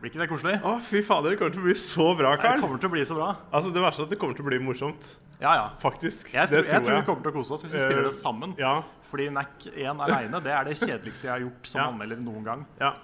Blir 0.00 0.08
ikke 0.08 0.22
det 0.22 0.28
koselig? 0.30 0.54
Å, 0.64 0.78
fy 0.80 1.02
fader, 1.04 1.34
det 1.34 1.38
kommer 1.40 1.52
til 1.52 1.60
å 1.60 1.66
bli 1.66 1.74
så 1.76 2.06
bra, 2.16 2.30
Det 2.40 2.54
kommer 2.62 2.78
til 2.80 2.88
å 2.88 2.92
bli 2.94 3.02
så 3.04 3.16
bra. 3.18 3.34
Altså, 3.52 3.68
det 3.74 3.82
verste 3.84 4.00
er 4.00 4.06
at 4.08 4.14
det 4.14 4.18
kommer 4.22 4.38
til 4.38 4.46
å 4.46 4.48
bli 4.48 4.58
morsomt. 4.64 5.10
Ja, 5.42 5.52
ja. 5.58 5.66
Faktisk. 5.80 6.30
Jeg 6.32 6.48
tror, 6.48 6.62
det 6.64 6.72
jeg 6.72 6.84
tror 6.86 6.96
vi 7.00 7.04
kommer 7.08 7.22
til 7.26 7.32
å 7.32 7.34
kose 7.36 7.52
oss 7.56 7.62
hvis 7.64 7.74
vi 7.76 7.82
spiller 7.82 8.00
Eh, 8.06 8.08
det 8.08 8.14
sammen. 8.16 8.54
Ja. 8.60 8.82
Fordi 9.10 9.28
NAC 9.32 9.66
1 9.74 10.00
aleine, 10.00 10.40
det 10.44 10.52
er 10.56 10.64
det 10.64 10.78
kjedeligste 10.80 11.28
jeg 11.28 11.32
har 11.34 11.40
gjort 11.44 11.66
som 11.68 11.80
Ja. 11.82 11.86
anmelder 11.92 12.16
noen 12.20 12.44
gang. 12.44 12.66
ja. 12.80 12.94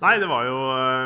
Nei, 0.00 0.14
det 0.18 0.28
var 0.28 0.44
jo 0.48 0.56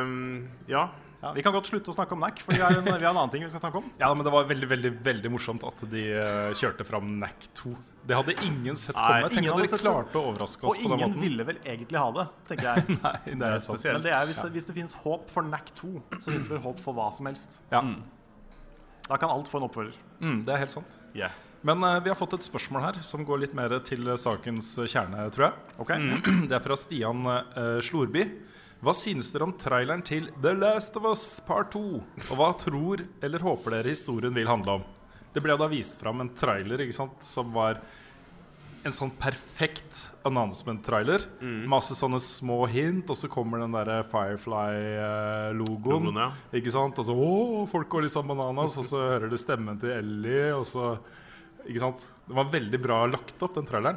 um, 0.05 0.48
Ja. 0.70 0.88
Ja, 1.25 1.31
vi 1.33 1.41
kan 1.41 1.55
godt 1.57 1.71
slutte 1.71 1.89
å 1.89 1.95
snakke 1.97 2.13
om 2.13 2.21
NAC, 2.21 2.43
for 2.45 2.53
vi 2.53 2.61
har 2.61 2.75
en, 2.77 2.85
vi 2.85 2.93
har 2.93 3.07
en 3.09 3.17
annen 3.17 3.31
ting 3.33 3.45
vi 3.47 3.49
skal 3.49 3.63
snakke 3.63 3.81
om. 3.81 3.87
Ja, 3.97 4.11
men 4.13 4.27
det 4.27 4.33
var 4.35 4.45
veldig 4.45 4.67
veldig, 4.69 4.91
veldig 5.07 5.31
morsomt 5.33 5.63
at 5.65 5.85
de 5.89 6.03
eh, 6.21 6.51
kjørte 6.61 6.85
fram 6.85 7.15
NAC 7.23 7.47
2. 7.63 7.73
Det 8.05 8.19
hadde 8.19 8.35
ingen 8.45 8.77
sett 8.77 8.99
Nei, 8.99 9.07
komme. 9.07 9.31
Tenk 9.33 9.41
ingen 9.41 9.55
at 9.55 9.63
hadde 9.63 9.79
klart 9.81 10.11
klarte 10.11 10.21
å 10.21 10.33
overraske 10.35 10.69
oss 10.69 10.77
på 10.77 10.83
den 10.83 10.93
måten. 10.93 11.07
Og 11.07 11.07
ingen 11.07 11.25
ville 11.25 11.47
vel 11.49 11.63
egentlig 11.63 12.03
ha 12.03 12.11
det, 12.19 12.27
tenker 12.51 12.69
jeg. 12.69 12.97
Nei, 13.07 13.15
det 13.25 13.49
er 13.49 13.65
sant. 13.65 13.71
spesielt. 13.71 13.97
Men 13.97 14.05
det 14.05 14.13
er, 14.13 14.29
hvis, 14.29 14.43
det, 14.45 14.53
hvis 14.59 14.69
det 14.69 14.77
finnes 14.77 14.95
håp 15.07 15.33
for 15.33 15.49
NAC 15.49 15.73
2, 15.81 15.93
så 16.19 16.27
finnes 16.27 16.51
det 16.51 16.57
vel 16.59 16.63
håp 16.67 16.85
for 16.85 17.01
hva 17.01 17.09
som 17.17 17.33
helst. 17.33 17.57
Ja. 17.73 17.81
Da 19.09 19.21
kan 19.21 19.33
alt 19.33 19.49
få 19.49 19.63
en 19.63 19.69
oppfølger. 19.71 19.97
Mm, 20.21 20.43
det 20.45 20.53
er 20.53 20.61
helt 20.67 20.77
sant. 20.77 20.99
Yeah. 21.17 21.33
Men 21.65 21.81
uh, 21.81 21.97
vi 22.05 22.13
har 22.13 22.21
fått 22.21 22.37
et 22.37 22.45
spørsmål 22.45 22.85
her 22.91 23.01
som 23.01 23.25
går 23.25 23.47
litt 23.47 23.57
mer 23.57 23.73
til 23.89 24.13
sakens 24.21 24.75
kjerne, 24.85 25.25
tror 25.33 25.49
jeg. 25.49 25.79
Ok? 25.81 25.95
Det 26.51 26.59
er 26.59 26.65
fra 26.69 26.77
Stian 26.77 27.25
uh, 27.25 27.81
Slorby. 27.81 28.29
Hva 28.85 28.92
synes 28.92 29.31
dere 29.33 29.47
om 29.47 29.53
traileren 29.57 30.03
til 30.05 30.27
The 30.44 30.51
Last 30.53 30.99
of 31.01 31.07
Us 31.09 31.23
Part 31.47 31.70
2? 31.73 31.81
Og 32.27 32.33
hva 32.37 32.51
tror 32.61 33.01
eller 33.25 33.40
håper 33.40 33.79
dere 33.79 33.94
historien 33.94 34.35
vil 34.37 34.51
handle 34.51 34.75
om? 34.77 34.83
Det 35.33 35.40
ble 35.40 35.57
da 35.57 35.68
vist 35.73 36.03
fram 36.03 36.20
en 36.20 36.29
trailer 36.37 36.83
ikke 36.85 36.99
sant, 36.99 37.16
som 37.25 37.49
var 37.55 37.81
en 38.85 38.92
sånn 38.92 39.14
perfekt 39.16 40.03
announcement-trailer. 40.29 41.25
Masse 41.73 41.97
sånne 41.97 42.20
små 42.20 42.66
hint, 42.68 43.09
og 43.09 43.16
så 43.16 43.31
kommer 43.33 43.64
den 43.64 43.73
der 43.73 44.05
Firefly-logoen. 44.12 46.12
Ja. 46.20 46.29
Ikke 46.61 46.75
sant? 46.75 47.01
Og 47.01 47.09
så 47.09 47.16
å, 47.16 47.64
folk 47.70 47.88
går 47.88 48.11
sånn 48.12 48.29
bananas, 48.29 48.77
og 48.83 48.90
så 48.90 49.01
hører 49.14 49.33
du 49.33 49.38
stemmen 49.40 49.81
til 49.81 49.97
Ellie, 49.97 50.51
og 50.53 50.68
så 50.68 50.99
Ikke 51.64 51.81
sant? 51.81 52.05
Det 52.29 52.37
var 52.37 52.53
veldig 52.53 52.77
bra 52.85 53.07
lagt 53.09 53.40
opp, 53.40 53.57
den 53.57 53.64
traileren. 53.64 53.97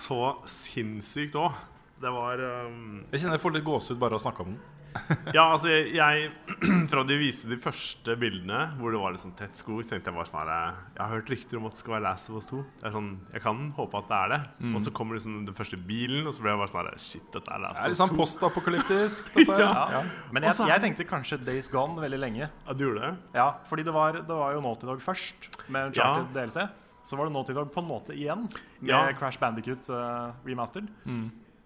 Så 0.00 0.40
sinnssykt 0.48 1.36
òg. 1.36 1.52
Det 2.00 2.10
var 2.14 2.40
um... 2.40 3.00
Jeg 3.10 3.20
kjenner 3.20 3.36
jeg 3.36 3.42
får 3.42 3.58
litt 3.58 3.66
gåsehud 3.66 3.98
bare 4.00 4.16
av 4.16 4.22
å 4.22 4.24
snakke 4.24 4.44
om 4.46 4.54
den. 4.54 4.60
Ja, 5.36 5.44
altså 5.52 5.68
jeg, 5.70 5.92
jeg 5.94 6.30
Fra 6.90 7.02
de 7.06 7.14
viste 7.20 7.46
de 7.46 7.54
første 7.62 8.16
bildene 8.18 8.72
hvor 8.80 8.90
det 8.90 8.98
var 8.98 9.12
litt 9.14 9.22
sånn 9.22 9.36
tett 9.38 9.54
skog, 9.60 9.84
så 9.84 9.92
tenkte 9.92 10.10
jeg 10.10 10.16
bare 10.16 10.26
sånn 10.26 10.40
her 10.48 10.80
Jeg 10.96 10.98
har 10.98 11.12
hørt 11.12 11.30
rykter 11.30 11.60
om 11.60 11.68
at 11.68 11.76
det 11.76 11.82
skal 11.84 11.94
være 11.94 12.04
Last 12.08 12.32
of 12.32 12.40
Us 12.40 12.48
2. 12.50 12.62
Det 12.80 12.88
er 12.88 12.94
sånn, 12.96 13.10
Jeg 13.36 13.44
kan 13.44 13.60
håpe 13.76 14.00
at 14.00 14.08
det 14.10 14.18
er 14.18 14.32
det. 14.34 14.40
Og 14.72 14.80
så 14.82 14.94
kommer 14.96 15.18
liksom 15.18 15.36
den 15.46 15.58
første 15.60 15.78
bilen, 15.92 16.26
og 16.26 16.34
så 16.34 16.42
ble 16.42 16.54
jeg 16.54 16.62
bare 16.62 16.72
sånn 16.72 16.80
her 16.90 17.04
Shit, 17.04 17.28
dette 17.36 17.54
er 17.54 17.62
Last 17.66 17.78
er 17.84 17.86
of 17.86 17.94
Us 17.94 18.00
sånn 18.00 18.10
2. 18.10 18.16
litt 18.16 18.16
sånn 18.16 18.20
postapokalyptisk. 18.24 19.30
ja. 19.62 19.70
ja. 19.94 20.02
Men 20.34 20.48
jeg, 20.48 20.56
er 20.56 20.72
jeg 20.74 20.84
tenkte 20.86 21.06
kanskje 21.12 21.38
Days 21.46 21.70
Gone 21.70 22.00
veldig 22.02 22.20
lenge. 22.24 22.48
Ja, 22.50 22.74
du 22.74 22.86
gjorde 22.88 23.04
det? 23.04 23.12
Ja, 23.38 23.48
fordi 23.70 23.86
det 23.86 23.94
var, 23.94 24.18
det 24.18 24.40
var 24.42 24.56
jo 24.56 24.64
Naughty 24.64 24.90
Dog 24.90 25.04
først, 25.04 25.50
med 25.68 25.92
Uncharted 25.92 26.26
Ja. 26.34 26.48
DLC. 26.48 26.66
Så 27.06 27.18
var 27.20 27.30
det 27.30 27.36
Naughty 27.36 27.54
Dog 27.54 27.70
på 27.74 27.84
en 27.84 27.88
måte 27.92 28.16
igjen, 28.16 28.48
med 28.80 28.90
Ja. 28.90 29.04
Crash 29.18 29.38
Bandicut 29.42 29.86
uh, 29.94 30.32
remastered. 30.48 30.90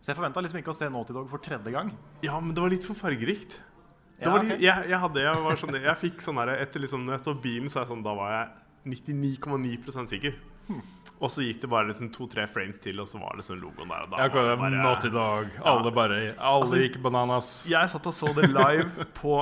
Så 0.05 0.13
jeg 0.13 0.19
forventa 0.19 0.43
liksom 0.45 0.59
ikke 0.61 0.73
å 0.75 0.77
se 0.77 0.89
Naughty 0.93 1.15
Dog 1.17 1.31
for 1.33 1.41
tredje 1.41 1.71
gang. 1.73 1.95
Ja, 2.27 2.37
men 2.45 2.53
det 2.53 2.61
var 2.61 2.73
litt 2.75 2.85
for 2.85 2.99
fargerikt. 2.99 3.55
Det 4.19 4.27
Ja, 4.29 4.35
var 4.35 4.43
litt, 4.45 4.53
okay. 4.53 4.63
jeg, 4.67 4.89
jeg 4.93 4.99
hadde 5.03 5.23
Jeg 5.25 5.41
var 5.43 5.57
sånn 5.59 5.75
Jeg 5.81 5.97
fikk 5.99 6.21
sånn 6.23 6.37
her 6.39 6.51
Etter 6.55 6.79
liksom 6.85 7.01
Når 7.03 7.17
jeg 7.17 7.23
så 7.27 7.33
bilen, 7.43 7.67
så 7.73 7.81
er 7.81 7.83
jeg 7.83 7.89
sånn 7.91 8.05
Da 8.07 8.13
var 8.15 8.29
jeg 8.31 8.93
99,9 8.93 10.07
sikker. 10.13 10.37
Og 11.19 11.31
så 11.33 11.43
gikk 11.43 11.63
det 11.65 11.71
bare 11.73 11.89
liksom 11.89 12.11
to-tre 12.15 12.45
frames 12.47 12.79
til, 12.85 13.01
og 13.01 13.09
så 13.11 13.19
var 13.19 13.35
det 13.39 13.45
sånn 13.47 13.59
logoen 13.63 13.89
der. 13.91 14.05
Og 14.05 14.11
da 14.13 14.21
Jeg 14.23 14.33
var 14.35 14.45
det 14.45 14.51
det 14.53 14.59
bare- 14.61 14.83
Naughty 14.85 15.11
Dog. 15.15 15.47
Alle 15.65 15.91
bare 15.91 16.19
Alle 16.37 16.63
Altså, 16.63 16.77
gikk 16.83 17.01
bananas. 17.03 17.49
Jeg 17.69 17.91
satt 17.91 18.07
og 18.07 18.13
så 18.15 18.31
det 18.37 18.51
live 18.53 19.07
på 19.21 19.35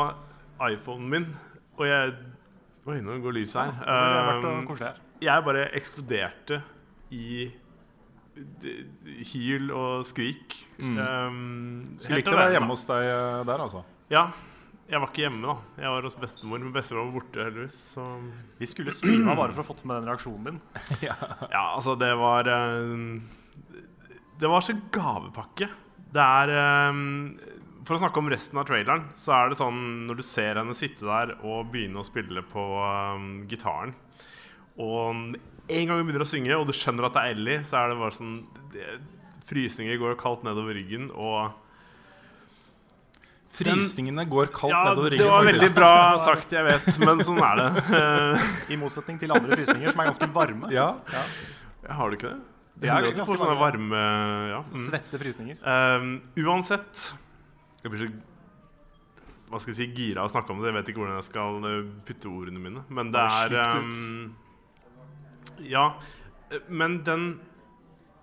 iPhonen 0.71 1.09
min, 1.11 1.27
og 1.77 1.87
jeg 1.87 2.15
Oi, 2.87 2.97
nå 3.01 3.19
går 3.23 3.33
lyset 3.37 3.61
her. 3.63 3.73
Det 3.79 3.87
har 3.87 4.29
vært 4.33 4.45
Um, 4.47 4.71
uh, 4.73 4.77
her. 4.79 4.97
jeg 5.21 5.45
bare 5.45 5.69
eksploderte 5.79 6.63
i 7.13 7.53
hyl 9.33 9.69
og 9.75 10.07
skrik. 10.09 10.57
Mm. 10.79 10.97
Um, 10.97 11.37
Skulle 11.99 12.19
helt 12.19 12.25
likt 12.25 12.33
å 12.33 12.39
være 12.39 12.57
hjemme 12.57 12.71
da. 12.71 12.75
hos 12.75 12.89
deg 12.89 13.11
eh, 13.11 13.45
der, 13.49 13.67
altså. 13.67 13.85
Ja. 14.13 14.25
Jeg 14.93 15.01
var 15.01 15.09
ikke 15.09 15.23
hjemme, 15.23 15.47
da. 15.47 15.55
Jeg 15.81 15.93
var 15.95 16.07
hos 16.09 16.17
bestemor. 16.21 16.61
Men 16.61 16.75
bestemor 16.75 17.07
var 17.07 17.15
borte, 17.15 17.45
heldigvis. 17.47 17.79
Så 17.95 18.07
Vi 18.59 18.69
skulle 18.69 18.93
streama 18.93 19.37
bare 19.39 19.55
for 19.55 19.65
å 19.65 19.69
få 19.71 19.77
med 19.87 20.03
den 20.03 20.11
reaksjonen 20.11 20.49
din. 20.51 20.59
ja, 21.09 21.17
altså, 21.63 21.95
det 22.01 22.13
var 22.21 22.51
eh, 22.51 23.81
Det 24.41 24.51
var 24.53 24.65
så 24.65 24.77
gavepakke. 24.93 25.71
Det 26.13 26.21
er 26.21 26.53
um, 26.93 27.39
For 27.87 27.97
å 27.97 28.03
snakke 28.03 28.21
om 28.21 28.29
resten 28.33 28.61
av 28.61 28.67
traileren, 28.69 29.07
så 29.17 29.33
er 29.39 29.53
det 29.53 29.61
sånn 29.63 29.81
når 30.09 30.21
du 30.21 30.25
ser 30.27 30.61
henne 30.61 30.77
sitte 30.77 31.09
der 31.09 31.39
og 31.41 31.71
begynne 31.73 32.03
å 32.03 32.07
spille 32.07 32.45
på 32.53 32.67
um, 32.83 33.31
gitaren 33.49 33.95
Og 34.77 35.39
en 35.79 35.89
gang 35.89 35.99
hun 36.01 36.07
begynner 36.09 36.25
å 36.27 36.29
synge, 36.29 36.55
og 36.59 36.69
du 36.69 36.77
skjønner 36.77 37.09
at 37.09 37.17
det 37.17 37.25
er 37.25 37.35
Ellie, 37.37 37.65
så 37.69 37.81
er 37.81 37.93
det 37.93 37.99
bare 38.01 38.17
sånn 38.17 38.39
det, 38.75 38.95
Frysninger 39.49 39.99
går 40.01 40.15
kaldt 40.21 40.47
nedover 40.47 40.77
ryggen, 40.79 41.11
og 41.13 41.59
Frysningene 43.53 44.25
går 44.33 44.49
kaldt 44.55 44.73
Ja, 44.73 44.81
nedover 44.89 45.13
det 45.13 45.27
var 45.29 45.45
veldig 45.45 45.69
bra 45.77 45.93
sagt, 46.25 46.55
jeg 46.57 46.65
vet, 46.65 46.87
men 47.03 47.21
sånn 47.27 47.41
er 47.45 47.61
det. 47.61 47.99
I 48.73 48.79
motsetning 48.81 49.19
til 49.21 49.35
andre 49.35 49.59
frysninger 49.59 49.93
som 49.93 50.01
er 50.01 50.09
ganske 50.09 50.29
varme. 50.33 50.71
Ja. 50.73 50.87
ja. 51.13 51.25
har 51.99 52.09
du 52.09 52.17
ikke 52.17 52.31
det? 52.31 52.39
Det 52.81 52.89
er 52.89 52.97
hender 52.97 53.13
ganske 53.13 53.29
får 53.29 53.43
sånne 53.43 53.59
varme 53.61 54.03
ja. 54.49 54.61
mm. 54.65 54.79
Svette 54.87 55.21
frysninger. 55.21 55.59
Um, 55.61 56.15
uansett 56.41 57.11
Jeg 57.83 57.93
blir 57.93 58.07
så 58.07 58.13
hva 59.53 59.59
skal 59.61 59.75
jeg 59.75 59.77
si, 59.83 59.87
gira 59.93 60.23
av 60.23 60.31
å 60.31 60.33
snakke 60.33 60.55
om 60.55 60.63
det. 60.63 60.71
Jeg 60.71 60.79
vet 60.79 60.87
ikke 60.89 61.03
hvordan 61.03 61.19
jeg 61.19 61.27
skal 61.27 61.67
putte 62.09 62.31
ordene 62.31 62.61
mine. 62.63 62.83
Men 62.89 63.11
det 63.13 63.21
er 63.21 63.57
um, 63.77 64.31
Ja. 65.61 65.95
Men 66.69 67.03
den 67.05 67.41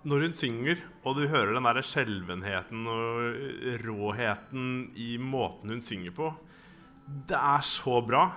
Når 0.07 0.21
hun 0.27 0.33
synger, 0.33 0.79
og 1.03 1.17
du 1.17 1.25
hører 1.27 1.53
den 1.57 1.65
derre 1.67 1.81
skjelvenheten 1.83 2.85
og 2.87 3.81
råheten 3.83 4.91
i 4.95 5.17
måten 5.19 5.73
hun 5.73 5.81
synger 5.83 6.13
på 6.15 6.29
Det 7.27 7.35
er 7.35 7.65
så 7.67 7.99
bra. 8.07 8.29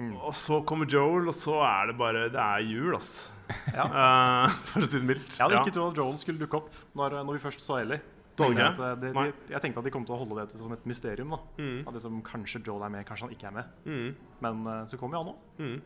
Mm. 0.00 0.16
Og 0.16 0.32
så 0.34 0.62
kommer 0.66 0.88
Joel, 0.88 1.28
og 1.28 1.34
så 1.36 1.58
er 1.62 1.90
det 1.90 1.96
bare 2.00 2.28
Det 2.32 2.40
er 2.40 2.64
jul, 2.64 2.94
ass. 2.96 3.30
Ja. 3.74 3.84
Uh, 3.84 4.48
for 4.70 4.82
å 4.82 4.88
si 4.88 4.96
det 4.98 5.04
mildt. 5.04 5.34
Jeg 5.36 5.42
hadde 5.44 5.58
Ja. 5.58 5.62
ikke 5.64 5.74
trodd 5.76 5.92
at 5.92 6.00
Joel 6.00 6.16
skulle 6.20 6.40
dukke 6.40 6.56
opp 6.62 6.70
når, 6.96 7.20
når 7.26 7.36
vi 7.36 7.42
først 7.44 7.60
så 7.64 7.80
Ellie. 7.82 8.00
Tenkte 8.40 8.86
eh, 8.86 8.94
de, 9.02 9.32
jeg 9.50 9.60
tenkte 9.60 9.82
at 9.82 9.84
de 9.84 9.90
kom 9.92 10.04
til 10.08 10.14
å 10.14 10.20
holde 10.22 10.46
det 10.48 10.56
som 10.58 10.72
et 10.72 10.84
mysterium. 10.88 11.34
Mm. 11.58 11.82
At 11.84 11.92
liksom, 11.92 12.22
Kanskje 12.24 12.62
Joel 12.64 12.86
er 12.86 12.92
med, 12.94 13.04
kanskje 13.08 13.26
han 13.26 13.34
ikke 13.34 13.48
er 13.50 13.56
med. 13.58 13.74
Mm. 13.84 14.14
Men 14.46 14.62
eh, 14.72 14.84
så 14.88 14.96
kom 15.00 15.12
jo 15.12 15.20
han 15.20 15.32
òg. 15.34 15.80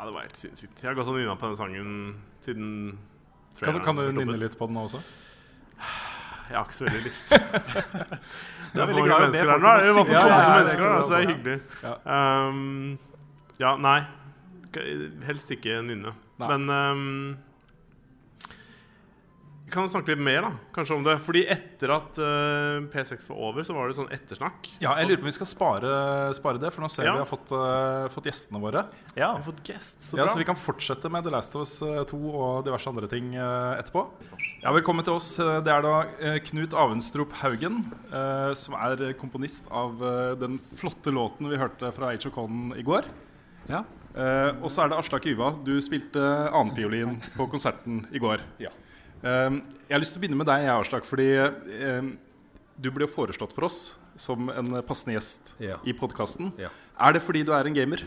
Ja, 0.00 0.06
det 0.06 0.14
var 0.14 0.22
helt 0.24 0.36
sinnssykt. 0.38 0.78
Jeg 0.80 0.88
har 0.88 0.94
gått 0.96 1.08
og 1.12 1.16
nynna 1.18 1.34
på 1.36 1.48
den 1.50 1.56
sangen 1.58 1.88
siden 2.40 2.68
Kan, 3.60 3.74
du- 3.74 3.80
kan 3.84 3.96
du 3.98 4.06
nynne 4.16 4.38
litt 4.40 4.56
på 4.56 4.64
den 4.66 4.78
nå 4.78 4.86
også? 4.88 5.00
Jeg 6.48 6.56
har 6.56 6.64
ikke 6.64 6.74
så 6.74 6.84
veldig 6.86 7.02
lyst. 7.04 7.28
det 8.72 8.80
er 8.80 8.80
er 8.80 8.86
veldig 8.86 9.02
for 9.02 9.04
glad 9.04 9.20
i 9.20 9.20
mange 9.20 9.20
mennesker 9.20 9.44
folk 9.44 9.60
her. 9.60 9.60
Nå 9.60 9.68
er 9.68 9.80
det 9.80 9.90
om 9.90 9.96
mange. 9.96 10.12
Ja, 10.12 10.22
ja, 10.24 10.38
ja, 10.40 10.54
mennesker 10.56 10.82
her, 10.88 11.02
så 11.02 11.10
det 11.12 11.18
er 11.20 11.28
hyggelig. 11.28 11.60
Ja. 11.82 11.92
Um, 12.48 12.98
ja, 13.60 13.76
nei. 13.76 14.00
Helst 15.28 15.52
ikke 15.52 15.82
nynne. 15.84 16.14
Nei. 16.40 16.48
Men 16.56 16.70
um, 16.70 17.36
vi 19.70 19.74
kan 19.76 19.86
snakke 19.86 20.10
litt 20.10 20.18
mer 20.26 20.42
da, 20.42 20.48
kanskje 20.74 20.96
om 20.98 21.04
det. 21.06 21.12
Fordi 21.22 21.44
etter 21.54 21.92
at 21.94 22.18
uh, 22.18 22.80
P6 22.90 23.28
var 23.30 23.38
over, 23.50 23.62
så 23.66 23.74
var 23.76 23.86
det 23.86 23.94
sånn 24.00 24.08
ettersnakk. 24.10 24.66
Ja, 24.82 24.96
jeg 24.98 25.06
lurer 25.06 25.20
på 25.20 25.26
om 25.28 25.30
vi 25.30 25.34
skal 25.36 25.46
spare, 25.46 25.92
spare 26.34 26.58
det, 26.58 26.72
for 26.74 26.82
nå 26.82 26.88
ser 26.90 27.06
Ja. 27.06 27.12
vi 27.14 27.22
har 27.22 27.28
fått, 27.30 27.52
uh, 27.54 28.08
fått 28.10 28.26
gjestene 28.26 28.58
våre. 28.62 28.82
Ja. 29.14 29.28
vi 29.36 29.44
har 29.44 29.46
fått 29.46 29.62
guest, 29.68 30.02
så 30.02 30.18
Ja, 30.18 30.24
bra. 30.26 30.32
så 30.34 30.38
vi 30.42 30.48
kan 30.48 30.58
fortsette 30.58 31.08
med 31.14 31.22
The 31.24 31.30
Last 31.30 31.54
of 31.54 31.62
Us 31.62 31.76
eh, 31.86 32.02
2 32.10 32.18
og 32.34 32.64
diverse 32.66 32.90
andre 32.90 33.06
ting 33.14 33.30
uh, 33.38 33.78
etterpå. 33.78 34.02
Ja, 34.64 34.72
Velkommen 34.74 35.06
til 35.06 35.14
oss. 35.14 35.30
Eh, 35.38 35.60
Det 35.62 35.70
er 35.70 35.86
da 35.86 35.94
eh, 36.18 36.40
Knut 36.50 36.74
Avenstrup 36.74 37.32
Haugen, 37.44 37.84
eh, 38.10 38.50
som 38.58 38.74
er 38.74 39.12
komponist 39.22 39.70
av 39.70 40.02
eh, 40.02 40.34
den 40.40 40.58
flotte 40.74 41.14
låten 41.14 41.46
vi 41.48 41.56
hørte 41.62 41.92
fra 41.94 42.10
Age 42.10 42.26
of 42.26 42.34
Conan 42.34 42.74
i 42.74 42.82
går. 42.82 43.06
Ja. 43.70 43.84
Eh, 44.18 44.50
og 44.58 44.66
så 44.74 44.82
er 44.82 44.90
det 44.90 44.98
Aslak 44.98 45.26
Yva. 45.30 45.52
Du 45.62 45.76
spilte 45.80 46.18
annenfiolin 46.50 47.20
på 47.36 47.46
konserten 47.52 48.02
i 48.10 48.18
går. 48.18 48.42
Ja. 48.58 48.74
Eh, 49.22 49.56
jeg 49.88 49.94
har 49.96 50.00
lyst 50.02 50.14
til 50.16 50.20
å 50.20 50.24
begynne 50.24 50.40
med 50.40 50.48
deg, 50.48 50.68
Aslak, 50.72 51.04
fordi 51.08 51.26
eh, 51.36 52.10
du 52.80 52.90
ble 52.94 53.08
foreslått 53.10 53.52
for 53.56 53.66
oss 53.68 53.80
som 54.20 54.48
en 54.52 54.82
passende 54.86 55.16
gjest 55.16 55.54
Ja. 55.62 55.76
i 55.84 55.92
podkasten. 55.96 56.52
Ja. 56.60 56.68
Er 57.00 57.12
det 57.16 57.22
fordi 57.24 57.44
du 57.44 57.52
er 57.56 57.64
en 57.68 57.76
gamer? 57.76 58.02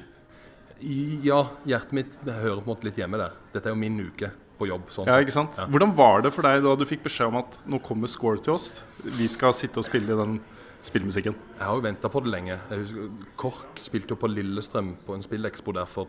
Ja, 1.23 1.43
hjertet 1.65 1.93
mitt 1.95 2.15
hører 2.25 2.59
på 2.61 2.65
en 2.65 2.71
måte 2.75 2.87
litt 2.89 2.97
hjemme 2.99 3.17
der. 3.21 3.35
Dette 3.53 3.69
er 3.69 3.75
jo 3.75 3.79
min 3.79 3.99
uke 4.03 4.31
på 4.59 4.67
jobb. 4.67 4.89
sånn 4.93 5.07
Ja, 5.07 5.19
ikke 5.21 5.31
sant? 5.33 5.55
Ja. 5.57 5.65
Hvordan 5.69 5.93
var 5.95 6.21
det 6.25 6.33
for 6.33 6.41
deg 6.45 6.61
da 6.65 6.73
du 6.75 6.83
fikk 6.85 7.03
beskjed 7.05 7.27
om 7.31 7.37
at 7.39 7.59
nå 7.65 7.79
kommer 7.81 8.07
Score 8.11 8.37
til 8.41 8.53
oss? 8.53 8.81
Vi 9.03 9.27
skal 9.31 9.53
sitte 9.53 9.79
og 9.79 9.85
spille 9.87 10.17
den 10.17 10.39
spillmusikken. 10.83 11.33
Jeg 11.57 11.63
har 11.65 11.75
jo 11.77 11.81
venta 11.85 12.09
på 12.11 12.21
det 12.25 12.33
lenge. 12.33 12.59
Jeg 12.69 12.79
husker, 12.83 13.09
KORK 13.39 13.79
spilte 13.85 14.09
jo 14.13 14.19
på 14.19 14.27
Lillestrøm 14.33 14.95
på 15.07 15.15
en 15.15 15.23
spillekspo 15.23 15.71
der 15.73 15.85
for 15.87 16.07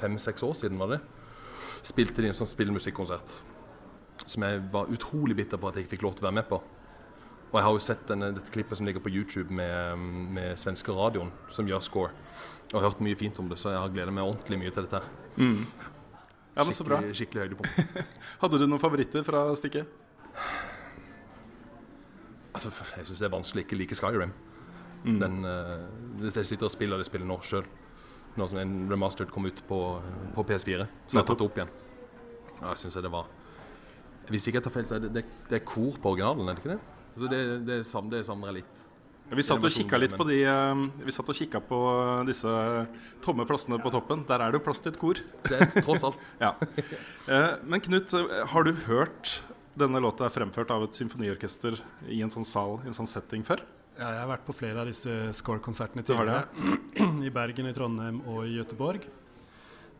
fem-seks 0.00 0.42
år 0.42 0.54
siden. 0.58 0.78
var 0.78 0.88
det? 0.96 1.00
Spilte 1.86 2.16
de 2.22 2.28
en 2.28 2.34
sånn 2.34 2.50
spillmusikkonsert 2.50 3.30
som 4.26 4.44
jeg 4.46 4.62
var 4.72 4.90
utrolig 4.92 5.36
bitter 5.38 5.60
på 5.60 5.68
at 5.68 5.76
jeg 5.76 5.86
ikke 5.86 5.96
fikk 5.96 6.06
lov 6.06 6.16
til 6.16 6.26
å 6.26 6.28
være 6.28 6.38
med 6.40 6.48
på. 6.50 6.60
Og 7.48 7.56
jeg 7.56 7.64
har 7.64 7.72
jo 7.72 7.80
sett 7.80 8.02
denne, 8.10 8.32
dette 8.36 8.52
klippet 8.52 8.76
som 8.76 8.88
ligger 8.88 9.00
på 9.00 9.12
YouTube 9.12 9.54
med, 9.54 10.02
med 10.36 10.58
svenske 10.60 10.92
radioen, 10.92 11.30
som 11.54 11.68
gjør 11.68 11.84
score. 11.84 12.10
Og 12.72 12.80
har 12.80 12.90
hørt 12.90 13.00
mye 13.04 13.16
fint 13.16 13.38
om 13.40 13.48
det, 13.48 13.56
så 13.60 13.72
jeg 13.72 13.80
har 13.80 13.94
gleda 13.94 14.12
meg 14.12 14.26
ordentlig 14.26 14.58
mye 14.60 14.74
til 14.74 14.84
dette. 14.84 15.00
her. 15.00 15.38
Ja, 16.58 16.64
men 16.66 16.74
så 16.76 16.84
bra. 16.84 16.98
Skikkelig, 16.98 17.16
skikkelig 17.22 17.44
høydepunkt. 17.46 18.04
Hadde 18.42 18.60
du 18.60 18.66
noen 18.66 18.82
favoritter 18.82 19.24
fra 19.24 19.46
stykket? 19.56 19.88
Altså, 22.58 22.72
jeg 22.98 23.06
syns 23.06 23.22
det 23.22 23.28
er 23.28 23.32
vanskelig 23.32 23.62
å 23.62 23.68
ikke 23.68 23.78
like 23.78 23.96
Skyrim. 23.96 24.32
Den, 25.06 25.44
uh, 25.46 25.86
hvis 26.18 26.36
jeg 26.40 26.48
sitter 26.50 26.66
og 26.66 26.74
spiller 26.74 26.98
det 26.98 27.06
spillet 27.06 27.28
nå 27.28 27.38
sjøl, 27.46 27.66
nå 28.38 28.46
som 28.50 28.58
en 28.60 28.74
remastered 28.90 29.30
kom 29.32 29.46
ut 29.46 29.62
på, 29.68 29.78
på 30.34 30.44
PS4, 30.50 30.88
så 31.06 31.16
har 31.16 31.22
jeg 31.22 31.30
tatt 31.30 31.38
det 31.38 31.46
opp 31.46 31.60
igjen. 31.60 31.70
Ja, 32.58 32.72
jeg 32.72 32.80
synes 32.82 32.98
det 33.06 33.12
var 33.14 33.30
Hvis 34.28 34.48
ikke 34.48 34.60
jeg 34.60 34.66
tar 34.68 34.74
feil, 34.74 34.86
så 34.88 34.96
er 34.98 35.06
det, 35.06 35.12
det, 35.18 35.24
det 35.48 35.60
er 35.60 35.64
kor 35.68 35.96
på 36.02 36.12
originalen, 36.14 36.48
er 36.50 36.58
det 36.58 36.64
ikke 36.64 36.74
det? 36.74 36.80
Altså 37.14 37.30
det, 37.32 37.40
det, 37.68 37.78
det 38.12 38.24
savner 38.26 38.50
jeg 38.52 38.58
litt. 38.60 38.74
Ja, 39.28 39.36
Vi 39.36 39.44
satt 39.44 39.64
og 39.64 39.72
kikka 39.74 39.98
litt 40.00 40.14
på 40.16 40.24
de 40.24 40.38
eh, 40.48 40.82
Vi 41.04 41.12
satt 41.12 41.28
og 41.28 41.36
kikka 41.36 41.60
på 41.60 41.78
disse 42.28 42.52
tomme 43.24 43.44
plassene 43.48 43.76
på 43.82 43.92
toppen. 43.92 44.22
Der 44.28 44.40
er 44.40 44.52
det 44.52 44.60
jo 44.60 44.64
plass 44.64 44.80
til 44.84 44.94
et 44.94 45.00
kor. 45.00 45.20
Det 45.48 45.58
er 45.58 45.72
tross 45.84 46.06
alt. 46.08 46.20
Ja. 46.44 46.54
Eh, 47.28 47.50
Men 47.68 47.84
Knut, 47.84 48.14
eh, 48.16 48.38
har 48.52 48.64
du 48.68 48.72
hørt 48.86 49.40
denne 49.78 50.00
låta 50.02 50.26
er 50.26 50.32
fremført 50.34 50.72
av 50.74 50.86
et 50.88 50.96
symfoniorkester 50.96 51.76
i 52.10 52.22
en 52.24 52.32
sånn 52.32 52.46
sal, 52.48 52.80
i 52.82 52.88
en 52.90 52.96
sånn 52.96 53.06
setting 53.10 53.44
før? 53.46 53.60
Ja, 53.98 54.08
jeg 54.14 54.22
har 54.22 54.30
vært 54.30 54.46
på 54.46 54.54
flere 54.54 54.82
av 54.82 54.88
disse 54.90 55.10
Score-konsertene 55.38 56.02
tidligere. 56.06 56.46
I 57.26 57.30
Bergen, 57.34 57.68
i 57.68 57.74
Trondheim 57.76 58.20
og 58.30 58.44
i 58.46 58.56
Gøteborg. 58.56 59.06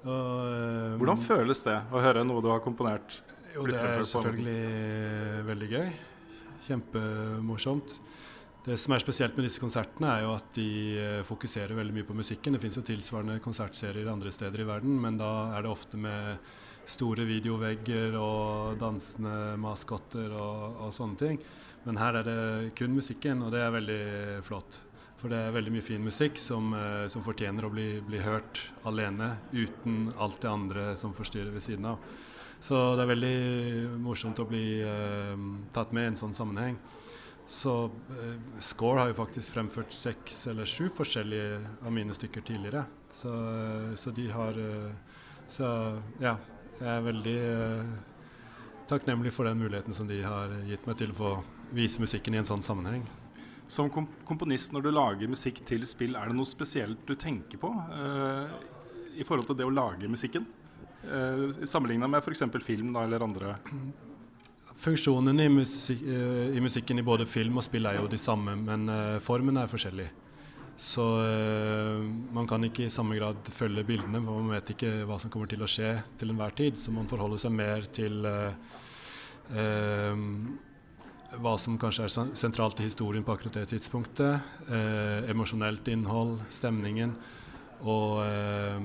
Og, 0.07 0.99
Hvordan 1.01 1.21
føles 1.21 1.63
det 1.67 1.77
å 1.91 2.03
høre 2.03 2.23
noe 2.27 2.43
du 2.43 2.49
har 2.53 2.63
komponert? 2.63 3.19
Jo, 3.59 3.65
det 3.67 3.79
er 3.83 4.05
selvfølgelig 4.07 5.47
veldig 5.49 5.69
gøy. 5.73 5.89
Kjempemorsomt. 6.69 7.97
Det 8.69 8.77
som 8.79 8.93
er 8.95 9.03
spesielt 9.03 9.35
med 9.35 9.49
disse 9.49 9.63
konsertene, 9.63 10.13
er 10.13 10.25
jo 10.27 10.35
at 10.37 10.51
de 10.55 10.71
eh, 11.01 11.21
fokuserer 11.27 11.75
veldig 11.75 11.95
mye 11.97 12.07
på 12.07 12.15
musikken. 12.15 12.55
Det 12.55 12.61
fins 12.63 12.79
jo 12.79 12.85
tilsvarende 12.87 13.39
konsertserier 13.43 14.11
andre 14.13 14.31
steder 14.35 14.63
i 14.63 14.67
verden, 14.69 14.99
men 15.03 15.19
da 15.19 15.31
er 15.57 15.65
det 15.65 15.73
ofte 15.73 15.99
med 15.99 16.39
store 16.89 17.27
videovegger 17.29 18.15
og 18.21 18.79
dansende 18.81 19.57
maskotter 19.61 20.31
og, 20.37 20.85
og 20.85 20.95
sånne 20.95 21.19
ting. 21.19 21.41
Men 21.87 21.99
her 21.99 22.21
er 22.21 22.29
det 22.29 22.39
kun 22.79 22.95
musikken, 22.95 23.43
og 23.43 23.51
det 23.57 23.65
er 23.65 23.75
veldig 23.75 24.05
flott. 24.47 24.83
For 25.19 25.33
det 25.33 25.41
er 25.49 25.57
veldig 25.57 25.75
mye 25.75 25.89
fin 25.89 26.05
musikk 26.05 26.39
som, 26.39 26.71
eh, 26.79 27.09
som 27.11 27.25
fortjener 27.27 27.67
å 27.67 27.73
bli, 27.75 27.89
bli 28.07 28.23
hørt 28.23 28.69
alene, 28.87 29.33
uten 29.51 30.13
alt 30.15 30.39
det 30.45 30.53
andre 30.53 30.91
som 31.01 31.17
forstyrrer 31.17 31.51
ved 31.57 31.65
siden 31.65 31.91
av. 31.91 32.13
Så 32.61 32.79
det 32.99 33.05
er 33.05 33.13
veldig 33.13 33.37
morsomt 34.03 34.41
å 34.43 34.47
bli 34.49 34.81
eh, 34.83 35.45
tatt 35.75 35.93
med 35.95 36.09
i 36.09 36.11
en 36.13 36.19
sånn 36.19 36.35
sammenheng. 36.35 36.79
Så 37.49 37.75
eh, 38.13 38.35
Score 38.61 39.05
har 39.05 39.13
jo 39.13 39.19
faktisk 39.21 39.55
fremført 39.55 39.95
seks 39.95 40.43
eller 40.51 40.69
sju 40.69 40.91
forskjellige 40.95 41.63
av 41.87 41.95
mine 41.95 42.17
stykker 42.17 42.45
tidligere. 42.45 42.83
Så, 43.15 43.33
eh, 43.33 43.95
så 43.97 44.13
de 44.17 44.27
har 44.35 44.59
eh, 44.59 44.91
Så 45.49 45.65
ja, 46.21 46.35
jeg 46.77 46.89
er 46.93 47.07
veldig 47.07 47.37
eh, 47.39 47.95
takknemlig 48.91 49.33
for 49.33 49.49
den 49.49 49.63
muligheten 49.63 49.97
som 49.97 50.11
de 50.11 50.19
har 50.21 50.53
gitt 50.69 50.85
meg 50.85 50.99
til 51.01 51.15
å 51.15 51.17
få 51.17 51.33
vise 51.73 52.03
musikken 52.03 52.37
i 52.37 52.43
en 52.43 52.49
sånn 52.49 52.65
sammenheng. 52.65 53.07
Som 53.69 53.89
kom 53.93 54.11
komponist, 54.29 54.73
når 54.73 54.85
du 54.85 54.91
lager 54.93 55.29
musikk 55.31 55.63
til 55.69 55.87
spill, 55.89 56.17
er 56.17 56.29
det 56.29 56.37
noe 56.37 56.49
spesielt 56.49 57.01
du 57.09 57.15
tenker 57.17 57.61
på 57.61 57.73
eh, 57.73 58.55
i 59.21 59.25
forhold 59.25 59.49
til 59.49 59.59
det 59.61 59.67
å 59.69 59.73
lage 59.73 60.09
musikken? 60.09 60.47
Uh, 61.07 61.65
Sammenligna 61.65 62.09
med 62.11 62.23
f.eks. 62.25 62.43
film 62.65 62.93
da, 62.93 63.05
eller 63.07 63.23
andre. 63.25 63.57
Funksjonene 64.79 65.45
i, 65.47 65.51
musik 65.51 66.03
uh, 66.07 66.49
i 66.55 66.63
musikken 66.63 66.99
i 66.99 67.07
både 67.07 67.27
film 67.27 67.59
og 67.59 67.67
spill 67.67 67.87
er 67.91 68.01
jo 68.01 68.09
de 68.11 68.19
samme, 68.19 68.57
men 68.59 68.89
uh, 68.91 69.19
formen 69.23 69.59
er 69.59 69.71
forskjellig. 69.71 70.09
Så 70.79 71.03
uh, 71.03 72.05
man 72.35 72.47
kan 72.47 72.63
ikke 72.63 72.85
i 72.87 72.93
samme 72.93 73.17
grad 73.19 73.51
følge 73.51 73.83
bildene, 73.87 74.21
for 74.23 74.39
man 74.39 74.55
vet 74.55 74.71
ikke 74.77 74.93
hva 75.09 75.19
som 75.19 75.33
kommer 75.35 75.51
til 75.51 75.65
å 75.65 75.71
skje 75.71 75.97
til 76.21 76.31
enhver 76.31 76.55
tid. 76.55 76.79
Så 76.79 76.95
man 76.95 77.09
forholder 77.11 77.43
seg 77.43 77.55
mer 77.59 77.89
til 77.95 78.23
eh, 78.29 78.77
eh, 79.59 80.23
hva 81.43 81.57
som 81.61 81.81
kanskje 81.83 82.07
er 82.07 82.37
sentralt 82.39 82.79
i 82.81 82.87
historien 82.87 83.27
på 83.27 83.35
akkurat 83.35 83.59
det 83.59 83.67
tidspunktet. 83.75 84.47
Eh, 84.71 85.27
emosjonelt 85.33 85.91
innhold, 85.91 86.39
stemningen. 86.55 87.17
Og 87.87 88.23
eh, 88.25 88.79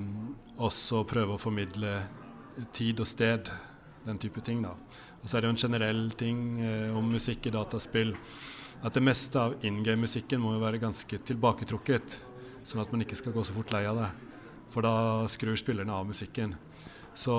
også 0.62 1.06
prøve 1.10 1.36
å 1.36 1.42
formidle 1.42 1.96
tid 2.76 3.02
og 3.02 3.10
sted, 3.10 3.50
den 4.04 4.20
type 4.22 4.44
ting. 4.46 4.62
da. 4.62 4.76
Og 5.22 5.30
så 5.30 5.38
er 5.38 5.42
det 5.42 5.50
jo 5.50 5.56
en 5.56 5.64
generell 5.64 6.04
ting 6.20 6.44
eh, 6.62 6.92
om 6.94 7.08
musikk 7.16 7.48
i 7.48 7.54
dataspill 7.56 8.14
at 8.84 8.98
det 8.98 9.04
meste 9.06 9.40
av 9.40 9.54
in 9.64 9.80
game-musikken 9.86 10.42
må 10.44 10.58
jo 10.58 10.64
være 10.66 10.82
ganske 10.82 11.20
tilbaketrukket, 11.24 12.18
sånn 12.68 12.82
at 12.84 12.92
man 12.92 13.06
ikke 13.06 13.16
skal 13.16 13.32
gå 13.32 13.46
så 13.48 13.56
fort 13.56 13.72
lei 13.72 13.86
av 13.88 13.96
det. 14.02 14.10
For 14.74 14.84
da 14.84 15.24
skrur 15.32 15.56
spillerne 15.60 15.96
av 15.96 16.10
musikken. 16.10 16.58
Så 17.16 17.34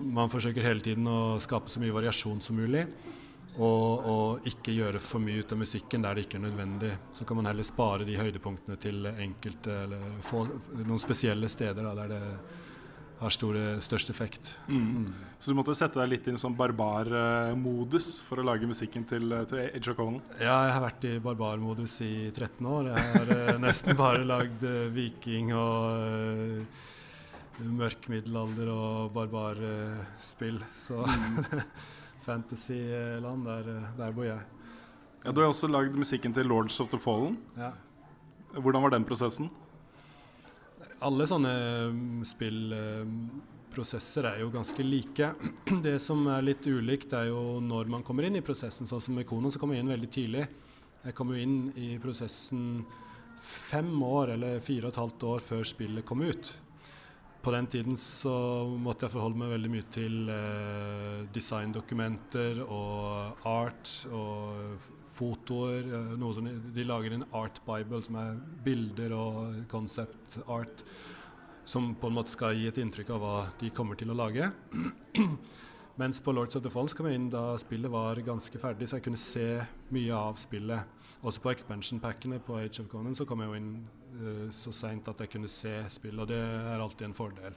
man 0.00 0.32
forsøker 0.32 0.64
hele 0.64 0.82
tiden 0.82 1.06
å 1.06 1.38
skape 1.42 1.70
så 1.70 1.82
mye 1.82 1.94
variasjon 1.94 2.40
som 2.42 2.58
mulig. 2.58 2.86
Og, 3.58 4.06
og, 4.06 4.46
ikke 4.46 4.72
gjøre 4.72 5.00
for 5.02 5.22
mye 5.22 5.42
ut 5.42 5.52
av 5.52 5.58
musikken 5.58 6.04
der 6.04 6.16
det 6.16 6.26
ikke 6.26 6.38
er 6.38 6.46
nødvendig. 6.46 6.92
Så 7.12 7.26
kan 7.26 7.40
man 7.40 7.50
heller 7.50 7.66
spare 7.66 8.06
de 8.06 8.16
høydepunktene 8.16 8.78
til 8.80 9.10
enkelte, 9.10 9.82
eller 9.84 10.20
få 10.24 10.44
noen 10.78 11.00
spesielle 11.02 11.50
steder 11.50 11.88
da, 11.88 11.94
der 11.98 12.12
det 12.14 12.22
har 13.20 13.32
store, 13.34 13.64
størst 13.84 14.10
effekt. 14.10 14.54
Mm. 14.68 14.84
Mm. 15.04 15.08
Så 15.38 15.52
du 15.52 15.58
måtte 15.58 15.74
sette 15.76 16.00
deg 16.00 16.08
litt 16.14 16.28
i 16.28 16.32
som 16.32 16.40
sånn 16.46 16.56
barbarmodus 16.56 18.22
for 18.24 18.40
å 18.40 18.46
lage 18.48 18.68
musikken 18.68 19.04
til, 19.08 19.34
til 19.50 19.90
of 19.92 19.98
Conan? 19.98 20.22
Ja, 20.40 20.56
jeg 20.68 20.74
har 20.76 20.84
vært 20.86 21.04
i 21.04 21.12
barbarmodus 21.20 21.98
i 22.06 22.14
13 22.30 22.70
år. 22.70 22.90
Jeg 22.94 23.10
har 23.16 23.32
uh, 23.34 23.52
nesten 23.66 23.98
bare 23.98 24.24
lagd 24.24 24.64
uh, 24.64 24.88
viking 24.94 25.52
og 25.52 26.00
uh, 26.00 26.88
mørk 27.60 28.08
middelalder 28.08 28.72
og 28.72 29.12
barbarspill. 29.12 30.62
Så 30.80 31.04
mm. 31.04 31.42
fantasyland, 32.24 33.46
der, 33.46 33.70
der 33.98 34.12
bor 34.16 34.26
jeg. 34.26 34.40
Ja, 35.24 35.32
Du 35.32 35.40
har 35.42 35.50
også 35.50 35.68
lagd 35.68 35.96
musikken 35.98 36.32
til 36.32 36.48
Lords 36.48 36.80
of 36.80 36.88
the 36.92 36.98
Fallen. 36.98 37.36
Ja. 37.56 37.72
Hvordan 38.56 38.82
var 38.82 38.94
den 38.94 39.04
prosessen? 39.04 39.50
Alle 41.00 41.26
sånne 41.28 41.52
mm, 41.92 42.22
spillprosesser 42.28 44.26
er 44.30 44.40
jo 44.42 44.50
ganske 44.52 44.84
like. 44.84 45.30
Det 45.86 45.98
som 46.02 46.26
er 46.32 46.44
litt 46.44 46.66
ulikt, 46.66 47.12
er 47.16 47.30
jo 47.30 47.60
når 47.64 47.92
man 47.92 48.04
kommer 48.04 48.26
inn 48.28 48.36
i 48.40 48.44
prosessen. 48.44 48.88
Sånn 48.88 49.04
som 49.04 49.16
med 49.16 49.28
Kono, 49.28 49.52
så 49.52 49.60
kommer 49.60 49.76
jeg 49.76 49.84
inn 49.84 49.92
veldig 49.94 50.10
tidlig. 50.12 50.48
Jeg 51.04 51.16
kom 51.16 51.32
jo 51.32 51.40
inn 51.40 51.60
i 51.80 51.94
prosessen 52.00 52.82
fem 53.40 53.94
år 54.04 54.34
eller 54.34 54.60
fire 54.60 54.88
og 54.88 54.92
et 54.92 55.00
halvt 55.00 55.24
år 55.30 55.44
før 55.44 55.64
spillet 55.68 56.04
kom 56.08 56.24
ut. 56.24 56.52
På 57.40 57.52
den 57.54 57.66
tiden 57.72 57.96
så 57.96 58.32
måtte 58.68 59.06
jeg 59.06 59.14
forholde 59.14 59.40
meg 59.40 59.54
veldig 59.54 59.70
mye 59.72 59.86
til 59.92 60.28
eh, 60.28 61.22
designdokumenter 61.32 62.60
og 62.66 63.46
art 63.48 63.92
og 64.12 64.82
fotoer. 65.16 65.88
Eh, 65.88 66.10
noe 66.20 66.36
som, 66.36 66.50
de 66.50 66.84
lager 66.84 67.16
en 67.16 67.24
art 67.38 67.62
bible 67.64 68.02
som 68.04 68.18
er 68.20 68.36
bilder 68.66 69.16
og 69.16 69.64
concept 69.72 70.36
art 70.52 70.84
som 71.64 71.94
på 71.94 72.10
en 72.10 72.16
måte 72.18 72.32
skal 72.32 72.56
gi 72.58 72.66
et 72.68 72.78
inntrykk 72.82 73.12
av 73.14 73.24
hva 73.24 73.34
de 73.60 73.70
kommer 73.72 73.96
til 73.96 74.12
å 74.12 74.18
lage. 74.18 74.50
Mens 76.00 76.20
på 76.24 76.32
Lords 76.32 76.56
of 76.56 76.64
the 76.64 76.72
Falls 76.72 76.92
kom 76.96 77.08
jeg 77.08 77.20
inn 77.20 77.30
da 77.32 77.54
spillet 77.60 77.92
var 77.92 78.20
ganske 78.24 78.60
ferdig, 78.60 78.88
så 78.88 78.98
jeg 78.98 79.06
kunne 79.06 79.20
se 79.20 79.46
mye 79.94 80.16
av 80.16 80.36
spillet. 80.40 81.08
Også 81.24 81.42
på 81.44 81.52
expansion-packene 81.52 82.40
på 82.44 82.56
Age 82.60 82.82
of 82.82 82.88
Conan 82.92 83.16
så 83.16 83.26
kom 83.28 83.42
jeg 83.44 83.50
jo 83.52 83.58
inn 83.60 83.72
så 84.54 84.72
seint 84.74 85.06
at 85.08 85.20
jeg 85.22 85.30
kunne 85.32 85.50
se 85.50 85.72
spill, 85.92 86.18
og 86.20 86.28
det 86.30 86.38
er 86.40 86.80
alltid 86.80 87.08
en 87.08 87.16
fordel. 87.16 87.56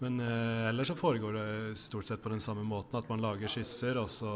Men 0.00 0.20
eh, 0.24 0.68
ellers 0.70 0.88
så 0.88 0.96
foregår 0.96 1.36
det 1.36 1.78
stort 1.78 2.08
sett 2.08 2.22
på 2.22 2.32
den 2.32 2.40
samme 2.40 2.64
måten, 2.64 2.96
at 2.96 3.08
man 3.12 3.20
lager 3.20 3.52
skisser, 3.52 3.98
og 4.00 4.08
så 4.08 4.32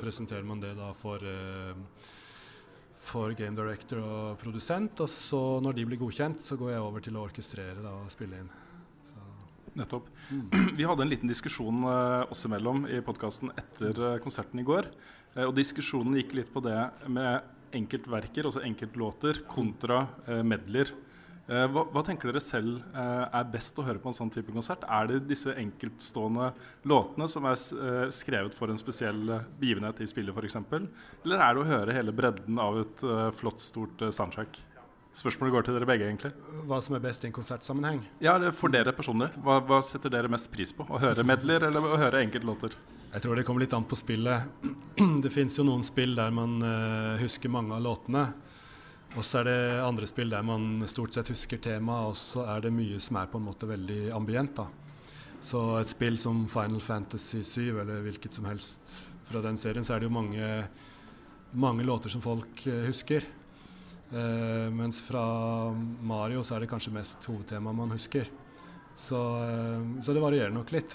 presenterer 0.00 0.46
man 0.46 0.62
det 0.62 0.74
da 0.78 0.90
for 0.98 1.22
eh, 1.22 1.74
for 3.06 3.30
game 3.38 3.54
director 3.54 4.00
og 4.02 4.38
produsent, 4.40 4.98
og 4.98 5.10
så 5.10 5.40
når 5.62 5.76
de 5.76 5.84
blir 5.86 6.00
godkjent, 6.00 6.42
så 6.42 6.58
går 6.58 6.72
jeg 6.72 6.82
over 6.82 7.04
til 7.06 7.18
å 7.18 7.22
orkestrere 7.22 7.78
da, 7.78 7.92
og 8.02 8.10
spille 8.10 8.40
inn. 8.42 8.50
Nettopp. 9.76 10.08
Mm. 10.32 10.48
Vi 10.78 10.86
hadde 10.88 11.04
en 11.04 11.10
liten 11.12 11.30
diskusjon 11.30 11.84
eh, 11.84 12.32
oss 12.32 12.42
imellom 12.48 12.86
i 12.90 13.02
podkasten 13.04 13.52
etter 13.60 13.98
uh, 14.00 14.14
konserten 14.24 14.62
i 14.62 14.64
går. 14.66 14.88
Uh, 15.36 15.44
og 15.44 15.52
diskusjonen 15.58 16.16
gikk 16.16 16.32
litt 16.38 16.52
på 16.54 16.62
det 16.64 16.78
med 17.12 17.44
enkeltverker, 17.76 18.48
altså 18.48 18.62
enkeltlåter, 18.66 19.42
kontra 19.50 20.06
eh, 20.26 20.42
medler. 20.46 20.92
Eh, 21.46 21.66
hva, 21.70 21.84
hva, 21.92 22.02
tenker 22.06 22.32
dere 22.32 22.42
selv 22.42 22.80
eh, 22.90 23.24
er 23.26 23.50
best 23.52 23.78
å 23.78 23.84
høre 23.86 24.02
på 24.02 24.10
en 24.10 24.18
sånn 24.18 24.32
type 24.34 24.54
konsert? 24.54 24.86
Er 24.90 25.10
det 25.10 25.24
disse 25.30 25.54
enkeltstående 25.54 26.50
låtene 26.90 27.28
som 27.30 27.46
er 27.46 27.58
uh, 27.78 28.06
skrevet 28.14 28.56
for 28.58 28.72
en 28.72 28.80
spesiell 28.80 29.36
begivenhet 29.60 30.02
i 30.02 30.10
spillet 30.10 30.34
f.eks.? 30.34 30.58
Eller 31.24 31.44
er 31.44 31.54
det 31.54 31.62
å 31.62 31.68
høre 31.70 31.96
hele 31.96 32.16
bredden 32.16 32.58
av 32.62 32.80
et 32.82 33.06
flott, 33.38 33.62
stort 33.62 34.08
soundtrack? 34.10 34.58
Spørsmålet 35.16 35.54
går 35.54 35.66
til 35.66 35.78
dere 35.78 35.88
begge, 35.88 36.08
egentlig. 36.10 36.32
Hva 36.68 36.80
som 36.84 36.98
er 36.98 37.04
best 37.04 37.24
i 37.24 37.30
en 37.30 37.36
konsertsammenheng? 37.36 38.02
Ja, 38.20 38.36
For 38.52 38.72
dere 38.72 38.92
personlig. 38.92 39.30
Hva, 39.40 39.62
hva 39.64 39.80
setter 39.86 40.12
dere 40.12 40.28
mest 40.28 40.50
pris 40.52 40.74
på? 40.76 40.84
Å 40.84 41.00
høre 41.00 41.24
medler 41.24 41.70
eller 41.70 41.84
å 41.84 41.96
høre 42.00 42.20
enkeltlåter? 42.20 42.76
Jeg 43.14 43.24
tror 43.24 43.38
det 43.38 43.46
kommer 43.48 43.64
litt 43.64 43.72
an 43.72 43.86
på 43.88 43.96
spillet. 43.96 44.66
Det 45.24 45.32
fins 45.32 45.56
jo 45.56 45.64
noen 45.64 45.84
spill 45.86 46.12
der 46.18 46.34
man 46.36 46.58
husker 47.22 47.48
mange 47.48 47.72
av 47.78 47.84
låtene. 47.86 48.26
Og 49.16 49.24
så 49.24 49.40
er 49.40 49.48
det 49.48 49.60
andre 49.80 50.08
spill 50.08 50.32
der 50.32 50.44
man 50.44 50.84
stort 50.90 51.16
sett 51.16 51.30
husker 51.32 51.60
temaet, 51.64 52.10
og 52.10 52.18
så 52.20 52.44
er 52.52 52.66
det 52.66 52.74
mye 52.76 52.98
som 53.00 53.16
er 53.16 53.30
på 53.32 53.40
en 53.40 53.46
måte 53.46 53.68
veldig 53.70 54.10
ambient. 54.16 54.58
da. 54.58 54.66
Så 55.40 55.62
et 55.80 55.92
spill 55.92 56.18
som 56.20 56.44
Final 56.50 56.82
Fantasy 56.82 57.40
7 57.40 57.80
eller 57.80 58.04
hvilket 58.04 58.36
som 58.36 58.48
helst 58.48 59.00
fra 59.30 59.40
den 59.44 59.56
serien, 59.60 59.84
så 59.84 59.94
er 59.94 60.02
det 60.02 60.10
jo 60.10 60.16
mange, 60.16 60.50
mange 61.52 61.86
låter 61.86 62.12
som 62.12 62.24
folk 62.24 62.66
uh, 62.66 62.84
husker. 62.88 63.24
Uh, 64.06 64.70
mens 64.70 65.00
fra 65.02 65.22
Mario 66.06 66.44
så 66.46 66.56
er 66.56 66.62
det 66.62 66.70
kanskje 66.70 66.94
mest 66.94 67.24
hovedtemaet 67.26 67.78
man 67.78 67.94
husker. 67.94 68.28
Så, 68.94 69.18
uh, 69.18 70.00
så 70.02 70.14
det 70.14 70.22
varierer 70.22 70.54
nok 70.54 70.70
litt. 70.74 70.94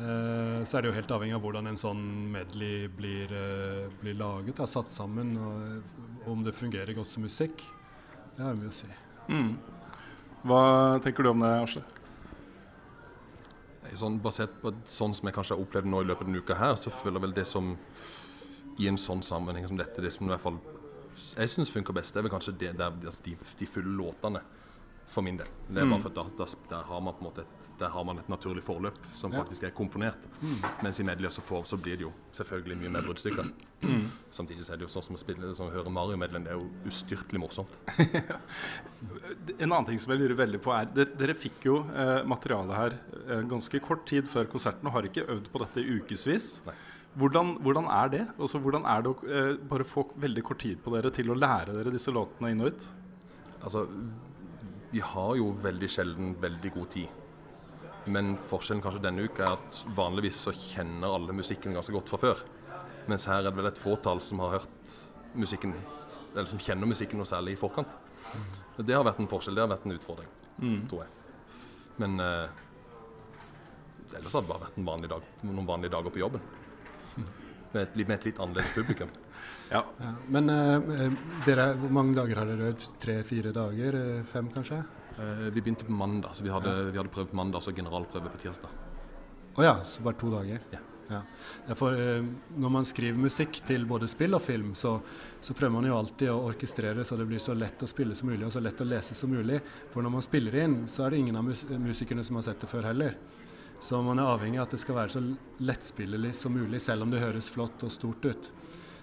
Uh, 0.00 0.64
så 0.64 0.78
er 0.78 0.82
det 0.82 0.88
jo 0.88 0.96
helt 0.96 1.12
avhengig 1.12 1.36
av 1.36 1.44
hvordan 1.44 1.68
en 1.68 1.78
sånn 1.80 2.02
medley 2.32 2.88
blir, 2.88 3.28
uh, 3.34 3.92
blir 4.00 4.16
laget, 4.16 4.56
da, 4.56 4.68
satt 4.70 4.88
sammen, 4.88 5.34
og 5.36 6.28
om 6.32 6.46
det 6.46 6.56
fungerer 6.56 6.96
godt 6.96 7.12
som 7.12 7.26
musikk. 7.26 7.66
Det 8.36 8.46
har 8.46 8.56
mye 8.56 8.72
å 8.72 8.76
si. 8.80 8.88
Mm. 9.28 9.52
Hva 10.48 10.62
tenker 11.04 11.26
du 11.26 11.34
om 11.34 11.44
det, 11.44 11.52
Asle? 11.60 11.84
Sånn, 14.00 14.20
basert 14.22 14.54
på 14.62 14.72
sånn 14.88 15.12
som 15.18 15.28
jeg 15.28 15.36
kanskje 15.36 15.56
har 15.56 15.64
opplevd 15.64 15.88
nå 15.90 16.00
i 16.00 16.08
løpet 16.08 16.24
av 16.24 16.30
denne 16.30 16.40
uka 16.40 16.56
her, 16.56 16.76
så 16.80 16.92
føler 16.94 17.18
jeg 17.18 17.26
vel 17.26 17.36
det 17.36 17.46
som 17.50 17.72
i 18.80 18.86
en 18.88 18.98
sånn 19.00 19.20
sammenheng 19.26 19.66
som 19.68 19.76
dette, 19.76 20.00
det 20.00 20.12
som 20.14 20.24
i 20.24 20.32
hvert 20.32 20.44
fall 20.46 20.60
jeg 21.36 21.52
syns 21.52 21.72
funker 21.72 21.96
best, 21.96 22.14
det 22.14 22.22
er 22.22 22.26
vel 22.28 22.34
kanskje 22.34 22.56
det, 22.58 22.72
der, 22.78 22.96
altså 23.04 23.26
de, 23.26 23.36
de 23.60 23.68
fulle 23.68 23.94
låtene 23.98 24.42
for 25.10 25.22
min 25.26 25.36
del. 25.36 25.46
Det 25.68 25.80
er 25.80 25.88
bare 25.88 25.98
mm. 25.98 26.02
for 26.04 26.10
at 26.10 26.36
der, 26.38 26.52
der, 26.70 26.82
har 26.86 27.00
man 27.02 27.14
på 27.16 27.24
en 27.24 27.26
måte 27.26 27.42
et, 27.42 27.68
der 27.80 27.90
har 27.90 28.04
man 28.06 28.20
et 28.20 28.28
naturlig 28.30 28.62
forløp 28.62 28.98
som 29.18 29.32
ja. 29.34 29.40
faktisk 29.40 29.64
er 29.66 29.72
komponert. 29.74 30.26
Mm. 30.38 30.60
Mens 30.84 31.00
i 31.02 31.06
medley 31.06 31.30
så, 31.34 31.42
får, 31.42 31.64
så 31.66 31.78
blir 31.82 31.98
det 31.98 32.06
jo 32.06 32.12
selvfølgelig 32.36 32.76
mye 32.78 32.92
mer 32.94 33.06
bruddstykker. 33.08 33.48
Mm. 33.82 34.04
Samtidig 34.30 34.66
så 34.66 34.74
er 34.74 34.80
det 34.80 34.86
jo 34.86 34.92
sånn 34.92 35.08
som 35.08 35.18
å, 35.18 35.20
spille, 35.20 35.50
sånn 35.58 35.72
å 35.72 35.74
høre 35.74 35.90
Mario-medleyen, 35.96 36.46
det 36.46 36.54
er 36.54 36.60
jo 36.60 36.92
ustyrtelig 36.92 37.42
morsomt. 37.42 37.74
en 39.58 39.66
annen 39.66 39.88
ting 39.88 39.98
som 39.98 40.14
jeg 40.14 40.22
lurer 40.22 40.36
veldig 40.44 40.62
på 40.62 40.74
er 40.76 40.92
Dere, 40.94 41.16
dere 41.18 41.36
fikk 41.38 41.66
jo 41.66 41.80
eh, 41.90 42.20
materialet 42.30 42.76
her 42.76 42.96
eh, 43.24 43.42
ganske 43.50 43.82
kort 43.82 44.06
tid 44.10 44.30
før 44.30 44.46
konserten 44.52 44.86
og 44.86 44.94
har 44.94 45.10
ikke 45.10 45.26
øvd 45.26 45.50
på 45.50 45.64
dette 45.64 45.82
i 45.82 45.98
ukevis. 45.98 46.52
Hvordan, 47.18 47.56
hvordan, 47.62 47.88
er 47.90 48.08
det? 48.08 48.20
Også, 48.36 48.42
altså, 48.42 48.58
hvordan 48.62 48.84
er 48.86 49.02
det 49.02 49.10
å 49.10 49.30
eh, 49.34 49.54
bare 49.70 49.86
få 49.86 50.04
veldig 50.22 50.42
kort 50.46 50.60
tid 50.62 50.78
på 50.82 50.92
dere 50.94 51.10
til 51.14 51.32
å 51.32 51.38
lære 51.38 51.74
dere 51.74 51.94
disse 51.94 52.12
låtene 52.14 52.52
inn 52.52 52.62
og 52.62 52.70
ut? 52.70 52.86
Altså, 53.66 53.86
vi 54.92 55.02
har 55.02 55.32
jo 55.38 55.50
veldig 55.62 55.90
sjelden 55.90 56.36
veldig 56.42 56.72
god 56.76 56.88
tid. 56.94 57.18
Men 58.10 58.36
forskjellen 58.48 58.82
kanskje 58.82 59.02
denne 59.04 59.26
uka 59.26 59.44
er 59.44 59.58
at 59.58 59.80
vanligvis 59.96 60.38
så 60.46 60.54
kjenner 60.54 61.16
alle 61.16 61.34
musikken 61.36 61.74
ganske 61.76 61.94
godt 61.94 62.12
fra 62.12 62.20
før. 62.22 62.44
Mens 63.10 63.26
her 63.28 63.40
er 63.40 63.50
det 63.50 63.56
vel 63.58 63.68
et 63.70 63.80
fåtall 63.80 64.22
som 64.24 64.40
har 64.44 64.60
hørt 64.60 64.94
musikken, 65.34 65.74
eller 66.32 66.48
som 66.50 66.62
kjenner 66.62 66.88
musikken 66.88 67.20
noe 67.20 67.28
særlig 67.28 67.56
i 67.56 67.60
forkant. 67.60 67.92
Det 68.78 68.94
har 68.94 69.04
vært 69.04 69.20
en 69.20 69.28
forskjell, 69.30 69.58
det 69.58 69.64
har 69.66 69.72
vært 69.72 69.86
en 69.86 69.96
utfordring, 69.96 70.30
mm. 70.62 70.80
tror 70.88 71.04
jeg. 71.04 71.58
Men 72.00 72.22
eh, 72.22 72.60
ellers 74.16 74.36
har 74.36 74.46
det 74.46 74.50
bare 74.50 74.64
vært 74.64 74.80
vanlig 74.86 75.10
dag, 75.12 75.30
noen 75.44 75.68
vanlige 75.68 75.94
dager 75.98 76.14
på 76.14 76.22
jobben. 76.22 76.46
Med 77.72 77.82
et, 77.84 77.98
med 78.02 78.16
et 78.16 78.24
litt 78.30 78.40
annerledes 78.42 78.72
publikum. 78.74 79.10
Ja. 79.70 79.84
ja. 80.02 80.12
Men 80.26 80.50
uh, 80.50 81.12
dere, 81.46 81.70
hvor 81.78 81.92
mange 81.94 82.16
dager 82.18 82.42
har 82.42 82.50
dere 82.50 82.72
øvd? 82.72 82.86
Tre-fire 83.02 83.52
dager? 83.54 83.98
Eh, 84.00 84.22
fem, 84.26 84.50
kanskje? 84.50 84.82
Uh, 85.14 85.46
vi 85.54 85.60
begynte 85.60 85.86
på 85.86 85.94
mandag, 85.94 86.34
så 86.34 86.46
vi 86.46 86.50
hadde, 86.50 86.72
ja. 86.74 86.88
vi 86.90 86.98
hadde 86.98 87.12
prøvd 87.14 87.30
på 87.30 87.38
mandag 87.38 87.62
så 87.62 87.74
generalprøve 87.76 88.32
på 88.32 88.40
tirsdag. 88.42 88.72
Å 89.54 89.60
oh, 89.60 89.66
ja, 89.66 89.76
så 89.86 90.02
bare 90.02 90.18
to 90.18 90.30
dager? 90.32 90.64
Ja. 90.74 90.80
ja. 91.14 91.20
For, 91.78 91.94
uh, 91.94 92.26
når 92.58 92.74
man 92.80 92.88
skriver 92.88 93.22
musikk 93.22 93.62
til 93.68 93.86
både 93.86 94.10
spill 94.10 94.34
og 94.34 94.42
film, 94.42 94.74
så, 94.74 94.96
så, 95.38 95.54
prøver 95.54 95.76
man 95.78 95.86
jo 95.86 95.98
alltid 96.00 96.34
å 96.34 96.40
orkestrere 96.50 97.06
så 97.06 97.18
det 97.20 97.28
blir 97.30 97.42
så 97.42 97.54
lett 97.54 97.86
å 97.86 97.90
spille 97.90 98.18
som 98.18 98.32
mulig 98.32 98.48
og 98.48 98.54
så 98.56 98.64
lett 98.64 98.82
å 98.82 98.88
lese 98.90 99.14
som 99.14 99.30
mulig. 99.30 99.62
For 99.94 100.02
når 100.02 100.18
man 100.18 100.26
spiller 100.26 100.58
inn, 100.64 100.80
så 100.90 101.06
er 101.06 101.14
det 101.14 101.22
ingen 101.22 101.38
av 101.38 101.46
mus 101.46 101.62
musikerne 101.70 102.26
som 102.26 102.40
har 102.40 102.50
sett 102.50 102.66
det 102.66 102.74
før 102.74 102.90
heller. 102.90 103.14
Så 103.80 104.00
man 104.04 104.20
er 104.20 104.28
avhengig 104.28 104.60
av 104.60 104.68
at 104.68 104.74
det 104.76 104.82
skal 104.82 104.98
være 104.98 105.14
så 105.14 105.22
lettspillelig 105.64 106.34
som 106.36 106.52
mulig, 106.52 106.82
selv 106.84 107.06
om 107.06 107.12
det 107.12 107.22
høres 107.22 107.48
flott 107.52 107.84
og 107.86 107.92
stort 107.94 108.26
ut. 108.28 108.50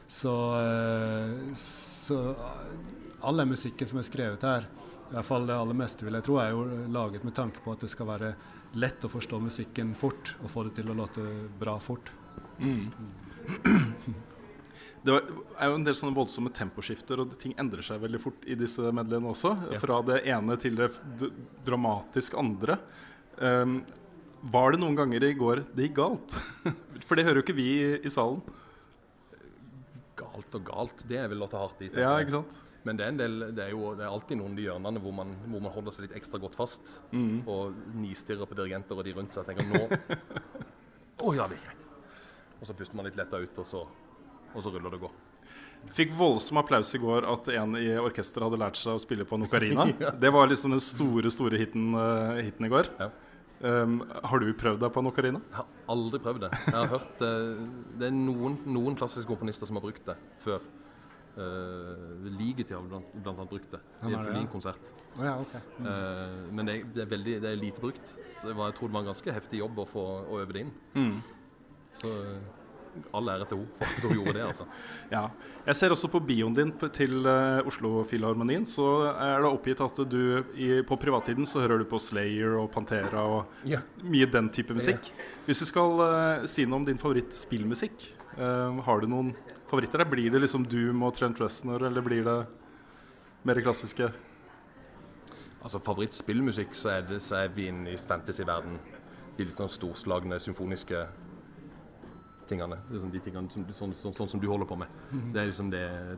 Så, 0.07 0.33
eh, 0.61 1.53
så 1.57 2.19
all 3.21 3.41
den 3.41 3.49
musikken 3.49 3.89
som 3.89 3.99
er 3.99 4.07
skrevet 4.07 4.45
her, 4.45 4.67
i 5.07 5.15
hvert 5.15 5.25
fall 5.25 5.47
det 5.47 5.55
aller 5.55 5.77
meste, 5.77 6.05
vil 6.05 6.17
jeg 6.19 6.27
tro, 6.27 6.37
er 6.41 6.53
jo 6.53 6.63
laget 6.93 7.25
med 7.25 7.35
tanke 7.35 7.63
på 7.63 7.73
at 7.73 7.83
det 7.83 7.89
skal 7.91 8.09
være 8.11 8.31
lett 8.77 9.03
å 9.03 9.11
forstå 9.11 9.39
musikken 9.41 9.95
fort, 9.97 10.35
og 10.43 10.51
få 10.51 10.67
det 10.67 10.77
til 10.79 10.91
å 10.91 10.97
låte 10.97 11.25
bra 11.59 11.77
fort. 11.81 12.11
Mm. 12.59 12.89
Det 15.07 15.13
er 15.13 15.69
jo 15.69 15.75
en 15.77 15.85
del 15.85 15.95
sånne 15.95 16.17
voldsomme 16.17 16.49
temposkifter, 16.51 17.21
og 17.21 17.35
ting 17.39 17.53
endrer 17.61 17.85
seg 17.85 18.01
veldig 18.01 18.19
fort 18.19 18.43
i 18.49 18.57
disse 18.59 18.89
medleyene 18.91 19.29
også. 19.31 19.53
Ja. 19.71 19.79
Fra 19.79 20.01
det 20.03 20.17
ene 20.27 20.57
til 20.59 20.75
det 20.75 20.89
dramatisk 21.63 22.35
andre. 22.41 22.75
Um, 23.37 23.77
var 24.41 24.73
det 24.73 24.81
noen 24.81 24.95
ganger 24.97 25.23
i 25.23 25.33
går 25.37 25.63
det 25.75 25.89
gikk 25.89 25.97
galt? 25.99 26.37
For 27.07 27.17
det 27.17 27.25
hører 27.27 27.41
jo 27.41 27.45
ikke 27.45 27.57
vi 27.57 27.67
i, 27.79 27.91
i 28.05 28.11
salen. 28.13 28.41
Galt 30.17 30.57
og 30.57 30.63
galt, 30.67 31.03
det 31.09 31.19
er 31.21 31.29
vel 31.31 31.45
å 31.45 31.49
ta 31.51 31.61
hardt 31.61 31.83
i. 31.85 31.91
Ja, 31.93 32.15
ikke 32.21 32.39
sant? 32.39 32.63
Men 32.87 32.99
det 32.99 33.03
er, 33.03 33.11
en 33.11 33.19
del, 33.19 33.37
det 33.57 33.63
er 33.65 33.73
jo 33.73 33.91
det 33.97 34.05
er 34.05 34.13
alltid 34.13 34.39
noen 34.39 34.55
de 34.55 34.63
hjørnene 34.63 35.01
hvor 35.03 35.15
man, 35.15 35.33
hvor 35.49 35.63
man 35.65 35.73
holder 35.73 35.95
seg 35.95 36.05
litt 36.05 36.15
ekstra 36.19 36.39
godt 36.39 36.55
fast. 36.55 36.97
Mm. 37.11 37.41
Og 37.49 37.75
nistirrer 37.99 38.47
på 38.47 38.55
dirigenter 38.57 38.95
og 38.95 39.07
de 39.07 39.15
rundt 39.17 39.35
seg 39.35 39.43
og 39.43 39.49
tenker 39.49 39.67
nå 39.67 39.81
Å 41.27 41.33
ja, 41.35 41.47
det 41.49 41.57
er 41.57 41.63
greit. 41.65 41.87
Og 42.61 42.69
så 42.69 42.75
puster 42.77 42.97
man 42.97 43.07
litt 43.09 43.17
letta 43.17 43.39
ut, 43.41 43.59
og 43.59 43.67
så, 43.67 43.81
og 44.53 44.63
så 44.63 44.71
ruller 44.71 44.93
det 44.93 44.99
og 45.01 45.07
går. 45.07 45.15
Fikk 45.97 46.13
voldsom 46.17 46.59
applaus 46.61 46.93
i 46.95 46.99
går 47.01 47.25
at 47.29 47.49
en 47.57 47.75
i 47.79 47.89
orkesteret 47.99 48.47
hadde 48.47 48.59
lært 48.61 48.79
seg 48.79 48.95
å 48.95 49.01
spille 49.01 49.25
på 49.27 49.37
en 49.37 49.45
ocarina. 49.47 49.87
Det 50.23 50.31
var 50.33 50.49
liksom 50.49 50.73
den 50.75 50.83
store 50.83 51.31
store 51.33 51.59
hiten, 51.59 51.89
uh, 51.95 52.37
hiten 52.39 52.67
i 52.67 52.71
går. 52.71 52.89
Ja. 53.01 53.11
Um, 53.57 54.03
har 54.05 54.41
du 54.43 54.51
prøvd 54.53 54.83
deg 54.83 54.91
på 54.93 55.01
en 55.01 55.09
ocarina? 55.09 55.39
Jeg 55.49 55.57
har 55.57 55.69
aldri 55.89 56.19
prøvd 56.21 56.43
det. 56.45 56.49
Jeg 56.67 56.75
har 56.75 56.91
hørt 56.91 57.23
uh, 57.25 57.61
Det 57.97 58.09
er 58.09 58.13
noen, 58.13 58.59
noen 58.69 58.97
klassiske 58.99 59.29
komponister 59.29 59.69
som 59.69 59.79
har 59.79 59.85
brukt 59.87 60.05
det 60.05 60.17
før. 60.43 60.65
Uh, 61.37 62.27
Ligeti 62.33 62.73
har 62.73 62.85
blant, 62.85 63.09
blant 63.13 63.37
annet 63.37 63.51
brukt 63.51 63.73
det 63.73 63.81
i 64.05 64.13
en 64.13 64.25
det, 65.17 65.25
ja. 65.25 65.35
okay. 65.41 65.61
mm. 65.77 65.85
uh. 65.85 65.91
Eh, 65.91 66.53
men 66.53 66.65
det, 66.69 66.75
er- 66.75 66.89
det, 66.93 67.01
er 67.01 67.09
veldig, 67.09 67.35
det 67.41 67.49
er 67.51 67.59
lite 67.61 67.81
brukt. 67.81 68.13
Så 68.41 68.51
jeg, 68.51 68.57
var, 68.57 68.69
jeg 68.69 68.77
tror 68.77 68.87
det 68.87 68.93
var 68.93 69.05
en 69.05 69.11
ganske 69.11 69.35
heftig 69.39 69.59
jobb 69.63 69.81
å 69.81 69.87
få 69.89 70.05
å 70.21 70.39
øve 70.41 70.53
det 70.53 70.65
inn. 70.65 70.73
Mm. 70.93 71.15
Så 71.97 72.11
eh, 72.13 72.56
all 73.15 73.29
ære 73.33 73.45
til 73.49 73.61
henne 73.61 73.69
for 73.77 73.87
at 73.87 74.03
hun 74.07 74.17
gjorde 74.19 74.33
det, 74.37 74.43
altså. 74.47 74.65
Ja. 75.15 75.21
Jeg 75.67 75.75
ser 75.79 75.93
også 75.95 76.09
på 76.11 76.21
bioen 76.27 76.55
din 76.57 76.71
til 76.95 77.25
uh, 77.27 77.65
Oslo 77.67 78.03
Filharmonien, 78.07 78.65
så 78.67 78.87
er 79.13 79.41
det 79.43 79.51
oppgitt 79.51 79.81
at 79.83 80.01
du 80.11 80.43
i, 80.55 80.69
på 80.87 80.97
privattiden 80.99 81.47
så 81.47 81.63
hører 81.63 81.81
du 81.83 81.87
på 81.89 81.99
Slayer 82.01 82.57
og 82.61 82.69
Pantera 82.73 83.23
og 83.23 83.67
Ja. 83.67 83.81
mye 84.03 84.27
den 84.31 84.49
type 84.49 84.73
musikk. 84.75 85.11
Hvis 85.45 85.63
du 85.63 85.69
skal 85.69 85.99
uh, 86.03 86.45
si 86.49 86.65
noe 86.65 86.81
om 86.81 86.87
din 86.87 86.99
favorittspillmusikk, 87.01 88.07
uh, 88.37 88.77
har 88.87 89.01
du 89.03 89.07
noen 89.11 89.33
favoritter? 89.69 90.03
der? 90.03 90.11
Blir 90.11 90.31
det 90.31 90.41
liksom 90.45 90.67
Doom 90.67 91.03
og 91.03 91.13
Trent 91.17 91.39
Reznor, 91.43 91.83
eller 91.87 92.01
blir 92.05 92.23
det 92.27 92.39
mer 93.47 93.61
klassiske? 93.63 94.11
Altså 95.63 95.79
Favorittspillmusikk, 95.83 96.75
så 96.77 96.89
er, 96.97 97.01
det, 97.09 97.21
så 97.25 97.41
er 97.43 97.49
vi 97.51 97.67
inne 97.67 97.91
i 97.91 97.97
fantasyverden. 97.99 98.77
De 99.37 99.45
litt 99.45 99.59
sånn 99.59 99.69
storslagne 99.69 100.37
symfoniske 100.41 101.01
tingene. 102.49 102.77
Liksom 102.91 103.11
de 103.13 103.19
tingene 103.23 103.51
som, 103.53 103.65
sånn, 103.79 103.93
sånn, 103.99 104.15
sånn 104.17 104.29
som 104.33 104.41
du 104.43 104.47
holder 104.49 104.69
på 104.69 104.77
med. 104.79 104.87
Det 105.33 105.41
er 105.43 105.49
liksom 105.51 105.71
det 105.73 105.83
jeg 105.83 106.17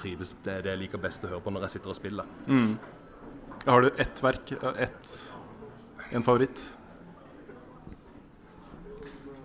trives 0.00 0.30
Det 0.44 0.52
er 0.52 0.62
det 0.64 0.70
jeg 0.72 0.80
liker 0.86 0.98
best 1.02 1.24
å 1.24 1.28
høre 1.28 1.42
på 1.44 1.52
når 1.52 1.66
jeg 1.66 1.74
sitter 1.76 1.92
og 1.92 1.98
spiller. 1.98 2.28
Har 3.66 3.82
du 3.84 3.90
ett 4.00 4.22
verk, 4.24 4.52
ett, 4.76 5.10
en 6.12 6.24
favoritt? 6.26 6.62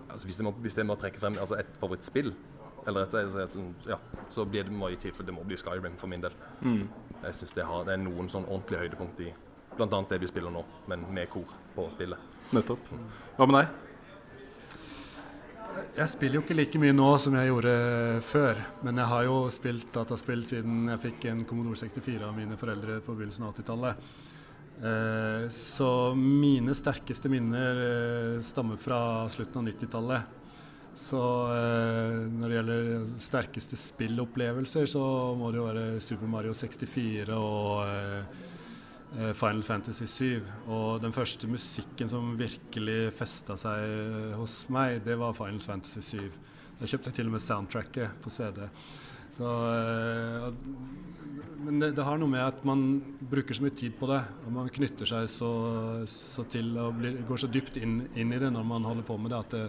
Altså 0.08 0.26
Hvis 0.26 0.38
jeg 0.38 0.44
må, 0.44 0.50
hvis 0.64 0.76
jeg 0.76 0.86
må 0.88 0.96
trekke 0.98 1.20
frem 1.20 1.36
altså 1.38 1.58
et 1.60 1.76
favorittspill, 1.78 2.32
eller 2.88 3.04
et, 3.04 3.14
et, 3.14 3.58
ja, 3.86 3.98
så 4.26 4.44
blir 4.48 4.64
det, 4.64 4.72
må, 4.72 4.88
i 4.88 4.96
tilfelle, 4.96 5.26
det 5.28 5.34
må 5.36 5.44
bli 5.46 5.56
Skyrim 5.60 5.98
for 6.00 6.08
min 6.10 6.24
del. 6.24 6.34
Jeg 7.22 7.34
synes 7.34 7.52
det, 7.52 7.66
det 7.86 7.92
er 7.92 8.00
noen 8.02 8.28
sånn 8.32 8.46
ordentlige 8.48 8.80
høydepunkt 8.86 9.20
i 9.20 9.28
bl.a. 9.76 10.00
det 10.10 10.18
vi 10.20 10.26
spiller 10.26 10.50
nå, 10.50 10.64
men 10.90 11.04
med 11.14 11.28
kor 11.30 11.52
på 11.76 11.84
spillet. 11.92 12.18
Nettopp. 12.56 12.88
Hva 13.36 13.46
med 13.46 13.60
deg? 13.60 13.87
Jeg 15.98 16.10
spiller 16.12 16.38
jo 16.38 16.42
ikke 16.44 16.56
like 16.56 16.80
mye 16.80 16.94
nå 16.94 17.08
som 17.20 17.34
jeg 17.38 17.50
gjorde 17.50 17.74
før, 18.24 18.58
men 18.86 18.98
jeg 19.00 19.10
har 19.10 19.26
jo 19.26 19.36
spilt 19.52 19.92
dataspill 19.94 20.42
siden 20.46 20.88
jeg 20.92 21.02
fikk 21.02 21.28
en 21.30 21.44
Commodore 21.48 21.78
64 21.80 22.26
av 22.28 22.34
mine 22.36 22.58
foreldre 22.60 23.00
på 23.04 23.14
begynnelsen 23.16 23.46
av 23.46 23.54
80-tallet. 23.56 24.02
Eh, 24.78 25.48
så 25.50 26.14
mine 26.14 26.74
sterkeste 26.78 27.30
minner 27.32 27.80
eh, 27.82 28.40
stammer 28.46 28.78
fra 28.78 29.00
slutten 29.32 29.60
av 29.62 29.72
90-tallet. 29.72 30.36
Så 30.98 31.22
eh, 31.54 32.20
når 32.30 32.46
det 32.46 32.58
gjelder 32.58 33.08
sterkeste 33.22 33.78
spillopplevelser, 33.78 34.86
så 34.90 35.02
må 35.38 35.50
det 35.50 35.60
jo 35.60 35.66
være 35.66 35.88
Super 36.04 36.30
Mario 36.30 36.54
64 36.54 37.38
og 37.38 38.46
Final 39.16 39.62
Fantasy 39.64 40.06
7. 40.06 40.48
Og 40.68 41.02
den 41.02 41.14
første 41.16 41.48
musikken 41.50 42.10
som 42.10 42.34
virkelig 42.38 43.12
festa 43.16 43.56
seg 43.60 43.84
eh, 43.84 44.32
hos 44.38 44.62
meg, 44.74 45.00
det 45.06 45.16
var 45.20 45.36
Final 45.36 45.62
Fantasy 45.64 46.02
7. 46.04 46.40
Da 46.78 46.86
kjøpte 46.88 47.10
jeg 47.10 47.18
til 47.18 47.30
og 47.30 47.36
med 47.36 47.42
soundtracket 47.42 48.18
på 48.22 48.32
CD. 48.32 48.66
Så, 49.34 49.48
eh, 49.48 50.48
men 51.64 51.80
det, 51.82 51.92
det 51.96 52.04
har 52.06 52.20
noe 52.20 52.32
med 52.32 52.44
at 52.44 52.60
man 52.68 52.84
bruker 53.32 53.56
så 53.56 53.64
mye 53.64 53.76
tid 53.76 53.96
på 53.98 54.08
det, 54.10 54.20
og 54.46 54.52
man 54.60 54.70
knytter 54.72 55.08
seg 55.08 55.28
så, 55.32 55.50
så 56.08 56.44
til 56.48 56.70
og 56.80 57.00
blir, 57.00 57.18
går 57.28 57.42
så 57.44 57.50
dypt 57.52 57.80
inn, 57.80 58.02
inn 58.16 58.32
i 58.32 58.40
det 58.40 58.52
når 58.54 58.68
man 58.68 58.86
holder 58.88 59.08
på 59.08 59.18
med 59.20 59.34
det, 59.34 59.40
at 59.40 59.56
det, 59.56 59.66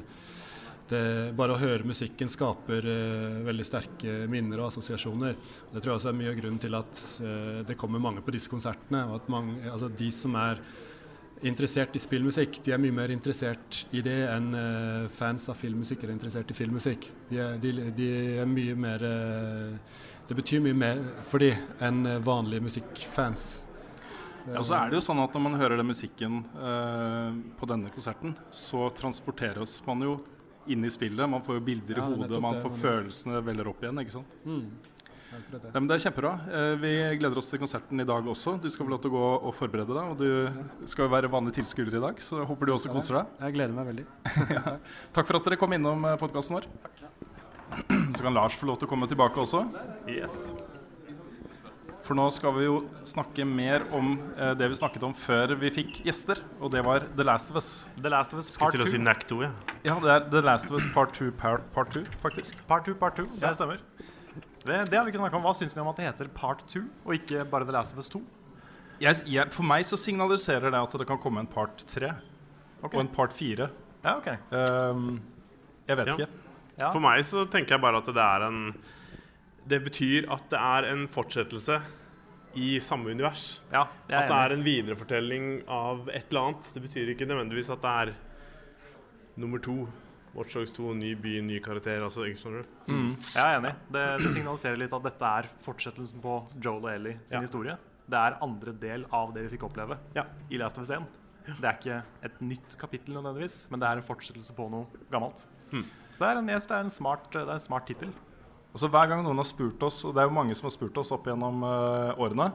det, 0.91 1.03
bare 1.37 1.55
å 1.55 1.61
høre 1.61 1.87
musikken 1.87 2.31
skaper 2.31 2.85
eh, 2.89 3.39
veldig 3.47 3.65
sterke 3.67 4.19
minner 4.31 4.61
og 4.61 4.69
assosiasjoner. 4.69 5.37
Det 5.71 5.79
tror 5.79 5.93
jeg 5.93 6.01
også 6.01 6.11
er 6.11 6.19
mye 6.19 6.33
av 6.33 6.39
grunnen 6.39 6.61
til 6.61 6.77
at 6.79 7.01
eh, 7.23 7.59
det 7.69 7.77
kommer 7.79 8.03
mange 8.03 8.23
på 8.25 8.33
disse 8.35 8.51
konsertene. 8.51 9.05
og 9.09 9.19
at 9.21 9.29
mange, 9.31 9.59
altså 9.71 9.89
De 9.89 10.11
som 10.13 10.37
er 10.39 10.61
interessert 11.47 11.95
i 11.95 12.01
spillmusikk, 12.01 12.59
de 12.65 12.73
er 12.75 12.81
mye 12.81 12.95
mer 12.95 13.13
interessert 13.13 13.83
i 13.95 14.01
det 14.03 14.17
enn 14.27 14.51
eh, 14.57 15.07
fans 15.13 15.47
av 15.51 15.57
filmmusikk 15.59 16.03
er 16.03 16.13
interessert 16.13 16.51
i 16.51 16.57
filmmusikk. 16.57 17.09
De 17.29 17.39
er, 17.39 17.57
de, 17.61 17.73
de 17.95 18.09
er 18.43 18.49
mye 18.49 18.75
mer 18.75 19.05
eh, 19.07 19.97
Det 20.29 20.37
betyr 20.37 20.61
mye 20.61 20.77
mer 20.77 20.99
for 21.25 21.41
de 21.41 21.53
enn 21.85 22.05
eh, 22.05 22.21
vanlige 22.21 22.65
musikkfans. 22.67 23.49
Ja, 24.49 24.59
og 24.59 24.65
så 24.65 24.75
er 24.77 24.89
det 24.89 24.99
jo 24.99 25.03
sånn 25.03 25.19
at 25.21 25.33
Når 25.35 25.43
man 25.43 25.57
hører 25.59 25.79
den 25.79 25.89
musikken 25.89 26.41
eh, 26.57 27.39
på 27.59 27.69
denne 27.69 27.91
konserten, 27.93 28.35
så 28.51 28.89
transporteres 28.97 29.79
man 29.87 30.05
jo 30.05 30.17
inn 30.73 30.85
i 30.85 30.91
spillet. 30.93 31.29
Man 31.29 31.43
får 31.45 31.59
jo 31.59 31.65
bilder 31.71 31.97
i 31.97 32.01
Ja, 32.01 32.07
hodet, 32.13 32.39
man 32.43 32.61
får 32.63 32.71
det, 32.73 32.79
følelsene 32.83 33.41
veller 33.45 33.69
opp 33.71 33.83
igjen. 33.83 33.99
ikke 34.03 34.15
sant? 34.19 34.39
Mm. 34.45 34.63
Det. 35.29 35.59
Ja, 35.61 35.77
men 35.79 35.87
Det 35.87 35.95
er 35.95 36.01
kjempebra. 36.09 36.31
Eh, 36.49 36.71
vi 36.81 36.91
gleder 37.21 37.37
oss 37.37 37.49
til 37.51 37.59
konserten 37.61 38.01
i 38.01 38.05
dag 38.07 38.25
også. 38.25 38.55
Du 38.61 38.65
skal 38.73 38.85
få 38.87 38.89
lov 38.95 39.01
til 39.03 39.11
å 39.11 39.13
gå 39.13 39.27
og 39.49 39.53
forberede 39.55 39.93
deg. 39.93 40.09
Og 40.09 40.17
du 40.17 40.87
skal 40.89 41.05
jo 41.05 41.11
være 41.13 41.29
vanlig 41.29 41.53
tilskuer 41.59 41.91
i 41.93 42.01
dag, 42.01 42.17
så 42.23 42.41
jeg 42.41 42.49
håper 42.49 42.65
du 42.65 42.73
også 42.73 42.89
koser 42.93 43.19
deg. 43.19 43.35
Jeg 43.45 43.57
gleder 43.59 43.77
meg 43.77 43.91
veldig. 43.91 44.07
Takk 45.15 45.27
for 45.29 45.37
at 45.37 45.45
dere 45.51 45.59
kom 45.61 45.73
innom 45.77 46.01
podkasten 46.21 46.57
vår. 46.59 46.67
Så 48.17 48.25
kan 48.25 48.33
Lars 48.33 48.57
få 48.57 48.65
lov 48.65 48.79
til 48.81 48.89
å 48.89 48.89
komme 48.89 49.05
tilbake 49.07 49.37
også. 49.37 49.61
Yes. 50.09 50.49
For 52.09 52.17
nå 52.17 52.23
skal 52.33 52.55
vi 52.55 52.63
jo 52.65 52.77
snakke 53.05 53.43
mer 53.45 53.83
om 53.93 54.15
eh, 54.33 54.55
det 54.57 54.65
vi 54.71 54.77
snakket 54.79 55.03
om 55.05 55.11
før 55.13 55.51
vi 55.61 55.69
fikk 55.69 55.99
gjester, 56.07 56.39
og 56.57 56.71
det 56.73 56.81
var 56.81 57.03
The 57.13 57.21
Last 57.27 57.51
of 57.51 57.59
Us. 57.59 57.67
The 58.01 58.09
Last 58.09 58.33
of 58.33 58.39
Us 58.41 58.47
Skulle 58.49 58.63
Part 58.65 58.73
til 58.79 58.81
å 58.81 58.87
2. 58.87 58.93
si 58.95 59.01
NAC 59.03 59.25
2, 59.29 59.35
ja. 59.43 59.49
Ja, 59.85 59.97
det 60.01 60.09
er 60.15 60.23
The 60.33 60.41
Last 60.41 60.71
of 60.71 60.79
Us 60.79 60.87
Part 60.95 61.13
2, 61.13 61.27
Part, 61.37 61.67
part 61.75 61.91
2 61.93 62.01
faktisk. 62.23 62.63
Part 62.65 62.89
2, 62.89 62.95
Part 62.97 63.21
2. 63.21 63.27
Det 63.43 63.51
stemmer. 63.59 63.83
Det, 63.99 64.79
det 64.89 64.97
har 64.97 65.05
vi 65.05 65.13
ikke 65.13 65.21
snakket 65.21 65.37
om. 65.37 65.45
Hva 65.45 65.53
syns 65.59 65.77
vi 65.77 65.83
om 65.83 65.91
at 65.91 66.01
det 66.01 66.07
heter 66.07 66.31
Part 66.39 66.63
2, 66.73 66.81
og 67.05 67.13
ikke 67.19 67.45
bare 67.51 67.69
The 67.69 67.77
Last 67.77 67.93
of 67.93 68.01
Us 68.01 68.09
2? 68.15 68.23
Jeg, 69.05 69.21
jeg, 69.29 69.53
for 69.53 69.69
meg 69.69 69.85
så 69.91 70.01
signaliserer 70.01 70.73
det 70.73 70.81
at 70.81 70.97
det 71.03 71.07
kan 71.13 71.21
komme 71.21 71.45
en 71.45 71.51
Part 71.53 71.85
3 71.93 72.09
okay. 72.09 72.89
og 72.89 73.03
en 73.03 73.11
Part 73.19 73.37
4. 73.37 73.69
Ja, 74.01 74.15
ok. 74.15 74.31
Um, 74.49 75.21
jeg 75.85 76.01
vet 76.01 76.09
Ja. 76.09 76.17
ikke. 76.17 76.49
Ja. 76.79 76.89
For 76.89 77.05
meg 77.05 77.21
så 77.29 77.45
tenker 77.53 77.77
jeg 77.77 77.85
bare 77.85 78.01
at 78.01 78.09
det 78.09 78.25
er 78.25 78.49
en 78.49 78.59
Det 79.69 79.81
betyr 79.85 80.25
at 80.33 80.49
det 80.49 80.57
er 80.57 80.89
en 80.95 81.05
fortsettelse 81.11 81.77
i 82.55 82.79
samme 82.81 83.11
univers. 83.11 83.61
Ja, 83.71 83.83
det 84.07 84.15
At 84.15 84.27
det 84.31 84.37
er 84.37 84.53
en 84.55 84.63
viderefortelling 84.65 85.49
av 85.67 86.09
et 86.09 86.29
eller 86.31 86.41
annet. 86.49 86.71
Det 86.73 86.81
betyr 86.81 87.11
ikke 87.13 87.27
nødvendigvis 87.29 87.69
at 87.69 87.81
det 87.81 87.91
er 88.09 88.13
nummer 89.39 89.59
to. 89.63 89.87
Watch 90.35 90.53
Dogs 90.53 90.71
2, 90.77 90.93
ny 90.93 91.15
by, 91.17 91.39
ny 91.41 91.59
karakter. 91.65 92.03
Altså, 92.05 92.21
ikke 92.29 92.37
skjønner 92.43 92.61
du? 92.61 92.73
Jeg 93.33 93.41
er 93.41 93.57
enig. 93.57 93.71
Det, 93.91 94.03
det 94.21 94.31
signaliserer 94.35 94.77
litt 94.77 94.93
at 94.93 95.07
dette 95.07 95.29
er 95.39 95.47
fortsettelsen 95.65 96.21
på 96.21 96.35
Joel 96.61 96.83
og 96.85 96.91
Ellie 96.93 97.15
sin 97.25 97.39
Ja. 97.39 97.41
historie. 97.41 97.77
Det 98.09 98.17
er 98.17 98.37
andre 98.45 98.73
del 98.73 99.05
av 99.13 99.33
det 99.33 99.43
vi 99.47 99.55
fikk 99.57 99.65
oppleve 99.69 99.97
Ja. 100.15 100.23
i 100.49 100.57
Last 100.61 100.77
of 100.77 100.83
Us 100.85 100.91
1. 100.91 101.07
Det 101.49 101.65
er 101.65 101.77
ikke 101.79 102.03
et 102.23 102.39
nytt 102.45 102.77
kapittel 102.77 103.15
nødvendigvis, 103.17 103.69
men 103.71 103.79
det 103.81 103.89
er 103.89 103.97
en 103.97 104.05
fortsettelse 104.05 104.53
på 104.53 104.69
noe 104.69 104.85
gammelt. 105.11 105.47
Så 106.13 106.19
det 106.19 106.27
er 106.29 106.37
en, 106.37 106.45
det 106.45 106.71
er 106.71 106.79
en 106.83 106.89
smart, 106.93 107.25
det 107.33 107.41
er 107.41 107.51
en 107.53 107.59
smart 107.59 107.87
tittel. 107.89 108.13
Altså 108.69 108.89
Hver 108.91 109.09
gang 109.09 109.23
noen 109.25 109.41
har 109.41 109.47
spurt 109.49 109.81
oss, 109.85 110.03
og 110.05 110.13
det 110.13 110.21
er 110.21 110.29
jo 110.29 110.35
mange 110.35 110.55
som 110.57 110.67
har 110.67 110.75
spurt 110.75 110.97
oss 111.01 111.09
opp 111.15 111.25
gjennom 111.29 111.63
uh, 111.65 112.13
årene, 112.21 112.51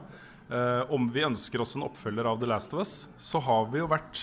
uh, 0.47 0.83
om 0.95 1.09
vi 1.11 1.25
ønsker 1.27 1.63
oss 1.63 1.75
en 1.75 1.83
oppfølger 1.89 2.29
av 2.29 2.39
The 2.39 2.47
Last 2.47 2.75
of 2.75 2.83
Us, 2.85 2.93
så 3.19 3.41
har 3.43 3.67
vi 3.73 3.81
jo 3.81 3.89
vært 3.91 4.21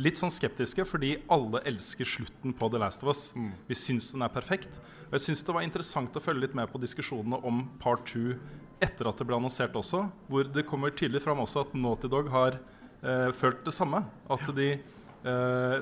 litt 0.00 0.16
sånn 0.16 0.32
skeptiske, 0.32 0.86
fordi 0.88 1.16
alle 1.34 1.60
elsker 1.68 2.08
slutten 2.08 2.54
på 2.56 2.70
The 2.72 2.80
Last 2.80 3.04
of 3.04 3.10
Us. 3.12 3.24
Vi 3.68 3.76
syns 3.76 4.12
den 4.14 4.24
er 4.24 4.32
perfekt. 4.32 4.78
Og 5.08 5.16
jeg 5.18 5.24
syns 5.26 5.42
det 5.44 5.56
var 5.56 5.66
interessant 5.66 6.16
å 6.16 6.22
følge 6.22 6.46
litt 6.46 6.54
med 6.56 6.70
på 6.70 6.80
diskusjonene 6.80 7.40
om 7.44 7.64
part 7.82 8.06
2 8.08 8.38
etter 8.80 9.10
at 9.10 9.18
det 9.18 9.26
ble 9.28 9.36
annonsert 9.36 9.74
også, 9.76 10.06
hvor 10.30 10.46
det 10.46 10.64
kommer 10.70 10.94
tydelig 10.94 11.20
fram 11.26 11.42
også 11.42 11.66
at 11.66 11.74
Naughty 11.76 12.08
Dog 12.08 12.30
har 12.32 12.56
uh, 13.02 13.28
følt 13.36 13.60
det 13.66 13.74
samme. 13.76 14.06
At 14.30 14.46
de, 14.56 14.72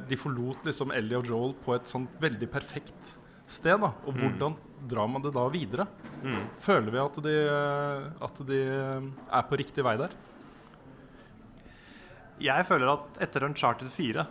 de 0.09 0.17
forlot 0.19 0.65
liksom 0.67 0.91
Ellie 0.91 1.21
og 1.21 1.29
Joel 1.31 1.53
på 1.63 1.77
et 1.77 1.87
sånn 1.87 2.09
veldig 2.19 2.49
perfekt 2.51 3.13
sted. 3.49 3.81
Da. 3.83 3.91
Og 4.07 4.15
hvordan 4.19 4.57
drar 4.89 5.09
man 5.11 5.25
det 5.25 5.33
da 5.35 5.45
videre? 5.53 5.87
Føler 6.63 6.93
vi 6.95 7.01
at 7.03 7.19
de, 7.25 7.35
at 8.29 8.41
de 8.49 8.59
er 8.69 9.45
på 9.49 9.59
riktig 9.61 9.85
vei 9.87 9.97
der? 10.01 10.15
Jeg 12.43 12.67
føler 12.69 12.93
at 12.93 13.19
etter 13.25 13.47
Uncharted 13.49 13.91
4 13.91 14.25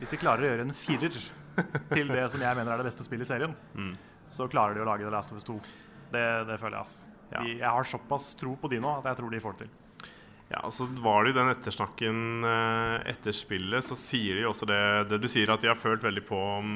Hvis 0.00 0.10
de 0.12 0.18
klarer 0.20 0.44
å 0.44 0.48
gjøre 0.50 0.64
en 0.66 0.74
firer 0.76 1.14
til 1.96 2.10
det 2.12 2.26
som 2.28 2.42
jeg 2.44 2.58
mener 2.58 2.74
er 2.74 2.82
det 2.82 2.88
beste 2.90 3.04
spillet 3.06 3.24
i 3.24 3.30
serien, 3.30 3.54
Mm. 3.72 3.94
så 4.28 4.44
klarer 4.52 4.76
de 4.76 4.82
å 4.84 4.88
lage 4.90 5.06
The 5.06 5.12
Last 5.14 5.32
of 5.32 5.38
Us 5.40 5.46
2. 5.48 5.54
Det, 6.12 6.24
det 6.50 6.58
føler 6.60 6.76
jeg. 6.76 6.82
ass. 6.84 6.96
Ja. 7.32 7.40
De, 7.40 7.54
jeg 7.62 7.70
har 7.78 7.88
såpass 7.88 8.26
tro 8.38 8.52
på 8.60 8.68
de 8.70 8.78
nå 8.84 8.90
at 8.98 9.08
jeg 9.08 9.16
tror 9.22 9.32
de 9.32 9.40
får 9.40 9.56
det 9.56 9.64
til. 9.64 9.70
Ja, 10.52 10.60
og 10.68 10.74
så 10.76 10.84
var 11.02 11.24
det 11.24 11.32
jo 11.32 11.38
den 11.40 11.48
ettersnakken 11.54 12.18
eh, 12.46 13.08
etter 13.14 13.34
spillet, 13.34 13.82
så 13.88 13.96
sier 13.98 14.36
de 14.38 14.44
også 14.46 14.68
det, 14.68 14.78
det 15.10 15.18
du 15.24 15.26
sier, 15.32 15.48
at 15.50 15.64
de 15.64 15.72
har 15.72 15.80
følt 15.80 16.04
veldig 16.04 16.22
på 16.28 16.36
om 16.38 16.68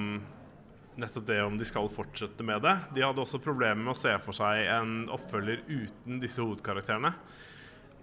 nettopp 1.01 1.26
det 1.28 1.38
om 1.42 1.57
de 1.59 1.66
skal 1.68 1.88
fortsette 1.92 2.44
med 2.46 2.62
det. 2.64 2.74
De 2.96 3.05
hadde 3.05 3.22
også 3.22 3.40
problemer 3.42 3.80
med 3.80 3.94
å 3.94 3.98
se 3.98 4.12
for 4.24 4.36
seg 4.36 4.68
en 4.70 5.09
oppfølger 5.12 5.64
uten 5.68 6.20
disse 6.22 6.42
hovedkarakterene. 6.42 7.14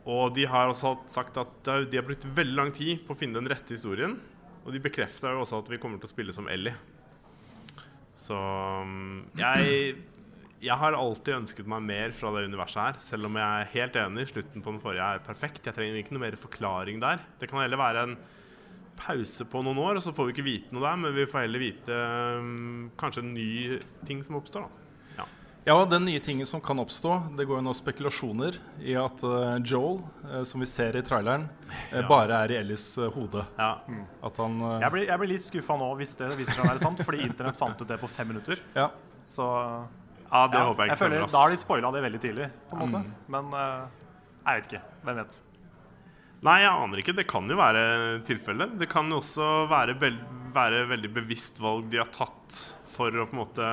Og 0.08 0.34
de 0.36 0.46
har 0.48 0.72
også 0.72 0.96
sagt 1.12 1.38
at 1.42 1.72
de 1.92 2.00
har 2.00 2.06
brukt 2.08 2.26
veldig 2.36 2.58
lang 2.58 2.74
tid 2.76 3.04
på 3.06 3.16
å 3.16 3.20
finne 3.20 3.40
den 3.42 3.50
rette 3.52 3.76
historien. 3.76 4.16
Og 4.64 4.74
de 4.76 4.84
bekrefta 4.84 5.34
jo 5.34 5.44
også 5.44 5.62
at 5.62 5.72
vi 5.72 5.80
kommer 5.82 6.00
til 6.00 6.10
å 6.10 6.14
spille 6.14 6.36
som 6.36 6.48
Ellie. 6.52 6.76
Så 8.18 8.36
mm, 8.36 9.18
jeg 9.40 9.98
jeg 10.58 10.74
har 10.74 10.96
alltid 10.98 11.36
ønsket 11.36 11.68
meg 11.70 11.84
mer 11.86 12.14
fra 12.18 12.32
det 12.34 12.48
universet 12.50 12.80
her. 12.82 12.96
Selv 13.04 13.30
om 13.30 13.36
jeg 13.38 13.46
er 13.46 13.72
helt 13.76 13.98
enig, 14.02 14.26
slutten 14.32 14.64
på 14.66 14.74
den 14.74 14.82
forrige 14.82 15.06
er 15.06 15.22
perfekt. 15.26 15.62
Jeg 15.68 15.76
trenger 15.78 16.00
ikke 16.00 16.16
noe 16.16 16.24
mer 16.24 16.38
forklaring 16.40 17.02
der. 17.04 17.22
Det 17.38 17.50
kan 17.52 17.62
heller 17.62 17.78
være 17.78 18.06
en 18.08 18.16
pause 18.98 19.46
på 19.48 19.62
noen 19.66 19.78
år, 19.84 20.00
og 20.00 20.04
så 20.06 20.12
får 20.16 20.28
vi 20.30 20.34
ikke 20.36 20.48
vite 20.48 20.76
noe 20.76 20.84
der, 20.84 21.00
men 21.04 21.16
vi 21.16 21.26
får 21.30 21.46
heller 21.46 21.62
vite 21.62 22.02
um, 22.42 22.90
kanskje 23.00 23.24
en 23.24 23.34
ny 23.36 23.80
ting 24.10 24.24
som 24.26 24.40
oppstår. 24.40 24.66
da. 24.68 24.84
Ja, 25.18 25.26
ja, 25.68 25.86
den 25.92 26.06
nye 26.08 26.20
tingen 26.24 26.48
som 26.48 26.62
kan 26.64 26.80
oppstå, 26.80 27.12
det 27.36 27.44
går 27.50 27.60
jo 27.60 27.64
nå 27.66 27.74
spekulasjoner 27.76 28.56
i 28.88 28.94
at 28.96 29.20
eh, 29.28 29.58
Joel, 29.68 29.98
eh, 30.24 30.44
som 30.48 30.64
vi 30.64 30.68
ser 30.72 30.96
i 30.96 31.02
traileren, 31.04 31.50
eh, 31.90 31.98
Ja. 32.00 32.06
bare 32.08 32.38
er 32.46 32.54
i 32.54 32.60
Ellis 32.62 32.86
hode. 33.16 33.44
Ja. 33.58 33.74
At 34.24 34.40
han 34.40 34.56
Jeg 34.80 34.92
blir, 34.94 35.06
jeg 35.10 35.20
blir 35.20 35.32
litt 35.34 35.44
skuffa 35.44 35.76
nå 35.76 35.90
hvis 36.00 36.16
det 36.16 36.30
viser 36.40 36.56
seg 36.56 36.64
å 36.64 36.70
være 36.72 36.84
sant, 36.86 37.04
fordi 37.04 37.20
internett 37.28 37.60
fant 37.60 37.82
ut 37.82 37.88
det 37.88 38.00
på 38.00 38.08
fem 38.08 38.32
minutter. 38.32 38.64
Ja. 38.78 38.90
Så 39.28 39.44
ja, 39.44 40.48
det 40.48 40.56
ja, 40.56 40.64
håper 40.70 40.86
jeg 40.88 40.94
ikke 40.94 41.02
føler. 41.04 41.28
Da 41.36 41.44
har 41.44 41.52
de 41.52 41.60
spoila 41.60 41.92
det 41.92 42.06
veldig 42.08 42.24
tidlig, 42.24 42.50
på 42.70 42.78
en 42.78 42.86
måte. 42.86 43.04
Mm. 43.04 43.14
Men 43.36 43.52
jeg 44.48 44.62
vet 44.62 44.72
ikke. 44.72 44.84
Hvem 45.04 45.20
vet. 45.20 45.42
Nei, 46.46 46.58
jeg 46.62 46.70
aner 46.70 47.02
ikke. 47.02 47.16
Det 47.18 47.26
kan 47.30 47.48
jo 47.50 47.58
være 47.58 47.84
tilfellet. 48.28 48.76
Det 48.78 48.90
kan 48.92 49.10
jo 49.10 49.22
også 49.22 49.48
være, 49.72 49.96
vel, 50.02 50.20
være 50.54 50.84
veldig 50.92 51.10
bevisst 51.16 51.58
valg 51.64 51.88
de 51.90 51.98
har 52.02 52.12
tatt 52.14 52.60
for 52.94 53.10
å 53.14 53.26
på 53.30 53.34
en 53.38 53.42
måte 53.42 53.72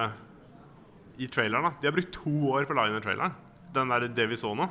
I 1.20 1.28
traileren, 1.30 1.68
da. 1.68 1.74
De 1.80 1.86
har 1.90 1.94
brukt 1.94 2.14
to 2.16 2.32
år 2.54 2.64
på 2.66 2.74
å 2.74 2.78
lage 2.80 2.96
den 2.96 3.04
traileren. 3.04 3.36
Den 3.74 3.92
der, 3.92 4.08
det 4.16 4.26
vi 4.30 4.38
så 4.40 4.54
nå. 4.56 4.70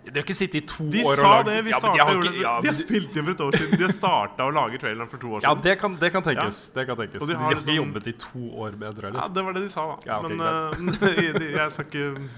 De 0.00 0.14
har 0.16 0.24
ikke 0.24 0.36
sittet 0.36 0.62
i 0.62 0.66
to 0.68 0.86
De 0.88 1.02
år 1.04 1.20
og 1.20 1.26
lagd 1.26 1.48
det! 1.50 1.56
Vi 1.66 1.72
ja, 1.74 1.80
de 1.82 1.90
har 2.00 2.14
ikke- 2.14 2.40
ja, 2.40 2.52
de 2.64 2.68
har 2.70 2.76
spilt 2.78 3.16
inn 3.16 3.26
for 3.26 3.32
et 3.34 3.42
år 3.44 3.56
siden. 3.58 3.78
De 3.78 3.84
har 3.84 3.92
starta 3.92 4.46
å 4.48 4.52
lage 4.54 4.78
traileren 4.80 5.10
for 5.10 5.20
to 5.20 5.34
år 5.36 5.42
Ja, 5.44 5.52
det 5.54 5.74
kan, 5.78 5.96
det 6.00 6.10
kan 6.14 6.24
tenkes. 6.24 6.70
Det 6.72 6.86
kan 6.88 6.96
tenkes. 6.96 7.20
Og 7.20 7.28
de 7.28 7.34
har, 7.34 7.40
de 7.40 7.44
har 7.44 7.60
liksom- 7.60 7.76
jobbet 7.76 8.06
i 8.06 8.12
to 8.12 8.44
år 8.64 8.78
med 8.78 8.86
Ja, 8.88 8.92
trailer. 9.00 9.34
det 9.34 9.44
var 9.44 9.52
det 9.52 9.62
de 9.66 9.68
sa, 9.68 9.86
da. 9.86 9.96
Ja, 10.06 10.18
okay, 10.20 10.36
men 10.36 10.40
uh, 10.40 11.52
jeg 11.60 11.72
skal 11.72 11.84
ikke 11.84 12.28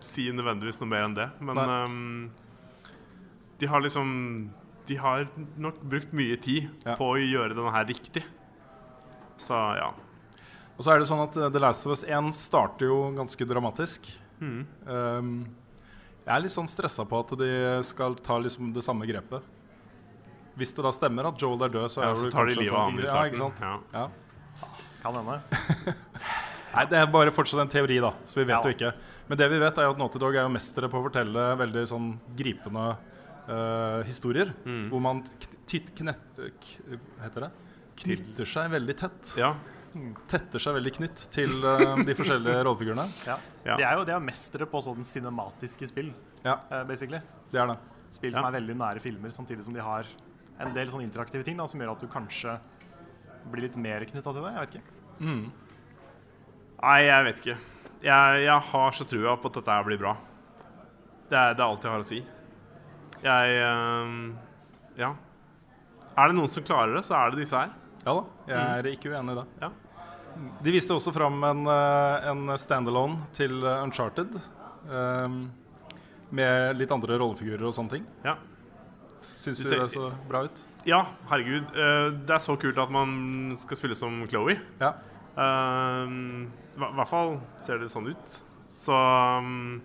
si 0.00 0.30
nødvendigvis 0.32 0.80
noe 0.80 0.88
mer 0.88 1.04
enn 1.04 1.14
det. 1.14 1.28
Men 1.40 1.56
ehm, 1.56 2.30
de 3.62 3.68
har 3.70 3.82
liksom 3.84 4.08
De 4.90 4.96
har 4.98 5.28
nok 5.62 5.76
brukt 5.86 6.10
mye 6.18 6.34
tid 6.42 6.66
Ja. 6.84 6.96
på 6.98 7.12
å 7.14 7.18
gjøre 7.20 7.54
denne 7.54 7.70
her 7.70 7.84
riktig. 7.86 8.24
Så 9.38 9.54
ja. 9.78 9.92
Og 10.76 10.82
så 10.82 10.90
er 10.94 10.98
det 11.02 11.06
sånn 11.06 11.22
at 11.22 11.36
eh, 11.38 11.50
The 11.54 11.60
Last 11.62 11.86
of 11.86 11.92
Us 11.94 12.02
1 12.02 12.32
starter 12.34 12.88
jo 12.90 12.96
ganske 13.14 13.46
dramatisk. 13.46 14.08
Mm. 14.42 14.64
Um, 14.90 15.30
jeg 16.26 16.34
er 16.34 16.42
litt 16.42 16.54
sånn 16.54 16.66
stressa 16.70 17.04
på 17.06 17.20
at 17.22 17.30
de 17.38 17.50
skal 17.86 18.16
ta 18.18 18.40
liksom 18.42 18.72
det 18.74 18.82
samme 18.82 19.06
grepet. 19.06 19.42
Hvis 20.58 20.74
det 20.76 20.82
da 20.84 20.90
stemmer 20.92 21.30
at 21.30 21.38
Joel 21.40 21.62
er 21.64 21.70
død, 21.72 21.86
så, 21.94 22.02
ja 22.02 22.10
er 22.10 22.18
så 22.18 22.30
tar 22.34 22.50
de 22.50 22.58
livet 22.58 22.74
av 22.74 22.88
andre 22.90 23.06
Ja, 23.08 23.22
ikke 23.30 23.40
sant? 23.40 23.62
Ja. 23.62 23.78
Ja. 23.94 24.08
Kan 25.02 25.14
hende. 25.20 25.38
Nei, 26.74 26.84
Det 26.90 26.98
er 26.98 27.08
bare 27.12 27.32
fortsatt 27.34 27.60
en 27.62 27.70
teori, 27.72 27.98
da, 28.02 28.10
så 28.26 28.40
vi 28.40 28.44
vet 28.50 28.58
Ja. 28.58 28.60
jo 28.66 28.74
ikke. 28.74 28.92
Men 29.30 29.38
det 29.40 29.48
vi 29.52 29.58
vet 29.62 29.78
er 29.78 29.86
jo 29.88 29.94
at 29.94 29.98
Naughty 30.02 30.18
Dog 30.20 30.34
er 30.36 30.42
jo 30.46 30.52
mestere 30.52 30.88
på 30.92 30.98
å 31.00 31.06
fortelle 31.06 31.46
veldig 31.60 31.86
sånn 31.88 32.12
gripende 32.36 32.96
eh, 33.48 34.02
historier. 34.06 34.52
Mm. 34.64 34.88
Hvor 34.92 35.00
man 35.04 35.22
kn- 35.24 35.58
tyt- 35.66 35.92
hva 36.02 36.14
heter 37.26 37.48
det? 37.48 37.52
knytter 38.02 38.48
seg 38.48 38.70
veldig 38.72 38.96
tett. 38.96 39.34
ja. 39.38 39.54
Tetter 40.26 40.56
seg 40.62 40.72
veldig 40.78 40.90
knytt 40.96 41.20
til 41.34 41.50
uh, 41.68 41.98
de 42.00 42.14
forskjellige 42.16 42.62
rollefigurene. 42.64 43.04
Ja. 43.28 43.34
Ja. 43.66 43.74
De 43.76 43.84
er 43.84 43.98
jo 43.98 44.06
de 44.08 44.14
er 44.16 44.22
mestere 44.24 44.64
på 44.64 44.80
sånn 44.80 45.04
cinematiske 45.04 45.84
spill, 45.90 46.08
Ja, 46.46 46.54
uh, 46.70 46.80
basically. 46.88 47.20
det 47.52 47.60
er 47.60 47.68
det. 47.74 47.76
Spill 48.16 48.32
som 48.32 48.46
er 48.48 48.54
veldig 48.56 48.76
nære 48.80 49.02
filmer, 49.04 49.28
samtidig 49.36 49.66
som 49.66 49.76
de 49.76 49.84
har 49.84 50.08
en 50.64 50.72
del 50.72 50.88
sånne 50.88 51.04
interaktive 51.04 51.44
ting 51.44 51.60
da, 51.60 51.66
som 51.68 51.78
gjør 51.84 51.92
at 51.92 52.00
du 52.00 52.08
kanskje 52.08 52.54
blir 53.52 53.66
litt 53.66 53.76
mer 53.76 54.06
knytta 54.08 54.32
til 54.32 54.40
det. 54.46 54.54
Jeg 54.56 54.64
vet 54.64 54.74
ikke. 54.78 54.96
Mm. 55.28 55.44
Nei, 56.82 56.98
jeg 57.10 57.24
vet 57.28 57.42
ikke. 57.44 57.58
Jeg, 58.08 58.42
jeg 58.48 58.60
har 58.72 58.96
så 58.96 59.06
trua 59.12 59.36
på 59.44 59.52
at 59.52 59.60
dette 59.60 59.76
blir 59.90 60.00
bra. 60.00 60.16
Det 61.28 61.36
er, 61.36 61.52
det 61.52 61.60
er 61.60 61.68
alt 61.68 61.84
jeg 61.84 61.92
har 61.92 62.02
å 62.02 62.08
si. 62.08 62.22
Jeg 63.22 63.58
ehm, 63.62 64.34
Ja. 64.98 65.12
Er 66.18 66.28
det 66.28 66.36
noen 66.36 66.50
som 66.52 66.64
klarer 66.66 66.96
det, 66.98 67.04
så 67.06 67.14
er 67.16 67.30
det 67.32 67.40
disse 67.44 67.56
her. 67.56 67.70
Ja 68.02 68.12
da, 68.18 68.22
jeg 68.50 68.58
er 68.82 68.88
ikke 68.90 69.12
uenig 69.14 69.32
i 69.32 69.38
det. 69.38 69.44
Ja. 69.62 69.70
De 70.64 70.72
viste 70.74 70.92
også 70.96 71.12
fram 71.14 71.38
en, 71.44 71.62
eh, 71.70 72.28
en 72.32 72.52
standalone 72.58 73.28
til 73.36 73.62
eh, 73.64 73.82
Uncharted. 73.84 74.34
Um, 74.90 75.52
med 76.34 76.74
litt 76.80 76.90
andre 76.90 77.18
rollefigurer 77.20 77.62
og 77.68 77.74
sånne 77.76 77.92
ting. 77.98 78.06
Ja. 78.24 78.34
Syns 79.36 79.60
Du 79.62 79.68
det 79.70 79.90
så 79.92 80.08
bra 80.28 80.44
ut? 80.48 80.60
Ja, 80.88 81.04
herregud. 81.30 81.68
eh, 81.76 82.08
det 82.26 82.34
er 82.34 82.42
så 82.42 82.56
kult 82.58 82.78
at 82.80 82.90
man 82.90 83.54
skal 83.60 83.78
spille 83.78 83.94
som 83.98 84.18
Chloé. 84.26 84.58
Ja. 84.80 84.94
Ehm, 85.38 86.50
I 86.76 86.80
hvert 86.98 87.08
fall 87.08 87.36
ser 87.60 87.78
det 87.78 87.90
sånn 87.92 88.08
ut. 88.10 88.40
Så 88.66 88.92
ehm, 88.96 89.80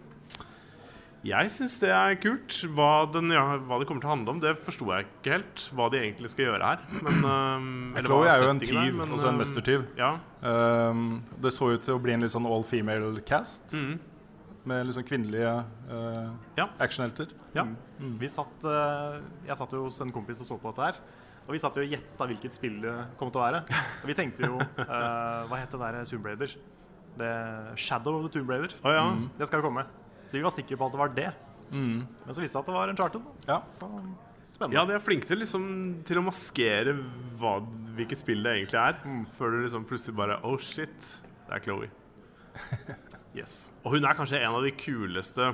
jeg 1.27 1.51
syns 1.51 1.75
det 1.81 1.89
er 1.91 2.15
kult. 2.23 2.55
Hva, 2.77 2.91
den, 3.11 3.31
ja, 3.35 3.43
hva 3.67 3.79
det 3.81 3.87
kommer 3.89 4.03
til 4.03 4.09
å 4.09 4.13
handle 4.13 4.35
om, 4.35 4.41
det 4.43 4.53
forsto 4.63 4.87
jeg 4.93 5.07
ikke 5.07 5.33
helt. 5.35 5.63
Hva 5.75 5.89
de 5.91 5.99
egentlig 5.99 6.31
skal 6.31 6.47
gjøre 6.47 6.69
her. 6.71 6.85
Men, 7.03 7.17
um, 7.25 7.65
eller 7.97 8.11
hva 8.11 8.19
Chloé 8.21 8.29
er 8.31 8.45
jo 8.45 8.51
en 8.53 8.61
tyv, 8.63 8.71
tyv, 8.75 8.99
men, 8.99 9.15
også 9.17 9.27
en 9.27 9.33
ehm, 9.33 9.41
mestertyv. 9.43 9.83
Ja. 9.99 10.11
Um, 10.41 11.03
det 11.43 11.51
så 11.55 11.71
ut 11.73 11.83
til 11.83 11.97
å 11.97 12.01
bli 12.03 12.15
en 12.15 12.23
litt 12.23 12.33
sånn 12.33 12.47
all 12.47 12.63
female 12.67 13.11
cast. 13.27 13.75
Mm. 13.75 13.97
Med 14.67 14.89
liksom 14.89 15.05
kvinnelige 15.07 15.51
uh, 15.91 16.31
Ja. 16.59 16.67
actionhelter. 16.83 17.31
ja. 17.55 17.67
Vi 17.97 18.31
satt, 18.31 18.67
uh, 18.67 19.19
jeg 19.47 19.59
satt 19.59 19.75
jo 19.75 19.85
hos 19.85 19.99
en 20.03 20.11
kompis 20.15 20.43
og 20.43 20.51
så 20.51 20.59
på 20.61 20.71
dette 20.73 20.89
her. 20.89 21.03
Og 21.47 21.55
vi 21.55 21.61
satt 21.63 21.77
jo 21.79 21.85
og 21.85 21.91
gjetta 21.91 22.27
hvilket 22.27 22.55
spill 22.55 22.81
det 22.83 22.95
kom 23.19 23.31
til 23.31 23.39
å 23.39 23.45
være. 23.45 23.61
Og 24.01 24.09
vi 24.09 24.15
tenkte 24.17 24.49
jo 24.49 24.57
uh, 24.59 25.45
Hva 25.47 25.61
het 25.61 25.71
det 25.71 25.79
der 25.79 26.01
Tomb 26.09 26.27
Raider? 26.27 26.57
Det 27.17 27.31
Shadow 27.79 28.19
of 28.19 28.27
the 28.27 28.33
Tomb 28.35 28.51
Raider. 28.51 28.75
Oh, 28.83 28.91
ja. 28.91 29.07
Det 29.39 29.47
skal 29.47 29.63
jo 29.63 29.69
komme. 29.69 29.87
Så 30.27 30.37
vi 30.37 30.43
var 30.45 30.53
sikre 30.55 30.77
på 30.79 30.87
at 30.87 30.95
det 30.95 30.99
var 31.01 31.13
det. 31.15 31.29
Mm. 31.71 31.99
Men 32.25 32.35
så 32.35 32.41
viste 32.43 32.47
det 32.47 32.53
seg 32.55 32.63
at 32.63 32.69
det 32.71 32.75
var 32.77 32.91
Uncharted. 32.93 33.23
da. 33.23 33.53
Ja. 33.53 33.59
Så 33.75 33.87
spennende. 34.55 34.77
Ja, 34.77 34.85
de 34.87 34.95
er 34.97 35.03
flinke 35.03 35.27
til, 35.29 35.41
liksom, 35.43 35.65
til 36.07 36.19
å 36.21 36.25
maskere 36.25 36.93
hva, 37.39 37.57
hvilket 37.97 38.21
spill 38.23 38.43
det 38.45 38.53
egentlig 38.57 38.79
er. 38.81 38.99
Før 39.37 39.51
du 39.55 39.61
liksom 39.65 39.85
plutselig 39.89 40.15
bare 40.17 40.39
Oh 40.47 40.57
shit, 40.57 41.09
det 41.47 41.57
er 41.59 41.65
Chloé. 41.65 41.89
Yes. 43.37 43.67
Og 43.85 43.91
hun 43.93 44.05
er 44.07 44.15
kanskje 44.17 44.39
en 44.41 44.55
av 44.57 44.63
de 44.65 44.71
kuleste 44.73 45.51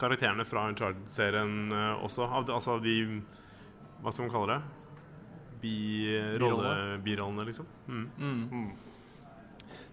karakterene 0.00 0.42
fra 0.48 0.64
Uncharted-serien 0.72 1.68
eh, 1.70 2.02
også. 2.02 2.24
Av, 2.26 2.42
de- 2.48 2.54
altså 2.56 2.72
av 2.74 2.80
de 2.82 2.94
Hva 4.02 4.10
skal 4.10 4.26
man 4.26 4.32
kalle 4.34 4.56
det? 4.56 4.64
Birollene, 5.64 6.98
Bi 7.04 7.14
liksom. 7.46 7.66
Mm. 7.86 8.08
Mm. 8.18 8.72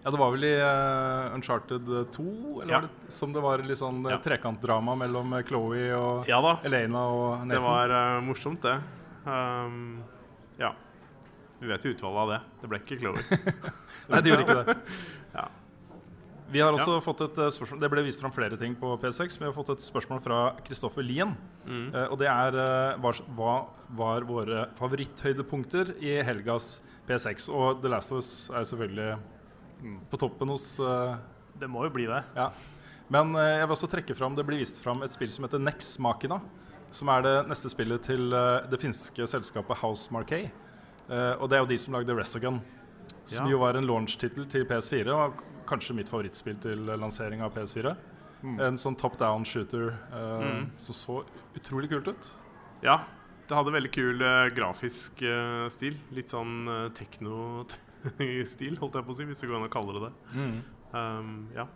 Ja, 0.02 0.10
det 0.10 0.18
var 0.18 0.32
vel 0.34 0.44
i 0.48 0.52
uh, 0.58 1.34
Uncharted 1.36 1.90
2 2.12 2.24
eller 2.62 2.72
Ja. 2.72 2.80
var 2.80 2.88
det, 2.88 3.12
som 3.14 3.32
det 3.32 3.42
var 3.44 3.62
litt 3.62 3.78
sånn 3.78 4.00
eh, 4.06 4.16
Ja. 4.16 4.18
trekantdrama 4.24 4.96
mellom 4.98 5.32
eh, 5.38 5.44
Chloé 5.46 5.84
og 5.94 6.28
Ja 6.28 6.40
Elena 6.64 7.06
og 7.06 7.46
Nathan. 7.46 7.48
det 7.54 7.62
var 7.62 7.94
uh, 7.96 8.20
morsomt, 8.26 8.62
det. 8.62 8.76
Um, 9.24 10.02
ja. 10.58 10.72
Vi 11.60 11.68
vet 11.70 11.84
jo 11.86 11.92
utfallet 11.94 12.18
av 12.24 12.30
det. 12.34 12.40
Det 12.62 12.68
ble 12.72 12.78
ikke 12.82 12.98
Chloé. 12.98 13.22
Nei, 14.10 14.20
det 14.20 14.32
gjorde 14.32 14.46
ikke 14.48 14.62
det. 14.64 14.78
Ja. 15.32 15.46
Vi 16.52 16.60
har 16.60 16.74
også 16.76 16.98
fått 17.00 17.22
et 17.24 17.38
eh, 17.40 17.48
spørsmål 17.54 17.80
Det 17.80 17.88
ble 17.94 18.02
vist 18.04 18.20
fram 18.20 18.32
flere 18.34 18.58
ting 18.60 18.74
på 18.76 18.90
P6. 19.00 19.38
Vi 19.40 19.46
har 19.46 19.54
fått 19.56 19.70
et 19.72 19.84
spørsmål 19.84 20.18
fra 20.20 20.40
Kristoffer 20.66 21.06
Lien. 21.06 21.32
Mm. 21.64 21.86
Eh, 21.94 22.08
og 22.12 22.18
det 22.20 22.28
er 22.28 22.58
eh, 22.60 22.98
hva, 23.00 23.12
hva 23.38 23.54
var 23.96 24.26
våre 24.28 24.66
favoritthøydepunkter 24.76 25.94
i 26.04 26.18
helgas 26.26 26.82
P6? 27.08 27.48
Og 27.48 27.80
The 27.80 27.92
Last 27.94 28.12
of 28.12 28.20
Us 28.20 28.50
er 28.52 28.68
selvfølgelig 28.68 29.14
på 30.10 30.18
toppen 30.20 30.48
hos 30.52 30.78
uh, 30.80 31.16
Det 31.58 31.68
må 31.70 31.84
jo 31.86 31.90
bli 31.94 32.06
det. 32.06 32.22
Ja. 32.36 32.50
Men 33.12 33.34
uh, 33.36 33.42
jeg 33.58 33.66
vil 33.66 33.76
også 33.76 33.90
trekke 33.92 34.14
fram 34.16 34.34
det 34.38 34.44
blir 34.48 34.58
vist 34.62 34.80
fram 34.82 35.02
et 35.02 35.12
spill 35.12 35.30
som 35.30 35.44
heter 35.44 35.58
Nex 35.62 35.98
Makina. 35.98 36.40
Som 36.92 37.08
er 37.08 37.22
det 37.24 37.34
neste 37.48 37.70
spillet 37.72 38.02
til 38.04 38.32
uh, 38.32 38.62
det 38.68 38.80
finske 38.80 39.26
selskapet 39.26 39.78
House 39.82 40.12
Marquee. 40.12 40.50
Eh, 41.12 41.34
og 41.42 41.48
det 41.50 41.56
er 41.58 41.64
jo 41.64 41.66
de 41.72 41.76
som 41.82 41.92
lagde 41.96 42.14
Resogun. 42.14 42.60
Som 43.26 43.46
Ja. 43.46 43.50
jo 43.52 43.58
var 43.58 43.74
en 43.76 43.84
launch-tittel 43.84 44.46
til 44.48 44.64
PS4, 44.64 45.10
og 45.12 45.40
kanskje 45.66 45.96
mitt 45.98 46.08
favorittspill 46.08 46.56
til 46.62 46.88
eh, 46.88 46.96
lansering 46.96 47.42
av 47.42 47.52
PS4. 47.52 47.90
En 48.62 48.78
sånn 48.78 48.96
top 48.96 49.18
down 49.18 49.44
shooter 49.44 49.90
eh, 50.12 50.46
Mm. 50.46 50.70
som 50.78 50.94
så 50.94 51.24
utrolig 51.58 51.90
kult 51.90 52.08
ut. 52.08 52.30
Ja. 52.82 53.00
Det 53.48 53.56
hadde 53.58 53.74
veldig 53.74 53.90
kul 53.92 54.22
eh, 54.22 54.48
grafisk 54.54 55.20
eh, 55.26 55.66
stil. 55.68 55.98
Litt 56.14 56.30
sånn 56.30 56.68
uh, 56.70 56.88
tekno-stil, 58.18 58.78
holdt 58.80 58.94
jeg 58.98 59.06
på 59.06 59.14
å 59.14 59.16
si, 59.18 59.24
hvis 59.28 59.40
det 59.42 59.48
går 59.50 59.58
an 59.60 59.68
å 59.68 59.72
kalle 59.72 59.94
det 59.96 60.02
det. 60.08 60.12
Mm. 60.36 60.56
Um, 60.92 61.32
ja. 61.56 61.66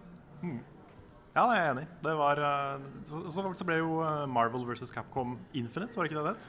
Ja, 1.36 1.42
det 1.44 1.56
er 1.56 1.58
jeg 1.60 1.72
enig 1.74 1.82
i. 1.84 1.88
Det 2.06 2.14
var, 2.16 2.38
eh, 2.40 2.84
så, 3.08 3.18
så, 3.32 3.42
så 3.58 3.64
ble 3.68 3.76
jo 3.82 3.98
eh, 4.04 4.22
Marvel 4.32 4.62
vs. 4.70 4.88
Capcom 4.94 5.34
Infinite, 5.52 5.96
var 5.98 6.06
det 6.06 6.12
ikke 6.12 6.22
det 6.22 6.30
det 6.30 6.34
het? 6.36 6.48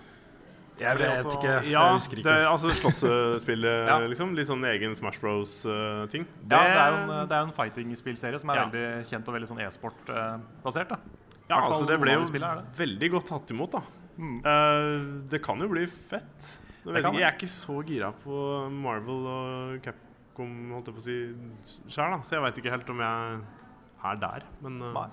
Jeg 0.77 0.99
vet 1.01 1.25
også- 1.25 1.39
ikke. 1.39 1.53
ja 1.71 1.81
jeg 1.87 1.93
husker 1.97 2.19
ikke. 2.21 2.29
Det, 2.29 2.45
altså 2.47 2.69
Slåssespillet, 2.79 3.87
Ja. 3.89 3.97
liksom. 4.07 4.35
Litt 4.37 4.47
sånn 4.47 4.63
egen 4.69 4.93
Smash 4.95 5.19
Bros-ting. 5.19 6.27
Ja, 6.45 6.47
det 6.47 6.59
er 6.61 6.91
jo 6.93 6.99
en, 7.01 7.13
det 7.27 7.35
er 7.35 7.41
jo 7.41 7.47
en 7.49 7.55
fighting-spillserie 7.57 8.39
som 8.39 8.53
er 8.53 8.61
Ja. 8.61 8.67
veldig 8.69 8.85
kjent 9.09 9.27
og 9.27 9.33
veldig 9.39 9.49
sånn 9.51 9.63
e-sport-basert. 9.65 10.89
da 10.93 10.99
Ja, 11.49 11.61
altså 11.65 11.87
det 11.87 11.99
ble 11.99 12.13
jo 12.13 12.23
det. 12.23 12.53
veldig 12.77 13.11
godt 13.11 13.27
tatt 13.33 13.51
imot, 13.55 13.71
da. 13.71 13.81
Mm. 14.17 14.37
Uh, 14.45 15.27
det 15.29 15.41
kan 15.45 15.59
jo 15.61 15.67
bli 15.69 15.85
fett. 15.85 16.47
Jeg, 16.87 17.03
ikke, 17.03 17.19
jeg 17.19 17.27
er 17.27 17.35
ikke 17.35 17.49
så 17.51 17.77
gira 17.87 18.11
på 18.23 18.41
Marvel 18.71 19.25
og 19.27 19.79
Capcom 19.83 20.51
holdt 20.75 20.87
jeg 20.91 20.95
på 20.97 21.01
å 21.01 21.05
si 21.07 21.17
sjøl. 21.91 22.15
Så 22.23 22.37
jeg 22.37 22.43
veit 22.45 22.57
ikke 22.61 22.71
helt 22.73 22.89
om 22.93 23.01
jeg 23.03 23.39
er 24.11 24.21
der. 24.21 24.45
Men 24.63 24.81
uh. 24.81 24.93
Nei. 24.95 25.07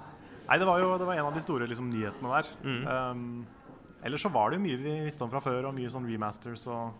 Nei, 0.44 0.58
det 0.60 0.66
var 0.68 0.78
jo 0.82 0.90
det 1.00 1.06
var 1.08 1.16
en 1.18 1.26
av 1.30 1.34
de 1.34 1.40
store 1.40 1.66
liksom, 1.70 1.88
nyhetene 1.90 2.30
der. 2.36 2.50
Mm. 2.62 2.82
Um, 2.84 3.46
ellers 4.04 4.20
så 4.26 4.28
var 4.34 4.50
det 4.52 4.58
jo 4.60 4.64
mye 4.66 4.76
vi 4.82 4.96
visste 5.06 5.24
om 5.24 5.30
fra 5.32 5.40
før, 5.40 5.70
og 5.70 5.74
mye 5.78 5.88
sånn 5.90 6.04
remasters 6.06 6.66
og 6.68 6.92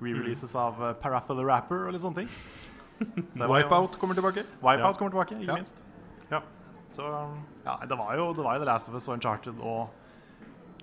re-releases 0.00 0.54
Mm. 0.56 0.62
av 0.62 0.80
uh, 0.80 0.92
Parappa 1.00 1.36
the 1.36 1.44
Rapper 1.44 1.86
og 1.86 1.92
litt 1.92 2.02
sånne 2.02 2.24
ting. 2.24 2.30
Så 3.36 3.46
Wipeout 3.52 3.98
kommer 4.00 4.16
tilbake. 4.16 4.42
Wipeout 4.64 4.94
Ja. 4.94 4.98
kommer 4.98 5.12
tilbake, 5.12 5.36
ikke 5.36 5.50
Ja. 5.52 5.54
minst. 5.60 5.82
Ja. 6.30 6.40
Så 6.88 7.04
ja, 7.66 7.76
det 7.84 7.96
var 7.98 8.16
jo 8.16 8.32
det 8.32 8.44
var 8.44 8.56
jo 8.56 8.64
The 8.64 8.68
Last 8.72 8.88
of 8.88 8.94
Us 8.96 9.08
og 9.08 9.14
Uncharted 9.18 9.60
og 9.60 9.90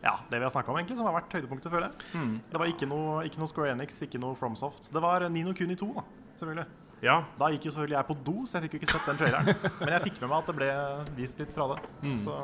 ja, 0.03 0.17
det 0.29 0.39
vi 0.39 0.43
har 0.43 0.51
snakka 0.51 0.71
om, 0.73 0.77
egentlig, 0.81 0.97
som 0.99 1.05
har 1.07 1.15
vært 1.21 1.31
høydepunktet, 1.37 1.71
føler 1.71 1.87
jeg. 1.89 2.07
Mm. 2.19 2.33
Det 2.51 2.59
var 2.59 2.67
ikke 2.73 2.87
noe, 2.91 3.23
ikke 3.25 3.39
noe 3.39 3.47
Square 3.47 3.71
Enix, 3.71 4.01
ikke 4.03 4.19
noe 4.19 4.35
FromSoft. 4.35 4.89
Det 4.93 5.01
var 5.01 5.23
Nino 5.29 5.53
Kuni 5.55 5.75
2, 5.79 5.87
da, 5.95 6.03
selvfølgelig. 6.41 6.65
ja. 7.03 7.17
Da 7.39 7.49
gikk 7.53 7.65
jo 7.69 7.71
selvfølgelig 7.71 7.97
jeg 7.97 8.07
på 8.11 8.17
do, 8.27 8.35
så 8.45 8.57
jeg 8.59 8.65
fikk 8.67 8.73
jo 8.73 8.79
ikke 8.83 8.91
sett 8.91 9.07
den 9.07 9.17
traileren. 9.21 9.55
Men 9.79 9.93
jeg 9.95 10.01
fikk 10.09 10.21
med 10.21 10.29
meg 10.29 10.37
at 10.41 10.51
det 10.51 10.55
ble 10.59 10.69
vist 11.17 11.39
litt 11.39 11.53
fra 11.55 11.67
det. 11.73 11.79
Mm. 12.03 12.17
Så 12.17 12.35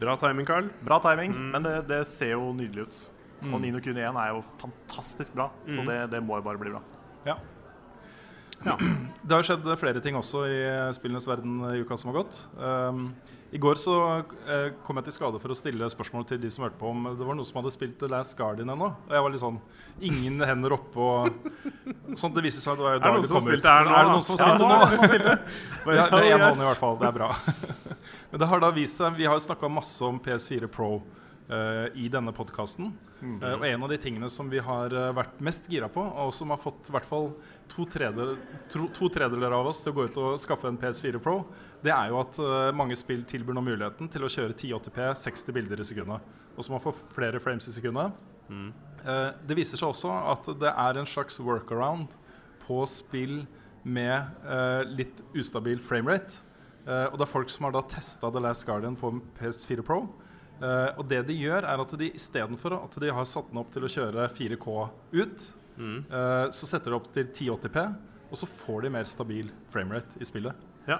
Bra 0.00 0.16
timing, 0.16 0.46
Carl. 0.48 0.68
bra 0.82 0.98
timing, 1.04 1.32
Mm. 1.36 1.50
men 1.52 1.62
det, 1.62 1.72
det 1.88 2.06
ser 2.08 2.30
jo 2.32 2.52
nydelig 2.56 2.86
ut. 2.88 3.00
Mm. 3.42 3.54
Og 3.54 3.60
Nino 3.60 3.80
Kuni 3.84 4.00
1 4.00 4.16
er 4.16 4.30
jo 4.32 4.42
fantastisk 4.58 5.34
bra, 5.36 5.50
så 5.68 5.80
Mm. 5.82 5.86
det, 5.86 5.98
det 6.10 6.20
må 6.24 6.36
jo 6.38 6.42
bare 6.42 6.58
bli 6.58 6.70
bra. 6.72 6.80
Ja. 7.26 7.34
Det 9.26 9.36
har 9.36 9.44
skjedd 9.46 9.68
flere 9.80 10.00
ting 10.04 10.16
også 10.18 10.44
i 10.48 10.62
spillenes 10.96 11.28
verden 11.28 11.60
i 11.70 11.82
uka 11.84 11.96
som 12.00 12.10
har 12.10 12.22
gått. 12.22 12.38
Um, 12.58 13.10
I 13.54 13.58
går 13.62 13.78
så 13.80 13.94
eh, 14.20 14.68
kom 14.86 15.00
jeg 15.00 15.08
til 15.08 15.16
skade 15.16 15.40
for 15.42 15.52
å 15.52 15.56
stille 15.58 15.88
spørsmål 15.90 16.26
til 16.28 16.40
de 16.42 16.50
som 16.52 16.66
hørte 16.66 16.78
på 16.78 16.90
om 16.92 17.08
det 17.08 17.26
var 17.26 17.38
noen 17.38 17.48
som 17.48 17.58
hadde 17.60 17.72
spilt 17.74 17.96
The 17.98 18.10
Last 18.10 18.36
Guardian 18.38 18.70
ennå. 18.74 18.90
Og 19.08 19.14
jeg 19.16 19.24
var 19.26 19.34
litt 19.34 19.42
sånn 19.42 19.58
Ingen 20.06 20.44
hender 20.46 20.76
oppe 20.76 21.02
og 21.02 21.30
Sånn 22.20 22.34
det 22.34 22.44
viser 22.46 22.62
seg 22.62 22.74
at 22.74 22.80
det 22.80 22.86
var 22.86 22.96
jo 22.96 23.02
da 23.02 23.14
det 23.16 23.30
kom 23.30 23.48
ut. 23.48 23.70
Er 23.70 23.88
det 23.88 24.04
noen 24.10 24.26
som 24.26 24.38
har 24.38 24.94
spilt 25.06 25.24
det 25.26 25.30
nå? 25.30 25.38
Ja, 25.98 26.04
det 26.10 26.20
er 26.20 26.28
én 26.34 26.44
hånd 26.44 26.62
i 26.62 26.68
hvert 26.68 26.82
fall. 26.82 27.00
Det 27.00 27.08
er 27.10 27.16
bra. 27.16 27.30
Men 28.30 28.42
det 28.42 28.50
har 28.50 28.62
da 28.62 28.70
vist 28.74 29.00
seg 29.00 29.18
Vi 29.18 29.26
har 29.30 29.38
jo 29.38 29.46
snakka 29.46 29.70
masse 29.72 30.04
om 30.06 30.20
PS4 30.22 30.70
Pro 30.70 30.92
eh, 30.98 31.19
i 31.50 32.08
denne 32.12 32.30
podkasten. 32.36 32.92
Eh, 33.20 33.52
og 33.52 33.64
en 33.68 33.84
av 33.84 33.90
de 33.92 33.98
tingene 34.00 34.28
som 34.32 34.48
vi 34.50 34.60
har 34.64 34.94
eh, 34.96 35.10
vært 35.16 35.40
mest 35.44 35.68
gira 35.70 35.90
på, 35.92 36.00
og 36.00 36.32
som 36.34 36.52
har 36.52 36.60
fått 36.60 36.88
i 36.88 36.94
hvert 36.94 37.08
fall 37.08 37.30
to, 37.70 37.84
tredel, 37.90 38.36
to, 38.72 38.86
to 38.96 39.10
tredeler 39.12 39.52
av 39.56 39.68
oss 39.68 39.82
til 39.84 39.92
å 39.92 39.98
gå 39.98 40.06
ut 40.08 40.20
og 40.22 40.40
skaffe 40.40 40.70
en 40.70 40.78
PS4 40.80 41.20
Pro, 41.22 41.42
det 41.84 41.92
er 41.94 42.12
jo 42.12 42.20
at 42.22 42.40
eh, 42.40 42.70
mange 42.76 42.96
spill 42.98 43.24
tilbyr 43.28 43.58
nå 43.58 43.64
muligheten 43.66 44.08
til 44.12 44.24
å 44.24 44.32
kjøre 44.32 44.56
1080P 44.56 45.10
60 45.24 45.56
bilder 45.56 45.82
i 45.82 45.88
sekundet. 45.90 46.36
Og 46.56 46.64
så 46.64 46.72
man 46.72 46.82
får 46.82 47.02
flere 47.12 47.42
frames 47.42 47.68
i 47.68 47.76
sekundet. 47.76 48.16
Mm. 48.50 48.72
det 49.46 49.54
viser 49.54 49.78
seg 49.78 49.92
også 49.92 50.10
at 50.32 50.48
det 50.58 50.72
er 50.72 50.96
en 50.98 51.06
slags 51.06 51.36
workaround 51.38 52.10
på 52.64 52.80
spill 52.90 53.44
med 53.86 54.42
eh, 54.42 54.80
litt 54.90 55.22
ustabil 55.38 55.78
framerate. 55.78 56.46
Og 56.90 57.14
det 57.20 57.22
er 57.22 57.28
folk 57.28 57.50
som 57.52 57.68
har 57.68 57.74
da 57.76 57.84
testa 57.86 58.30
The 58.32 58.40
Last 58.42 58.64
Guardian 58.66 58.96
på 58.98 59.12
PS4 59.36 59.84
Pro. 59.86 60.00
Eh, 60.60 60.90
og 61.00 61.06
det 61.08 61.22
de 61.26 61.36
gjør, 61.40 61.64
er 61.64 61.80
at 61.80 61.94
de 61.98 62.10
istedenfor 62.12 62.74
at 62.84 62.98
de 63.00 63.08
har 63.16 63.24
satt 63.24 63.48
den 63.48 63.58
opp 63.62 63.70
til 63.72 63.82
å 63.86 63.88
kjøre 63.90 64.28
4K 64.28 64.90
ut, 65.22 65.46
Mm. 65.80 66.04
eh, 66.12 66.46
så 66.52 66.66
setter 66.68 66.90
de 66.92 66.96
opp 66.98 67.06
til 67.14 67.24
1080P, 67.24 67.84
og 68.30 68.36
så 68.36 68.44
får 68.46 68.82
de 68.82 68.90
mer 68.90 69.04
stabil 69.08 69.48
framerate 69.72 70.20
i 70.20 70.24
spillet. 70.28 70.52
Ja. 70.86 70.98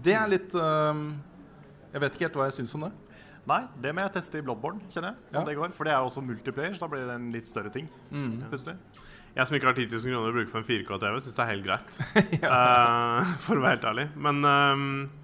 Det 0.00 0.14
er 0.14 0.28
litt 0.30 0.54
eh, 0.54 1.00
Jeg 1.92 2.00
vet 2.00 2.14
ikke 2.14 2.28
helt 2.28 2.36
hva 2.38 2.46
jeg 2.46 2.54
syns 2.60 2.74
om 2.78 2.86
det. 2.86 2.92
Nei, 3.50 3.64
det 3.82 3.90
må 3.92 4.04
jeg 4.04 4.12
teste 4.14 4.38
i 4.38 4.42
Bloodborne, 4.46 4.78
kjenner 4.88 5.10
jeg. 5.16 5.16
Ja. 5.34 5.42
det 5.44 5.56
går, 5.58 5.72
For 5.74 5.84
det 5.84 5.92
er 5.96 5.98
også 6.06 6.22
multiplayer, 6.22 6.76
så 6.78 6.84
da 6.86 6.88
blir 6.92 7.02
det 7.08 7.16
en 7.18 7.32
litt 7.34 7.46
større 7.50 7.72
ting. 7.74 7.88
plutselig. 8.12 8.76
Jeg 9.34 9.46
som 9.48 9.56
ikke 9.56 9.66
har 9.66 9.74
10 9.74 9.88
000 9.90 10.12
kroner 10.12 10.28
å 10.30 10.36
bruke 10.36 10.52
på 10.52 10.58
en 10.60 10.68
4K-TV, 10.68 11.18
syns 11.24 11.34
det 11.34 11.42
er 11.42 11.50
helt 11.50 11.66
greit. 11.66 11.98
Eh, 12.46 13.34
for 13.42 13.56
å 13.58 13.62
være 13.64 13.74
helt 13.80 13.88
ærlig. 13.90 14.06
Men 14.16 14.42
ehm, 14.44 15.10
ja, 15.10 15.21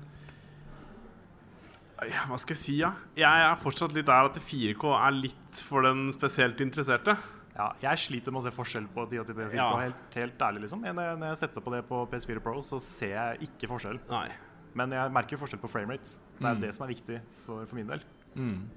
Hva 1.98 2.36
skal 2.38 2.54
jeg 2.54 2.60
si, 2.62 2.76
ja? 2.78 2.92
Jeg 3.18 3.42
er 3.50 3.56
fortsatt 3.58 3.92
litt 3.96 4.06
der 4.06 4.28
at 4.28 4.36
4K 4.38 4.84
er 5.06 5.10
litt 5.16 5.62
for 5.66 5.82
den 5.82 6.12
spesielt 6.14 6.60
interesserte. 6.62 7.16
Ja, 7.58 7.72
jeg 7.82 7.98
sliter 7.98 8.30
med 8.30 8.38
å 8.38 8.44
se 8.46 8.52
forskjell 8.54 8.86
på 8.94 9.02
1080p 9.08 9.46
og 9.46 9.50
4K, 9.50 9.56
Ja. 9.58 9.76
helt, 9.82 10.14
helt 10.14 10.38
ærlig. 10.46 10.60
liksom. 10.62 10.80
Når 10.82 11.02
jeg, 11.02 11.18
når 11.18 11.26
jeg 11.32 11.38
setter 11.38 11.60
på 11.60 11.72
det 11.74 11.80
på 11.88 12.06
PS4 12.12 12.40
Pro, 12.44 12.60
så 12.62 12.78
ser 12.80 13.14
jeg 13.16 13.48
ikke 13.48 13.66
forskjell. 13.72 13.98
Nei. 14.08 14.28
Men 14.74 14.90
jeg 14.94 15.10
merker 15.10 15.36
forskjell 15.40 15.58
på 15.60 15.68
framerates. 15.72 16.18
Det 16.38 16.46
er 16.46 16.54
Mm. 16.54 16.60
det 16.60 16.74
som 16.74 16.84
er 16.86 16.94
viktig 16.94 17.20
for, 17.46 17.66
for 17.66 17.74
min 17.74 17.86
del. 17.88 18.00
Mm. 18.36 18.68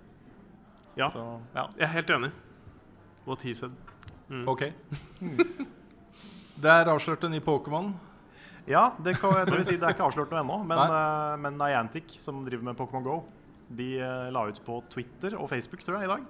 Ja, 0.97 1.05
Så 1.05 1.39
ja. 1.55 1.67
jeg 1.77 1.83
er 1.83 1.93
helt 1.93 2.07
enig. 2.09 2.31
What 3.27 3.41
he 3.43 3.53
said. 3.53 3.71
Mm. 4.29 4.47
OK. 4.47 4.61
Det 6.61 6.69
er 6.69 6.85
avslørt 6.85 7.23
en 7.23 7.31
ny 7.31 7.39
Pokémon. 7.39 7.93
Ja, 8.71 8.83
det, 9.03 9.17
kan, 9.19 9.33
det 9.47 9.63
si 9.67 9.75
det 9.75 9.83
er 9.87 9.95
ikke 9.95 10.05
avslørt 10.07 10.31
noe 10.31 10.41
ennå, 10.41 10.59
men, 10.67 10.79
uh, 10.79 11.35
men 11.41 11.57
Niantic, 11.59 12.15
som 12.23 12.43
driver 12.45 12.69
med 12.69 12.77
Pokémon 12.79 13.03
GO, 13.03 13.17
de 13.71 13.89
uh, 13.99 14.29
la 14.31 14.45
ut 14.47 14.61
på 14.63 14.77
Twitter 14.91 15.35
og 15.37 15.49
Facebook 15.51 15.83
tror 15.83 15.99
jeg, 15.99 16.07
i 16.07 16.13
dag 16.13 16.29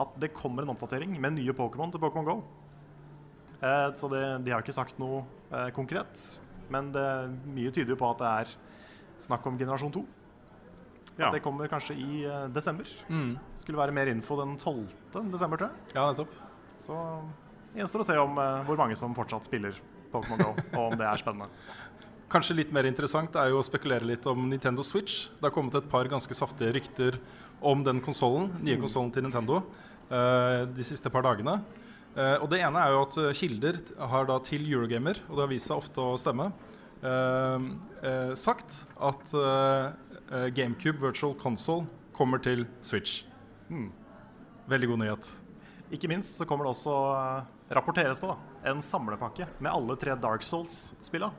at 0.00 0.14
det 0.22 0.30
kommer 0.32 0.64
en 0.64 0.72
oppdatering 0.72 1.12
med 1.20 1.34
nye 1.36 1.52
Pokémon 1.56 1.90
til 1.92 2.00
Pokémon 2.00 2.24
GO. 2.24 2.36
Uh, 3.60 3.90
så 3.98 4.08
det, 4.12 4.22
de 4.46 4.54
har 4.54 4.64
ikke 4.64 4.76
sagt 4.76 5.00
noe 5.02 5.26
konkret, 5.76 6.22
men 6.72 6.88
det, 6.94 7.04
mye 7.50 7.72
tyder 7.74 7.92
jo 7.92 7.98
på 8.00 8.08
at 8.14 8.22
det 8.22 8.30
er 8.30 8.54
snakk 9.20 9.44
om 9.50 9.58
generasjon 9.60 9.92
2. 9.98 10.04
Ja. 11.18 11.26
At 11.26 11.34
det 11.36 11.42
kommer 11.44 11.68
kanskje 11.68 11.98
i 12.00 12.22
desember. 12.54 12.88
Mm. 13.10 13.34
Skulle 13.60 13.80
være 13.82 13.92
mer 13.92 14.08
info 14.08 14.38
den 14.40 14.54
12. 14.56 14.86
desember, 15.34 15.60
tror 15.60 15.68
jeg. 15.68 15.96
Ja, 15.98 16.06
nettopp. 16.06 16.38
Så 16.80 16.96
gjenstår 17.76 18.02
å 18.02 18.06
se 18.06 18.16
om 18.20 18.38
uh, 18.38 18.62
hvor 18.66 18.78
mange 18.80 18.96
som 18.98 19.14
fortsatt 19.16 19.46
spiller 19.48 19.76
Pokémon 20.10 20.40
GO, 20.40 20.54
og 20.74 20.82
om 20.88 20.96
det 20.98 21.06
er 21.06 21.20
spennende. 21.20 21.50
Kanskje 22.32 22.56
litt 22.60 22.72
mer 22.74 22.86
interessant 22.86 23.34
er 23.38 23.50
jo 23.50 23.58
å 23.58 23.66
spekulere 23.66 24.06
litt 24.06 24.26
om 24.30 24.44
Nintendo 24.50 24.84
Switch. 24.86 25.28
Det 25.38 25.48
har 25.48 25.54
kommet 25.54 25.74
et 25.78 25.88
par 25.90 26.06
ganske 26.10 26.34
saftige 26.36 26.74
rykter 26.76 27.18
om 27.66 27.82
den 27.86 27.98
konsollen, 28.04 28.52
nye 28.62 28.78
konsollen 28.78 29.10
til 29.14 29.26
Nintendo 29.26 29.60
uh, 29.60 30.66
de 30.70 30.86
siste 30.86 31.10
par 31.12 31.26
dagene. 31.26 31.58
Uh, 32.14 32.36
og 32.42 32.48
Det 32.52 32.60
ene 32.62 32.82
er 32.82 32.94
jo 32.94 33.04
at 33.06 33.18
kilder 33.38 33.80
har 34.14 34.30
da 34.30 34.38
til 34.46 34.66
Eurogamer, 34.66 35.22
og 35.28 35.38
det 35.38 35.46
har 35.46 35.52
vist 35.54 35.70
seg 35.70 35.82
ofte 35.82 36.04
å 36.04 36.18
stemme, 36.20 36.52
sagt 38.36 38.74
at 39.08 39.30
GameCube 40.52 41.00
Virtual 41.00 41.32
Console 41.40 41.86
kommer 42.12 42.42
til 42.44 42.66
Switch. 42.84 43.22
Hmm. 43.70 43.88
Veldig 44.68 44.90
god 44.90 45.00
nyhet. 45.00 45.30
Ikke 45.90 46.10
minst 46.10 46.36
så 46.38 46.46
kommer 46.46 46.68
det 46.68 46.74
også, 46.74 46.92
rapporteres 47.70 48.20
det 48.20 48.28
da, 48.32 48.36
en 48.70 48.80
samlepakke 48.82 49.46
med 49.62 49.70
alle 49.72 49.96
tre 50.00 50.16
Dark 50.18 50.42
Souls-spilla. 50.42 51.30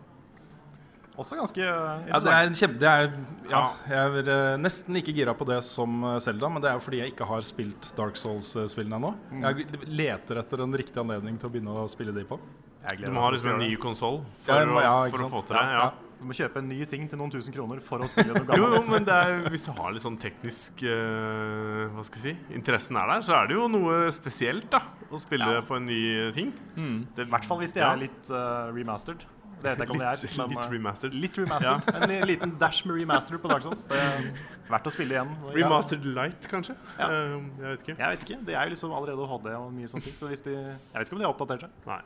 Også 1.19 1.35
ganske 1.35 1.59
eh, 1.59 2.05
Ja, 2.07 2.19
det 2.23 2.31
er 2.31 2.53
kjempe, 2.55 2.79
det 2.79 2.87
er, 2.87 3.09
ja, 3.51 3.61
jeg 3.91 4.21
er 4.21 4.29
eh, 4.31 4.53
nesten 4.63 4.95
like 4.95 5.11
gira 5.13 5.33
på 5.35 5.43
det 5.49 5.57
som 5.67 5.97
Selda, 6.07 6.13
Zelda, 6.23 6.49
men 6.55 6.63
det 6.63 6.69
er 6.71 6.77
jo 6.79 6.83
fordi 6.85 7.01
jeg 7.01 7.11
ikke 7.11 7.27
har 7.27 7.43
spilt 7.45 7.89
Dark 7.97 8.15
Souls-spillene 8.17 8.95
ennå. 8.95 9.11
Jeg 9.43 9.67
leter 9.91 10.39
etter 10.39 10.63
en 10.63 10.77
riktig 10.79 10.97
anledning 11.03 11.35
til 11.41 11.49
å 11.49 11.53
begynne 11.53 11.75
å 11.83 11.89
spille 11.91 12.15
de 12.15 12.23
på. 12.29 12.39
Jeg 12.87 13.03
Du 13.03 13.11
må 13.13 13.21
ha 13.27 13.33
liksom 13.35 13.51
en 13.51 13.59
ny 13.61 13.75
konsoll 13.77 14.21
for, 14.41 14.55
ja, 14.55 14.65
må- 14.65 14.81
ja, 14.81 14.93
å, 15.03 15.11
for 15.11 15.27
å 15.27 15.29
få 15.35 15.43
til 15.51 15.59
det. 15.59 15.65
Ja. 15.75 15.89
Du 16.21 16.27
må 16.29 16.35
kjøpe 16.37 16.61
en 16.61 16.67
ny 16.69 16.77
ting 16.85 17.07
til 17.09 17.17
noen 17.17 17.31
tusen 17.33 17.53
kroner 17.55 17.79
for 17.81 18.03
å 18.05 18.07
spille 18.09 18.35
noe 18.35 18.45
gammelt. 18.45 18.75
jo, 18.85 18.93
men 18.93 19.05
det 19.07 19.15
er, 19.17 19.39
hvis 19.49 19.63
du 19.65 19.71
har 19.73 19.89
litt 19.95 20.03
sånn 20.05 20.19
teknisk 20.21 20.83
uh, 20.85 21.89
Hva 21.95 22.05
skal 22.05 22.21
jeg 22.21 22.37
si 22.37 22.57
Interessen 22.59 22.99
er 23.01 23.09
der, 23.09 23.23
så 23.25 23.39
er 23.39 23.49
det 23.49 23.57
jo 23.57 23.65
noe 23.73 24.03
spesielt 24.13 24.69
da 24.69 24.83
å 25.09 25.19
spille 25.21 25.49
Ja. 25.57 25.63
på 25.65 25.79
en 25.79 25.89
ny 25.89 26.01
ting. 26.35 26.53
Mm. 26.77 26.99
I 27.17 27.25
hvert 27.25 27.47
fall 27.49 27.59
hvis 27.63 27.73
de 27.73 27.81
er 27.81 27.97
litt 28.03 28.29
uh, 28.29 28.69
remastered. 28.69 29.25
Det 29.61 29.65
vet 29.65 29.81
jeg 29.81 29.87
ikke 29.89 29.93
om 29.97 30.01
det 30.01 30.07
er. 30.11 30.21
Men, 30.37 30.53
litt 30.53 30.61
eh, 30.61 30.71
remastered. 30.75 31.17
litt 31.25 31.35
remastered. 31.41 31.99
En 32.05 32.29
liten 32.29 32.55
dash 32.61 32.85
med 32.85 32.97
remaster 33.01 33.41
på 33.41 33.49
Dark 33.51 33.65
Souls. 33.65 33.83
Det 33.89 33.97
er 33.97 34.31
verdt 34.71 34.89
å 34.89 34.93
spille 34.93 35.17
igjen. 35.17 35.35
Remastered 35.57 36.07
Light, 36.15 36.47
kanskje? 36.49 36.77
Ja. 36.97 37.11
Jeg 37.11 37.67
vet 37.67 37.85
ikke. 37.85 37.97
Jeg 37.97 38.15
vet 38.15 38.25
ikke. 38.25 38.39
Det 38.47 38.57
er 38.57 38.65
jo 38.69 38.73
liksom 38.73 38.95
allerede 38.97 39.29
HD 39.33 39.53
og 39.57 39.69
mye 39.75 39.91
sånne 39.91 40.07
ting. 40.07 40.17
Så 40.17 40.31
hvis 40.31 40.41
de, 40.47 40.55
jeg 40.57 40.97
vet 40.97 41.05
ikke 41.05 41.17
om 41.17 41.21
de 41.21 41.29
har 41.29 41.35
oppdatert 41.35 41.67
seg. 41.67 41.77
Nei. 41.89 42.01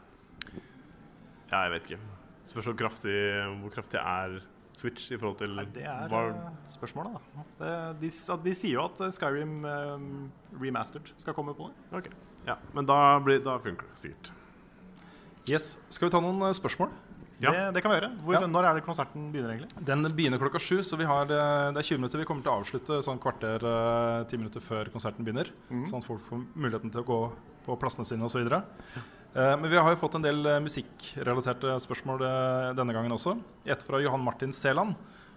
Ja, 1.51 1.63
jeg 1.67 1.75
vet 1.77 1.89
ikke. 1.91 2.14
Spørs 2.45 2.69
hvor 2.69 2.77
kraftig, 2.77 3.15
hvor 3.61 3.73
kraftig 3.73 4.01
er 4.01 4.39
Switch 4.75 5.11
i 5.13 5.17
forhold 5.17 5.37
til 5.39 5.53
Nei, 5.55 5.65
det 5.71 5.85
er 5.87 6.09
hva, 6.11 6.21
eh, 6.33 6.55
spørsmålet, 6.73 7.15
da. 7.15 7.43
Det, 7.61 7.73
de, 8.01 8.09
de 8.43 8.53
sier 8.57 8.75
jo 8.75 8.83
at 8.83 9.01
eh, 9.05 9.13
Skyrim 9.15 9.53
um, 9.63 10.09
remastered 10.59 11.13
skal 11.19 11.35
komme 11.37 11.55
på 11.55 11.69
det. 11.71 12.01
Ok. 12.01 12.09
Ja, 12.45 12.57
men 12.75 12.87
da, 12.89 12.97
blir, 13.23 13.39
da 13.45 13.55
funker 13.63 13.87
det 13.87 14.01
sikkert. 14.03 14.33
Yes. 15.49 15.75
Skal 15.93 16.09
vi 16.09 16.15
ta 16.15 16.21
noen 16.23 16.43
spørsmål? 16.57 16.91
Ja. 17.39 17.51
Det, 17.51 17.63
det 17.75 17.83
kan 17.83 17.91
vi 17.91 17.97
gjøre. 17.99 18.11
Hvor, 18.23 18.35
Ja. 18.37 18.43
Når 18.47 18.67
er 18.67 18.77
det 18.77 18.85
konserten 18.85 19.31
begynner, 19.31 19.55
egentlig? 19.55 19.87
Den 19.87 20.05
begynner 20.17 20.41
klokka 20.41 20.59
sju, 20.63 20.77
så 20.87 20.99
vi 20.99 21.07
har, 21.07 21.27
det 21.27 21.39
er 21.39 21.87
20 21.87 21.99
minutter. 21.99 22.21
Vi 22.21 22.27
kommer 22.27 22.45
til 22.45 22.51
å 22.53 22.59
avslutte 22.61 22.99
sånn 23.05 23.19
kvarter, 23.21 23.65
ti 24.31 24.39
minutter 24.39 24.63
før 24.63 24.91
konserten 24.93 25.27
begynner. 25.27 25.51
Sånn 25.87 25.99
at 25.99 26.07
folk 26.07 26.23
får 26.29 26.45
muligheten 26.55 26.93
til 26.93 27.03
å 27.03 27.07
gå 27.09 27.19
på 27.65 27.75
plassene 27.81 28.07
sine 28.07 28.27
osv. 28.27 28.47
Uh, 29.35 29.57
men 29.59 29.67
vi 29.69 29.77
har 29.77 29.91
jo 29.91 29.99
fått 29.99 30.15
en 30.15 30.23
del 30.23 30.45
eh, 30.47 30.61
musikkrelaterte 30.63 31.73
spørsmål 31.83 32.21
eh, 32.23 32.69
denne 32.77 32.93
gangen 32.95 33.11
også. 33.11 33.33
Et 33.67 33.81
fra 33.83 33.99
Johan 33.99 34.23
Martin 34.23 34.53
Seland. 34.55 34.95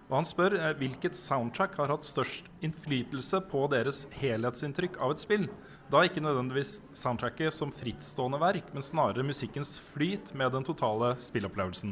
Og 0.09 0.13
han 0.15 0.25
spør 0.25 0.55
eh, 0.57 0.71
hvilket 0.79 1.17
soundtrack 1.19 1.75
har 1.77 1.91
hatt 1.91 2.07
størst 2.07 2.47
innflytelse 2.65 3.41
på 3.51 3.65
deres 3.73 4.05
helhetsinntrykk 4.21 4.95
av 5.03 5.13
et 5.13 5.21
spill. 5.21 5.49
Da 5.91 6.05
ikke 6.07 6.23
nødvendigvis 6.23 6.77
soundtracket 6.97 7.53
som 7.53 7.73
frittstående 7.75 8.39
verk, 8.41 8.71
men 8.73 8.85
snarere 8.85 9.25
musikkens 9.27 9.75
flyt 9.91 10.31
med 10.37 10.55
den 10.55 10.65
totale 10.65 11.11
spillopplevelsen. 11.19 11.91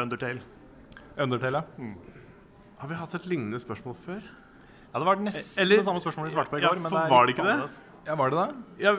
Undertale. 0.00 0.40
Undertale, 1.20 1.60
ja. 1.60 1.92
Har 2.80 2.88
vi 2.88 2.98
hatt 2.98 3.14
et 3.20 3.28
lignende 3.28 3.60
spørsmål 3.60 3.98
før? 4.00 4.24
Ja, 4.90 4.98
Det 4.98 5.06
var 5.06 5.16
nesten 5.22 5.62
Eller- 5.62 5.76
det 5.76 5.84
samme 5.86 6.00
spørsmålet 6.00 6.32
vi 6.32 6.34
svarte 6.34 6.50
på 6.50 6.58
i 6.58 6.62
Ja, 6.62 6.72
for, 6.72 6.80
men 6.80 6.90
det 6.90 7.04
er 7.04 7.10
var 7.10 7.26
det 7.26 7.36
ikke 7.36 7.44
det? 7.46 7.80
Ja, 8.06 8.14
var 8.16 8.30
det 8.30 8.38
det? 8.40 8.54
Ja, 8.80 8.92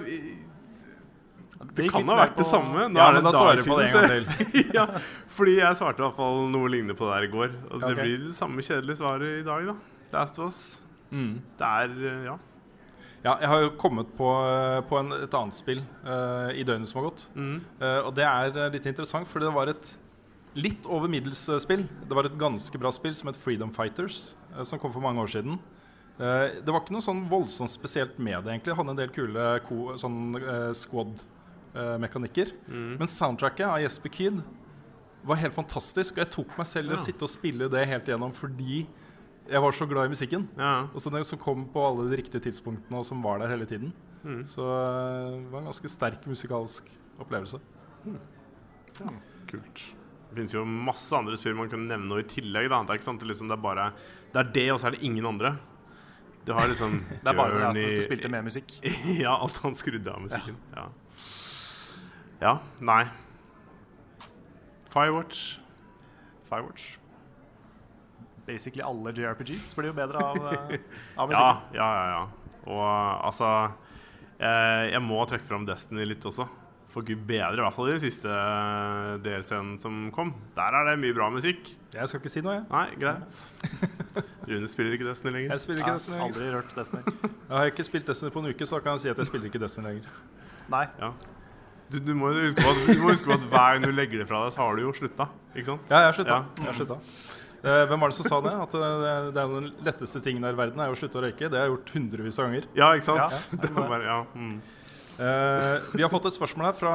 vi- 1.68 1.84
det 1.84 1.92
kan 1.92 2.08
ha 2.10 2.16
vært 2.18 2.30
vært 2.32 2.38
det 2.38 2.46
samme. 2.50 2.86
Nå 2.92 2.98
Ja, 3.00 3.08
er 3.10 3.14
men 3.14 3.24
da 3.24 3.32
det 3.32 3.40
svarer 3.40 3.64
vi 3.64 3.70
på 3.70 3.78
det 3.80 3.88
en 3.88 3.94
gang 3.94 4.28
til. 4.38 4.72
ja, 4.78 4.86
fordi 5.28 5.56
jeg 5.60 5.78
svarte 5.82 6.00
i 6.00 6.06
hvert 6.08 6.16
fall 6.18 6.48
noe 6.50 6.70
lignende 6.74 6.96
på 6.98 7.06
det 7.10 7.14
her 7.18 7.28
i 7.28 7.32
går. 7.36 7.52
Og 7.72 7.82
det 7.82 7.92
Ok. 7.92 8.02
blir 8.04 8.18
det 8.28 8.34
samme 8.38 8.62
kjedelige 8.66 8.98
svaret 9.02 9.40
i 9.40 9.44
dag, 9.44 9.66
da. 9.72 9.76
Last 10.14 10.40
of 10.40 10.46
Us. 10.52 10.82
Mm. 11.12 11.42
Det 11.60 11.68
er 11.68 11.98
eh, 12.12 12.24
Ja. 12.26 12.38
Ja, 13.24 13.36
jeg 13.40 13.48
har 13.52 13.60
jo 13.62 13.70
kommet 13.78 14.08
på, 14.18 14.28
på 14.90 14.98
en, 14.98 15.12
et 15.14 15.30
annet 15.38 15.54
spill 15.54 15.84
uh, 16.08 16.50
i 16.58 16.64
døgnet 16.66 16.88
som 16.90 17.04
har 17.04 17.12
gått. 17.12 17.28
Mm. 17.36 17.60
Uh, 17.80 18.08
og 18.08 18.16
det 18.18 18.24
er 18.26 18.56
eh, 18.58 18.70
litt 18.74 18.88
interessant, 18.90 19.28
for 19.30 19.40
det 19.40 19.52
var 19.54 19.70
et 19.70 19.92
litt 20.58 20.88
over 20.90 21.08
middels 21.08 21.44
eh, 21.54 21.60
spill. 21.62 21.84
Det 22.10 22.18
var 22.18 22.26
et 22.26 22.34
ganske 22.42 22.80
bra 22.82 22.90
spill 22.92 23.14
som 23.14 23.30
het 23.30 23.38
Freedom 23.38 23.70
Fighters, 23.72 24.36
uh, 24.58 24.64
som 24.66 24.80
kom 24.82 24.92
for 24.92 25.02
mange 25.06 25.22
år 25.22 25.30
siden. 25.30 25.60
Eh, 26.18 26.58
det 26.66 26.74
var 26.74 26.82
ikke 26.82 26.96
noe 26.98 27.06
sånn 27.06 27.22
voldsomt 27.30 27.70
spesielt 27.70 28.18
med 28.18 28.42
det, 28.44 28.56
egentlig. 28.56 28.74
Det 28.74 28.78
hadde 28.82 28.90
en 28.90 29.02
del 29.04 29.14
kule 29.14 29.46
ko, 29.70 29.94
sånn 30.02 30.36
eh, 30.42 30.72
squad-mekanikker. 31.74 32.52
Mm. 32.68 32.98
Men 33.00 33.08
soundtracket 33.08 33.68
av 33.68 33.80
Jesper 33.82 34.10
Kid 34.10 34.42
var 35.24 35.36
helt 35.38 35.54
fantastisk, 35.54 36.16
og 36.18 36.24
jeg 36.26 36.32
tok 36.34 36.58
meg 36.58 36.66
selv 36.68 36.90
i 36.90 36.94
Ja. 36.94 36.98
å 36.98 37.00
sitte 37.06 37.24
og 37.24 37.30
spille 37.30 37.70
det 37.70 37.88
helt 37.88 38.06
igjennom 38.08 38.34
fordi 38.34 38.88
jeg 39.50 39.62
var 39.62 39.72
så 39.72 39.86
glad 39.88 40.06
i 40.06 40.10
musikken. 40.16 40.48
Ja. 40.58 40.88
Og 40.94 41.00
så 41.02 41.12
det 41.12 41.26
som 41.26 41.38
kom 41.40 41.66
på 41.70 41.80
alle 41.86 42.10
de 42.10 42.18
riktige 42.22 42.42
tidspunktene, 42.42 42.98
og 42.98 43.06
som 43.06 43.22
var 43.22 43.40
der 43.40 43.48
hele 43.50 43.66
tiden. 43.66 43.94
Mm. 44.24 44.44
Så 44.46 44.62
eh, 44.62 45.42
det 45.42 45.52
var 45.52 45.60
en 45.60 45.66
ganske 45.72 45.90
sterk 45.90 46.26
musikalsk 46.26 46.90
opplevelse. 47.20 47.60
Kult. 49.48 49.96
Det 50.30 50.36
finnes 50.38 50.54
jo 50.54 50.64
masse 50.66 51.12
andre 51.14 51.36
spill 51.36 51.54
man 51.58 51.70
kunne 51.70 51.88
nevne 51.90 52.08
noe 52.08 52.22
i 52.24 52.28
tillegg. 52.30 52.70
Da. 52.72 52.84
Det 52.84 52.90
er 52.96 53.02
ikke 53.02 53.28
liksom, 53.28 53.48
det 53.50 53.58
er 53.58 53.62
bare 53.62 53.94
Det 54.32 54.40
er 54.40 54.52
det, 54.54 54.72
og 54.72 54.80
så 54.80 54.88
er 54.88 54.92
det 54.92 55.04
ingen 55.04 55.26
andre. 55.26 55.58
Liksom 56.46 57.04
Det 57.24 57.28
er 57.28 57.34
bare 57.36 57.54
når 57.54 57.74
Journey- 57.76 57.96
du 57.98 58.02
spilte 58.02 58.30
med 58.32 58.44
musikk. 58.48 58.78
ja, 59.20 59.36
alt 59.36 59.58
han 59.58 59.76
skrudde 59.76 60.08
av 60.10 60.22
musikken. 60.22 60.56
Ja. 60.76 60.88
Ja. 62.42 62.56
Nei. 62.82 63.04
Firewatch. 64.92 65.60
Firewatch. 66.50 66.98
Basically 68.48 68.84
alle 68.84 69.14
JRPGs 69.16 69.70
blir 69.78 69.92
jo 69.92 69.96
bedre 69.96 70.20
av, 70.26 70.40
eh, 70.52 70.80
av 71.16 71.30
Ja, 71.32 71.44
musikken. 71.62 71.78
ja, 71.78 71.90
ja. 71.96 72.08
ja. 72.16 72.24
Og 72.72 72.82
altså 73.26 73.48
eh, 74.42 74.90
Jeg 74.92 75.02
må 75.06 75.22
trekke 75.30 75.46
fram 75.48 75.64
Destiny 75.70 76.06
litt 76.10 76.26
også. 76.28 76.48
For 76.92 77.06
gud 77.08 77.22
bedre, 77.24 77.56
i 77.56 77.64
hvert 77.64 77.72
fall 77.78 77.88
i 77.88 77.94
den 77.94 78.02
siste 78.04 78.28
eh, 78.28 79.14
DLC-en 79.24 79.78
som 79.80 80.10
kom. 80.12 80.34
Der 80.58 80.76
er 80.76 80.90
det 80.90 80.98
mye 81.00 81.16
bra 81.16 81.30
musikk. 81.32 81.70
Jeg 81.96 82.10
skal 82.12 82.20
ikke 82.20 82.34
si 82.34 82.42
noe, 82.44 82.58
jeg. 82.58 82.66
Nei, 82.68 82.88
greit. 83.00 83.38
Rune 84.50 84.68
spiller 84.68 84.98
ikke 84.98 85.08
Destiny 85.08 85.32
lenger. 85.38 85.54
Jeg 85.56 85.64
spiller 85.64 85.86
ikke 85.86 85.94
Destiny 85.96 86.18
lenger. 86.18 86.34
aldri 86.34 86.50
hørt 86.58 86.74
Destiny. 86.76 87.06
Jeg 87.24 87.56
har 87.56 87.72
ikke 87.72 87.86
spilt 87.88 88.12
Destiny 88.12 88.34
på 88.36 88.44
en 88.44 88.50
uke, 88.52 88.68
så 88.68 88.82
da 88.82 88.84
kan 88.90 88.98
jeg 89.00 89.06
si 89.06 89.14
at 89.14 89.22
jeg 89.24 89.30
spiller 89.32 89.48
ikke 89.54 89.62
Destiny 89.64 89.88
lenger. 89.94 90.20
Nei. 90.76 90.84
Ja. 91.00 91.14
Du, 91.92 92.00
du, 92.00 92.14
må 92.16 92.32
huske 92.36 92.64
på 92.64 92.72
at, 92.72 92.82
huske 93.04 93.28
på 93.28 93.36
at 93.36 93.46
hver 93.52 93.76
gang 93.76 93.86
du 93.86 93.92
legger 93.96 94.24
det 94.24 94.28
fra 94.30 94.46
deg, 94.46 94.56
så 94.56 94.64
har 94.64 94.78
du 94.78 94.86
jo 94.86 94.96
slutta. 94.96 95.28
Ikke 95.52 95.68
sant? 95.74 95.92
Ja, 95.92 96.06
jeg 96.06 96.10
har 96.10 96.18
slutta. 96.18 96.38
Ja. 96.40 96.68
Jeg 96.70 96.78
slutta. 96.80 97.00
Eh, 97.62 97.84
hvem 97.92 98.02
var 98.02 98.10
det 98.10 98.18
som 98.18 98.26
sa 98.26 98.40
det? 98.42 98.52
At 98.58 98.76
eh, 98.78 98.94
det, 99.02 99.16
det 99.36 99.42
er 99.42 99.52
den 99.54 99.72
letteste 99.86 100.22
tingen 100.26 100.46
her 100.48 100.56
i 100.56 100.58
verden 100.58 100.82
er 100.82 100.94
å 100.94 100.98
slutte 100.98 101.20
å 101.20 101.26
røyke. 101.28 101.46
Det 101.46 101.60
har 101.60 101.68
jeg 101.68 101.76
gjort 101.76 101.92
hundrevis 101.94 102.40
av 102.40 102.48
ganger. 102.48 102.70
Ja, 102.78 102.94
ikke 102.98 103.10
sant? 103.12 103.36
Ja, 103.36 103.60
det 103.66 103.74
var 103.76 103.92
bare, 103.92 104.08
ja. 104.08 104.22
Mm. 104.34 104.56
Eh, 105.22 105.82
vi 105.94 106.02
har 106.02 106.10
fått 106.10 106.26
et 106.26 106.34
spørsmål 106.34 106.66
her 106.72 106.74
fra 106.80 106.92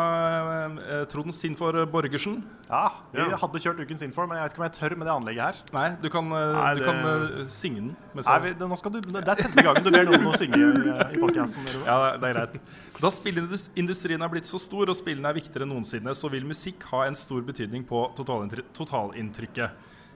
uh, 0.75 1.05
Trond 1.07 1.31
Sinfor 1.37 1.77
Borgersen. 1.93 2.41
Ja, 2.67 2.89
vi 3.13 3.21
Ja. 3.23 3.37
hadde 3.39 3.61
kjørt 3.63 3.79
Ukens 3.85 4.01
Sinfor, 4.03 4.27
men 4.27 4.41
jeg 4.41 4.49
vet 4.49 4.55
ikke 4.57 4.63
om 4.63 4.67
jeg 4.67 4.75
tør 4.75 4.97
med 4.99 5.07
det 5.07 5.13
anlegget 5.15 5.45
her. 5.45 5.61
Nei, 5.77 5.85
du 6.03 6.09
kan, 6.11 6.33
uh, 6.33 6.57
Nei, 6.57 6.73
du 6.75 6.81
det- 6.81 6.89
kan 6.89 7.47
synge 7.55 7.77
den. 7.85 7.93
Nei, 8.17 8.39
vi, 8.43 8.53
det, 8.59 8.59
du, 8.67 9.01
det 9.15 9.23
er 9.31 9.39
tredje 9.45 9.63
gangen 9.69 9.85
du 9.87 9.91
ber 9.95 10.11
noen 10.11 10.27
å 10.27 10.35
synge 10.41 10.59
i, 10.59 10.67
i 11.15 11.21
podcasten. 11.23 11.71
Ja, 11.87 11.97
det- 12.03 12.21
det 12.25 12.31
er 12.33 12.35
greit. 12.41 12.59
Da 12.99 13.13
spillindustrien 13.15 14.23
er 14.27 14.29
blitt 14.35 14.51
så 14.51 14.59
stor 14.59 14.91
og 14.91 14.97
spillene 14.99 15.31
er 15.31 15.39
viktigere 15.39 15.63
enn 15.63 15.75
noensinne, 15.77 16.11
så 16.19 16.29
vil 16.33 16.43
musikk 16.51 16.83
ha 16.91 17.05
en 17.07 17.15
stor 17.15 17.43
betydning 17.47 17.87
på 17.87 18.09
totalinntrykket. 18.19 19.71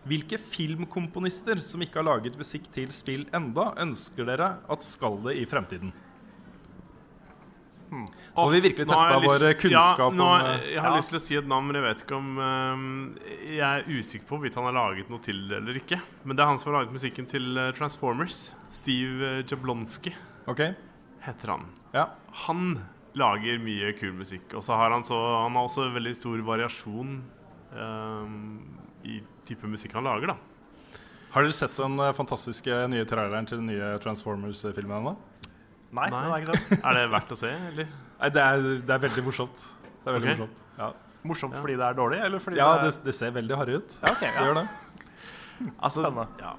Hvilke 0.09 0.39
filmkomponister 0.41 1.61
som 1.63 1.81
ikke 1.85 2.01
har 2.03 2.09
laget 2.11 2.35
musikk 2.41 2.67
til 2.73 2.89
spill 2.91 3.27
enda, 3.37 3.71
ønsker 3.79 4.25
dere 4.27 4.57
at 4.69 4.83
skal 4.83 5.19
det 5.29 5.37
i 5.39 5.45
fremtiden? 5.47 5.93
Nå 7.91 8.05
har 8.37 8.51
vi 8.53 8.61
virkelig 8.63 8.87
testa 8.87 9.17
vår 9.19 9.43
lyst- 9.43 9.61
kunnskap 9.65 10.05
ja, 10.05 10.11
nå, 10.15 10.27
om 10.31 10.45
Jeg 10.71 10.79
har 10.79 10.93
ja. 10.93 10.97
lyst 10.97 11.11
til 11.11 11.19
å 11.19 11.23
si 11.25 11.39
et 11.41 11.49
navn, 11.51 11.67
men 11.67 11.79
jeg 11.81 11.85
vet 11.89 12.05
ikke 12.05 12.19
om 12.21 12.29
uh, 12.39 12.85
Jeg 13.49 13.65
er 13.67 13.89
usikker 13.91 14.29
på 14.29 14.37
hvorvidt 14.39 14.59
han 14.61 14.69
har 14.69 14.77
laget 14.77 15.11
noe 15.11 15.23
til 15.25 15.43
eller 15.59 15.81
ikke. 15.81 15.99
Men 16.23 16.39
det 16.39 16.45
er 16.45 16.53
han 16.53 16.61
som 16.61 16.71
har 16.71 16.81
laget 16.81 16.95
musikken 16.95 17.27
til 17.31 17.51
eh, 17.59 17.73
Transformers. 17.75 18.39
Steve 18.71 19.27
eh, 19.27 19.43
Jablonski 19.43 20.15
OK? 20.51 20.63
heter 21.25 21.53
han. 21.57 21.67
Ja. 21.93 22.07
Han 22.47 22.79
lager 23.19 23.59
mye 23.61 23.91
kul 23.99 24.15
musikk. 24.17 24.55
Og 24.55 24.63
så 24.65 24.79
har 24.79 24.95
han, 24.95 25.03
så, 25.05 25.19
han 25.43 25.59
har 25.59 25.67
også 25.67 25.89
veldig 25.93 26.15
stor 26.17 26.45
variasjon 26.47 27.19
eh, 27.75 28.39
i 29.11 29.19
type 29.51 29.67
musikk 29.69 29.99
han 29.99 30.07
lager, 30.07 30.33
da. 30.33 30.39
Har 31.35 31.47
dere 31.47 31.55
sett 31.55 31.75
den 31.79 31.99
eh, 32.03 32.15
fantastiske 32.17 32.79
nye 32.91 33.07
traileren 33.09 33.47
til 33.51 33.61
den 33.61 33.69
nye 33.71 33.93
Transformers-filmen 34.03 34.97
ennå? 35.03 35.17
Nei, 35.91 36.07
Nei. 36.13 36.23
det 36.23 36.31
er 36.31 36.45
ikke 36.45 36.57
sant. 36.57 36.83
Er 36.87 36.99
det 36.99 37.05
verdt 37.11 37.33
å 37.35 37.39
se, 37.41 37.53
eller? 37.73 37.95
Nei, 38.21 38.33
det 38.35 38.43
er, 38.47 38.67
det 38.87 38.95
er 38.95 39.05
veldig 39.07 39.25
morsomt. 39.27 39.63
Det 40.01 40.11
er 40.11 40.17
veldig 40.17 40.29
okay. 40.29 40.39
morsomt. 40.39 40.67
Ja, 40.79 40.91
Morsomt 41.29 41.57
fordi 41.61 41.75
det 41.77 41.85
er 41.85 41.97
dårlig, 41.99 42.19
eller 42.25 42.41
fordi 42.41 42.57
ja 42.57 42.67
det 42.81 42.87
det, 42.87 42.93
er 42.95 43.07
det 43.11 43.15
ser 43.19 43.33
veldig 43.35 43.57
harry 43.61 43.77
ut. 43.77 43.95
Ja, 44.01 44.13
ok, 44.15 44.23
Det 44.25 44.45
gjør 44.47 44.55
det. 44.57 44.67
Altså, 45.77 46.01
Spennende. 46.01 46.27
ja. 46.41 46.53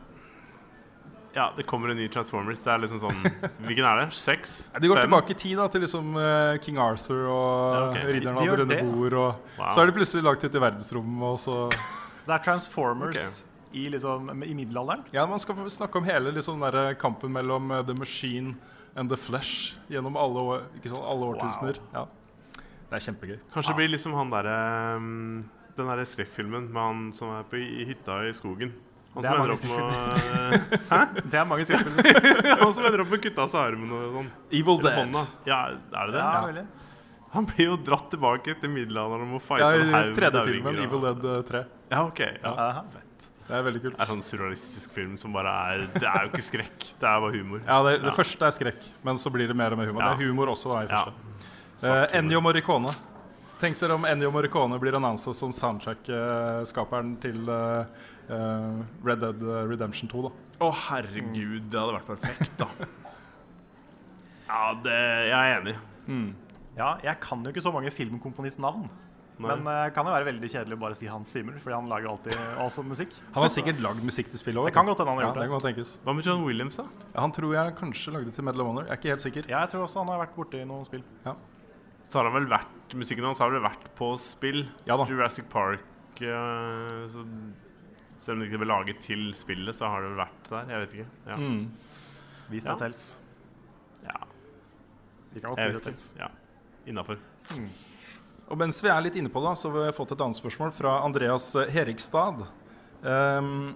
ja, 1.33 1.45
det 1.57 1.65
kommer 1.65 1.89
en 1.89 1.97
ny 1.97 2.05
Transformers. 2.13 2.61
Det 2.61 2.69
er 2.69 2.83
liksom 2.83 2.99
sånn 3.01 3.23
Hvilken 3.65 3.87
er 3.89 4.03
det? 4.03 4.07
Seks? 4.13 4.51
De 4.75 4.91
går 4.91 4.99
Fem? 4.99 5.07
tilbake 5.07 5.33
i 5.33 5.37
tid 5.41 5.57
da, 5.57 5.65
til 5.73 5.81
liksom 5.81 6.11
eh, 6.21 6.59
King 6.61 6.77
Arthur 6.83 7.23
og 7.23 7.47
Ja, 7.47 7.79
okay. 7.87 8.03
Ridderen 8.11 8.37
De 8.37 8.43
av 8.43 8.51
det 8.51 8.59
rønne 8.61 8.91
bord. 8.91 9.15
Og 9.23 9.57
Wow. 9.57 9.71
Så 9.71 9.81
er 9.81 9.89
de 9.89 9.95
plutselig 9.97 10.27
lagt 10.27 10.45
ut 10.45 10.59
i 10.59 10.61
verdensrommet, 10.61 11.25
og 11.31 11.39
så 11.41 11.57
Så 12.21 12.27
det 12.27 12.35
er 12.35 12.45
Transformers 12.45 13.31
i, 13.71 13.87
liksom, 13.89 14.29
i 14.45 14.53
middelalderen? 14.53 15.07
Ja, 15.15 15.25
man 15.25 15.41
skal 15.41 15.57
snakke 15.73 15.97
om 15.97 16.05
hele 16.05 16.33
liksom, 16.35 16.61
der 16.61 16.93
kampen 17.01 17.33
mellom 17.33 17.71
eh, 17.73 17.81
The 17.87 17.97
Machine 17.97 18.53
and 18.95 19.09
The 19.09 19.17
Flesh 19.17 19.75
gjennom 19.91 20.17
alle, 20.19 20.39
år, 20.51 20.63
ikke 20.77 20.91
sant, 20.91 21.03
alle 21.07 21.29
årtusener. 21.33 21.79
Ja. 21.93 22.05
Det 22.91 22.97
er 22.99 23.03
kjempegøy. 23.07 23.37
Kanskje 23.53 23.71
det 23.71 23.77
blir 23.79 23.91
liksom 23.93 24.13
han 24.17 24.31
derre 24.33 24.55
um, 24.99 25.45
Den 25.77 25.87
derre 25.87 26.03
skrekkfilmen 26.05 26.65
med 26.73 26.81
han 26.83 27.05
som 27.15 27.29
er 27.37 27.45
på 27.47 27.55
i 27.61 27.85
hytta 27.87 28.17
i 28.27 28.33
skogen. 28.35 28.73
Han 29.13 29.23
Det 29.23 29.31
som 29.31 29.33
er 29.33 29.39
ender 29.39 29.53
opp 29.55 29.63
med 29.63 30.83
Hæ? 30.91 30.99
Det 31.31 31.39
er 31.39 31.47
mange 31.47 31.65
skrekkfilmer. 31.67 32.59
Han 32.61 32.73
som 32.75 32.85
ender 32.87 33.01
opp 33.03 33.09
med 33.11 33.19
å 33.19 33.23
kutte 33.25 33.43
av 33.43 33.49
seg 33.51 33.63
armen 33.71 33.91
og 33.95 34.13
sånn. 34.19 34.29
Evil 34.55 34.77
Eller 34.77 34.85
Dead. 34.87 34.99
hånda. 35.01 35.23
Ja, 35.49 35.57
er 35.71 36.11
det 36.11 36.13
det? 36.15 36.21
Ja, 36.21 36.43
veldig. 36.47 36.63
Han 37.31 37.47
blir 37.47 37.65
jo 37.71 37.75
dratt 37.87 38.07
tilbake 38.11 38.55
til 38.59 38.71
middelalderen 38.71 39.23
og 39.23 39.33
må 39.37 39.39
fighte 39.43 39.67
Ja, 39.67 39.71
en 39.79 39.87
I 39.87 39.95
haug 39.95 40.07
med 40.11 40.17
3D-filmen 40.19 40.63
dauinger 40.63 40.79
og- 40.79 40.87
Evil 40.87 41.03
Dead 41.07 41.27
eh, 41.31 41.43
3. 41.51 41.61
Ja, 41.91 42.01
ok. 42.07 42.19
Ja. 42.43 42.53
Aha. 42.67 42.83
Det 43.51 43.57
er 43.59 43.63
veldig 43.65 43.79
kult. 43.83 43.95
Det 43.97 44.03
er 44.05 44.07
sånn 44.13 44.21
surrealistisk 44.23 44.93
film 44.95 45.15
som 45.19 45.33
bare 45.35 45.51
er 45.51 45.81
Det 45.91 46.07
er 46.07 46.23
jo 46.23 46.29
ikke 46.31 46.45
skrekk, 46.45 46.85
det 47.01 47.07
er 47.09 47.23
bare 47.25 47.33
humor. 47.35 47.59
Ja, 47.65 47.79
det, 47.83 47.97
det 47.99 48.07
Ja. 48.07 48.13
første 48.15 48.47
er 48.47 48.53
skrekk, 48.55 48.85
men 49.03 49.19
så 49.19 49.31
blir 49.33 49.51
det 49.51 49.57
mer 49.59 49.75
og 49.75 49.81
mer 49.81 49.91
humor. 49.91 50.01
Ja. 50.05 50.13
Det 50.13 50.23
er 50.23 50.29
humor 50.29 50.51
også 50.53 50.71
da, 50.71 50.83
i 50.85 50.87
første. 50.87 51.11
Ja. 51.83 51.97
Uh. 52.05 52.15
Ennio 52.15 52.39
Morricone. 52.39 52.93
Tenk 53.59 53.77
dere 53.81 53.97
om 53.99 54.07
Ennio 54.07 54.31
Morricone 54.31 54.79
blir 54.79 54.95
annonsa 54.95 55.33
som 55.35 55.51
soundtrack-skaperen 55.51 57.11
til 57.21 57.43
uh, 57.49 57.83
eh, 58.31 58.79
Red 59.05 59.19
Dead 59.21 59.43
Redemption 59.69 60.09
2. 60.09 60.23
da. 60.29 60.31
Å, 60.61 60.71
herregud, 60.87 61.67
det 61.67 61.81
hadde 61.81 61.97
vært 61.99 62.07
perfekt, 62.07 62.55
da. 62.57 62.69
Ja, 64.47 64.63
det, 64.83 64.97
jeg 65.27 65.37
er 65.37 65.59
enig. 65.59 65.75
Ja, 66.77 66.95
jeg 67.03 67.19
kan 67.21 67.43
jo 67.43 67.51
ikke 67.51 67.63
så 67.63 67.71
mange 67.75 67.91
filmkomponistnavn. 67.91 68.87
Nei. 69.41 69.55
Men 69.57 69.67
det 69.67 69.93
kan 69.95 70.07
jo 70.07 70.13
være 70.13 70.27
veldig 70.27 70.49
kjedelig 70.53 70.77
å 70.77 70.81
bare 70.81 70.97
si 70.97 71.07
Hans 71.11 71.31
Zimmer, 71.33 71.57
fordi 71.63 71.75
han 71.77 71.87
lager 71.91 72.11
alltid 72.11 72.35
awesome 72.61 72.91
musikk. 72.93 73.15
Han 73.35 73.45
har 73.45 73.51
sikkert 73.53 73.81
lagd 73.83 74.03
musikk 74.05 74.29
til 74.31 74.41
spillet 74.41 74.61
òg. 74.61 74.69
Det 74.69 74.75
kan 74.75 74.89
godt 74.89 75.01
hende 75.01 75.13
han 75.15 75.21
har 75.21 75.25
ja, 75.25 75.29
gjort 75.31 75.39
det. 75.39 75.47
det. 75.47 75.53
kan 75.55 75.65
tenkes. 75.67 75.93
Hva 76.05 76.15
med 76.17 76.27
John 76.27 76.43
Williams, 76.47 76.77
da? 76.79 76.85
Ja, 77.13 77.21
han 77.23 77.33
tror 77.35 77.55
jeg 77.55 77.75
kanskje 77.79 78.13
lagde 78.15 78.35
til 78.35 78.45
Medal 78.47 78.63
of 78.65 78.69
Honor. 78.71 78.85
Jeg 78.89 78.93
er 78.95 79.01
ikke 79.01 79.13
helt 79.15 79.25
sikker. 79.25 79.49
Ja, 79.51 79.63
jeg 79.65 79.73
tror 79.73 79.85
også 79.87 80.03
han 80.03 80.11
har 80.13 80.21
vært 80.23 80.35
borti 80.37 80.61
noen 80.67 80.85
spill. 80.87 81.03
Ja. 81.25 81.35
Så 82.11 82.19
har 82.19 82.27
han 82.27 82.35
vel 82.35 82.49
vært 82.51 82.95
Musikken 82.99 83.23
hans 83.23 83.39
har 83.39 83.51
vel 83.53 83.63
vært 83.63 83.85
på 83.95 84.09
spill. 84.19 84.65
Ja 84.83 84.97
da. 84.99 85.05
Jurassic 85.07 85.45
Park 85.47 86.19
uh, 86.19 87.05
så, 87.07 87.23
Selv 88.19 88.33
om 88.35 88.41
det 88.43 88.49
ikke 88.49 88.59
ble 88.65 88.67
laget 88.67 88.99
til 89.05 89.29
spillet, 89.37 89.77
så 89.77 89.87
har 89.93 90.03
det 90.03 90.09
vel 90.11 90.19
vært 90.25 90.49
der. 90.51 90.73
Jeg 90.75 90.83
vet 90.83 90.97
ikke. 90.97 91.07
Ja. 91.29 91.37
Mm. 91.39 91.61
Vis 92.51 92.67
Ja. 92.67 92.75
tels. 92.81 93.05
ja. 94.03 94.17
Vi 95.31 95.39
kan 95.39 95.53
godt 95.53 95.63
Jeg 95.63 95.71
si 95.71 95.79
det 95.79 95.85
tels. 95.87 96.03
Ja. 96.19 96.27
Innafor. 96.91 97.17
Og 98.51 98.59
mens 98.59 98.81
vi 98.83 98.89
er 98.91 99.03
litt 99.05 99.15
inne 99.15 99.31
på 99.31 99.41
det, 99.45 99.53
så 99.59 99.71
har 99.71 99.87
vi 99.87 99.95
fått 99.95 100.11
et 100.11 100.21
annet 100.23 100.39
spørsmål 100.39 100.73
fra 100.75 100.97
Andreas 101.05 101.53
Herigstad. 101.55 102.41
Herikstad. 102.41 102.49
Ehm, 103.01 103.71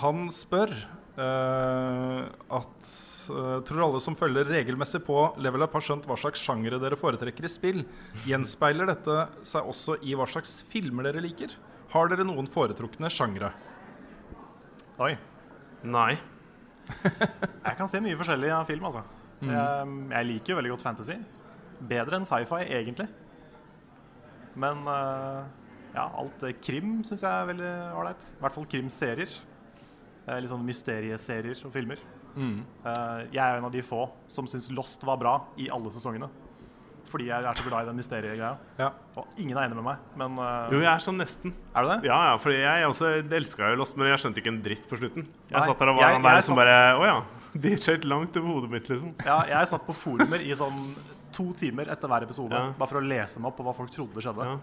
han 0.00 0.26
spør 0.34 0.72
uh, 1.18 2.24
at 2.58 2.88
uh, 3.30 3.60
Tror 3.68 3.84
alle 3.84 4.00
som 4.02 4.16
følger 4.18 4.48
regelmessig 4.48 5.00
på 5.06 5.20
Level 5.40 5.64
Up, 5.64 5.76
har 5.76 5.84
skjønt 5.84 6.08
hva 6.08 6.16
slags 6.18 6.42
sjangere 6.42 6.80
dere 6.82 6.98
foretrekker 6.98 7.46
i 7.46 7.52
spill? 7.52 7.84
Gjenspeiler 8.28 8.88
dette 8.90 9.28
seg 9.46 9.68
også 9.68 9.98
i 10.02 10.16
hva 10.18 10.26
slags 10.28 10.58
filmer 10.72 11.08
dere 11.08 11.22
liker? 11.24 11.54
Har 11.92 12.10
dere 12.10 12.26
noen 12.28 12.48
foretrukne 12.50 13.10
sjangre? 13.12 13.52
Oi. 15.04 15.14
Nei. 15.86 16.18
Jeg 16.98 17.76
kan 17.78 17.88
se 17.88 18.00
mye 18.02 18.18
forskjellig 18.18 18.52
av 18.52 18.68
film, 18.68 18.88
altså. 18.88 19.04
Jeg, 19.38 19.90
jeg 20.10 20.26
liker 20.26 20.50
jo 20.50 20.56
veldig 20.58 20.70
godt 20.72 20.82
fantasy. 20.82 21.14
Bedre 21.88 22.18
enn 22.18 22.26
sci-fi, 22.26 22.64
egentlig. 22.74 23.06
Men 24.58 24.82
eh, 24.90 25.42
ja, 25.94 26.08
alt 26.18 26.42
eh, 26.48 26.56
krim 26.62 26.98
syns 27.06 27.22
jeg 27.24 27.30
er 27.30 27.48
veldig 27.52 27.72
ålreit. 28.00 28.32
I 28.36 28.42
hvert 28.44 28.58
fall 28.58 28.68
krimserier. 28.74 29.36
Litt 30.28 30.50
sånn 30.50 30.66
mysterieserier 30.68 31.62
og 31.64 31.72
filmer. 31.72 32.02
Eh, 32.38 33.22
jeg 33.32 33.40
er 33.40 33.56
en 33.58 33.64
av 33.66 33.72
de 33.72 33.80
få 33.82 34.04
som 34.30 34.46
syns 34.50 34.68
Lost 34.76 35.02
var 35.08 35.16
bra 35.18 35.38
i 35.58 35.70
alle 35.72 35.90
sesongene. 35.94 36.28
Fordi 37.08 37.30
jeg 37.30 37.40
er 37.48 37.56
så 37.56 37.64
glad 37.64 37.86
i 37.86 37.88
den 37.88 37.96
mysteriegreia. 37.96 38.50
Ja. 38.76 38.90
Og 39.16 39.38
ingen 39.40 39.56
er 39.56 39.64
enig 39.64 39.78
med 39.78 39.86
meg, 39.86 40.02
men 40.20 40.34
uh... 40.36 40.66
Jo, 40.68 40.82
jeg 40.84 40.90
er 40.92 41.00
sånn 41.00 41.16
nesten. 41.16 41.54
Er 41.72 41.86
du 41.86 41.88
det? 41.94 41.96
Ja, 42.10 42.18
ja, 42.28 42.34
fordi 42.42 42.58
jeg 42.60 42.84
også 42.90 43.12
elska 43.38 43.70
jo 43.72 43.78
Lost, 43.80 43.96
men 43.96 44.10
jeg 44.10 44.20
skjønte 44.20 44.42
ikke 44.42 44.52
en 44.52 44.58
dritt 44.66 44.84
på 44.90 44.98
slutten. 45.00 45.24
Jeg 45.48 45.56
Nei, 45.56 45.62
satt 45.70 45.80
der 45.80 45.92
og 45.94 45.96
var 45.96 46.04
jeg- 46.04 46.18
han 46.18 46.26
der 46.28 46.42
som 46.44 46.52
satt- 46.52 46.60
bare 46.60 46.98
Å 47.00 47.06
ja. 47.08 47.16
De 47.64 47.72
skjøt 47.80 48.04
langt 48.12 48.36
over 48.36 48.52
hodet 48.58 48.70
mitt, 48.76 48.90
liksom. 48.92 49.14
Ja, 49.24 49.38
jeg 49.48 49.70
satt 49.72 49.86
på 49.88 49.96
forumer 49.96 50.44
i 50.44 50.52
sånn 50.60 50.82
to 51.38 51.46
timer 51.62 51.88
etter 51.94 52.10
hver 52.10 52.26
episode 52.26 52.52
Ja. 52.58 52.72
bare 52.78 52.90
for 52.90 53.00
å 53.00 53.06
lese 53.06 53.38
meg 53.40 53.52
opp 53.52 53.56
på 53.62 53.66
hva 53.68 53.74
folk 53.78 53.94
trodde 53.94 54.24
skjedde. 54.26 54.44
Ja. 54.50 54.58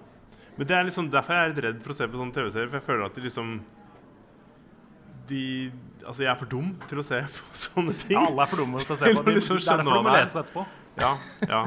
Men 0.57 0.67
det 0.69 0.75
er 0.77 0.85
liksom 0.87 1.09
derfor 1.11 1.35
jeg 1.35 1.43
er 1.45 1.53
litt 1.53 1.63
redd 1.65 1.79
for 1.83 1.91
å 1.91 1.95
se 1.97 2.07
på 2.07 2.19
sånne 2.21 2.35
TV-serier, 2.35 2.69
for 2.71 2.79
jeg 2.79 2.87
føler 2.87 3.05
at 3.09 3.15
de 3.17 3.21
liksom 3.25 3.55
de, 5.27 5.71
altså 6.05 6.21
Jeg 6.21 6.29
er 6.31 6.37
for 6.37 6.51
dum 6.51 6.67
til 6.89 7.01
å 7.01 7.05
se 7.05 7.17
på 7.25 7.55
sånne 7.65 7.95
ting. 7.97 8.13
Ja, 8.13 8.27
alle 8.29 8.43
er 8.45 8.51
for 8.51 8.61
dumme 8.61 8.83
til 8.83 8.93
å 8.93 8.99
se 8.99 9.09
på. 9.15 9.23
De, 9.25 9.33
liksom 9.39 9.57
det 9.57 9.65
er 9.65 9.81
derfor 9.81 9.97
du 9.97 10.05
må 10.05 10.13
er. 10.13 10.21
lese 10.21 10.43
etterpå. 10.43 10.65
Ja, 11.01 11.09
ja. 11.49 11.63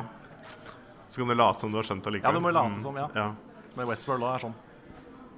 Så 1.09 1.20
kan 1.22 1.32
du 1.32 1.34
late 1.34 1.61
som 1.64 1.72
du 1.74 1.78
har 1.80 1.86
skjønt 1.88 2.04
det 2.06 2.12
likevel. 2.18 2.30
Ja, 2.30 2.38
du 2.38 2.44
må 2.44 2.52
late 2.54 2.76
Mm, 2.76 2.80
som, 2.84 2.96
ja. 3.00 3.09
ja. 3.16 3.28
Men 3.76 3.88
Westworld 3.90 4.22
òg 4.28 4.34
er 4.36 4.44
sånn. 4.46 4.54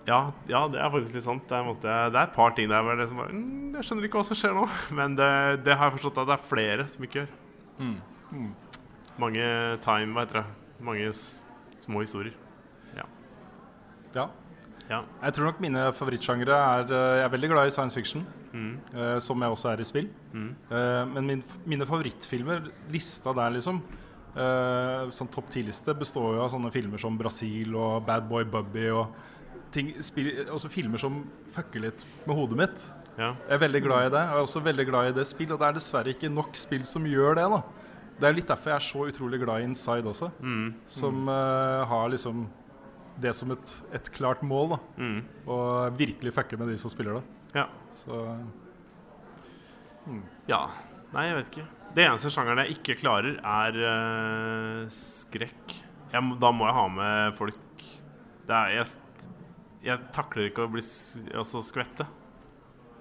Ja, 0.08 0.18
ja, 0.48 0.60
det 0.72 0.80
er 0.82 0.90
faktisk 0.92 1.14
litt 1.16 1.24
sant. 1.26 1.44
Det 1.48 1.56
er, 1.56 1.64
måte, 1.66 1.96
det 2.10 2.18
er 2.18 2.26
et 2.28 2.34
par 2.34 2.52
ting 2.56 2.68
der 2.70 2.80
er 2.80 2.86
bare 2.88 3.06
mm, 3.30 3.74
Jeg 3.78 3.86
skjønner 3.88 4.06
ikke 4.08 4.18
hva 4.20 4.26
som 4.30 4.38
skjer 4.40 4.54
nå. 4.56 4.64
Men 4.98 5.16
det, 5.18 5.30
det 5.64 5.76
har 5.78 5.90
jeg 5.90 5.98
forstått 6.00 6.20
at 6.24 6.30
det 6.32 6.36
er 6.36 6.46
flere 6.50 6.86
som 6.92 7.06
ikke 7.08 7.22
gjør. 7.22 7.32
Mm. 7.80 8.50
Mange 9.20 9.44
time, 9.84 10.14
hva 10.16 10.24
heter 10.24 10.40
det. 10.40 10.46
Mange 10.80 11.10
små 11.84 12.00
historier. 12.04 12.32
ja. 12.96 14.28
Ja. 14.90 15.04
Jeg 15.22 15.34
tror 15.36 15.44
nok 15.52 15.60
mine 15.62 15.82
favorittsjangre 15.94 16.50
er 16.56 16.88
eh, 16.90 17.16
Jeg 17.20 17.24
er 17.28 17.30
veldig 17.30 17.50
glad 17.52 17.66
i 17.68 17.70
science 17.70 17.94
fiction, 17.94 18.24
Mm. 18.52 18.72
eh, 18.96 19.18
som 19.22 19.38
jeg 19.44 19.50
også 19.54 19.68
er 19.70 19.80
i 19.80 19.84
spill. 19.86 20.08
Mm. 20.34 20.48
Eh, 20.70 21.04
men 21.14 21.26
min, 21.28 21.42
mine 21.70 21.86
favorittfilmer, 21.86 22.64
lista 22.90 23.30
der, 23.32 23.52
liksom 23.54 23.78
eh, 24.34 25.04
Sånn 25.14 25.30
topp 25.30 25.46
10-liste 25.54 25.94
består 25.94 26.34
jo 26.34 26.42
av 26.42 26.50
sånne 26.50 26.72
filmer 26.74 26.98
som 26.98 27.16
Brasil 27.20 27.76
og 27.78 28.02
Bad 28.08 28.26
Boy 28.28 28.42
Bubby 28.50 28.88
og 28.90 29.14
ting, 29.70 29.92
spill, 30.02 30.32
også 30.50 30.68
filmer 30.74 30.98
som 30.98 31.20
fucker 31.54 31.84
litt 31.86 32.02
med 32.26 32.34
hodet 32.40 32.58
mitt. 32.58 32.82
Ja. 33.16 33.30
Jeg 33.46 33.54
er 33.54 33.62
veldig 33.68 33.82
glad 33.86 34.06
i 34.08 34.10
det. 34.16 34.24
Og 34.26 34.34
jeg 34.34 34.40
er 34.40 34.48
også 34.48 34.64
veldig 34.66 34.86
glad 34.90 35.12
i 35.12 35.14
det 35.20 35.26
spill, 35.30 35.52
og 35.54 35.60
det 35.62 35.68
er 35.68 35.78
dessverre 35.78 36.10
ikke 36.16 36.32
nok 36.34 36.58
spill 36.58 36.82
som 36.84 37.06
gjør 37.06 37.38
det. 37.38 37.46
da 37.54 37.62
Det 38.20 38.28
er 38.28 38.36
litt 38.36 38.48
derfor 38.50 38.74
jeg 38.74 38.76
er 38.80 38.84
så 38.84 39.04
utrolig 39.08 39.40
glad 39.40 39.62
i 39.62 39.68
Inside 39.70 40.04
også, 40.10 40.30
Mm. 40.44 40.74
som 40.86 41.28
uh, 41.28 41.84
har 41.88 42.08
liksom 42.12 42.46
det 43.20 43.34
som 43.36 43.50
et, 43.52 43.72
et 43.96 44.10
klart 44.12 44.42
mål. 44.42 44.74
da 44.74 44.78
Mm. 45.00 45.20
Og 45.46 45.96
virkelig 45.98 46.32
fucke 46.36 46.58
med 46.60 46.68
de 46.68 46.76
som 46.80 46.90
spiller 46.92 47.14
det. 47.20 47.24
Ja. 47.54 47.66
Så 47.90 48.20
ja. 50.48 50.62
Nei, 51.14 51.24
jeg 51.26 51.36
vet 51.40 51.48
ikke. 51.50 51.66
Det 51.96 52.04
eneste 52.06 52.30
sjangeren 52.30 52.60
jeg 52.62 52.76
ikke 52.78 52.94
klarer, 53.00 53.40
er 53.42 53.78
uh, 53.82 54.84
skrekk. 54.94 55.74
Jeg, 56.12 56.22
da 56.42 56.50
må 56.54 56.66
jeg 56.68 56.76
ha 56.76 56.86
med 56.90 57.36
folk 57.38 57.56
det 58.50 58.56
er, 58.56 58.70
jeg, 58.80 58.86
jeg 59.86 60.06
takler 60.14 60.48
ikke 60.48 60.64
å 60.66 60.70
bli 60.72 60.82
altså 61.38 61.60
skvette. 61.62 62.06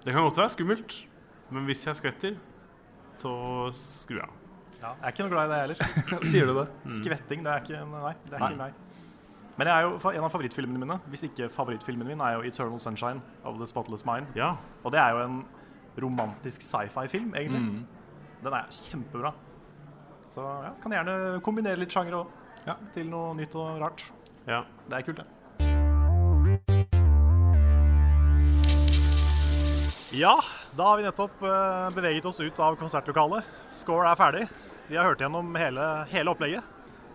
Det 0.04 0.14
kan 0.14 0.22
godt 0.28 0.38
være 0.38 0.54
skummelt, 0.54 0.94
men 1.50 1.66
hvis 1.66 1.82
jeg 1.88 1.98
skvetter, 1.98 2.36
så 3.18 3.32
skrur 3.74 4.20
jeg 4.22 4.28
av. 4.28 4.36
Ja, 4.80 4.94
jeg 4.96 5.04
er 5.04 5.12
ikke 5.12 5.26
noe 5.26 5.32
glad 5.34 5.50
i 5.50 5.52
det 5.52 5.60
heller. 5.60 6.24
sier 6.32 6.48
du 6.48 6.54
det. 6.56 6.68
Skvetting, 7.00 7.42
det 7.44 7.52
er 7.52 7.64
ikke 7.66 7.82
Nei, 7.92 8.14
det 8.30 8.38
er 8.38 8.40
Nei. 8.40 8.50
ikke 8.54 8.62
meg. 8.62 8.86
Men 9.60 9.68
jeg 9.68 9.76
er 9.76 9.88
jo, 9.90 9.96
en 10.16 10.24
av 10.24 10.32
favorittfilmene 10.32 10.80
mine 10.80 10.96
Hvis 11.12 11.26
ikke 11.28 11.50
favorittfilmen 11.52 12.08
min 12.08 12.22
er 12.24 12.38
jo 12.38 12.46
'Eternal 12.48 12.80
Sunshine 12.80 13.20
of 13.44 13.58
the 13.60 13.68
Spotless 13.68 14.06
Mind'. 14.08 14.30
Ja. 14.40 14.54
Og 14.84 14.92
det 14.96 15.02
er 15.02 15.10
jo 15.12 15.26
en 15.26 15.42
romantisk 16.00 16.62
sci-fi-film, 16.64 17.34
egentlig. 17.36 17.60
Mm. 17.60 17.86
Den 18.44 18.54
er 18.54 18.70
kjempebra. 18.72 19.34
Så 20.30 20.46
ja, 20.64 20.72
kan 20.82 20.92
gjerne 20.96 21.42
kombinere 21.44 21.76
litt 21.82 21.92
sjangere 21.92 22.24
òg. 22.24 22.32
Ja. 22.68 22.78
Til 22.94 23.10
noe 23.10 23.36
nytt 23.36 23.56
og 23.56 23.82
rart. 23.82 24.06
ja. 24.48 24.64
Det 24.90 24.98
er 24.98 25.02
kult, 25.02 25.18
det. 25.18 25.28
Ja, 30.12 30.40
da 30.76 30.88
har 30.88 30.98
vi 30.98 31.04
nettopp 31.06 31.44
eh, 31.46 31.90
beveget 31.94 32.26
oss 32.26 32.40
ut 32.42 32.60
av 32.60 32.76
konsertlokalet. 32.80 33.46
Score 33.72 34.10
er 34.10 34.18
ferdig. 34.18 34.48
Vi 34.90 34.98
har 34.98 35.06
hørt 35.06 35.22
gjennom 35.22 35.52
hele, 35.60 35.84
hele 36.10 36.32
opplegget. 36.34 36.64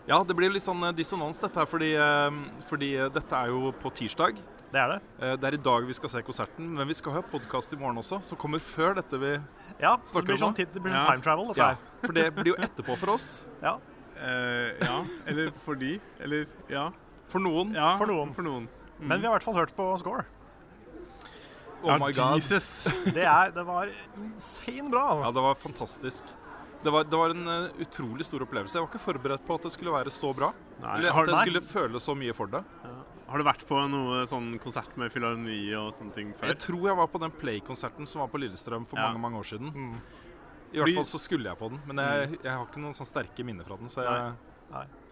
Ja, 0.07 0.20
det 0.27 0.35
blir 0.37 0.53
litt 0.53 0.62
sånn 0.62 0.83
eh, 0.85 0.93
dissonans 0.95 1.41
dette 1.43 1.59
her, 1.62 1.66
fordi, 1.68 1.93
eh, 1.97 2.37
fordi 2.68 2.91
eh, 3.01 3.09
dette 3.14 3.39
er 3.39 3.51
jo 3.51 3.72
på 3.81 3.91
tirsdag. 3.97 4.37
Det 4.75 4.81
er 4.83 4.91
det. 4.93 4.99
Eh, 5.22 5.35
Det 5.41 5.49
er 5.49 5.57
i 5.57 5.62
dag 5.64 5.87
vi 5.89 5.95
skal 5.97 6.12
se 6.12 6.22
konserten, 6.27 6.69
men 6.77 6.86
vi 6.90 6.94
skal 6.98 7.16
ha 7.16 7.23
podkast 7.24 7.73
i 7.74 7.78
morgen 7.81 7.98
også, 8.03 8.20
som 8.27 8.39
kommer 8.39 8.61
før 8.62 8.94
dette 9.01 9.19
vi 9.19 9.32
Ja, 9.81 9.97
så 10.05 10.20
Snakker 10.20 10.20
det 10.20 10.24
blir 10.28 10.35
om 10.36 10.43
sånn, 10.44 10.55
det? 10.61 10.82
blir 10.82 10.93
sånn 10.93 11.03
Ja. 11.03 11.11
time 11.11 11.23
travel. 11.24 11.47
Dette 11.48 11.59
Ja, 11.59 11.69
her. 11.74 11.77
for 12.05 12.12
det 12.12 12.27
blir 12.36 12.53
jo 12.53 12.57
etterpå 12.62 12.97
for 13.01 13.11
oss. 13.16 13.44
Ja. 13.62 13.78
Uh, 14.15 14.70
ja. 14.78 14.98
Eller 15.27 15.51
fordi. 15.65 15.97
Eller 16.23 16.47
ja. 16.70 16.90
For 17.27 17.40
noen. 17.40 17.73
ja. 17.74 17.97
For 17.98 18.07
noen. 18.07 18.32
For 18.36 18.43
noen. 18.47 18.69
Men 19.01 19.19
vi 19.20 19.27
har 19.27 19.35
i 19.35 19.39
hvert 19.39 19.43
fall 19.43 19.55
hørt 19.59 19.74
på 19.74 19.89
Score. 19.98 20.24
Oh 21.82 21.98
my 21.98 22.12
god. 22.12 22.36
Jesus. 22.39 22.85
Det, 23.12 23.24
er, 23.27 23.51
det 23.51 23.65
var 23.66 23.90
insane 24.16 24.89
bra. 24.90 25.03
Ja, 25.19 25.24
Altså. 25.27 25.35
det 25.35 25.43
var 25.43 25.55
fantastisk. 25.55 26.24
Det 26.85 26.93
var, 26.93 27.06
det 27.09 27.16
var 27.19 27.32
en 27.32 27.47
uh, 27.48 27.81
utrolig 27.81 28.27
stor 28.28 28.44
opplevelse. 28.44 28.77
Jeg 28.77 28.85
var 28.85 28.90
ikke 28.93 29.02
forberedt 29.02 29.44
på 29.48 29.56
at 29.59 29.66
det 29.66 29.73
skulle 29.73 29.94
være 29.94 30.12
så 30.12 30.31
bra. 30.36 30.51
Nei, 30.82 30.98
Eller 30.98 31.16
at 31.23 31.31
jeg 31.32 31.40
skulle 31.47 31.62
føle 31.65 32.02
så 32.02 32.15
mye 32.19 32.35
for 32.36 32.51
det. 32.52 32.61
har 33.31 33.40
du 33.40 33.44
vært 33.47 33.65
på 33.66 33.78
noe 33.89 34.20
sånn 34.28 34.51
konsert 34.62 34.93
med 35.01 35.12
filharmoni 35.12 35.73
og 35.81 35.89
sånne 35.97 36.12
ting 36.15 36.35
før? 36.36 36.52
Jeg 36.52 36.61
tror 36.66 36.85
jeg 36.90 36.98
var 37.01 37.09
på 37.15 37.23
den 37.24 37.32
Play-konserten 37.40 38.06
som 38.11 38.20
var 38.23 38.28
på 38.32 38.40
Lillestrøm 38.43 38.85
for 38.86 39.01
Ja. 39.01 39.09
mange 39.09 39.23
mange 39.24 39.40
år 39.40 39.48
siden. 39.48 39.73
Mm. 39.73 39.97
I 40.74 40.82
hvert 40.82 40.94
fall 40.98 41.09
så 41.09 41.19
skulle 41.23 41.48
jeg 41.48 41.59
på 41.59 41.70
den, 41.70 41.81
men 41.86 42.02
jeg, 42.02 42.39
jeg 42.43 42.52
har 42.52 42.65
ikke 42.66 42.82
noen 42.82 42.94
sånn 42.98 43.06
sterke 43.09 43.44
minner 43.47 43.65
fra 43.65 43.77
den. 43.78 43.89
Så 43.89 44.02
jeg, 44.05 44.35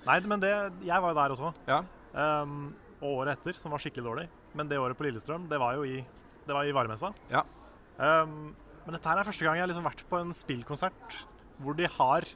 Nei, 0.07 0.17
men 0.27 0.41
det, 0.43 0.51
jeg 0.83 1.03
var 1.03 1.13
jo 1.15 1.19
der 1.21 1.35
også. 1.37 1.53
ja. 1.71 1.83
Um, 2.13 2.75
og 3.03 3.23
året 3.25 3.39
etter, 3.39 3.57
som 3.59 3.73
var 3.73 3.81
skikkelig 3.83 4.05
dårlig. 4.05 4.25
Men 4.55 4.69
det 4.71 4.77
året 4.79 4.99
på 4.99 5.07
Lillestrøm, 5.07 5.49
det 5.51 5.59
var 5.59 5.75
jo 5.79 5.87
i, 5.89 6.03
det 6.47 6.55
var 6.55 6.69
i 6.69 6.75
varemessa. 6.77 7.11
Ja. 7.33 7.41
Um, 7.99 8.53
men 8.85 8.97
dette 8.97 9.09
her 9.09 9.19
er 9.23 9.27
første 9.27 9.47
gang 9.47 9.57
jeg 9.59 9.65
har 9.65 9.71
liksom 9.71 9.87
vært 9.87 10.05
på 10.11 10.19
en 10.21 10.31
spillkonsert 10.37 11.17
hvor 11.63 11.77
de 11.79 11.89
har 11.99 12.27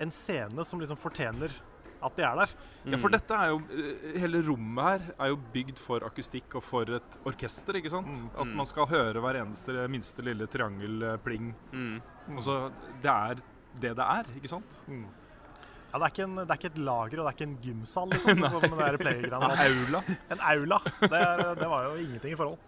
en 0.00 0.12
scene 0.14 0.64
som 0.64 0.80
liksom 0.80 0.98
fortjener 1.00 1.52
at 2.00 2.16
de 2.16 2.24
er 2.24 2.38
der. 2.38 2.52
ja, 2.94 2.98
for 3.00 3.12
dette 3.12 3.36
er 3.36 3.50
jo 3.52 3.58
eh, 3.76 4.18
Hele 4.22 4.40
rommet 4.46 4.86
her 4.86 5.02
er 5.20 5.32
jo 5.34 5.38
bygd 5.52 5.80
for 5.82 6.06
akustikk 6.06 6.56
og 6.56 6.64
for 6.64 6.88
et 6.96 7.16
orkester, 7.28 7.76
ikke 7.76 7.92
sant? 7.92 8.08
Mm, 8.08 8.30
At 8.40 8.54
man 8.62 8.68
skal 8.68 8.88
høre 8.88 9.20
hver 9.20 9.40
eneste 9.42 9.84
minste 9.92 10.24
lille 10.24 10.48
triangelpling. 10.48 11.50
Mm. 11.74 11.98
Altså, 12.38 12.70
det 13.04 13.12
er 13.12 13.42
det 13.80 13.92
det 13.98 14.06
er, 14.06 14.30
ikke 14.34 14.50
sant? 14.50 14.80
Ja, 14.88 15.98
det 15.98 16.06
er, 16.06 16.10
ikke 16.12 16.24
en, 16.24 16.34
det 16.38 16.48
er 16.48 16.58
ikke 16.58 16.70
et 16.70 16.80
lager 16.86 17.20
og 17.20 17.26
det 17.26 17.28
er 17.28 17.36
ikke 17.36 17.48
en 17.50 17.56
gymsal, 17.64 18.10
liksom. 18.14 18.42
sånn 18.46 18.64
som 18.64 18.80
det 18.80 18.98
der 19.04 19.30
en. 19.34 19.46
Aula. 19.66 20.02
En 20.30 20.42
aula. 20.54 20.80
Det, 21.02 21.20
er, 21.20 21.44
det 21.58 21.70
var 21.74 21.88
jo 21.88 21.94
ingenting 22.00 22.34
i 22.34 22.38
forhold. 22.38 22.58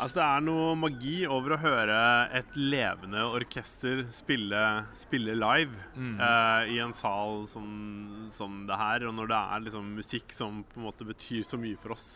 Altså, 0.00 0.16
det 0.18 0.24
er 0.24 0.44
noe 0.46 0.72
magi 0.78 1.16
over 1.30 1.54
å 1.54 1.60
høre 1.62 1.98
et 2.34 2.56
levende 2.56 3.22
orkester 3.36 4.02
spille, 4.10 4.62
spille 4.96 5.36
live 5.36 5.76
eh, 6.00 6.72
i 6.74 6.80
en 6.82 6.94
sal 6.96 7.44
som, 7.50 7.68
som 8.32 8.62
det 8.66 8.78
her, 8.80 9.06
og 9.06 9.14
når 9.18 9.30
det 9.30 9.40
er 9.54 9.64
liksom 9.68 9.92
musikk 10.00 10.34
som 10.34 10.62
på 10.72 10.80
en 10.80 10.88
måte 10.88 11.06
betyr 11.06 11.44
så 11.46 11.60
mye 11.60 11.78
for 11.78 11.94
oss. 11.94 12.08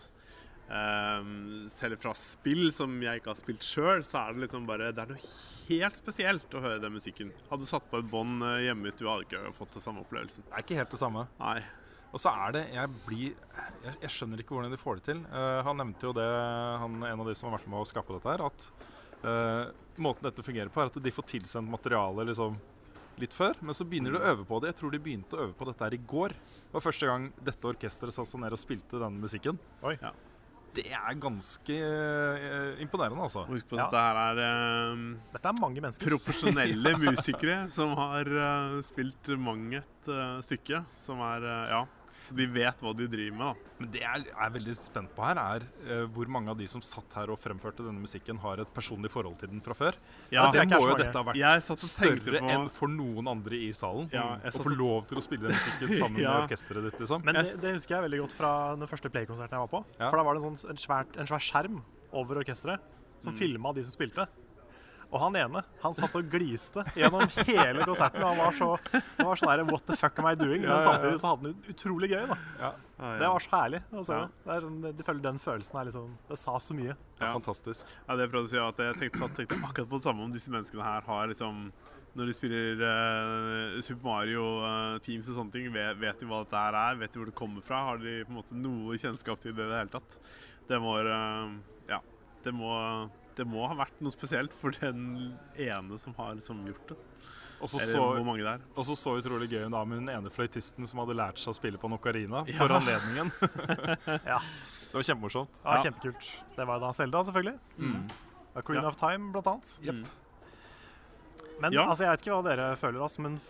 Ehm, 0.67 1.69
selv 1.71 2.01
fra 2.03 2.11
spill 2.19 2.73
som 2.75 2.97
jeg 3.03 3.21
ikke 3.21 3.31
har 3.31 3.39
spilt 3.39 3.63
sjøl, 3.67 4.03
så 4.07 4.25
er 4.25 4.35
det 4.35 4.47
liksom 4.49 4.65
bare 4.67 4.89
Det 4.91 5.05
er 5.05 5.13
noe 5.13 5.29
helt 5.69 5.99
spesielt 5.99 6.55
å 6.59 6.63
høre 6.65 6.83
den 6.83 6.97
musikken. 6.97 7.31
Hadde 7.51 7.67
du 7.67 7.71
satt 7.71 7.87
på 7.91 8.01
et 8.03 8.11
bånd 8.11 8.43
eh, 8.43 8.65
hjemme 8.67 8.91
i 8.91 8.95
stua, 8.95 9.15
hadde 9.15 9.29
du 9.29 9.37
ikke 9.37 9.59
fått 9.61 9.77
den 9.79 9.85
samme 9.85 10.03
opplevelsen. 10.03 10.47
Det 10.49 10.57
er 10.57 10.67
ikke 10.67 10.81
helt 10.81 10.95
det 10.97 11.03
samme. 11.03 11.27
Nei. 11.43 11.61
Og 12.17 12.23
så 12.23 12.33
er 12.33 12.55
det 12.57 12.63
Jeg 12.73 12.93
blir 13.05 13.35
Jeg, 13.85 13.97
jeg 14.01 14.13
skjønner 14.15 14.41
ikke 14.41 14.57
hvordan 14.57 14.73
de 14.73 14.79
får 14.81 15.01
det 15.01 15.05
til. 15.11 15.19
Uh, 15.29 15.61
han 15.67 15.77
nevnte 15.83 16.09
jo 16.09 16.15
det, 16.17 16.29
han, 16.83 16.97
en 17.05 17.23
av 17.23 17.29
de 17.29 17.35
som 17.37 17.51
har 17.51 17.59
vært 17.59 17.69
med 17.71 17.83
å 17.83 17.89
skape 17.89 18.17
dette 18.17 18.33
her, 18.33 18.45
at 18.47 18.71
uh, 19.27 19.67
måten 20.03 20.27
dette 20.27 20.45
fungerer 20.47 20.73
på, 20.73 20.81
er 20.83 20.91
at 20.91 20.99
de 21.05 21.13
får 21.15 21.29
tilsendt 21.37 21.71
materiale 21.73 22.25
liksom 22.31 22.57
litt 23.21 23.33
før, 23.33 23.57
men 23.65 23.73
så 23.77 23.87
begynner 23.89 24.13
de 24.13 24.19
å 24.21 24.31
øve 24.35 24.45
på 24.49 24.59
det. 24.61 24.73
Jeg 24.75 24.79
tror 24.83 24.93
de 24.93 24.99
begynte 25.01 25.37
å 25.39 25.45
øve 25.47 25.55
på 25.57 25.69
dette 25.71 25.87
her 25.87 25.95
i 25.97 26.01
går. 26.13 26.35
Det 26.37 26.75
var 26.75 26.85
første 26.85 27.09
gang 27.09 27.29
dette 27.47 27.71
orkesteret 27.71 28.13
satte 28.17 28.29
seg 28.33 28.43
ned 28.43 28.57
og 28.57 28.61
spilte 28.61 29.01
denne 29.01 29.23
musikken. 29.23 29.61
Oi. 29.89 29.95
Ja. 30.03 30.11
Det 30.77 30.85
er 30.93 31.17
ganske 31.17 31.77
uh, 31.81 32.75
imponerende, 32.85 33.23
altså. 33.25 33.47
Husk 33.49 33.71
på 33.71 33.79
Ja. 33.79 33.87
at 33.87 33.95
dette 33.95 34.03
her 34.05 34.19
er 34.27 34.41
uh, 34.93 35.05
Dette 35.33 35.49
er 35.49 35.61
mange 35.63 35.81
mennesker. 35.81 36.11
profesjonelle 36.13 36.93
musikere 37.07 37.61
som 37.73 37.95
har 37.97 38.29
uh, 38.29 38.77
spilt 38.85 39.33
mang 39.41 39.71
et 39.81 40.11
stykke. 40.45 40.83
Som 41.07 41.23
er 41.25 41.49
Ja. 41.73 41.87
Så 42.27 42.35
de 42.35 42.47
vet 42.51 42.81
hva 42.83 42.91
de 42.99 43.07
driver 43.07 43.37
med, 43.39 43.47
da. 43.47 43.73
Men 43.79 43.91
det 43.95 44.01
jeg 44.03 44.25
er 44.35 44.51
veldig 44.57 44.75
spent 44.75 45.13
på 45.15 45.23
her, 45.23 45.39
er 45.39 45.67
uh, 45.87 46.07
hvor 46.11 46.27
mange 46.33 46.51
av 46.51 46.59
de 46.59 46.67
som 46.67 46.83
satt 46.83 47.13
her 47.15 47.31
og 47.31 47.39
fremførte 47.39 47.85
denne 47.87 48.03
musikken, 48.03 48.39
har 48.43 48.59
et 48.65 48.73
personlig 48.75 49.11
forhold 49.15 49.37
til 49.39 49.53
den 49.53 49.61
fra 49.63 49.77
før. 49.79 49.95
Ja, 50.35 50.47
For 50.49 50.57
det 50.57 50.65
det 50.67 50.75
er 50.75 50.81
må 50.81 50.89
jo 50.91 50.97
dette 50.99 51.21
ha 51.21 51.27
vært 51.31 51.85
større 51.85 52.41
på 52.41 52.51
enn 52.57 52.67
for 52.73 52.89
noen 52.91 53.29
andre 53.31 53.61
i 53.69 53.71
salen. 53.77 54.09
Ja, 54.13 54.39
jeg 54.43 54.53
Å 54.57 54.63
få 54.65 54.71
og- 54.73 54.79
lov 54.81 55.07
til 55.07 55.19
å 55.19 55.23
spille 55.23 55.47
den 55.49 55.55
musikken 55.57 55.95
sammen 56.03 56.21
Ja. 56.23 56.33
med 56.41 56.49
orkesteret 56.51 56.91
ditt, 56.91 56.99
liksom. 57.01 57.23
Men 57.25 57.35
det, 57.39 57.61
det 57.63 57.75
husker 57.79 57.97
jeg 58.01 58.11
veldig 58.11 58.21
godt 58.25 58.33
fra 58.41 58.53
den 58.77 58.89
første 58.91 59.11
Play-konserten 59.15 59.55
jeg 59.55 59.65
var 59.69 59.73
på. 59.77 59.85
Ja. 60.01 60.11
For 60.11 60.17
da 60.19 60.25
var 60.27 60.35
det 60.35 60.43
en, 60.45 60.57
sånn, 60.57 60.71
en, 60.75 60.77
svært, 60.83 61.17
en 61.17 61.27
svær 61.31 61.45
skjerm 61.47 61.83
over 62.13 62.43
orkesteret 62.43 62.81
som 63.21 63.33
Mm. 63.33 63.39
filma 63.39 63.73
de 63.75 63.83
som 63.87 63.93
spilte. 63.95 64.27
Og 65.13 65.21
han 65.23 65.37
ene 65.39 65.61
han 65.83 65.95
satt 65.95 66.15
og 66.19 66.27
gliste 66.33 66.83
gjennom 66.99 67.23
hele 67.47 67.85
konserten. 67.87 68.25
Han 68.27 68.37
var 68.41 68.53
så 68.59 68.71
han 69.17 69.27
var 69.29 69.39
sånn 69.39 69.53
der, 69.53 69.63
What 69.71 69.85
the 69.87 69.97
fuck 69.97 70.19
am 70.19 70.27
I 70.27 70.35
doing? 70.35 70.63
Men 70.63 70.71
Ja, 70.71 70.77
ja, 70.77 70.83
ja. 70.83 70.87
samtidig 70.91 71.21
så 71.23 71.31
hadde 71.31 71.47
han 71.47 71.53
det 71.63 71.75
utrolig 71.77 72.09
gøy. 72.11 72.25
da 72.27 72.37
Ja, 72.59 72.71
ja. 72.99 73.13
Det 73.21 73.29
var 73.31 73.45
så 73.47 73.51
herlig. 73.55 73.83
Altså, 73.93 74.13
Ja. 74.19 74.27
det 74.45 74.53
er, 74.57 74.61
sånn- 74.67 74.97
de 74.97 75.03
føler 75.07 75.23
Den 75.23 75.39
følelsen 75.39 75.81
er 75.81 75.85
liksom 75.91 76.09
Det 76.29 76.39
sa 76.39 76.57
så 76.59 76.75
mye. 76.75 76.97
Ja, 77.21 77.27
Ja. 77.27 77.33
fantastisk. 77.39 77.85
Ja, 78.09 78.17
det 78.17 78.31
prøvde 78.33 78.47
å 78.47 78.51
si 78.51 78.59
at 78.59 78.77
jeg 78.77 78.95
tenkte, 79.03 79.19
satt, 79.19 79.35
tenkte 79.37 79.61
akkurat 79.63 79.89
på 79.89 79.97
det 80.01 80.03
samme 80.03 80.23
om 80.25 80.33
disse 80.33 80.51
menneskene 80.51 80.83
her 80.83 81.01
har 81.03 81.27
liksom 81.29 81.71
Når 82.17 82.27
de 82.27 82.33
spiller 82.33 82.81
uh, 82.81 83.81
Super 83.85 84.05
Mario 84.09 84.45
uh, 84.65 84.99
Teams 85.05 85.29
og 85.29 85.37
sånne 85.37 85.53
ting, 85.53 85.67
vet, 85.71 85.99
vet 86.01 86.19
de 86.19 86.25
hva 86.27 86.39
dette 86.45 86.57
her 86.57 86.73
er? 86.75 86.97
Vet 86.97 87.13
de 87.13 87.21
hvor 87.21 87.27
det 87.27 87.35
kommer 87.37 87.61
fra? 87.63 87.81
Har 87.91 87.99
de 87.99 88.25
på 88.25 88.31
en 88.33 88.39
måte 88.41 88.53
noe 88.57 88.97
kjennskap 88.97 89.39
til 89.39 89.53
det 89.53 89.67
i 89.67 89.69
det 89.69 89.81
hele 89.83 89.93
tatt? 89.93 90.17
Det 90.67 90.81
må 90.81 90.97
uh, 90.99 91.53
Ja. 91.89 92.01
Det 92.43 92.55
må, 92.55 92.71
det 93.37 93.47
må 93.47 93.67
ha 93.69 93.75
vært 93.77 93.99
noe 94.01 94.11
spesielt 94.15 94.53
for 94.61 94.71
den 94.81 95.35
ene 95.61 95.99
som 96.01 96.15
har 96.19 96.35
liksom 96.39 96.65
gjort 96.67 96.89
det. 96.93 96.97
Og 97.57 97.71
så 97.73 97.81
så, 97.81 98.01
hvor 98.03 98.21
mange 98.25 98.43
det 98.45 98.51
er. 98.53 98.61
og 98.77 98.85
så 98.85 98.93
så 99.01 99.15
utrolig 99.17 99.47
gøy 99.49 99.63
hun 99.65 99.73
da 99.73 99.81
med 99.89 100.03
den 100.03 100.11
ene 100.13 100.29
fløytisten 100.33 100.85
som 100.89 101.01
hadde 101.01 101.15
lært 101.17 101.39
seg 101.41 101.55
å 101.55 101.57
spille 101.57 101.79
på 101.81 101.89
en 101.89 101.97
ocarina 101.97 102.43
Ja. 102.49 102.59
for 102.59 102.69
anledningen. 102.77 103.31
Ja, 104.29 104.41
Det 104.41 104.93
var 104.93 105.03
kjempemorsomt. 105.09 105.49
det 105.63 105.65
Ja. 105.65 105.83
Kjempekult. 105.87 106.29
Det 106.57 106.67
var 106.69 106.81
da 106.85 106.91
Selda, 106.93 107.23
selvfølgelig. 107.25 107.59
Mm. 107.79 108.11
A 108.57 108.63
Queen 108.63 108.83
Ja. 108.83 108.89
of 108.89 108.97
Time, 109.01 109.33
blant 109.33 109.47
annet. 109.47 109.79
Yep. 109.83 110.07
Men 111.61 111.73
Ja. 111.73 111.87
altså, 111.89 112.05
jeg 112.05 112.11
vet 112.13 112.21
ikke 112.27 112.37
hva 112.37 112.45
dere 112.45 112.77
føler, 112.77 113.01
altså, 113.01 113.21
men 113.25 113.41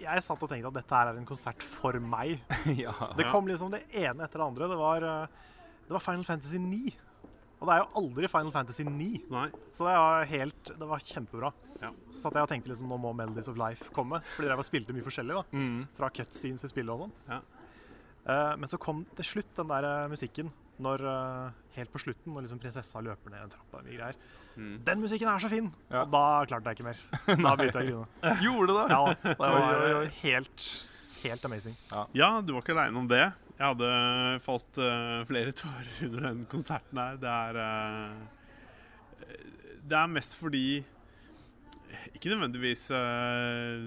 jeg 0.00 0.22
satt 0.22 0.42
og 0.42 0.48
tenkte 0.50 0.68
at 0.72 0.74
dette 0.80 0.94
her 0.96 1.08
er 1.12 1.16
en 1.20 1.26
konsert 1.28 1.62
for 1.62 1.92
meg. 2.00 2.40
ja. 2.80 2.92
Det 3.16 3.28
kom 3.30 3.46
liksom 3.46 3.70
det 3.70 3.82
ene 3.92 4.24
etter 4.24 4.40
det 4.40 4.46
andre. 4.46 4.68
Det 4.72 4.78
var, 4.80 5.02
eh, 5.04 5.26
det 5.86 5.92
var 5.92 6.00
Final 6.00 6.24
Fantasy 6.24 6.58
9. 6.58 6.94
Og 7.64 7.70
det 7.70 7.78
er 7.78 7.80
jo 7.80 8.02
aldri 8.02 8.28
Final 8.28 8.52
Fantasy 8.52 8.84
9, 8.84 9.06
Nei. 9.32 9.46
så 9.72 9.86
det 9.86 9.92
var 9.96 10.26
helt 10.28 10.70
Det 10.76 10.88
var 10.90 11.00
kjempebra. 11.00 11.50
Ja. 11.80 11.90
Så 12.12 12.26
satt 12.26 12.36
jeg 12.36 12.44
og 12.44 12.50
tenkte 12.50 12.68
liksom 12.70 12.90
nå 12.92 12.98
må 13.00 13.12
Melodies 13.16 13.48
of 13.48 13.56
Life 13.56 13.88
komme. 13.96 14.20
Fordi 14.36 14.50
dere 14.50 14.66
spilte 14.66 14.92
mye 14.96 15.04
forskjellig, 15.06 15.38
da. 15.38 15.56
Mm. 15.56 15.78
Fra 15.96 16.10
cutscenes 16.12 16.66
i 16.66 16.70
spillet 16.70 16.92
og 16.92 17.06
sånn. 17.06 17.14
Ja. 17.30 17.40
Uh, 18.24 18.52
men 18.60 18.68
så 18.68 18.80
kom 18.80 19.02
til 19.16 19.28
slutt 19.30 19.56
den 19.56 19.68
der 19.72 19.84
uh, 19.88 20.10
musikken 20.12 20.52
når 20.84 21.02
uh, 21.04 21.56
Helt 21.74 21.90
på 21.90 21.98
slutten, 21.98 22.30
når 22.30 22.44
liksom 22.44 22.60
prinsessa 22.62 23.00
løper 23.02 23.32
ned 23.32 23.46
en 23.46 23.50
trapp 23.50 23.72
og 23.74 23.82
mye 23.82 23.96
greier. 23.96 24.18
Mm. 24.54 24.74
Den 24.86 25.00
musikken 25.02 25.26
er 25.26 25.42
så 25.42 25.48
fin! 25.50 25.72
Ja. 25.88 26.04
Og 26.04 26.12
da 26.12 26.26
klarte 26.46 26.70
jeg 26.70 26.78
ikke 26.78 26.86
mer. 26.86 27.00
Da 27.48 27.54
begynte 27.58 27.82
jeg 27.82 27.96
å 27.96 28.04
grine. 28.04 28.34
Gjorde 28.44 28.76
det? 28.76 28.84
Ja, 28.92 29.00
det 29.24 29.48
var 29.56 30.12
helt, 30.20 30.66
helt 31.24 31.48
amazing. 31.48 31.74
Ja, 32.14 32.28
du 32.44 32.54
var 32.54 32.62
ikke 32.62 32.76
aleine 32.76 33.02
om 33.02 33.10
det. 33.10 33.24
Jeg 33.54 33.70
hadde 33.70 33.90
falt 34.42 34.80
uh, 34.82 35.22
flere 35.28 35.54
tårer 35.60 36.08
under 36.08 36.26
den 36.28 36.46
konserten 36.50 36.98
her. 36.98 37.20
Det 37.22 37.30
er 37.30 37.60
uh, 37.60 39.28
Det 39.84 39.98
er 39.98 40.10
mest 40.10 40.34
fordi 40.36 40.82
Ikke 42.14 42.32
nødvendigvis 42.32 42.88
uh, 42.90 43.78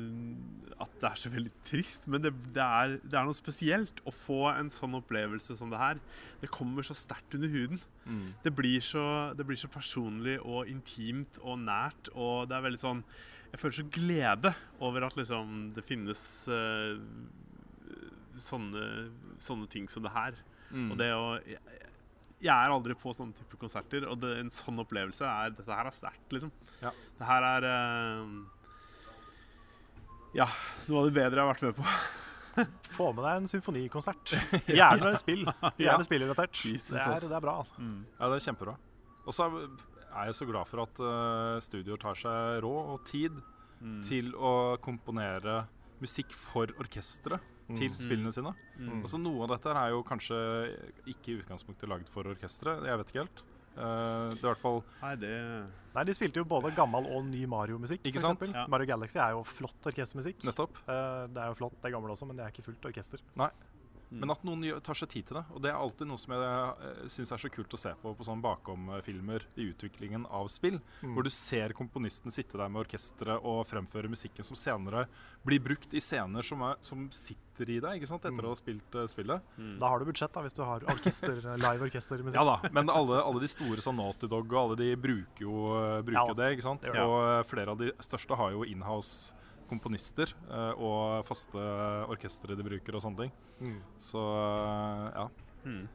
at 0.78 0.94
det 1.02 1.08
er 1.10 1.18
så 1.18 1.30
veldig 1.34 1.52
trist, 1.66 2.06
men 2.08 2.22
det, 2.22 2.32
det, 2.54 2.62
er, 2.64 2.98
det 3.02 3.18
er 3.18 3.26
noe 3.26 3.38
spesielt 3.38 4.02
å 4.06 4.14
få 4.14 4.44
en 4.52 4.70
sånn 4.74 4.98
opplevelse 5.00 5.56
som 5.58 5.72
det 5.74 5.80
her. 5.82 6.02
Det 6.42 6.52
kommer 6.54 6.86
så 6.86 6.94
sterkt 6.98 7.34
under 7.34 7.50
huden. 7.50 7.82
Mm. 8.06 8.28
Det 8.44 8.54
blir, 8.56 8.78
så, 8.86 9.34
det 9.38 9.46
blir 9.48 9.58
så 9.58 9.70
personlig 9.74 10.38
og 10.44 10.70
intimt 10.70 11.42
og 11.42 11.58
nært, 11.66 12.12
og 12.14 12.46
det 12.50 12.58
er 12.58 12.68
veldig 12.68 12.84
sånn 12.84 13.02
Jeg 13.48 13.62
føler 13.62 13.78
så 13.78 13.88
glede 13.96 14.54
over 14.84 15.08
at 15.08 15.18
liksom 15.18 15.72
det 15.76 15.84
finnes 15.88 16.22
eh, 16.52 17.00
sånne, 18.42 18.84
sånne 19.44 19.68
ting 19.72 19.88
som 19.92 20.06
det 20.06 20.14
her. 20.16 20.38
Mm. 20.72 20.92
Og 20.92 21.00
det 21.00 21.10
å 21.16 21.26
jeg, 21.48 21.62
jeg 22.44 22.54
er 22.54 22.74
aldri 22.74 22.94
på 23.00 23.14
sånne 23.16 23.34
type 23.38 23.58
konserter, 23.58 24.06
og 24.12 24.20
det, 24.22 24.36
en 24.42 24.52
sånn 24.54 24.78
opplevelse 24.84 25.26
er 25.26 25.56
Dette 25.58 25.74
her 25.74 25.90
er 25.90 25.96
sterkt, 25.96 26.28
liksom. 26.36 26.52
Ja. 26.84 26.92
Det 27.18 27.26
her 27.30 27.48
er 27.48 27.68
uh, 27.72 28.28
Ja, 30.38 30.48
noe 30.88 31.02
av 31.02 31.10
det 31.10 31.16
bedre 31.18 31.40
jeg 31.40 31.46
har 31.46 31.54
vært 31.54 31.66
med 31.66 31.78
på. 31.80 31.86
Få 32.98 33.12
med 33.14 33.24
deg 33.24 33.42
en 33.42 33.52
symfonikonsert. 33.52 34.36
Gjerne 34.80 35.14
spill. 35.18 35.46
Gjerne 35.84 36.06
spillrelatert. 36.06 36.62
Jesus, 36.66 36.94
Det 36.94 37.04
er, 37.04 37.28
det 37.28 37.38
er 37.38 37.46
bra, 37.46 37.60
altså. 37.64 37.78
Ja, 37.80 38.30
det 38.30 38.40
er 38.40 38.46
kjempebra. 38.50 38.78
Og 39.28 39.36
så 39.36 39.48
er 39.50 39.70
er 40.18 40.32
jeg 40.32 40.38
så 40.40 40.46
glad 40.50 40.66
for 40.66 40.82
at 40.82 41.00
uh, 41.04 41.60
studioer 41.62 42.00
tar 42.02 42.18
seg 42.18 42.64
råd 42.66 42.94
og 42.96 43.06
tid 43.06 43.38
Mm. 43.78 44.00
til 44.02 44.32
å 44.34 44.52
komponere 44.82 45.68
musikk 46.04 46.34
for 46.36 46.72
orkesteret 46.82 47.54
til 47.76 47.92
spillene 47.98 48.32
sine. 48.32 48.54
Mm. 48.80 49.02
Altså 49.02 49.20
Noe 49.20 49.44
av 49.44 49.54
dette 49.56 49.74
er 49.76 49.92
jo 49.92 50.04
kanskje 50.08 50.40
ikke 51.10 51.34
i 51.34 51.38
utgangspunktet 51.42 51.90
lagd 51.92 52.12
for 52.12 52.30
orkesteret. 52.32 52.86
Jeg 52.88 53.02
vet 53.02 53.14
ikke 53.14 53.24
helt. 53.26 53.44
Uh, 53.78 54.32
det 54.34 54.40
er 54.40 54.48
i 54.48 54.48
hvert 54.48 54.62
fall 54.64 54.80
Nei, 55.04 55.12
det 55.22 55.32
Nei, 55.94 56.04
De 56.08 56.14
spilte 56.18 56.42
jo 56.42 56.48
både 56.50 56.72
gammel 56.74 57.06
og 57.14 57.28
ny 57.28 57.44
Mario-musikk. 57.50 58.08
Ikke 58.10 58.24
sant? 58.24 58.42
Ja. 58.50 58.64
Mario 58.72 58.90
Galaxy 58.90 59.20
er 59.22 59.36
jo 59.36 59.44
flott 59.46 59.90
orkestermusikk. 59.92 60.42
nettopp. 60.48 60.80
Uh, 60.88 61.28
det 61.30 61.44
er 61.44 61.52
jo 61.52 61.58
flott, 61.60 61.78
det 61.84 61.92
gamle 61.94 62.14
også, 62.14 62.30
men 62.30 62.40
det 62.40 62.46
er 62.46 62.56
ikke 62.56 62.66
fullt 62.72 62.90
orkester. 62.90 63.22
Men 64.10 64.32
at 64.32 64.44
noen 64.48 64.62
tar 64.86 64.96
seg 64.96 65.10
tid 65.12 65.26
til 65.28 65.40
det. 65.40 65.44
Og 65.52 65.62
det 65.64 65.72
er 65.72 65.76
alltid 65.78 66.08
noe 66.08 66.22
som 66.22 66.32
jeg 66.32 66.42
uh, 66.42 67.08
syns 67.12 67.32
er 67.36 67.42
så 67.44 67.50
kult 67.52 67.74
å 67.76 67.80
se 67.82 67.92
på 68.02 68.14
på 68.18 68.24
sånne 68.28 68.46
bakom-filmer 68.46 69.44
i 69.60 69.68
utviklingen 69.72 70.26
av 70.32 70.48
spill. 70.52 70.80
Mm. 71.04 71.14
Hvor 71.18 71.28
du 71.28 71.32
ser 71.34 71.74
komponisten 71.78 72.32
sitte 72.32 72.58
der 72.60 72.72
med 72.72 72.86
orkesteret 72.86 73.44
og 73.44 73.66
fremføre 73.68 74.08
musikken 74.12 74.48
som 74.48 74.56
senere 74.60 75.08
blir 75.46 75.60
brukt 75.64 75.92
i 75.94 76.02
scener 76.04 76.46
som, 76.46 76.64
er, 76.70 76.80
som 76.86 77.08
sitter 77.12 77.72
i 77.74 77.80
deg 77.84 77.98
ikke 78.00 78.08
sant? 78.10 78.24
etter 78.24 78.38
Mm. 78.38 78.46
å 78.48 78.54
ha 78.54 78.60
spilt 78.60 78.96
uh, 78.96 79.06
spillet. 79.10 79.54
Da 79.82 79.90
har 79.92 80.00
du 80.00 80.06
budsjett, 80.08 80.32
da, 80.36 80.44
hvis 80.46 80.56
du 80.56 80.62
har 80.64 80.84
orkester, 80.94 81.40
live 81.66 81.88
orkestermusikk. 81.90 82.38
Ja 82.38 82.46
da, 82.48 82.58
men 82.72 82.90
alle, 82.94 83.20
alle 83.24 83.42
de 83.44 83.50
store 83.52 83.82
som 83.84 83.98
Naughty 83.98 84.30
Dog 84.30 84.46
og 84.54 84.60
alle 84.62 84.78
de 84.80 84.92
bruker 85.00 85.44
jo 85.44 85.72
uh, 85.74 86.00
bruker 86.06 86.34
Ja, 86.34 86.38
det. 86.44 86.52
ikke 86.58 86.68
sant? 86.70 86.86
det 86.86 86.94
det. 86.96 87.04
Og 87.04 87.18
uh, 87.18 87.42
flere 87.50 87.74
av 87.74 87.82
de 87.82 87.92
største 88.06 88.38
har 88.40 88.54
jo 88.56 88.64
inhouse 88.68 89.34
komponister 89.70 90.32
uh, 90.50 90.74
og 90.76 91.28
faste 91.28 91.62
orkestre 92.08 92.58
de 92.58 92.66
bruker 92.66 92.98
og 92.98 93.04
sånne 93.04 93.26
ting. 93.28 93.34
Mm. 93.62 93.80
Så 94.02 94.22
uh, 94.22 95.08
ja. 95.14 95.28
mm. 95.68 95.86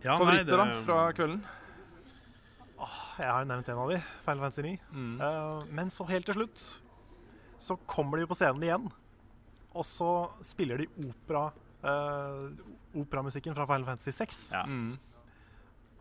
Ja, 0.00 0.14
nei, 0.14 0.20
Favoritter 0.20 0.62
da 0.62 0.68
fra 0.86 1.00
kvelden? 1.16 1.42
Jeg 3.20 3.28
har 3.28 3.42
jo 3.42 3.48
nevnt 3.50 3.68
en 3.68 3.80
av 3.82 3.90
de, 3.92 3.98
Final 4.24 4.44
Fantasy 4.46 4.62
9. 4.64 4.76
Mm. 4.96 5.16
Uh, 5.20 5.66
men 5.76 5.92
så 5.92 6.06
helt 6.08 6.28
til 6.30 6.38
slutt 6.38 6.64
så 7.60 7.76
kommer 7.90 8.16
de 8.16 8.28
på 8.28 8.36
scenen 8.38 8.64
igjen, 8.64 8.86
og 9.76 9.84
så 9.84 10.10
spiller 10.44 10.80
de 10.80 10.86
opera 11.04 11.50
uh, 11.84 12.48
operamusikken 12.96 13.52
fra 13.56 13.66
Final 13.68 13.84
Fantasy 13.90 14.14
6. 14.16 14.38
Ja. 14.56 14.64
Mm. 14.64 14.94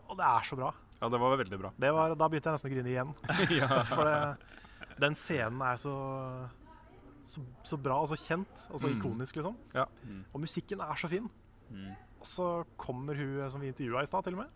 Og 0.10 0.16
det 0.18 0.30
er 0.30 0.48
så 0.48 0.58
bra. 0.58 0.72
Ja, 1.00 1.10
det 1.12 1.20
var 1.20 1.36
veldig 1.40 1.60
bra. 1.60 1.74
Det 1.80 1.92
var, 1.96 2.16
da 2.16 2.28
begynte 2.32 2.50
jeg 2.50 2.58
nesten 2.58 2.72
å 2.72 2.74
grine 2.74 2.92
igjen. 2.92 3.12
ja. 3.60 3.84
For 3.92 4.08
det, 4.08 4.16
den 5.00 5.16
scenen 5.16 5.62
er 5.62 5.76
så 5.80 5.94
så, 7.30 7.42
så 7.68 7.78
bra 7.78 8.00
og 8.02 8.08
så 8.10 8.18
kjent 8.18 8.64
og 8.74 8.80
så 8.82 8.88
Mm. 8.90 8.96
ikonisk, 8.98 9.36
liksom. 9.38 9.56
Ja. 9.76 9.84
Og 10.34 10.40
musikken 10.42 10.80
er 10.82 10.96
så 10.98 11.08
fin. 11.12 11.28
Mm. 11.70 11.92
Og 12.20 12.26
så 12.28 12.46
kommer 12.78 13.14
hun 13.16 13.36
eh, 13.44 13.50
som 13.54 13.62
vi 13.62 13.68
intervjua 13.70 14.02
i 14.02 14.08
stad, 14.10 14.24
til 14.26 14.34
og 14.34 14.40
med, 14.40 14.50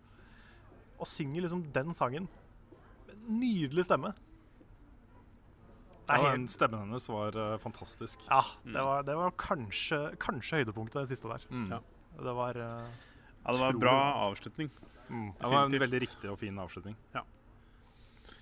og 0.98 1.06
synger 1.08 1.42
liksom 1.46 1.62
den 1.76 1.94
sangen. 1.94 2.26
En 3.12 3.40
nydelig 3.40 3.86
stemme. 3.86 4.14
Det 6.04 6.10
Ja, 6.10 6.16
er 6.18 6.32
den 6.34 6.42
helt, 6.48 6.52
stemmen 6.52 6.80
hennes 6.84 7.06
var 7.10 7.36
uh, 7.38 7.58
fantastisk. 7.64 8.26
ja, 8.30 8.42
det 8.66 8.82
var, 8.84 9.04
det 9.08 9.16
var 9.16 9.32
kanskje, 9.40 10.00
kanskje 10.20 10.58
høydepunktet, 10.64 11.06
det 11.06 11.08
siste 11.14 11.30
der. 11.30 11.46
Mm. 11.50 11.70
Ja. 11.72 11.80
Det 12.20 12.34
var 12.36 12.58
uh, 12.58 12.90
Ja, 13.46 13.52
det 13.54 13.60
var 13.62 13.70
en 13.70 13.80
bra 13.80 13.92
bra. 13.94 14.28
avslutning. 14.32 14.72
mm. 15.10 15.30
Det 15.40 15.50
var 15.54 15.64
en 15.70 15.72
veldig 15.80 16.02
riktig 16.02 16.30
og 16.32 16.40
fin 16.40 16.58
avslutning. 16.60 16.98
Ja. 17.14 17.22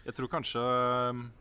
Jeg 0.05 0.15
tror 0.15 0.27
kanskje 0.27 0.63
um, 1.09 1.31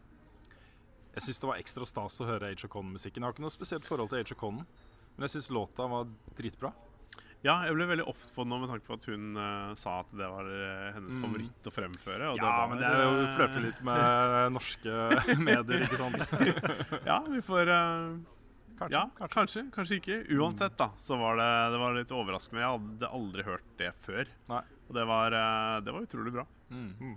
Jeg 1.16 1.24
syns 1.26 1.40
det 1.42 1.48
var 1.50 1.58
ekstra 1.60 1.86
stas 1.88 2.20
å 2.22 2.28
høre 2.28 2.50
Age 2.52 2.64
of 2.68 2.70
Con-musikken. 2.70 3.20
Jeg 3.22 3.26
har 3.26 3.34
ikke 3.34 3.42
noe 3.46 3.50
spesielt 3.54 3.86
forhold 3.88 4.12
til 4.12 4.20
Age 4.22 4.32
of 4.36 4.38
Con, 4.40 4.60
men 4.62 5.26
jeg 5.26 5.32
syns 5.36 5.50
låta 5.54 5.88
var 5.90 6.06
dritbra. 6.38 6.70
Ja, 7.42 7.54
jeg 7.64 7.72
ble 7.72 7.86
veldig 7.88 8.04
obs 8.04 8.28
på 8.36 8.44
det 8.44 8.50
nå 8.52 8.58
med 8.60 8.68
tanke 8.68 8.84
på 8.84 8.98
at 8.98 9.04
hun 9.08 9.30
uh, 9.40 9.70
sa 9.80 9.94
at 10.02 10.10
det 10.12 10.26
var 10.28 10.44
eh, 10.52 10.90
hennes 10.92 11.14
Mm. 11.16 11.22
favoritt 11.24 11.68
å 11.70 11.72
fremføre. 11.72 12.26
Og 12.34 12.36
Ja, 12.36 12.50
var, 12.52 12.68
men 12.68 12.82
det 12.82 12.90
er 12.90 13.00
jo 13.00 13.14
å 13.22 13.30
flørte 13.38 13.62
litt 13.64 13.80
med 13.88 14.52
norske 14.58 14.98
medier, 15.40 15.86
ikke 15.86 16.00
sant? 16.02 16.26
Ja, 17.08 17.16
vi 17.32 17.40
får 17.40 17.72
eh, 17.72 18.20
Kanskje. 18.80 18.92
ja, 18.92 19.26
kanskje. 19.32 19.62
kanskje. 19.72 19.96
ikke. 20.02 20.20
Uansett, 20.36 20.76
da, 20.80 20.90
så 21.00 21.16
var 21.20 21.40
det, 21.40 21.48
det 21.72 21.80
var 21.80 21.96
litt 21.96 22.12
overraskende. 22.16 22.60
Jeg 22.62 22.76
hadde 22.76 23.10
aldri 23.18 23.42
hørt 23.48 23.66
det 23.80 23.90
før. 24.04 24.28
Nei. 24.52 24.62
Og 24.88 24.94
det 24.96 25.04
var, 25.08 25.36
det 25.84 25.92
var 25.96 26.06
utrolig 26.06 26.32
bra. 26.36 26.44
Mm. 26.72 27.16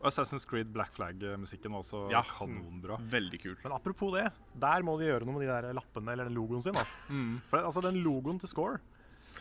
Og 0.00 0.06
Assassin's 0.08 0.46
Creed 0.48 0.70
Black 0.72 0.94
Flag-musikken 0.96 1.72
var 1.74 1.82
også 1.82 2.06
Ja. 2.10 2.22
kanonbra. 2.24 2.96
Veldig 3.12 3.40
kult. 3.42 3.64
Men 3.64 3.72
apropos 3.76 4.14
det, 4.16 4.30
der 4.58 4.82
må 4.82 4.98
de 4.98 5.04
gjøre 5.10 5.26
noe 5.28 5.36
med 5.38 5.46
de 5.46 5.52
der 5.52 5.74
lappene 5.76 6.12
eller 6.14 6.24
den 6.24 6.34
logoen 6.38 6.62
sin. 6.64 6.72
Altså. 6.74 6.94
For 7.50 7.58
det, 7.58 7.66
altså 7.66 7.82
den 7.84 8.00
logoen 8.04 8.40
til 8.40 8.48
Score 8.48 8.80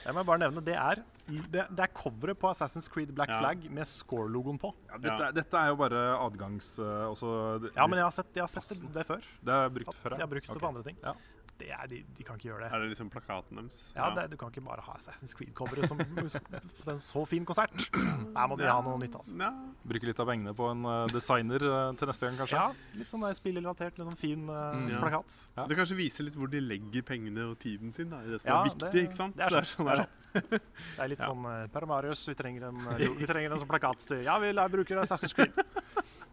jeg 0.05 0.13
må 0.15 0.21
bare 0.23 0.39
nevne, 0.39 0.61
Det 0.63 0.75
er, 0.79 0.99
det, 1.27 1.63
det 1.75 1.79
er 1.83 1.89
coveret 1.91 2.37
på 2.39 2.47
Assassin's 2.47 2.87
Creed 2.87 3.09
Black 3.11 3.29
Ja. 3.33 3.39
Flag 3.41 3.65
med 3.69 3.83
Score-logoen 3.89 4.59
på. 4.61 4.69
Ja, 4.87 4.95
dette, 4.97 5.17
Ja. 5.17 5.27
er- 5.27 5.33
dette 5.33 5.57
er 5.57 5.67
jo 5.67 5.75
bare 5.75 6.03
adgangs... 6.23 6.69
Uh, 6.79 7.09
også, 7.11 7.71
Ja, 7.75 7.87
men 7.87 7.97
jeg 7.99 8.05
har 8.05 8.11
sett, 8.15 8.29
jeg 8.33 8.43
har 8.45 8.47
sett 8.47 8.79
det, 8.79 8.93
det 8.93 9.05
før. 9.09 9.19
Det 9.43 9.51
har 9.51 9.63
jeg 9.67 9.73
brukt 9.79 9.95
før, 9.99 10.09
De 10.15 10.21
har 10.23 10.27
brukt 10.31 10.47
det 10.47 10.61
på 10.61 10.67
andre 10.69 10.83
ting. 10.83 10.95
Ja. 11.59 11.65
Det 11.65 11.69
er, 11.75 11.87
de, 11.91 11.97
de 12.17 12.23
kan 12.23 12.37
ikke 12.39 12.47
gjøre 12.53 12.61
det. 12.63 12.69
Er 12.71 12.79
det 12.79 12.87
liksom 12.93 13.09
plakaten 13.11 13.57
deres? 13.59 13.79
Ja, 13.95 14.09
det, 14.15 14.29
Du 14.31 14.37
kan 14.39 14.47
ikke 14.53 14.61
bare 14.63 14.81
ha 14.85 14.93
Assassin's 14.95 15.33
Creed-coveret 15.35 15.87
som 15.91 15.97
på 15.99 16.91
en 16.93 16.99
så 17.03 17.25
fin 17.27 17.43
konsert. 17.45 17.73
Der 17.91 18.47
må 18.47 18.55
de 18.59 18.63
ha 18.69 18.77
noe 18.85 18.97
nytt. 19.01 19.15
altså. 19.19 19.35
Ja, 19.39 19.49
Bruke 19.89 20.07
litt 20.07 20.19
av 20.23 20.29
pengene 20.29 20.53
på 20.55 20.69
en 20.71 20.85
eh, 20.87 21.05
designer 21.11 21.65
eh, 21.67 21.91
til 21.99 22.07
neste 22.11 22.29
gang, 22.29 22.37
kanskje. 22.39 22.61
Ja, 22.61 22.95
Litt 22.99 23.11
sånn 23.11 23.25
spillrelatert, 23.35 23.99
litt 23.99 24.07
sånn 24.07 24.19
fin 24.19 24.47
uh, 24.47 24.69
Mm. 24.79 24.87
Ja. 24.93 24.99
plakat. 25.01 25.35
Ja. 25.57 25.63
Det 25.67 25.75
kanskje 25.79 25.95
viser 25.97 26.23
litt 26.27 26.35
hvor 26.39 26.47
de 26.51 26.59
legger 26.61 27.03
pengene 27.03 27.47
og 27.49 27.57
tiden 27.59 27.91
sin. 27.95 28.09
Da, 28.13 28.19
i 28.23 28.29
det 28.31 28.39
som 28.43 28.49
Ja, 28.51 28.59
er 28.61 28.69
viktig, 28.69 28.91
det- 28.93 29.03
ikke 29.09 29.17
sant? 29.19 29.35
det 29.35 29.45
er 29.47 29.49
det 29.49 29.59
er 29.59 29.69
sånn, 29.73 29.89
det 29.89 29.93
er 29.93 30.05
sånn. 30.05 30.59
Det 30.59 30.99
er 31.03 31.07
litt 31.11 31.19
Ja. 31.19 31.27
sånn 31.33 31.45
uh, 31.49 31.67
Per 31.73 31.85
Marius, 31.89 32.21
vi 32.29 32.35
trenger 32.39 32.67
en, 32.69 32.79
vi 33.19 33.25
trenger 33.27 33.51
en 33.51 33.59
sånn 33.65 33.71
plakat 33.71 34.05
til 34.07 34.23
Ja, 34.23 34.37
vi 34.39 34.53
bruker 34.53 35.01
Assassin's 35.03 35.35
Creed. 35.35 35.51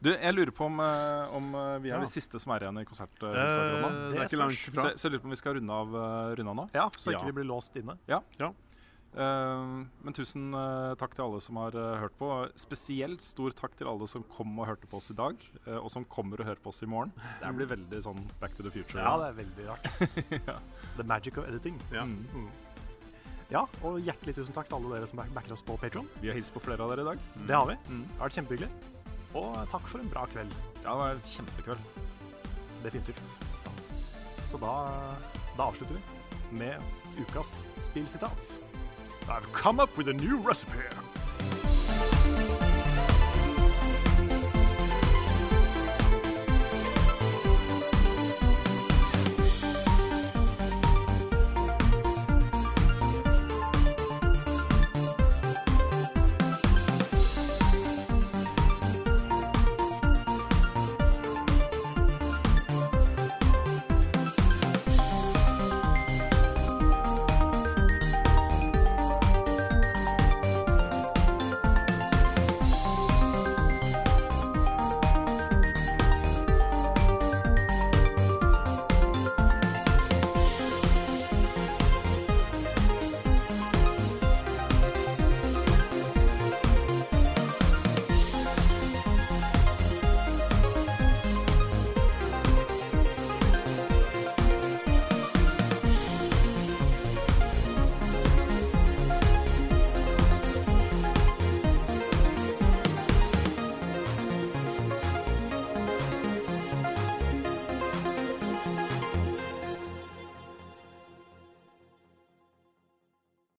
Du, 0.06 0.12
jeg 0.14 0.34
lurer 0.36 0.52
på 0.54 0.68
om, 0.68 0.78
eh, 0.84 1.34
om 1.34 1.48
eh, 1.58 1.72
vi 1.82 1.90
er 1.90 1.96
Ja. 1.96 2.02
de 2.04 2.06
siste 2.12 2.38
som 2.38 2.52
er 2.54 2.62
igjen 2.66 2.78
i 2.78 2.84
konserthuset. 2.86 3.34
Eh, 3.34 3.96
det 4.12 4.20
er 4.20 4.28
ikke 4.28 4.38
langt 4.38 4.54
spørs. 4.60 4.76
Så, 4.78 4.92
så 5.02 5.08
jeg 5.08 5.16
lurer 5.16 5.24
på 5.24 5.30
om 5.32 5.34
vi 5.34 5.40
skal 5.42 5.58
runde 5.58 5.80
av, 5.82 5.96
eh, 5.98 6.36
runde 6.38 6.52
av 6.54 6.56
nå. 6.62 6.68
Ja, 6.78 6.86
Så 6.94 7.10
ikke 7.10 7.24
Ja. 7.26 7.32
vi 7.32 7.36
blir 7.40 7.48
låst 7.50 7.74
inne. 7.80 7.98
Eh, 9.16 9.64
men 10.04 10.12
tusen 10.12 10.50
uh, 10.52 10.92
takk 11.00 11.14
til 11.16 11.24
alle 11.24 11.38
som 11.40 11.56
har 11.56 11.72
uh, 11.72 11.96
hørt 12.02 12.12
på. 12.20 12.28
Spesielt 12.60 13.22
stor 13.24 13.50
takk 13.56 13.72
til 13.78 13.88
alle 13.88 14.04
som 14.12 14.22
kom 14.36 14.58
og 14.60 14.66
hørte 14.68 14.86
på 14.90 14.98
oss 14.98 15.08
i 15.10 15.16
dag, 15.16 15.36
eh, 15.66 15.78
og 15.78 15.88
som 15.90 16.04
kommer 16.04 16.38
og 16.42 16.44
hører 16.50 16.60
på 16.60 16.68
oss 16.68 16.82
i 16.84 16.86
morgen. 16.90 17.14
Det 17.40 17.52
blir 17.56 17.66
veldig 17.70 18.02
sånn 18.04 18.20
Back 18.42 18.54
to 18.58 18.62
the 18.66 18.70
Future. 18.74 19.00
Ja, 19.00 19.16
det 19.22 19.30
er 19.30 19.38
veldig 19.40 19.68
rart. 19.70 19.88
Ja. 20.50 20.58
The 20.98 21.06
magic 21.08 21.38
of 21.40 21.48
editing. 21.48 21.80
Ja. 21.94 22.04
Mm. 22.04 22.26
Mm. 22.34 22.50
Ja, 23.48 23.62
og 23.86 23.96
hjertelig 24.04 24.34
tusen 24.36 24.52
takk 24.52 24.68
til 24.68 24.76
alle 24.82 24.98
dere 24.98 25.06
som 25.08 25.18
back- 25.22 25.32
backer 25.32 25.52
oss 25.56 25.62
på 25.64 25.78
Patron. 25.80 26.06
Vi 26.20 26.28
har 26.28 26.36
hilst 26.36 26.52
på 26.52 26.60
flere 26.60 26.82
av 26.84 26.92
dere 26.92 27.06
i 27.06 27.08
dag. 27.14 27.24
Det 27.46 27.56
har 27.56 27.66
vi. 27.72 27.78
Mm. 27.88 28.04
Det 28.04 28.18
har 28.20 28.28
vært 28.28 28.38
kjempehyggelig. 28.42 28.70
Og 29.36 29.56
takk 29.70 29.88
for 29.90 30.00
en 30.00 30.08
bra 30.12 30.24
kveld. 30.32 30.52
Ja, 30.82 30.90
det 30.90 30.98
var 31.02 31.20
kjempekveld. 31.28 31.78
Definitivt. 32.84 33.34
Så 34.46 34.60
da, 34.62 34.74
da 35.58 35.68
avslutter 35.68 35.98
vi 35.98 36.58
med 36.58 36.80
ukas 37.20 37.66
spillsitat. 37.76 38.58
I've 39.28 39.52
come 39.52 39.82
up 39.82 39.98
with 39.98 40.08
a 40.08 40.12
new 40.12 40.38
recipe. 40.48 40.86